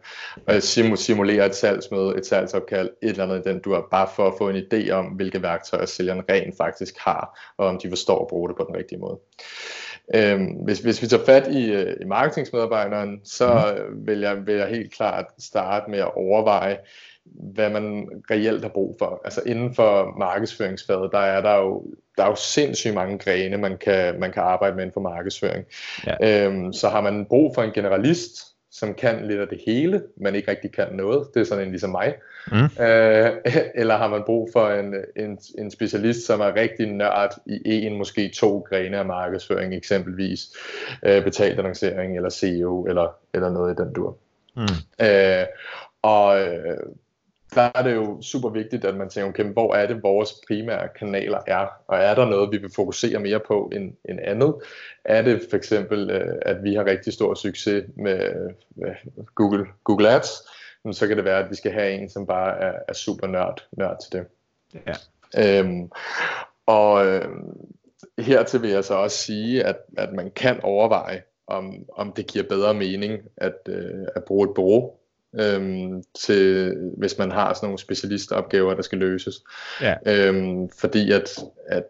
Og 0.47 0.62
simulere 0.99 1.47
et 1.47 1.55
salgsmøde, 1.55 2.18
et 2.18 2.26
salgsopkald, 2.26 2.91
et 3.03 3.09
eller 3.09 3.24
andet 3.24 3.45
den 3.45 3.61
du 3.61 3.72
er, 3.72 3.82
bare 3.91 4.09
for 4.16 4.26
at 4.26 4.34
få 4.38 4.49
en 4.49 4.57
idé 4.57 4.91
om, 4.91 5.07
hvilke 5.07 5.43
værktøjer 5.43 5.86
sælgeren 5.86 6.22
rent 6.28 6.57
faktisk 6.57 6.95
har, 6.99 7.53
og 7.59 7.66
om 7.66 7.78
de 7.78 7.88
forstår 7.88 8.20
at 8.20 8.28
bruge 8.28 8.49
det 8.49 8.57
på 8.57 8.64
den 8.68 8.76
rigtige 8.76 8.99
måde. 8.99 9.18
Øhm, 10.14 10.47
hvis, 10.47 10.78
hvis 10.78 11.03
vi 11.03 11.07
tager 11.07 11.24
fat 11.24 11.49
i, 11.49 11.72
øh, 11.72 11.97
i 12.01 12.05
marketingsmedarbejderen, 12.05 13.20
så 13.24 13.78
mm. 13.91 14.07
vil, 14.07 14.20
jeg, 14.20 14.47
vil 14.47 14.55
jeg 14.55 14.68
helt 14.68 14.93
klart 14.93 15.24
starte 15.38 15.91
med 15.91 15.99
at 15.99 16.14
overveje, 16.14 16.78
hvad 17.33 17.70
man 17.70 18.09
reelt 18.31 18.62
har 18.62 18.68
brug 18.68 18.97
for. 18.99 19.20
Altså 19.24 19.43
inden 19.47 19.74
for 19.74 20.18
markedsføringsfaget, 20.18 21.12
der 21.12 21.18
er 21.18 21.41
der 21.41 21.57
jo, 21.57 21.85
der 22.16 22.24
er 22.24 22.28
jo 22.28 22.35
sindssygt 22.35 22.95
mange 22.95 23.18
grene, 23.18 23.57
man 23.57 23.78
kan, 23.78 24.20
man 24.20 24.33
kan 24.33 24.43
arbejde 24.43 24.76
med 24.76 24.83
inden 24.83 24.95
for 24.95 25.01
markedsføring. 25.01 25.64
Ja. 26.07 26.47
Øhm, 26.47 26.72
så 26.72 26.89
har 26.89 27.01
man 27.01 27.26
brug 27.26 27.55
for 27.55 27.62
en 27.62 27.72
generalist, 27.72 28.51
som 28.72 28.95
kan 28.95 29.26
lidt 29.26 29.41
af 29.41 29.49
det 29.49 29.61
hele, 29.66 30.03
men 30.16 30.35
ikke 30.35 30.51
rigtig 30.51 30.72
kan 30.72 30.87
noget. 30.93 31.28
Det 31.35 31.41
er 31.41 31.45
sådan 31.45 31.64
en 31.64 31.70
ligesom 31.70 31.91
mig. 31.91 32.14
Mm. 32.47 32.85
Øh, 32.85 33.31
eller 33.74 33.97
har 33.97 34.09
man 34.09 34.22
brug 34.26 34.51
for 34.53 34.68
en, 34.68 34.95
en, 35.16 35.39
en 35.59 35.70
specialist, 35.70 36.26
som 36.26 36.41
er 36.41 36.55
rigtig 36.55 36.87
nørd 36.87 37.35
i 37.47 37.87
en, 37.87 37.99
måske 37.99 38.28
to 38.35 38.59
grene 38.59 38.99
af 38.99 39.05
markedsføring, 39.05 39.74
eksempelvis 39.74 40.47
øh, 41.03 41.24
betalt 41.24 41.59
annoncering, 41.59 42.16
eller 42.16 42.28
SEO, 42.28 42.85
eller, 42.85 43.16
eller 43.35 43.51
noget 43.51 43.72
i 43.72 43.83
den 43.83 43.93
dur. 43.93 44.16
Mm. 44.57 44.62
Øh, 45.07 45.47
og 46.03 46.41
øh, 46.41 46.76
der 47.55 47.70
er 47.74 47.82
det 47.82 47.94
jo 47.94 48.22
super 48.22 48.48
vigtigt, 48.48 48.84
at 48.84 48.96
man 48.96 49.09
tænker, 49.09 49.28
okay, 49.28 49.44
hvor 49.44 49.74
er 49.74 49.86
det 49.86 50.03
vores 50.03 50.34
primære 50.48 50.88
kanaler 50.98 51.38
er, 51.46 51.66
og 51.86 51.98
er 51.98 52.14
der 52.14 52.28
noget, 52.28 52.53
vi 52.53 52.57
vil 52.57 52.70
fokusere 52.76 53.18
mere 53.18 53.40
på 53.40 53.70
end, 53.74 53.92
end 54.09 54.18
andet? 54.22 54.55
Er 55.05 55.22
det 55.22 55.46
for 55.51 55.57
eksempel, 55.57 56.11
øh, 56.11 56.38
at 56.42 56.62
vi 56.62 56.74
har 56.74 56.84
rigtig 56.84 57.12
stor 57.12 57.34
succes 57.34 57.84
med, 57.96 58.51
med 58.76 58.90
Google, 59.34 59.66
Google 59.84 60.09
Ads, 60.09 60.28
så 60.92 61.09
kan 61.09 61.16
det 61.16 61.24
være, 61.24 61.44
at 61.44 61.51
vi 61.51 61.55
skal 61.55 61.72
have 61.72 61.92
en, 61.92 62.09
som 62.09 62.26
bare 62.26 62.59
er, 62.61 62.72
er 62.88 62.92
super 62.92 63.26
nørd, 63.26 63.66
nørd 63.72 63.96
til 64.03 64.12
det. 64.12 64.26
Ja. 64.86 64.94
Øhm, 65.61 65.90
og 66.66 67.07
øh, 67.07 67.28
hertil 68.18 68.62
vil 68.62 68.70
jeg 68.70 68.84
så 68.84 68.94
også 68.94 69.16
sige, 69.16 69.64
at, 69.64 69.76
at 69.98 70.12
man 70.12 70.30
kan 70.30 70.61
overveje, 70.62 71.22
om, 71.46 71.74
om 71.92 72.12
det 72.12 72.26
giver 72.26 72.44
bedre 72.48 72.74
mening 72.74 73.20
at, 73.36 73.59
øh, 73.68 74.07
at 74.16 74.24
bruge 74.24 74.48
et 74.48 74.55
bureau 74.55 74.92
øhm, 75.35 76.03
til, 76.14 76.74
hvis 76.97 77.18
man 77.18 77.31
har 77.31 77.55
sådan 77.55 77.66
nogle 77.66 77.78
specialistopgaver, 77.78 78.74
der 78.74 78.83
skal 78.83 78.99
løses. 78.99 79.45
Ja. 79.81 79.95
Øhm, 80.07 80.68
fordi 80.78 81.12
at, 81.12 81.39
at 81.66 81.85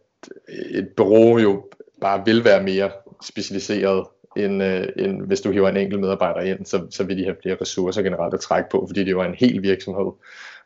et 0.70 0.88
bureau 0.96 1.38
jo 1.38 1.64
bare 2.00 2.22
vil 2.24 2.44
være 2.44 2.62
mere 2.62 2.90
specialiseret, 3.22 4.06
end, 4.36 4.62
øh, 4.62 4.88
end 4.96 5.26
hvis 5.26 5.40
du 5.40 5.50
hiver 5.50 5.68
en 5.68 5.76
enkelt 5.76 6.00
medarbejder 6.00 6.40
ind, 6.40 6.66
så, 6.66 6.86
så 6.90 7.04
vil 7.04 7.18
de 7.18 7.24
have 7.24 7.36
flere 7.42 7.56
ressourcer 7.60 8.02
generelt 8.02 8.34
at 8.34 8.40
trække 8.40 8.70
på, 8.70 8.84
fordi 8.88 9.04
det 9.04 9.10
jo 9.10 9.20
er 9.20 9.24
en 9.24 9.34
hel 9.34 9.62
virksomhed, 9.62 10.12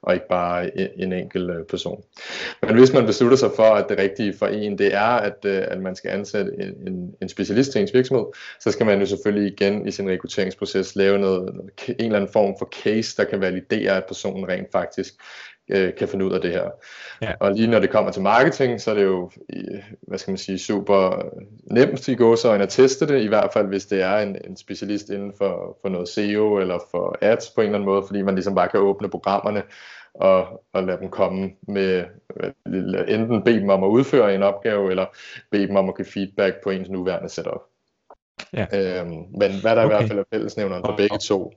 og 0.05 0.15
ikke 0.15 0.29
bare 0.29 0.79
en, 0.99 1.13
enkelt 1.13 1.51
øh, 1.51 1.65
person. 1.65 2.05
Men 2.63 2.79
hvis 2.79 2.93
man 2.93 3.07
beslutter 3.07 3.37
sig 3.37 3.51
for, 3.57 3.63
at 3.75 3.89
det 3.89 3.99
rigtige 3.99 4.35
for 4.39 4.47
en, 4.47 4.79
det 4.79 4.95
er, 4.95 5.01
at, 5.01 5.37
øh, 5.45 5.63
at 5.69 5.81
man 5.81 5.97
skal 5.97 6.11
ansætte 6.11 6.53
en, 6.59 6.89
en, 6.89 7.15
en 7.23 7.29
specialist 7.29 7.73
til 7.73 7.81
ens 7.81 7.95
virksomhed, 7.95 8.25
så 8.61 8.71
skal 8.71 8.87
man 8.87 9.01
jo 9.01 9.07
selvfølgelig 9.07 9.53
igen 9.53 9.89
i 9.89 9.91
sin 9.91 10.11
rekrutteringsproces 10.11 10.97
lave 10.97 11.19
noget, 11.19 11.55
en 11.89 11.95
eller 11.99 12.17
anden 12.17 12.33
form 12.33 12.55
for 12.59 12.69
case, 12.83 13.17
der 13.17 13.25
kan 13.25 13.41
validere, 13.41 13.97
at 13.97 14.05
personen 14.05 14.49
rent 14.49 14.73
faktisk 14.73 15.15
øh, 15.71 15.95
kan 15.95 16.09
finde 16.09 16.25
ud 16.25 16.33
af 16.33 16.41
det 16.41 16.51
her. 16.51 16.71
Ja. 17.23 17.33
Og 17.41 17.53
lige 17.53 17.69
når 17.69 17.79
det 17.79 17.91
kommer 17.91 18.13
til 18.13 18.23
marketing, 18.23 18.81
så 18.81 18.91
er 18.91 18.95
det 18.95 19.05
jo, 19.05 19.31
hvad 20.03 20.19
skal 20.19 20.31
man 20.31 20.39
sige, 20.39 20.59
super 20.59 21.23
nemt 21.65 22.09
i 22.09 22.15
gåsøjne 22.15 22.63
at 22.63 22.69
teste 22.69 23.07
det, 23.07 23.23
i 23.23 23.27
hvert 23.27 23.53
fald 23.53 23.67
hvis 23.67 23.87
det 23.87 24.03
er 24.03 24.19
en, 24.19 24.37
en 24.45 24.57
specialist 24.57 25.11
inden 25.11 25.33
for, 25.39 25.79
for 25.83 25.89
noget 25.89 26.09
SEO 26.09 26.59
eller 26.59 26.79
for 26.91 27.19
ads 27.21 27.51
på 27.51 27.61
en 27.61 27.67
eller 27.67 27.79
anden 27.79 27.89
måde, 27.89 28.03
fordi 28.07 28.23
man 28.23 28.35
ligesom 28.35 28.55
bare 28.55 28.69
kan 28.69 28.81
åbne 28.81 29.11
programmerne 29.11 29.63
og, 30.15 30.65
og 30.73 30.85
lade 30.85 30.99
dem 31.01 31.11
komme 31.11 31.51
med, 31.69 32.05
enten 33.09 33.43
bede 33.43 33.61
dem 33.61 33.69
om 33.69 33.85
at 33.85 33.89
udføre 33.89 34.35
en 34.35 34.43
opgave, 34.43 34.91
eller 34.91 35.07
bede 35.51 35.67
dem 35.67 35.77
om 35.77 35.89
at 35.89 35.97
give 35.97 36.07
feedback 36.07 36.63
på 36.63 36.71
ens 36.71 36.89
nuværende 36.89 37.29
setup. 37.29 37.63
Ja. 38.53 38.67
Øhm, 38.73 39.25
men 39.39 39.61
hvad 39.61 39.77
der 39.77 39.85
okay. 39.85 39.95
i 39.95 39.97
hvert 39.97 40.09
fald 40.09 40.19
er 40.19 40.25
fællesnævneren 40.33 40.85
for 40.85 40.97
begge 40.97 41.19
to, 41.19 41.53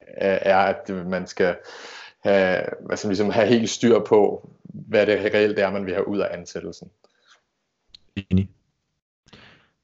er, 0.00 0.38
er 0.42 0.58
at 0.58 0.90
man 1.06 1.26
skal 1.26 1.56
have, 2.22 2.62
altså 2.90 3.08
ligesom 3.08 3.30
have 3.30 3.46
helt 3.46 3.70
styr 3.70 3.98
på, 3.98 4.50
hvad 4.64 5.06
det 5.06 5.24
reelt 5.24 5.58
er, 5.58 5.70
man 5.70 5.86
vil 5.86 5.94
have 5.94 6.08
ud 6.08 6.18
af 6.18 6.28
ansættelsen. 6.30 6.88
Enig. 8.30 8.48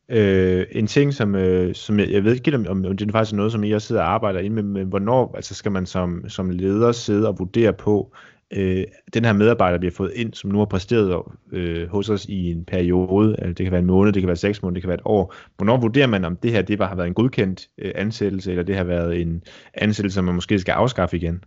Øh, 0.09 0.66
en 0.70 0.86
ting, 0.86 1.14
som, 1.14 1.34
øh, 1.34 1.74
som 1.74 1.99
jeg, 1.99 2.11
jeg 2.11 2.24
ved 2.24 2.34
ikke, 2.34 2.57
om, 2.57 2.66
om 2.68 2.97
det 2.97 3.09
er 3.09 3.12
faktisk 3.12 3.36
noget, 3.36 3.53
som 3.53 3.64
I 3.64 3.72
også 3.72 3.89
sidder 3.89 4.03
og 4.03 4.12
arbejder 4.12 4.41
ind 4.41 4.55
med, 4.55 4.62
men 4.62 4.86
hvornår 4.86 5.32
altså 5.34 5.55
skal 5.55 5.72
man 5.72 5.86
som, 5.86 6.28
som 6.28 6.51
leder 6.51 6.93
sidde 6.93 7.28
og 7.28 7.39
vurdere 7.39 7.72
på, 7.72 8.14
øh, 8.51 8.84
den 9.14 9.24
her 9.24 9.32
medarbejder, 9.32 9.78
vi 9.78 9.86
har 9.86 9.93
fået 9.93 10.12
ind, 10.14 10.34
som 10.34 10.51
nu 10.51 10.59
har 10.59 10.64
præsteret 10.64 11.22
øh, 11.53 11.89
hos 11.89 12.09
os 12.09 12.24
i 12.24 12.51
en 12.51 12.64
periode, 12.64 13.36
altså 13.39 13.53
det 13.55 13.64
kan 13.64 13.72
være 13.72 13.80
en 13.80 13.86
måned, 13.86 14.12
det 14.12 14.22
kan 14.22 14.26
være 14.26 14.36
seks 14.36 14.62
måneder, 14.62 14.74
det 14.74 14.82
kan 14.82 14.89
være 14.89 14.99
et 14.99 15.03
år. 15.05 15.34
Hvornår 15.57 15.76
vurderer 15.80 16.07
man, 16.07 16.24
om 16.24 16.36
det 16.36 16.51
her 16.51 16.62
det 16.62 16.78
bare 16.78 16.89
har 16.89 16.97
været 16.97 17.09
en 17.09 17.14
godkendt 17.14 17.68
øh, 17.78 17.93
ansættelse, 17.95 18.51
eller 18.51 18.62
det 18.62 18.76
har 18.76 18.84
været 18.84 19.20
en 19.20 19.43
ansættelse, 19.74 20.14
som 20.14 20.24
man 20.24 20.34
måske 20.34 20.59
skal 20.59 20.72
afskaffe 20.72 21.16
igen? 21.16 21.45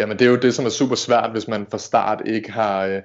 Jamen 0.00 0.18
det 0.18 0.24
er 0.24 0.30
jo 0.30 0.36
det, 0.36 0.54
som 0.54 0.64
er 0.64 0.70
super 0.70 0.94
svært, 0.94 1.30
hvis 1.30 1.48
man 1.48 1.66
fra 1.70 1.78
start 1.78 2.22
ikke 2.26 2.52
har, 2.52 2.86
øh, 2.86 3.02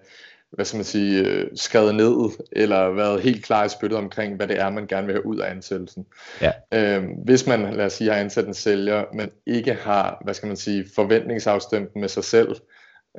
hvad 0.51 0.65
skal 0.65 0.77
man 0.77 0.85
sige, 0.85 1.25
øh, 1.25 1.47
skrevet 1.55 1.95
ned, 1.95 2.29
eller 2.51 2.89
været 2.89 3.21
helt 3.21 3.45
klar 3.45 3.65
i 3.65 3.69
spyttet 3.69 3.97
omkring, 3.97 4.35
hvad 4.35 4.47
det 4.47 4.59
er, 4.59 4.69
man 4.69 4.87
gerne 4.87 5.07
vil 5.07 5.15
have 5.15 5.25
ud 5.25 5.37
af 5.39 5.51
ansættelsen. 5.51 6.05
Ja. 6.41 6.51
Øhm, 6.73 7.07
hvis 7.25 7.47
man, 7.47 7.73
lad 7.73 7.85
os 7.85 7.93
sige, 7.93 8.09
har 8.09 8.17
ansat 8.17 8.47
en 8.47 8.53
sælger, 8.53 9.03
men 9.13 9.29
ikke 9.45 9.73
har, 9.73 10.21
hvad 10.23 10.33
skal 10.33 10.47
man 10.47 10.57
sige, 10.57 10.85
forventningsafstemt 10.95 11.95
med 11.95 12.07
sig 12.09 12.23
selv, 12.23 12.55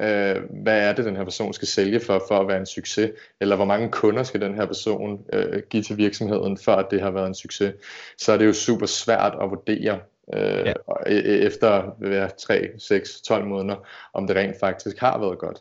øh, 0.01 0.37
hvad 0.63 0.89
er 0.89 0.93
det, 0.93 1.05
den 1.05 1.17
her 1.17 1.25
person 1.25 1.53
skal 1.53 1.69
sælge 1.69 2.01
for, 2.01 2.25
for 2.29 2.39
at 2.39 2.49
være 2.49 2.59
en 2.59 2.67
succes, 2.67 3.11
eller 3.41 3.57
hvor 3.57 3.65
mange 3.65 3.91
kunder 3.91 4.23
skal 4.23 4.41
den 4.41 4.55
her 4.55 4.67
person 4.67 5.21
øh, 5.33 5.63
give 5.71 5.83
til 5.83 5.97
virksomheden, 5.97 6.59
for 6.59 6.73
at 6.73 6.87
det 6.91 7.01
har 7.01 7.11
været 7.11 7.27
en 7.27 7.35
succes, 7.35 7.75
så 8.19 8.33
er 8.33 8.37
det 8.37 8.47
jo 8.47 8.53
super 8.53 8.87
svært 8.87 9.35
at 9.43 9.51
vurdere, 9.51 9.99
øh, 10.35 10.67
ja. 10.67 10.73
E, 11.07 11.15
e, 11.15 11.41
efter 11.41 11.91
ja, 12.03 12.29
3, 12.39 12.69
6, 12.79 13.21
12 13.21 13.45
måneder, 13.45 13.77
om 14.15 14.27
det 14.27 14.37
rent 14.37 14.61
faktisk 14.61 14.99
har 14.99 15.19
været 15.19 15.39
godt. 15.39 15.59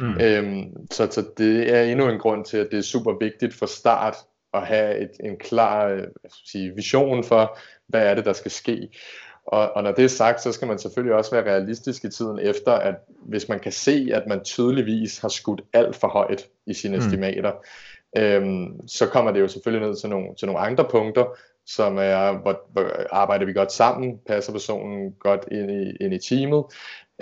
Mm. 0.00 0.20
Øhm, 0.20 0.86
så, 0.90 1.08
så 1.10 1.24
det 1.38 1.74
er 1.74 1.82
endnu 1.82 2.08
en 2.08 2.18
grund 2.18 2.44
til, 2.44 2.56
at 2.56 2.68
det 2.70 2.78
er 2.78 2.82
super 2.82 3.12
vigtigt 3.20 3.54
for 3.54 3.66
start 3.66 4.16
at 4.54 4.66
have 4.66 4.98
et, 4.98 5.10
en 5.20 5.36
klar 5.36 5.88
øh, 5.88 6.02
sige, 6.44 6.72
vision 6.76 7.24
for, 7.24 7.58
hvad 7.88 8.06
er 8.06 8.14
det, 8.14 8.24
der 8.24 8.32
skal 8.32 8.50
ske. 8.50 8.88
Og, 9.46 9.72
og 9.76 9.82
når 9.82 9.92
det 9.92 10.04
er 10.04 10.08
sagt, 10.08 10.42
så 10.42 10.52
skal 10.52 10.68
man 10.68 10.78
selvfølgelig 10.78 11.14
også 11.14 11.30
være 11.30 11.44
realistisk 11.44 12.04
i 12.04 12.10
tiden 12.10 12.38
efter, 12.38 12.72
at 12.72 12.94
hvis 13.26 13.48
man 13.48 13.60
kan 13.60 13.72
se, 13.72 14.08
at 14.12 14.22
man 14.26 14.44
tydeligvis 14.44 15.18
har 15.18 15.28
skudt 15.28 15.62
alt 15.72 15.96
for 15.96 16.08
højt 16.08 16.48
i 16.66 16.74
sine 16.74 16.96
mm. 16.96 17.02
estimater, 17.02 17.52
øhm, 18.18 18.88
så 18.88 19.06
kommer 19.06 19.32
det 19.32 19.40
jo 19.40 19.48
selvfølgelig 19.48 19.88
ned 19.88 19.96
til 19.96 20.08
nogle, 20.08 20.28
til 20.38 20.46
nogle 20.46 20.60
andre 20.60 20.84
punkter, 20.90 21.24
som 21.66 21.98
er, 21.98 22.40
hvor, 22.42 22.60
hvor 22.72 22.90
arbejder 23.10 23.46
vi 23.46 23.52
godt 23.52 23.72
sammen, 23.72 24.18
passer 24.26 24.52
personen 24.52 25.12
godt 25.20 25.44
ind 25.50 25.70
i, 25.70 26.04
ind 26.04 26.14
i 26.14 26.18
teamet, 26.18 26.64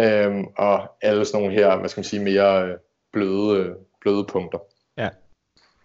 øhm, 0.00 0.44
og 0.56 0.90
alle 1.02 1.24
sådan 1.24 1.40
nogle 1.42 1.56
her, 1.56 1.78
hvad 1.78 1.88
skal 1.88 1.98
man 1.98 2.04
sige, 2.04 2.24
mere 2.24 2.68
øh, 2.68 2.76
bløde, 3.12 3.74
bløde 4.00 4.26
punkter. 4.28 4.58
Ja, 4.98 5.08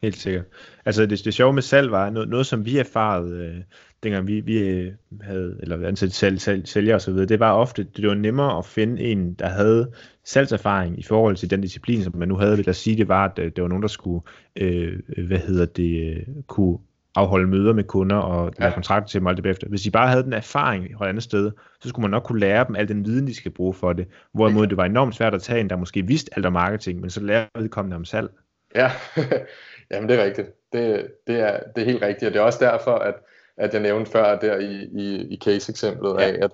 helt 0.02 0.18
sikkert. 0.18 0.46
Altså 0.86 1.06
det, 1.06 1.26
det 1.26 1.34
sjove 1.34 1.54
med 1.54 1.62
salg 1.62 1.92
var 1.92 2.10
noget, 2.10 2.30
noget 2.30 2.46
som 2.46 2.66
vi 2.66 2.78
erfarede, 2.78 3.38
øh, 3.38 3.64
dengang 4.04 4.28
vi, 4.28 4.40
vi 4.40 4.58
øh, 4.58 4.94
havde, 5.22 5.58
eller 5.62 5.88
ansat 5.88 6.12
salg, 6.12 6.42
salg, 6.42 6.68
sælger 6.68 6.94
og 6.96 7.02
så 7.02 7.12
videre, 7.12 7.26
det 7.26 7.40
var 7.40 7.52
ofte, 7.52 7.84
det 7.84 8.08
var 8.08 8.14
nemmere 8.14 8.58
at 8.58 8.66
finde 8.66 9.02
en, 9.02 9.34
der 9.34 9.48
havde 9.48 9.92
salgserfaring 10.24 11.00
i 11.00 11.04
forhold 11.04 11.36
til 11.36 11.50
den 11.50 11.62
disciplin, 11.62 12.04
som 12.04 12.16
man 12.16 12.28
nu 12.28 12.36
havde. 12.36 12.56
Lad 12.56 12.70
os 12.70 12.78
sige, 12.78 12.98
det 12.98 13.08
var, 13.08 13.26
at 13.26 13.40
øh, 13.40 13.52
det 13.56 13.62
var 13.62 13.68
nogen, 13.68 13.82
der 13.82 13.88
skulle, 13.88 14.26
øh, 14.56 15.00
hvad 15.28 15.40
hedder 15.40 15.66
det, 15.66 16.26
kunne 16.48 16.78
afholde 17.16 17.48
møder 17.48 17.74
med 17.74 17.84
kunder 17.84 18.16
og 18.16 18.54
lave 18.58 18.70
ja. 18.70 18.74
kontrakter 18.74 19.08
til 19.08 19.20
dem 19.20 19.28
alt 19.28 19.38
det 19.38 19.44
bagefter. 19.44 19.68
Hvis 19.68 19.82
de 19.82 19.92
bare 19.92 20.08
havde 20.08 20.24
den 20.24 20.34
erfaring 20.34 20.86
et 20.86 21.08
andet 21.08 21.24
sted, 21.24 21.52
så 21.82 21.90
skulle 21.90 22.02
man 22.02 22.12
nok 22.12 22.24
kunne 22.24 22.40
lære 22.40 22.66
dem 22.68 22.76
al 22.76 22.88
den 22.88 23.06
viden, 23.06 23.28
de 23.28 23.36
skal 23.36 23.52
bruge 23.52 23.74
for 23.74 23.94
det. 23.94 24.08
Hvorimod 24.34 24.68
det 24.68 24.78
var 24.78 24.86
enormt 24.86 25.16
svært 25.16 25.34
at 25.34 25.42
tage 25.42 25.60
en, 25.60 25.70
der 25.70 25.76
måske 25.76 26.08
vidste 26.08 26.32
alt 26.36 26.46
om 26.46 26.54
marketing, 26.54 27.02
men 27.02 27.10
så 27.10 27.22
lærer 27.22 27.46
vedkommende 27.56 27.96
om 27.96 28.06
salg. 28.06 28.30
Ja, 28.76 28.92
jamen 29.92 30.10
det 30.10 30.20
er 30.20 30.24
rigtigt. 30.24 30.48
Det, 30.74 31.08
det, 31.28 31.40
er, 31.40 31.60
det 31.76 31.82
er 31.82 31.86
helt 31.86 32.02
rigtigt, 32.02 32.28
og 32.28 32.34
det 32.34 32.40
er 32.40 32.44
også 32.44 32.66
derfor, 32.66 32.92
at, 32.92 33.16
at 33.58 33.74
jeg 33.74 33.82
nævnte 33.82 34.12
før 34.12 34.40
der 34.40 34.60
i, 34.60 34.84
i, 34.84 35.28
i 35.30 35.40
case-eksemplet 35.44 36.16
ja. 36.20 36.28
af, 36.28 36.38
at, 36.42 36.52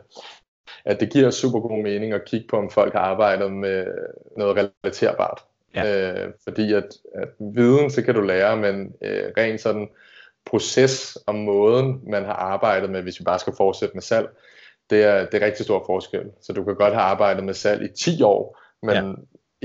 at 0.86 1.00
det 1.00 1.14
giver 1.14 1.30
super 1.30 1.60
god 1.60 1.84
mening 1.84 2.14
at 2.14 2.26
kigge 2.26 2.48
på, 2.50 2.58
om 2.58 2.70
folk 2.70 2.94
har 2.94 3.00
arbejdet 3.00 3.52
med 3.52 3.86
noget 4.38 4.72
relaterbart. 4.84 5.40
Ja. 5.76 6.14
Øh, 6.14 6.32
fordi 6.44 6.74
at, 6.74 6.88
at 7.16 7.30
viden, 7.40 7.90
så 7.90 8.02
kan 8.02 8.16
du 8.16 8.22
lære, 8.22 8.58
men 8.58 8.94
øh, 9.02 9.24
rent 9.38 9.62
sådan 9.62 9.90
proces 10.46 11.18
og 11.28 11.36
måden, 11.36 12.02
man 12.10 12.26
har 12.26 12.34
arbejdet 12.34 12.90
med, 12.90 13.02
hvis 13.02 13.20
vi 13.20 13.24
bare 13.24 13.40
skal 13.40 13.54
fortsætte 13.58 13.94
med 13.94 14.02
salg, 14.02 14.28
det 14.90 15.04
er, 15.04 15.26
det 15.26 15.42
er 15.42 15.46
rigtig 15.46 15.66
stor 15.66 15.84
forskel. 15.86 16.26
Så 16.42 16.54
du 16.54 16.64
kan 16.64 16.76
godt 16.76 16.94
have 16.94 17.04
arbejdet 17.04 17.44
med 17.44 17.54
salg 17.54 17.84
i 17.84 17.88
10 17.88 18.22
år, 18.22 18.60
men 18.84 18.96
ja. 18.96 19.14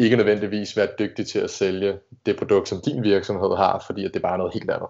ikke 0.02 0.16
nødvendigvis 0.16 0.76
være 0.76 0.88
dygtig 0.98 1.26
til 1.26 1.38
at 1.38 1.50
sælge 1.50 1.98
det 2.26 2.36
produkt, 2.36 2.68
som 2.68 2.80
din 2.86 3.02
virksomhed 3.02 3.56
har, 3.56 3.84
fordi 3.86 4.04
at 4.04 4.10
det 4.14 4.16
er 4.16 4.28
bare 4.28 4.38
noget 4.38 4.54
helt 4.54 4.70
andet. 4.70 4.88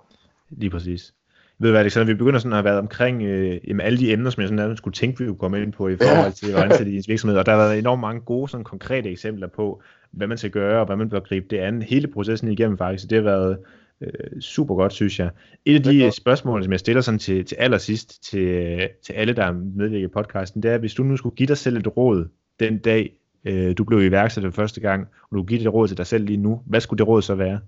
Lige 0.50 0.70
præcis. 0.70 1.12
Ved 1.58 1.68
du 1.68 1.72
hvad, 1.72 1.80
Alexander, 1.80 2.06
vi 2.12 2.14
begynder 2.14 2.38
sådan 2.38 2.52
at 2.52 2.56
have 2.56 2.64
været 2.64 2.78
omkring 2.78 3.22
øh, 3.22 3.60
jamen, 3.68 3.86
alle 3.86 3.98
de 3.98 4.12
emner, 4.12 4.30
som 4.30 4.40
jeg 4.40 4.48
sådan 4.48 4.76
skulle 4.76 4.94
tænke, 4.94 5.18
vi 5.18 5.26
kunne 5.26 5.38
komme 5.38 5.62
ind 5.62 5.72
på 5.72 5.88
i 5.88 5.96
forhold 5.96 6.32
til 6.32 6.52
at 6.52 6.62
ansætte 6.62 6.92
i 6.92 6.96
ens 6.96 7.08
virksomhed, 7.08 7.38
og 7.38 7.46
der 7.46 7.52
har 7.52 7.58
været 7.58 7.78
enormt 7.78 8.00
mange 8.00 8.20
gode, 8.20 8.48
sådan 8.48 8.64
konkrete 8.64 9.10
eksempler 9.10 9.46
på, 9.46 9.82
hvad 10.10 10.26
man 10.26 10.38
skal 10.38 10.50
gøre, 10.50 10.80
og 10.80 10.86
hvad 10.86 10.96
man 10.96 11.08
bør 11.08 11.20
gribe 11.20 11.46
det 11.50 11.58
an. 11.58 11.82
Hele 11.82 12.08
processen 12.08 12.52
igennem 12.52 12.78
faktisk, 12.78 13.10
det 13.10 13.16
har 13.16 13.22
været 13.22 13.58
øh, 14.00 14.40
super 14.40 14.74
godt, 14.74 14.92
synes 14.92 15.18
jeg. 15.18 15.30
Et 15.64 15.74
af 15.74 15.82
de 15.82 16.10
spørgsmål, 16.10 16.62
som 16.62 16.72
jeg 16.72 16.80
stiller 16.80 17.02
sådan 17.02 17.18
til, 17.18 17.44
til 17.44 17.56
allersidst 17.56 18.24
til, 18.24 18.78
til 19.06 19.12
alle, 19.12 19.32
der 19.32 19.44
er 19.44 19.52
medvirket 19.52 20.04
i 20.04 20.12
podcasten, 20.12 20.62
det 20.62 20.70
er, 20.70 20.78
hvis 20.78 20.94
du 20.94 21.02
nu 21.02 21.16
skulle 21.16 21.36
give 21.36 21.46
dig 21.46 21.58
selv 21.58 21.76
et 21.76 21.96
råd 21.96 22.28
den 22.60 22.78
dag, 22.78 23.12
øh, 23.44 23.76
du 23.78 23.84
blev 23.84 24.02
iværksætter 24.02 24.50
for 24.50 24.56
første 24.56 24.80
gang, 24.80 25.08
og 25.30 25.36
du 25.36 25.42
giver 25.42 25.60
et 25.60 25.74
råd 25.74 25.88
til 25.88 25.96
dig 25.96 26.06
selv 26.06 26.24
lige 26.24 26.36
nu, 26.36 26.62
hvad 26.66 26.80
skulle 26.80 26.98
det 26.98 27.08
råd 27.08 27.22
så 27.22 27.34
være? 27.34 27.60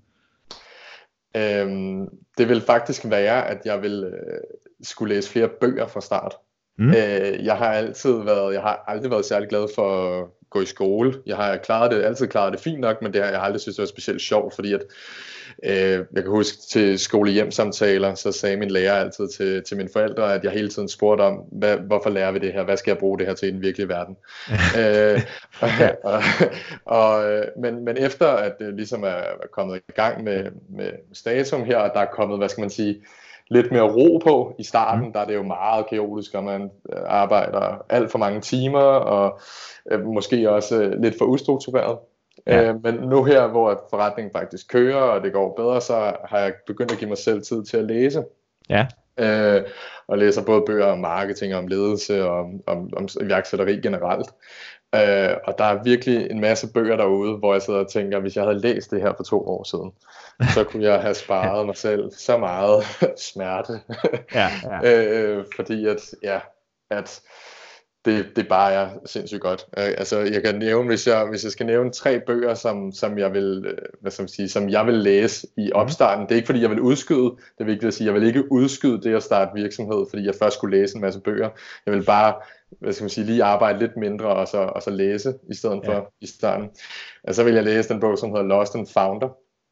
Øhm, 1.36 2.08
det 2.38 2.48
vil 2.48 2.60
faktisk 2.60 3.10
være, 3.10 3.48
at 3.48 3.58
jeg 3.64 3.82
vil 3.82 4.04
øh, 4.04 4.40
skulle 4.82 5.14
læse 5.14 5.30
flere 5.30 5.48
bøger 5.60 5.86
fra 5.86 6.00
start. 6.00 6.34
Mm. 6.78 6.88
Øh, 6.88 7.44
jeg 7.44 7.56
har 7.56 7.66
altid 7.66 8.12
været, 8.12 8.54
jeg 8.54 8.62
har 8.62 8.84
aldrig 8.86 9.10
været 9.10 9.24
særlig 9.24 9.48
glad 9.48 9.66
for 9.74 10.28
gå 10.50 10.60
i 10.60 10.66
skole. 10.66 11.14
Jeg 11.26 11.36
har 11.36 11.56
klaret 11.56 11.90
det, 11.90 12.04
altid 12.04 12.26
klaret 12.26 12.52
det 12.52 12.60
fint 12.60 12.80
nok, 12.80 13.02
men 13.02 13.12
det 13.12 13.22
har 13.22 13.30
jeg 13.30 13.42
aldrig 13.42 13.60
synes 13.60 13.76
det 13.76 13.82
var 13.82 13.86
specielt 13.86 14.22
sjovt, 14.22 14.54
fordi 14.54 14.72
at 14.72 14.82
Øh, 15.64 16.04
jeg 16.12 16.22
kan 16.22 16.30
huske 16.30 16.58
til 16.70 16.98
skole-hjem-samtaler, 16.98 18.14
så 18.14 18.32
sagde 18.32 18.56
min 18.56 18.70
lærer 18.70 18.92
altid 18.92 19.28
til, 19.28 19.62
til 19.64 19.76
mine 19.76 19.88
forældre, 19.92 20.34
at 20.34 20.44
jeg 20.44 20.52
hele 20.52 20.68
tiden 20.68 20.88
spurgte 20.88 21.22
om, 21.22 21.34
hvad, 21.34 21.76
hvorfor 21.76 22.10
lærer 22.10 22.32
vi 22.32 22.38
det 22.38 22.52
her? 22.52 22.64
Hvad 22.64 22.76
skal 22.76 22.90
jeg 22.90 22.98
bruge 22.98 23.18
det 23.18 23.26
her 23.26 23.34
til 23.34 23.48
i 23.48 23.52
den 23.52 23.62
virkelige 23.62 23.88
verden? 23.88 24.16
øh, 24.80 25.22
og, 25.60 25.68
og, 26.04 26.22
og, 26.84 27.30
øh, 27.30 27.44
men, 27.62 27.84
men 27.84 27.96
efter 27.96 28.26
at 28.26 28.52
det 28.58 28.74
ligesom 28.74 29.02
er, 29.02 29.06
er 29.08 29.48
kommet 29.52 29.76
i 29.88 29.92
gang 29.92 30.24
med, 30.24 30.44
med 30.68 30.90
statum 31.12 31.64
her, 31.64 31.76
og 31.76 31.90
der 31.94 32.00
er 32.00 32.12
kommet, 32.12 32.38
hvad 32.38 32.48
skal 32.48 32.60
man 32.60 32.70
sige, 32.70 33.02
lidt 33.50 33.72
mere 33.72 33.82
ro 33.82 34.18
på 34.18 34.54
i 34.58 34.64
starten, 34.64 35.04
mm. 35.04 35.12
der 35.12 35.20
er 35.20 35.24
det 35.24 35.34
jo 35.34 35.42
meget 35.42 35.86
kaotisk, 35.86 36.34
og 36.34 36.44
man 36.44 36.70
øh, 36.92 37.02
arbejder 37.06 37.84
alt 37.88 38.10
for 38.10 38.18
mange 38.18 38.40
timer, 38.40 38.80
og 38.82 39.40
øh, 39.90 40.04
måske 40.04 40.50
også 40.50 40.82
øh, 40.82 41.02
lidt 41.02 41.18
for 41.18 41.24
ustruktureret. 41.24 41.98
Ja. 42.46 42.68
Øh, 42.68 42.82
men 42.82 42.94
nu 42.94 43.24
her, 43.24 43.46
hvor 43.46 43.86
forretningen 43.90 44.32
faktisk 44.32 44.68
kører, 44.72 45.00
og 45.00 45.22
det 45.22 45.32
går 45.32 45.54
bedre, 45.56 45.80
så 45.80 46.12
har 46.24 46.38
jeg 46.38 46.52
begyndt 46.66 46.92
at 46.92 46.98
give 46.98 47.08
mig 47.08 47.18
selv 47.18 47.42
tid 47.42 47.64
til 47.64 47.76
at 47.76 47.84
læse. 47.84 48.24
Ja. 48.68 48.86
Øh, 49.18 49.62
og 50.08 50.18
læser 50.18 50.44
både 50.44 50.62
bøger 50.66 50.86
om 50.86 50.98
marketing, 50.98 51.54
om 51.54 51.66
ledelse 51.66 52.24
og 52.24 52.40
om, 52.40 52.60
om, 52.66 52.90
om 52.96 53.08
iværksætteri 53.20 53.80
generelt. 53.80 54.28
Øh, 54.94 55.36
og 55.44 55.58
der 55.58 55.64
er 55.64 55.82
virkelig 55.82 56.30
en 56.30 56.40
masse 56.40 56.72
bøger 56.72 56.96
derude, 56.96 57.36
hvor 57.36 57.52
jeg 57.52 57.62
sidder 57.62 57.80
og 57.80 57.90
tænker, 57.90 58.20
hvis 58.20 58.36
jeg 58.36 58.44
havde 58.44 58.60
læst 58.60 58.90
det 58.90 59.00
her 59.00 59.12
for 59.16 59.24
to 59.24 59.48
år 59.48 59.64
siden, 59.64 59.92
så 60.54 60.64
kunne 60.64 60.84
jeg 60.84 61.00
have 61.00 61.14
sparet 61.14 61.66
mig 61.66 61.76
selv 61.76 62.10
så 62.12 62.38
meget 62.38 62.84
smerte. 63.30 63.80
ja, 64.34 64.50
ja. 64.64 64.80
øh, 64.92 65.44
fordi 65.56 65.86
at, 65.86 66.14
ja, 66.22 66.40
at 66.90 67.20
det, 68.04 68.26
det 68.36 68.48
bare 68.48 68.72
er 68.72 68.88
sindssygt 69.06 69.40
godt. 69.40 69.66
Øh, 69.78 69.84
altså, 69.84 70.18
jeg 70.18 70.42
kan 70.42 70.54
nævne, 70.54 70.88
hvis 70.88 71.06
jeg, 71.06 71.26
hvis 71.30 71.44
jeg 71.44 71.52
skal 71.52 71.66
nævne 71.66 71.92
tre 71.92 72.20
bøger, 72.20 72.54
som, 72.54 72.92
som, 72.92 73.18
jeg 73.18 73.32
vil, 73.32 73.64
øh, 73.66 73.78
hvad 74.00 74.10
skal 74.10 74.22
man 74.22 74.28
sige, 74.28 74.48
som 74.48 74.68
jeg 74.68 74.86
vil 74.86 74.94
læse 74.94 75.46
i 75.56 75.64
mhm. 75.64 75.72
opstarten. 75.74 76.24
Det 76.24 76.32
er 76.32 76.36
ikke, 76.36 76.46
fordi 76.46 76.62
jeg 76.62 76.70
vil 76.70 76.80
udskyde, 76.80 77.30
det 77.30 77.60
er 77.60 77.64
vigtigt 77.64 77.88
at 77.88 77.94
sige, 77.94 78.06
jeg 78.06 78.14
vil 78.14 78.26
ikke 78.26 78.52
udskyde 78.52 79.02
det 79.02 79.14
at 79.14 79.22
starte 79.22 79.50
virksomhed, 79.54 80.06
fordi 80.10 80.26
jeg 80.26 80.34
først 80.34 80.56
skulle 80.56 80.80
læse 80.80 80.94
en 80.96 81.00
masse 81.00 81.20
bøger. 81.20 81.50
Jeg 81.86 81.94
vil 81.94 82.04
bare 82.04 82.34
hvad 82.80 82.92
skal 82.92 83.04
man 83.04 83.10
sige, 83.10 83.24
lige 83.24 83.44
arbejde 83.44 83.78
lidt 83.78 83.96
mindre 83.96 84.26
og 84.26 84.48
så, 84.48 84.58
og 84.58 84.82
så 84.82 84.90
læse 84.90 85.34
i 85.50 85.54
stedet 85.54 85.80
for 85.84 85.92
ja. 85.92 86.00
i 86.20 86.26
starten. 86.26 86.68
Og 87.24 87.34
så 87.34 87.44
vil 87.44 87.54
jeg 87.54 87.64
læse 87.64 87.88
den 87.88 88.00
bog, 88.00 88.18
som 88.18 88.30
hedder 88.30 88.46
Lost 88.46 88.74
and 88.74 88.86
Founder, 88.86 89.28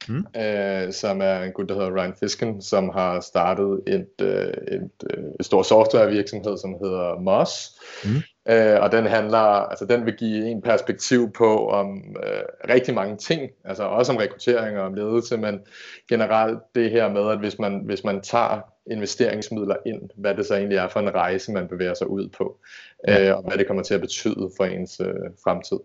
mm. 0.08 0.26
øh, 0.40 0.92
som 0.92 1.20
er 1.22 1.42
en 1.42 1.52
gut, 1.52 1.68
der 1.68 1.74
hedder 1.74 1.96
Ryan 1.96 2.14
Fisken, 2.20 2.62
som 2.62 2.88
har 2.88 3.20
startet 3.20 3.80
et, 3.86 4.08
øh, 4.20 4.48
et, 4.48 4.90
øh, 5.10 5.24
et 5.40 5.46
stort 5.46 5.66
softwarevirksomhed, 5.66 6.58
som 6.58 6.70
hedder 6.82 7.20
Moss. 7.20 7.80
Mm. 8.04 8.22
Øh, 8.48 8.80
og 8.80 8.92
den 8.92 9.06
handler, 9.06 9.38
altså 9.38 9.84
den 9.84 10.06
vil 10.06 10.14
give 10.16 10.50
en 10.50 10.62
perspektiv 10.62 11.32
på 11.32 11.68
om 11.68 12.16
øh, 12.26 12.72
rigtig 12.74 12.94
mange 12.94 13.16
ting, 13.16 13.50
altså 13.64 13.82
også 13.82 14.12
om 14.12 14.18
rekruttering 14.18 14.78
og 14.78 14.86
om 14.86 14.94
ledelse, 14.94 15.36
men 15.36 15.60
generelt 16.08 16.58
det 16.74 16.90
her 16.90 17.08
med, 17.08 17.30
at 17.30 17.38
hvis 17.38 17.58
man, 17.58 17.82
hvis 17.84 18.04
man 18.04 18.20
tager 18.20 18.60
investeringsmidler 18.90 19.76
ind, 19.86 20.00
hvad 20.16 20.34
det 20.34 20.46
så 20.46 20.54
egentlig 20.54 20.78
er 20.78 20.88
for 20.88 21.00
en 21.00 21.14
rejse, 21.14 21.52
man 21.52 21.68
bevæger 21.68 21.94
sig 21.94 22.10
ud 22.10 22.28
på, 22.28 22.58
øh, 23.08 23.36
og 23.36 23.42
hvad 23.42 23.58
det 23.58 23.66
kommer 23.66 23.82
til 23.82 23.94
at 23.94 24.00
betyde 24.00 24.50
for 24.56 24.64
ens 24.64 25.00
øh, 25.00 25.30
fremtid. 25.44 25.76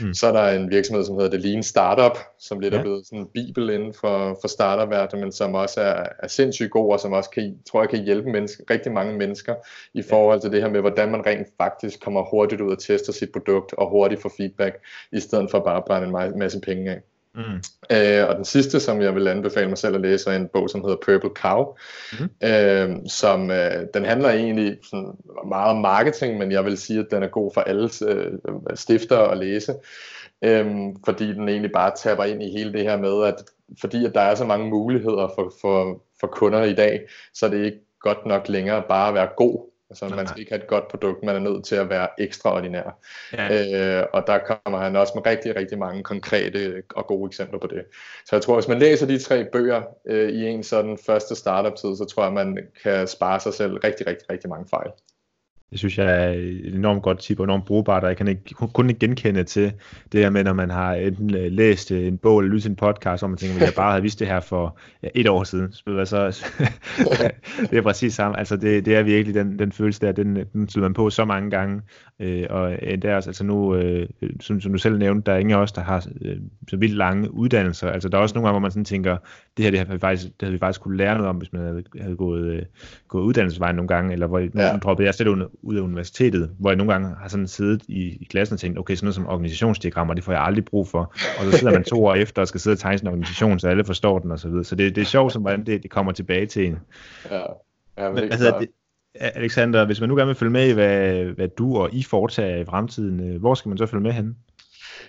Mm. 0.00 0.14
Så 0.14 0.26
er 0.26 0.32
der 0.32 0.60
en 0.60 0.70
virksomhed, 0.70 1.04
som 1.04 1.14
hedder 1.14 1.38
The 1.38 1.48
Lean 1.48 1.62
Startup, 1.62 2.18
som 2.38 2.60
lidt 2.60 2.74
ja. 2.74 2.78
er 2.78 2.82
blevet 2.82 3.06
sådan 3.06 3.18
en 3.18 3.28
bibel 3.34 3.70
inden 3.70 3.94
for, 3.94 4.38
for 4.40 4.48
startup 4.48 5.12
men 5.12 5.32
som 5.32 5.54
også 5.54 5.80
er, 5.80 6.06
er 6.18 6.28
sindssygt 6.28 6.70
god, 6.70 6.92
og 6.92 7.00
som 7.00 7.12
også 7.12 7.30
kan, 7.30 7.58
tror 7.70 7.82
jeg 7.82 7.90
kan 7.90 8.04
hjælpe 8.04 8.30
mennesker, 8.30 8.64
rigtig 8.70 8.92
mange 8.92 9.18
mennesker 9.18 9.54
i 9.94 10.02
forhold 10.02 10.40
til 10.40 10.52
det 10.52 10.62
her 10.62 10.70
med, 10.70 10.80
hvordan 10.80 11.10
man 11.10 11.26
rent 11.26 11.41
faktisk 11.60 12.00
kommer 12.00 12.22
hurtigt 12.30 12.60
ud 12.60 12.72
og 12.72 12.78
tester 12.78 13.12
sit 13.12 13.32
produkt, 13.32 13.72
og 13.72 13.90
hurtigt 13.90 14.22
får 14.22 14.32
feedback, 14.36 14.76
i 15.12 15.20
stedet 15.20 15.50
for 15.50 15.60
bare 15.60 15.76
at 15.76 15.84
brænde 15.84 16.26
en 16.26 16.38
masse 16.38 16.60
penge 16.60 16.90
af. 16.90 17.00
Mm. 17.34 17.62
Øh, 17.92 18.28
og 18.28 18.36
den 18.36 18.44
sidste, 18.44 18.80
som 18.80 19.02
jeg 19.02 19.14
vil 19.14 19.28
anbefale 19.28 19.68
mig 19.68 19.78
selv 19.78 19.94
at 19.94 20.00
læse, 20.00 20.30
er 20.30 20.36
en 20.36 20.48
bog, 20.48 20.70
som 20.70 20.80
hedder 20.80 20.96
Purple 20.96 21.30
Cow, 21.34 21.76
mm. 22.20 22.48
øh, 22.48 22.96
som 23.06 23.50
øh, 23.50 23.86
den 23.94 24.04
handler 24.04 24.30
egentlig 24.30 24.78
sådan 24.90 25.12
meget 25.48 25.70
om 25.70 25.80
marketing, 25.80 26.38
men 26.38 26.52
jeg 26.52 26.64
vil 26.64 26.78
sige, 26.78 27.00
at 27.00 27.06
den 27.10 27.22
er 27.22 27.28
god 27.28 27.50
for 27.54 27.60
alle 27.60 27.90
øh, 28.08 28.32
stiftere 28.74 29.30
at 29.32 29.38
læse, 29.38 29.74
øh, 30.44 30.66
fordi 31.04 31.32
den 31.32 31.48
egentlig 31.48 31.72
bare 31.72 31.92
taber 31.96 32.24
ind 32.24 32.42
i 32.42 32.52
hele 32.58 32.72
det 32.72 32.82
her 32.82 32.96
med, 32.96 33.24
at 33.24 33.34
fordi 33.80 34.04
at 34.04 34.14
der 34.14 34.20
er 34.20 34.34
så 34.34 34.44
mange 34.44 34.70
muligheder 34.70 35.32
for, 35.34 35.52
for, 35.60 36.02
for 36.20 36.26
kunder 36.26 36.64
i 36.64 36.74
dag, 36.74 37.00
så 37.34 37.46
er 37.46 37.50
det 37.50 37.64
ikke 37.64 37.80
godt 38.00 38.26
nok 38.26 38.48
længere 38.48 38.82
bare 38.88 39.08
at 39.08 39.14
være 39.14 39.28
god 39.36 39.71
Altså, 39.92 40.16
man 40.16 40.26
skal 40.26 40.40
ikke 40.40 40.52
have 40.52 40.62
et 40.62 40.68
godt 40.68 40.88
produkt, 40.88 41.22
man 41.22 41.36
er 41.36 41.40
nødt 41.40 41.64
til 41.64 41.76
at 41.76 41.88
være 41.90 42.08
ekstraordinær. 42.18 42.98
Ja. 43.32 44.00
Øh, 44.00 44.06
og 44.12 44.24
der 44.26 44.38
kommer 44.38 44.78
han 44.78 44.96
også 44.96 45.12
med 45.14 45.26
rigtig, 45.26 45.56
rigtig 45.56 45.78
mange 45.78 46.02
konkrete 46.02 46.82
og 46.94 47.06
gode 47.06 47.26
eksempler 47.26 47.58
på 47.58 47.66
det. 47.66 47.84
Så 48.26 48.36
jeg 48.36 48.42
tror, 48.42 48.54
hvis 48.54 48.68
man 48.68 48.78
læser 48.78 49.06
de 49.06 49.18
tre 49.18 49.44
bøger 49.52 49.82
øh, 50.06 50.30
i 50.30 50.46
en 50.46 50.62
sådan 50.62 50.98
første 51.06 51.34
startup-tid, 51.34 51.96
så 51.96 52.04
tror 52.04 52.24
jeg, 52.24 52.32
man 52.32 52.58
kan 52.82 53.06
spare 53.06 53.40
sig 53.40 53.54
selv 53.54 53.76
rigtig, 53.76 54.06
rigtig, 54.06 54.30
rigtig 54.30 54.50
mange 54.50 54.66
fejl. 54.70 54.90
Det 55.72 55.78
synes 55.78 55.98
jeg 55.98 56.24
er 56.24 56.28
et 56.28 56.74
enormt 56.74 57.02
godt 57.02 57.18
tip 57.18 57.40
og 57.40 57.44
enormt 57.44 57.64
brugbart, 57.64 58.02
og 58.02 58.08
jeg 58.08 58.16
kan 58.16 58.28
ikke, 58.28 58.54
kun 58.54 58.88
ikke 58.88 58.98
genkende 58.98 59.44
til 59.44 59.72
det 60.12 60.20
her 60.20 60.30
med, 60.30 60.44
når 60.44 60.52
man 60.52 60.70
har 60.70 60.94
enten 60.94 61.34
øh, 61.34 61.52
læst 61.52 61.90
øh, 61.90 62.06
en 62.06 62.18
bog 62.18 62.40
eller 62.40 62.52
lyttet 62.52 62.70
en 62.70 62.76
podcast, 62.76 63.20
hvor 63.20 63.28
man 63.28 63.38
tænker, 63.38 63.56
at 63.56 63.62
jeg 63.62 63.72
bare 63.76 63.90
havde 63.90 64.02
vidst 64.02 64.18
det 64.18 64.26
her 64.26 64.40
for 64.40 64.78
ja, 65.02 65.08
et 65.14 65.28
år 65.28 65.44
siden. 65.44 65.72
Så, 65.72 66.44
det 67.70 67.78
er 67.78 67.82
præcis 67.82 68.14
samme. 68.14 68.38
Altså 68.38 68.56
det, 68.56 68.86
det 68.86 68.96
er 68.96 69.02
virkelig 69.02 69.34
den, 69.34 69.58
den 69.58 69.72
følelse 69.72 70.00
der, 70.00 70.12
den, 70.12 70.36
den 70.52 70.68
slutter 70.68 70.88
man 70.88 70.94
på 70.94 71.10
så 71.10 71.24
mange 71.24 71.50
gange, 71.50 71.82
øh, 72.20 72.46
og 72.50 72.78
endda 72.82 73.16
også, 73.16 73.30
altså 73.30 73.44
nu, 73.44 73.74
øh, 73.74 74.08
som, 74.40 74.60
som 74.60 74.72
du 74.72 74.78
selv 74.78 74.98
nævnte, 74.98 75.26
der 75.26 75.32
er 75.32 75.38
ingen 75.38 75.54
af 75.54 75.58
os, 75.58 75.72
der 75.72 75.82
har 75.82 76.06
øh, 76.20 76.36
så 76.68 76.76
vildt 76.76 76.96
lange 76.96 77.34
uddannelser. 77.34 77.90
Altså 77.90 78.08
der 78.08 78.18
er 78.18 78.22
også 78.22 78.34
nogle 78.34 78.46
gange, 78.46 78.54
hvor 78.54 78.60
man 78.60 78.70
sådan 78.70 78.84
tænker, 78.84 79.16
det 79.56 79.64
her 79.64 79.70
det 79.70 79.78
havde 79.78 79.92
vi 79.92 79.98
faktisk, 79.98 80.26
det 80.26 80.34
havde 80.40 80.52
vi 80.52 80.58
faktisk 80.58 80.80
kunne 80.80 80.96
lære 80.96 81.14
noget 81.14 81.28
om, 81.28 81.36
hvis 81.36 81.52
man 81.52 81.62
havde, 81.62 81.82
havde 82.00 82.16
gået, 82.16 82.44
øh, 82.44 82.62
gået 83.08 83.22
uddannelsesvejen 83.22 83.76
nogle 83.76 83.88
gange, 83.88 84.12
eller 84.12 84.26
hvor 84.26 84.38
ja. 84.38 84.78
droppede 84.78 85.06
jeg 85.06 85.14
selv 85.14 85.28
under, 85.28 85.46
ud 85.62 85.76
af 85.76 85.80
universitetet, 85.80 86.50
hvor 86.58 86.70
jeg 86.70 86.76
nogle 86.76 86.92
gange 86.92 87.16
har 87.20 87.28
sådan 87.28 87.48
siddet 87.48 87.82
i, 87.88 88.18
i 88.20 88.24
klassen 88.30 88.54
og 88.54 88.60
tænkt, 88.60 88.78
okay, 88.78 88.94
sådan 88.94 89.06
noget 89.06 89.14
som 89.14 89.26
organisationsdiagrammer, 89.26 90.14
det 90.14 90.24
får 90.24 90.32
jeg 90.32 90.42
aldrig 90.42 90.64
brug 90.64 90.88
for. 90.88 91.14
Og 91.38 91.44
så 91.44 91.58
sidder 91.58 91.72
man 91.72 91.84
to 91.84 92.04
år 92.04 92.14
efter 92.14 92.42
og 92.42 92.48
skal 92.48 92.60
sidde 92.60 92.74
og 92.74 92.78
tegne 92.78 93.00
en 93.02 93.06
organisation, 93.06 93.58
så 93.58 93.68
alle 93.68 93.84
forstår 93.84 94.18
den 94.18 94.30
og 94.30 94.38
så 94.38 94.48
videre. 94.48 94.64
Så 94.64 94.74
det, 94.74 94.94
det 94.94 95.00
er 95.00 95.06
sjovt, 95.06 95.32
som 95.32 95.42
hvordan 95.42 95.66
det, 95.66 95.82
det 95.82 95.90
kommer 95.90 96.12
tilbage 96.12 96.46
til 96.46 96.66
en. 96.66 96.78
Ja, 97.30 97.42
ja 97.98 98.10
men, 98.10 98.18
er 98.18 98.58
det, 98.58 98.68
Alexander, 99.14 99.86
hvis 99.86 100.00
man 100.00 100.08
nu 100.08 100.16
gerne 100.16 100.26
vil 100.26 100.36
følge 100.36 100.52
med 100.52 100.68
i, 100.68 100.72
hvad, 100.72 101.24
hvad 101.24 101.48
du 101.48 101.76
og 101.76 101.94
I 101.94 102.02
foretager 102.02 102.56
i 102.56 102.64
fremtiden, 102.64 103.34
øh, 103.34 103.40
hvor 103.40 103.54
skal 103.54 103.68
man 103.68 103.78
så 103.78 103.86
følge 103.86 104.02
med 104.02 104.12
hen? 104.12 104.36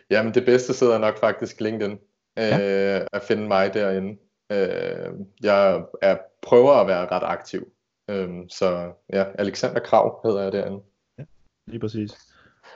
Jamen 0.10 0.34
det 0.34 0.46
bedste 0.46 0.74
sidder 0.74 0.98
nok 0.98 1.20
faktisk 1.20 1.62
LinkedIn. 1.62 1.98
Ja. 2.38 3.00
Øh, 3.00 3.08
at 3.14 3.22
finde 3.24 3.48
mig 3.48 3.74
derinde. 3.74 4.18
Øh, 4.52 5.12
jeg 5.44 5.82
er, 6.02 6.18
prøver 6.42 6.72
at 6.72 6.88
være 6.88 7.08
ret 7.12 7.24
aktiv. 7.24 7.68
Øh, 8.10 8.30
så 8.50 8.92
ja, 9.14 9.26
Alexander 9.40 9.80
Krav 9.80 10.20
hedder 10.26 10.44
jeg 10.44 10.52
derinde. 10.52 10.80
Ja, 11.20 11.24
lige 11.68 11.80
præcis. 11.80 12.18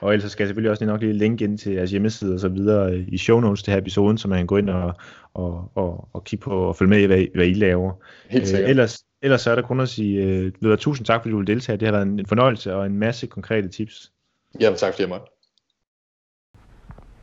Og 0.00 0.14
ellers 0.14 0.32
skal 0.32 0.44
jeg 0.44 0.48
selvfølgelig 0.48 0.70
også 0.70 0.84
lige 0.84 0.92
nok 0.92 1.00
lige 1.00 1.12
linke 1.12 1.44
ind 1.44 1.58
til 1.58 1.72
jeres 1.72 1.90
hjemmeside 1.90 2.34
og 2.34 2.40
så 2.40 2.48
videre 2.48 2.98
i 2.98 3.18
show 3.18 3.40
notes 3.40 3.62
til 3.62 3.72
her 3.72 3.80
episoden, 3.80 4.18
så 4.18 4.28
man 4.28 4.38
kan 4.38 4.46
gå 4.46 4.56
ind 4.56 4.70
og, 4.70 4.94
og, 5.34 5.70
og, 5.74 6.08
og 6.12 6.24
kigge 6.24 6.42
på 6.42 6.50
og 6.50 6.76
følge 6.76 6.88
med 6.90 7.00
i, 7.00 7.04
hvad, 7.04 7.24
hvad 7.34 7.46
I 7.46 7.52
laver. 7.52 7.92
Helt 8.28 8.48
sikkert. 8.48 8.64
Øh, 8.64 8.70
ellers, 8.70 9.04
ellers 9.22 9.40
så 9.40 9.50
er 9.50 9.54
der 9.54 9.62
kun 9.62 9.80
at 9.80 9.88
sige, 9.88 10.24
øh, 10.24 10.52
videre, 10.60 10.76
tusind 10.76 11.06
tak, 11.06 11.22
fordi 11.22 11.30
du 11.30 11.38
vil 11.38 11.46
deltage. 11.46 11.78
Det 11.78 11.88
har 11.88 11.92
været 11.92 12.06
en, 12.06 12.18
en 12.18 12.26
fornøjelse 12.26 12.74
og 12.74 12.86
en 12.86 12.98
masse 12.98 13.26
konkrete 13.26 13.68
tips. 13.68 14.12
Jamen 14.60 14.76
tak 14.76 14.92
fordi 14.92 15.02
jeg 15.02 15.08
måtte. 15.08 15.26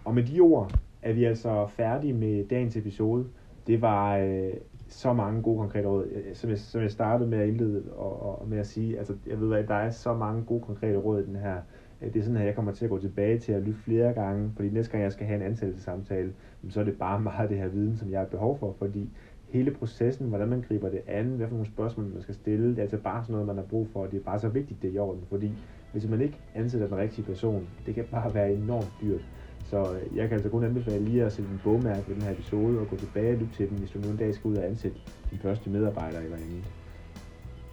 Og 0.06 0.16
med 0.16 0.24
de 0.24 0.40
ord 0.40 0.72
er 1.02 1.14
vi 1.14 1.24
altså 1.24 1.68
færdige 1.78 2.14
med 2.14 2.48
dagens 2.48 2.76
episode. 2.76 3.26
Det 3.68 3.82
var 3.82 4.18
øh, 4.18 4.54
så 4.96 5.14
mange 5.14 5.42
gode 5.42 5.58
konkrete 5.58 5.88
råd. 5.88 6.06
Øh, 6.06 6.36
som 6.36 6.50
jeg, 6.50 6.60
som 6.60 6.82
jeg 6.82 6.92
startede 6.92 7.30
med 7.30 7.38
at 7.38 7.48
indlede 7.48 7.84
og, 7.96 8.40
og 8.42 8.48
med 8.48 8.58
at 8.58 8.68
sige, 8.68 8.98
altså 8.98 9.14
jeg 9.28 9.40
ved, 9.42 9.48
hvad, 9.48 9.64
der 9.64 9.76
er 9.76 9.90
så 9.90 10.14
mange 10.14 10.44
gode 10.44 10.62
konkrete 10.62 10.98
råd 10.98 11.22
i 11.22 11.26
den 11.26 11.36
her 11.36 11.56
øh, 12.02 12.14
det 12.14 12.20
er 12.20 12.24
sådan, 12.24 12.38
at 12.38 12.46
jeg 12.46 12.56
kommer 12.56 12.72
til 12.72 12.86
at 12.86 12.92
gå 12.92 13.00
tilbage 13.00 13.40
til 13.40 13.52
at 13.52 13.62
lytte 13.62 13.80
flere 13.80 14.14
gange, 14.14 14.52
fordi 14.56 14.70
næste 14.70 14.92
gang 14.92 15.04
jeg 15.04 15.12
skal 15.12 15.28
have 15.28 15.36
en 15.36 15.46
ansættelsessamtale, 15.46 16.34
så 16.70 16.80
er 16.80 16.84
det 16.84 16.98
bare 16.98 17.20
meget 17.30 17.44
af 17.44 17.50
det 17.50 17.58
her 17.58 17.68
viden, 17.68 17.98
som 17.98 18.12
jeg 18.12 18.20
har 18.20 18.28
behov 18.28 18.60
for, 18.60 18.76
fordi 18.80 19.10
hele 19.50 19.72
processen, 19.72 20.28
hvordan 20.28 20.48
man 20.48 20.62
griber 20.62 20.90
det 20.90 21.02
an, 21.08 21.26
hvad 21.26 21.48
for 21.48 21.54
nogle 21.54 21.68
spørgsmål 21.68 22.06
man 22.06 22.22
skal 22.22 22.36
stille, 22.36 22.70
det 22.70 22.78
er 22.78 22.82
altså 22.82 22.98
bare 22.98 23.24
sådan 23.24 23.34
noget, 23.34 23.48
man 23.48 23.56
har 23.56 23.64
brug 23.64 23.88
for, 23.94 24.02
og 24.04 24.12
det 24.12 24.20
er 24.20 24.24
bare 24.24 24.40
så 24.40 24.50
vigtigt, 24.50 24.82
det 24.82 24.90
er 24.90 24.94
i 24.94 24.98
orden, 24.98 25.24
fordi 25.30 25.52
hvis 25.92 26.10
man 26.10 26.22
ikke 26.22 26.40
ansætter 26.56 26.88
den 26.88 26.98
rigtige 26.98 27.26
person, 27.26 27.68
det 27.86 27.96
kan 27.96 28.06
bare 28.12 28.34
være 28.34 28.54
enormt 28.54 28.94
dyrt. 29.02 29.22
Så 29.70 29.78
øh, 29.78 30.18
jeg 30.18 30.28
kan 30.28 30.34
altså 30.34 30.50
kun 30.50 30.64
anbefale 30.64 31.06
lige 31.06 31.24
at 31.24 31.34
sætte 31.34 31.52
en 31.52 31.62
bogmærke 31.64 32.04
ved 32.08 32.16
den 32.16 32.24
her 32.24 32.32
episode 32.32 32.80
og 32.80 32.88
gå 32.90 32.96
tilbage 32.96 33.34
og 33.34 33.40
lytte 33.40 33.56
til 33.56 33.70
den, 33.70 33.78
hvis 33.78 33.90
du 33.90 34.00
nu 34.00 34.10
en 34.10 34.18
dag 34.18 34.34
skal 34.36 34.48
ud 34.48 34.56
og 34.56 34.66
ansætte 34.66 34.98
din 35.32 35.40
første 35.40 35.70
medarbejder 35.70 36.20
eller 36.20 36.38
andet. 36.38 36.64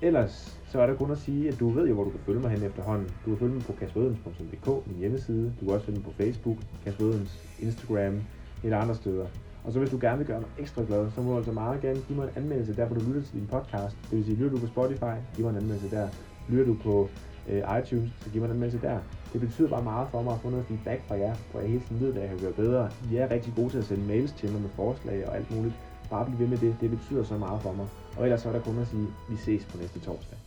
Ellers 0.03 0.61
så 0.69 0.81
er 0.81 0.87
der 0.87 0.95
kun 0.95 1.11
at 1.11 1.19
sige, 1.19 1.49
at 1.49 1.61
du 1.61 1.69
ved 1.69 1.89
jo, 1.89 1.95
hvor 1.95 2.05
du 2.05 2.11
kan 2.11 2.21
følge 2.27 2.41
mig 2.41 2.51
hen 2.51 2.63
efterhånden. 2.63 3.09
Du 3.25 3.31
kan 3.31 3.39
følge 3.39 3.55
mig 3.55 3.63
på 3.63 3.73
kasperødens.dk, 3.73 4.87
min 4.87 4.99
hjemmeside. 4.99 5.53
Du 5.61 5.65
kan 5.65 5.75
også 5.75 5.87
finde 5.87 5.99
mig 5.99 6.05
på 6.05 6.13
Facebook, 6.13 6.57
Kasperødens 6.85 7.43
Instagram 7.61 8.21
eller 8.65 8.79
andre 8.79 8.95
steder. 8.95 9.27
Og 9.65 9.73
så 9.73 9.79
hvis 9.79 9.91
du 9.91 9.99
gerne 10.01 10.19
vil 10.19 10.27
gøre 10.27 10.41
mig 10.41 10.49
ekstra 10.59 10.83
glad, 10.87 11.11
så 11.11 11.21
må 11.21 11.31
du 11.31 11.37
altså 11.37 11.53
meget 11.53 11.81
gerne 11.81 12.01
give 12.09 12.19
mig 12.19 12.25
en 12.25 12.43
anmeldelse 12.43 12.77
der, 12.77 12.87
hvor 12.87 12.97
du 12.97 13.05
lytter 13.09 13.23
til 13.23 13.35
din 13.35 13.47
podcast. 13.47 13.97
Det 14.11 14.17
vil 14.17 14.25
sige, 14.25 14.37
lytter 14.37 14.51
du 14.51 14.61
på 14.61 14.67
Spotify, 14.67 15.17
giv 15.37 15.45
mig 15.45 15.51
en 15.51 15.57
anmeldelse 15.57 15.91
der. 15.91 16.09
Lytter 16.49 16.67
du 16.67 16.77
på 16.83 17.09
øh, 17.49 17.63
iTunes, 17.79 18.11
så 18.21 18.31
giv 18.31 18.41
mig 18.41 18.47
en 18.47 18.53
anmeldelse 18.53 18.87
der. 18.87 18.99
Det 19.33 19.41
betyder 19.41 19.69
bare 19.69 19.83
meget 19.83 20.09
for 20.11 20.23
mig 20.23 20.35
at 20.35 20.41
få 20.41 20.51
noget 20.51 20.67
feedback 20.67 21.01
fra 21.09 21.15
jer, 21.15 21.35
for 21.35 21.61
jeg 21.61 21.69
hele 21.69 21.83
tiden 21.89 22.01
ved, 22.01 22.15
at 22.15 22.21
jeg 22.21 22.29
kan 22.29 22.39
gøre 22.39 22.53
bedre. 22.53 22.91
I 23.11 23.17
er 23.17 23.31
rigtig 23.31 23.53
gode 23.57 23.71
til 23.71 23.79
at 23.79 23.85
sende 23.85 24.07
mails 24.07 24.33
til 24.33 24.53
mig 24.53 24.61
med 24.61 24.71
forslag 24.71 25.29
og 25.29 25.37
alt 25.37 25.51
muligt. 25.51 25.75
Bare 26.11 26.25
bliv 26.27 26.39
ved 26.39 26.47
med 26.47 26.59
det, 26.59 26.77
det 26.81 26.91
betyder 26.91 27.25
så 27.25 27.37
meget 27.39 27.63
for 27.63 27.73
mig. 27.73 27.87
Og 28.17 28.23
ellers 28.23 28.41
så 28.41 28.49
er 28.49 28.53
der 28.53 28.61
kun 28.61 28.79
at 28.79 28.89
sige, 28.89 29.03
at 29.03 29.33
vi 29.33 29.37
ses 29.37 29.65
på 29.65 29.79
næste 29.79 30.01
torsdag. 30.01 30.39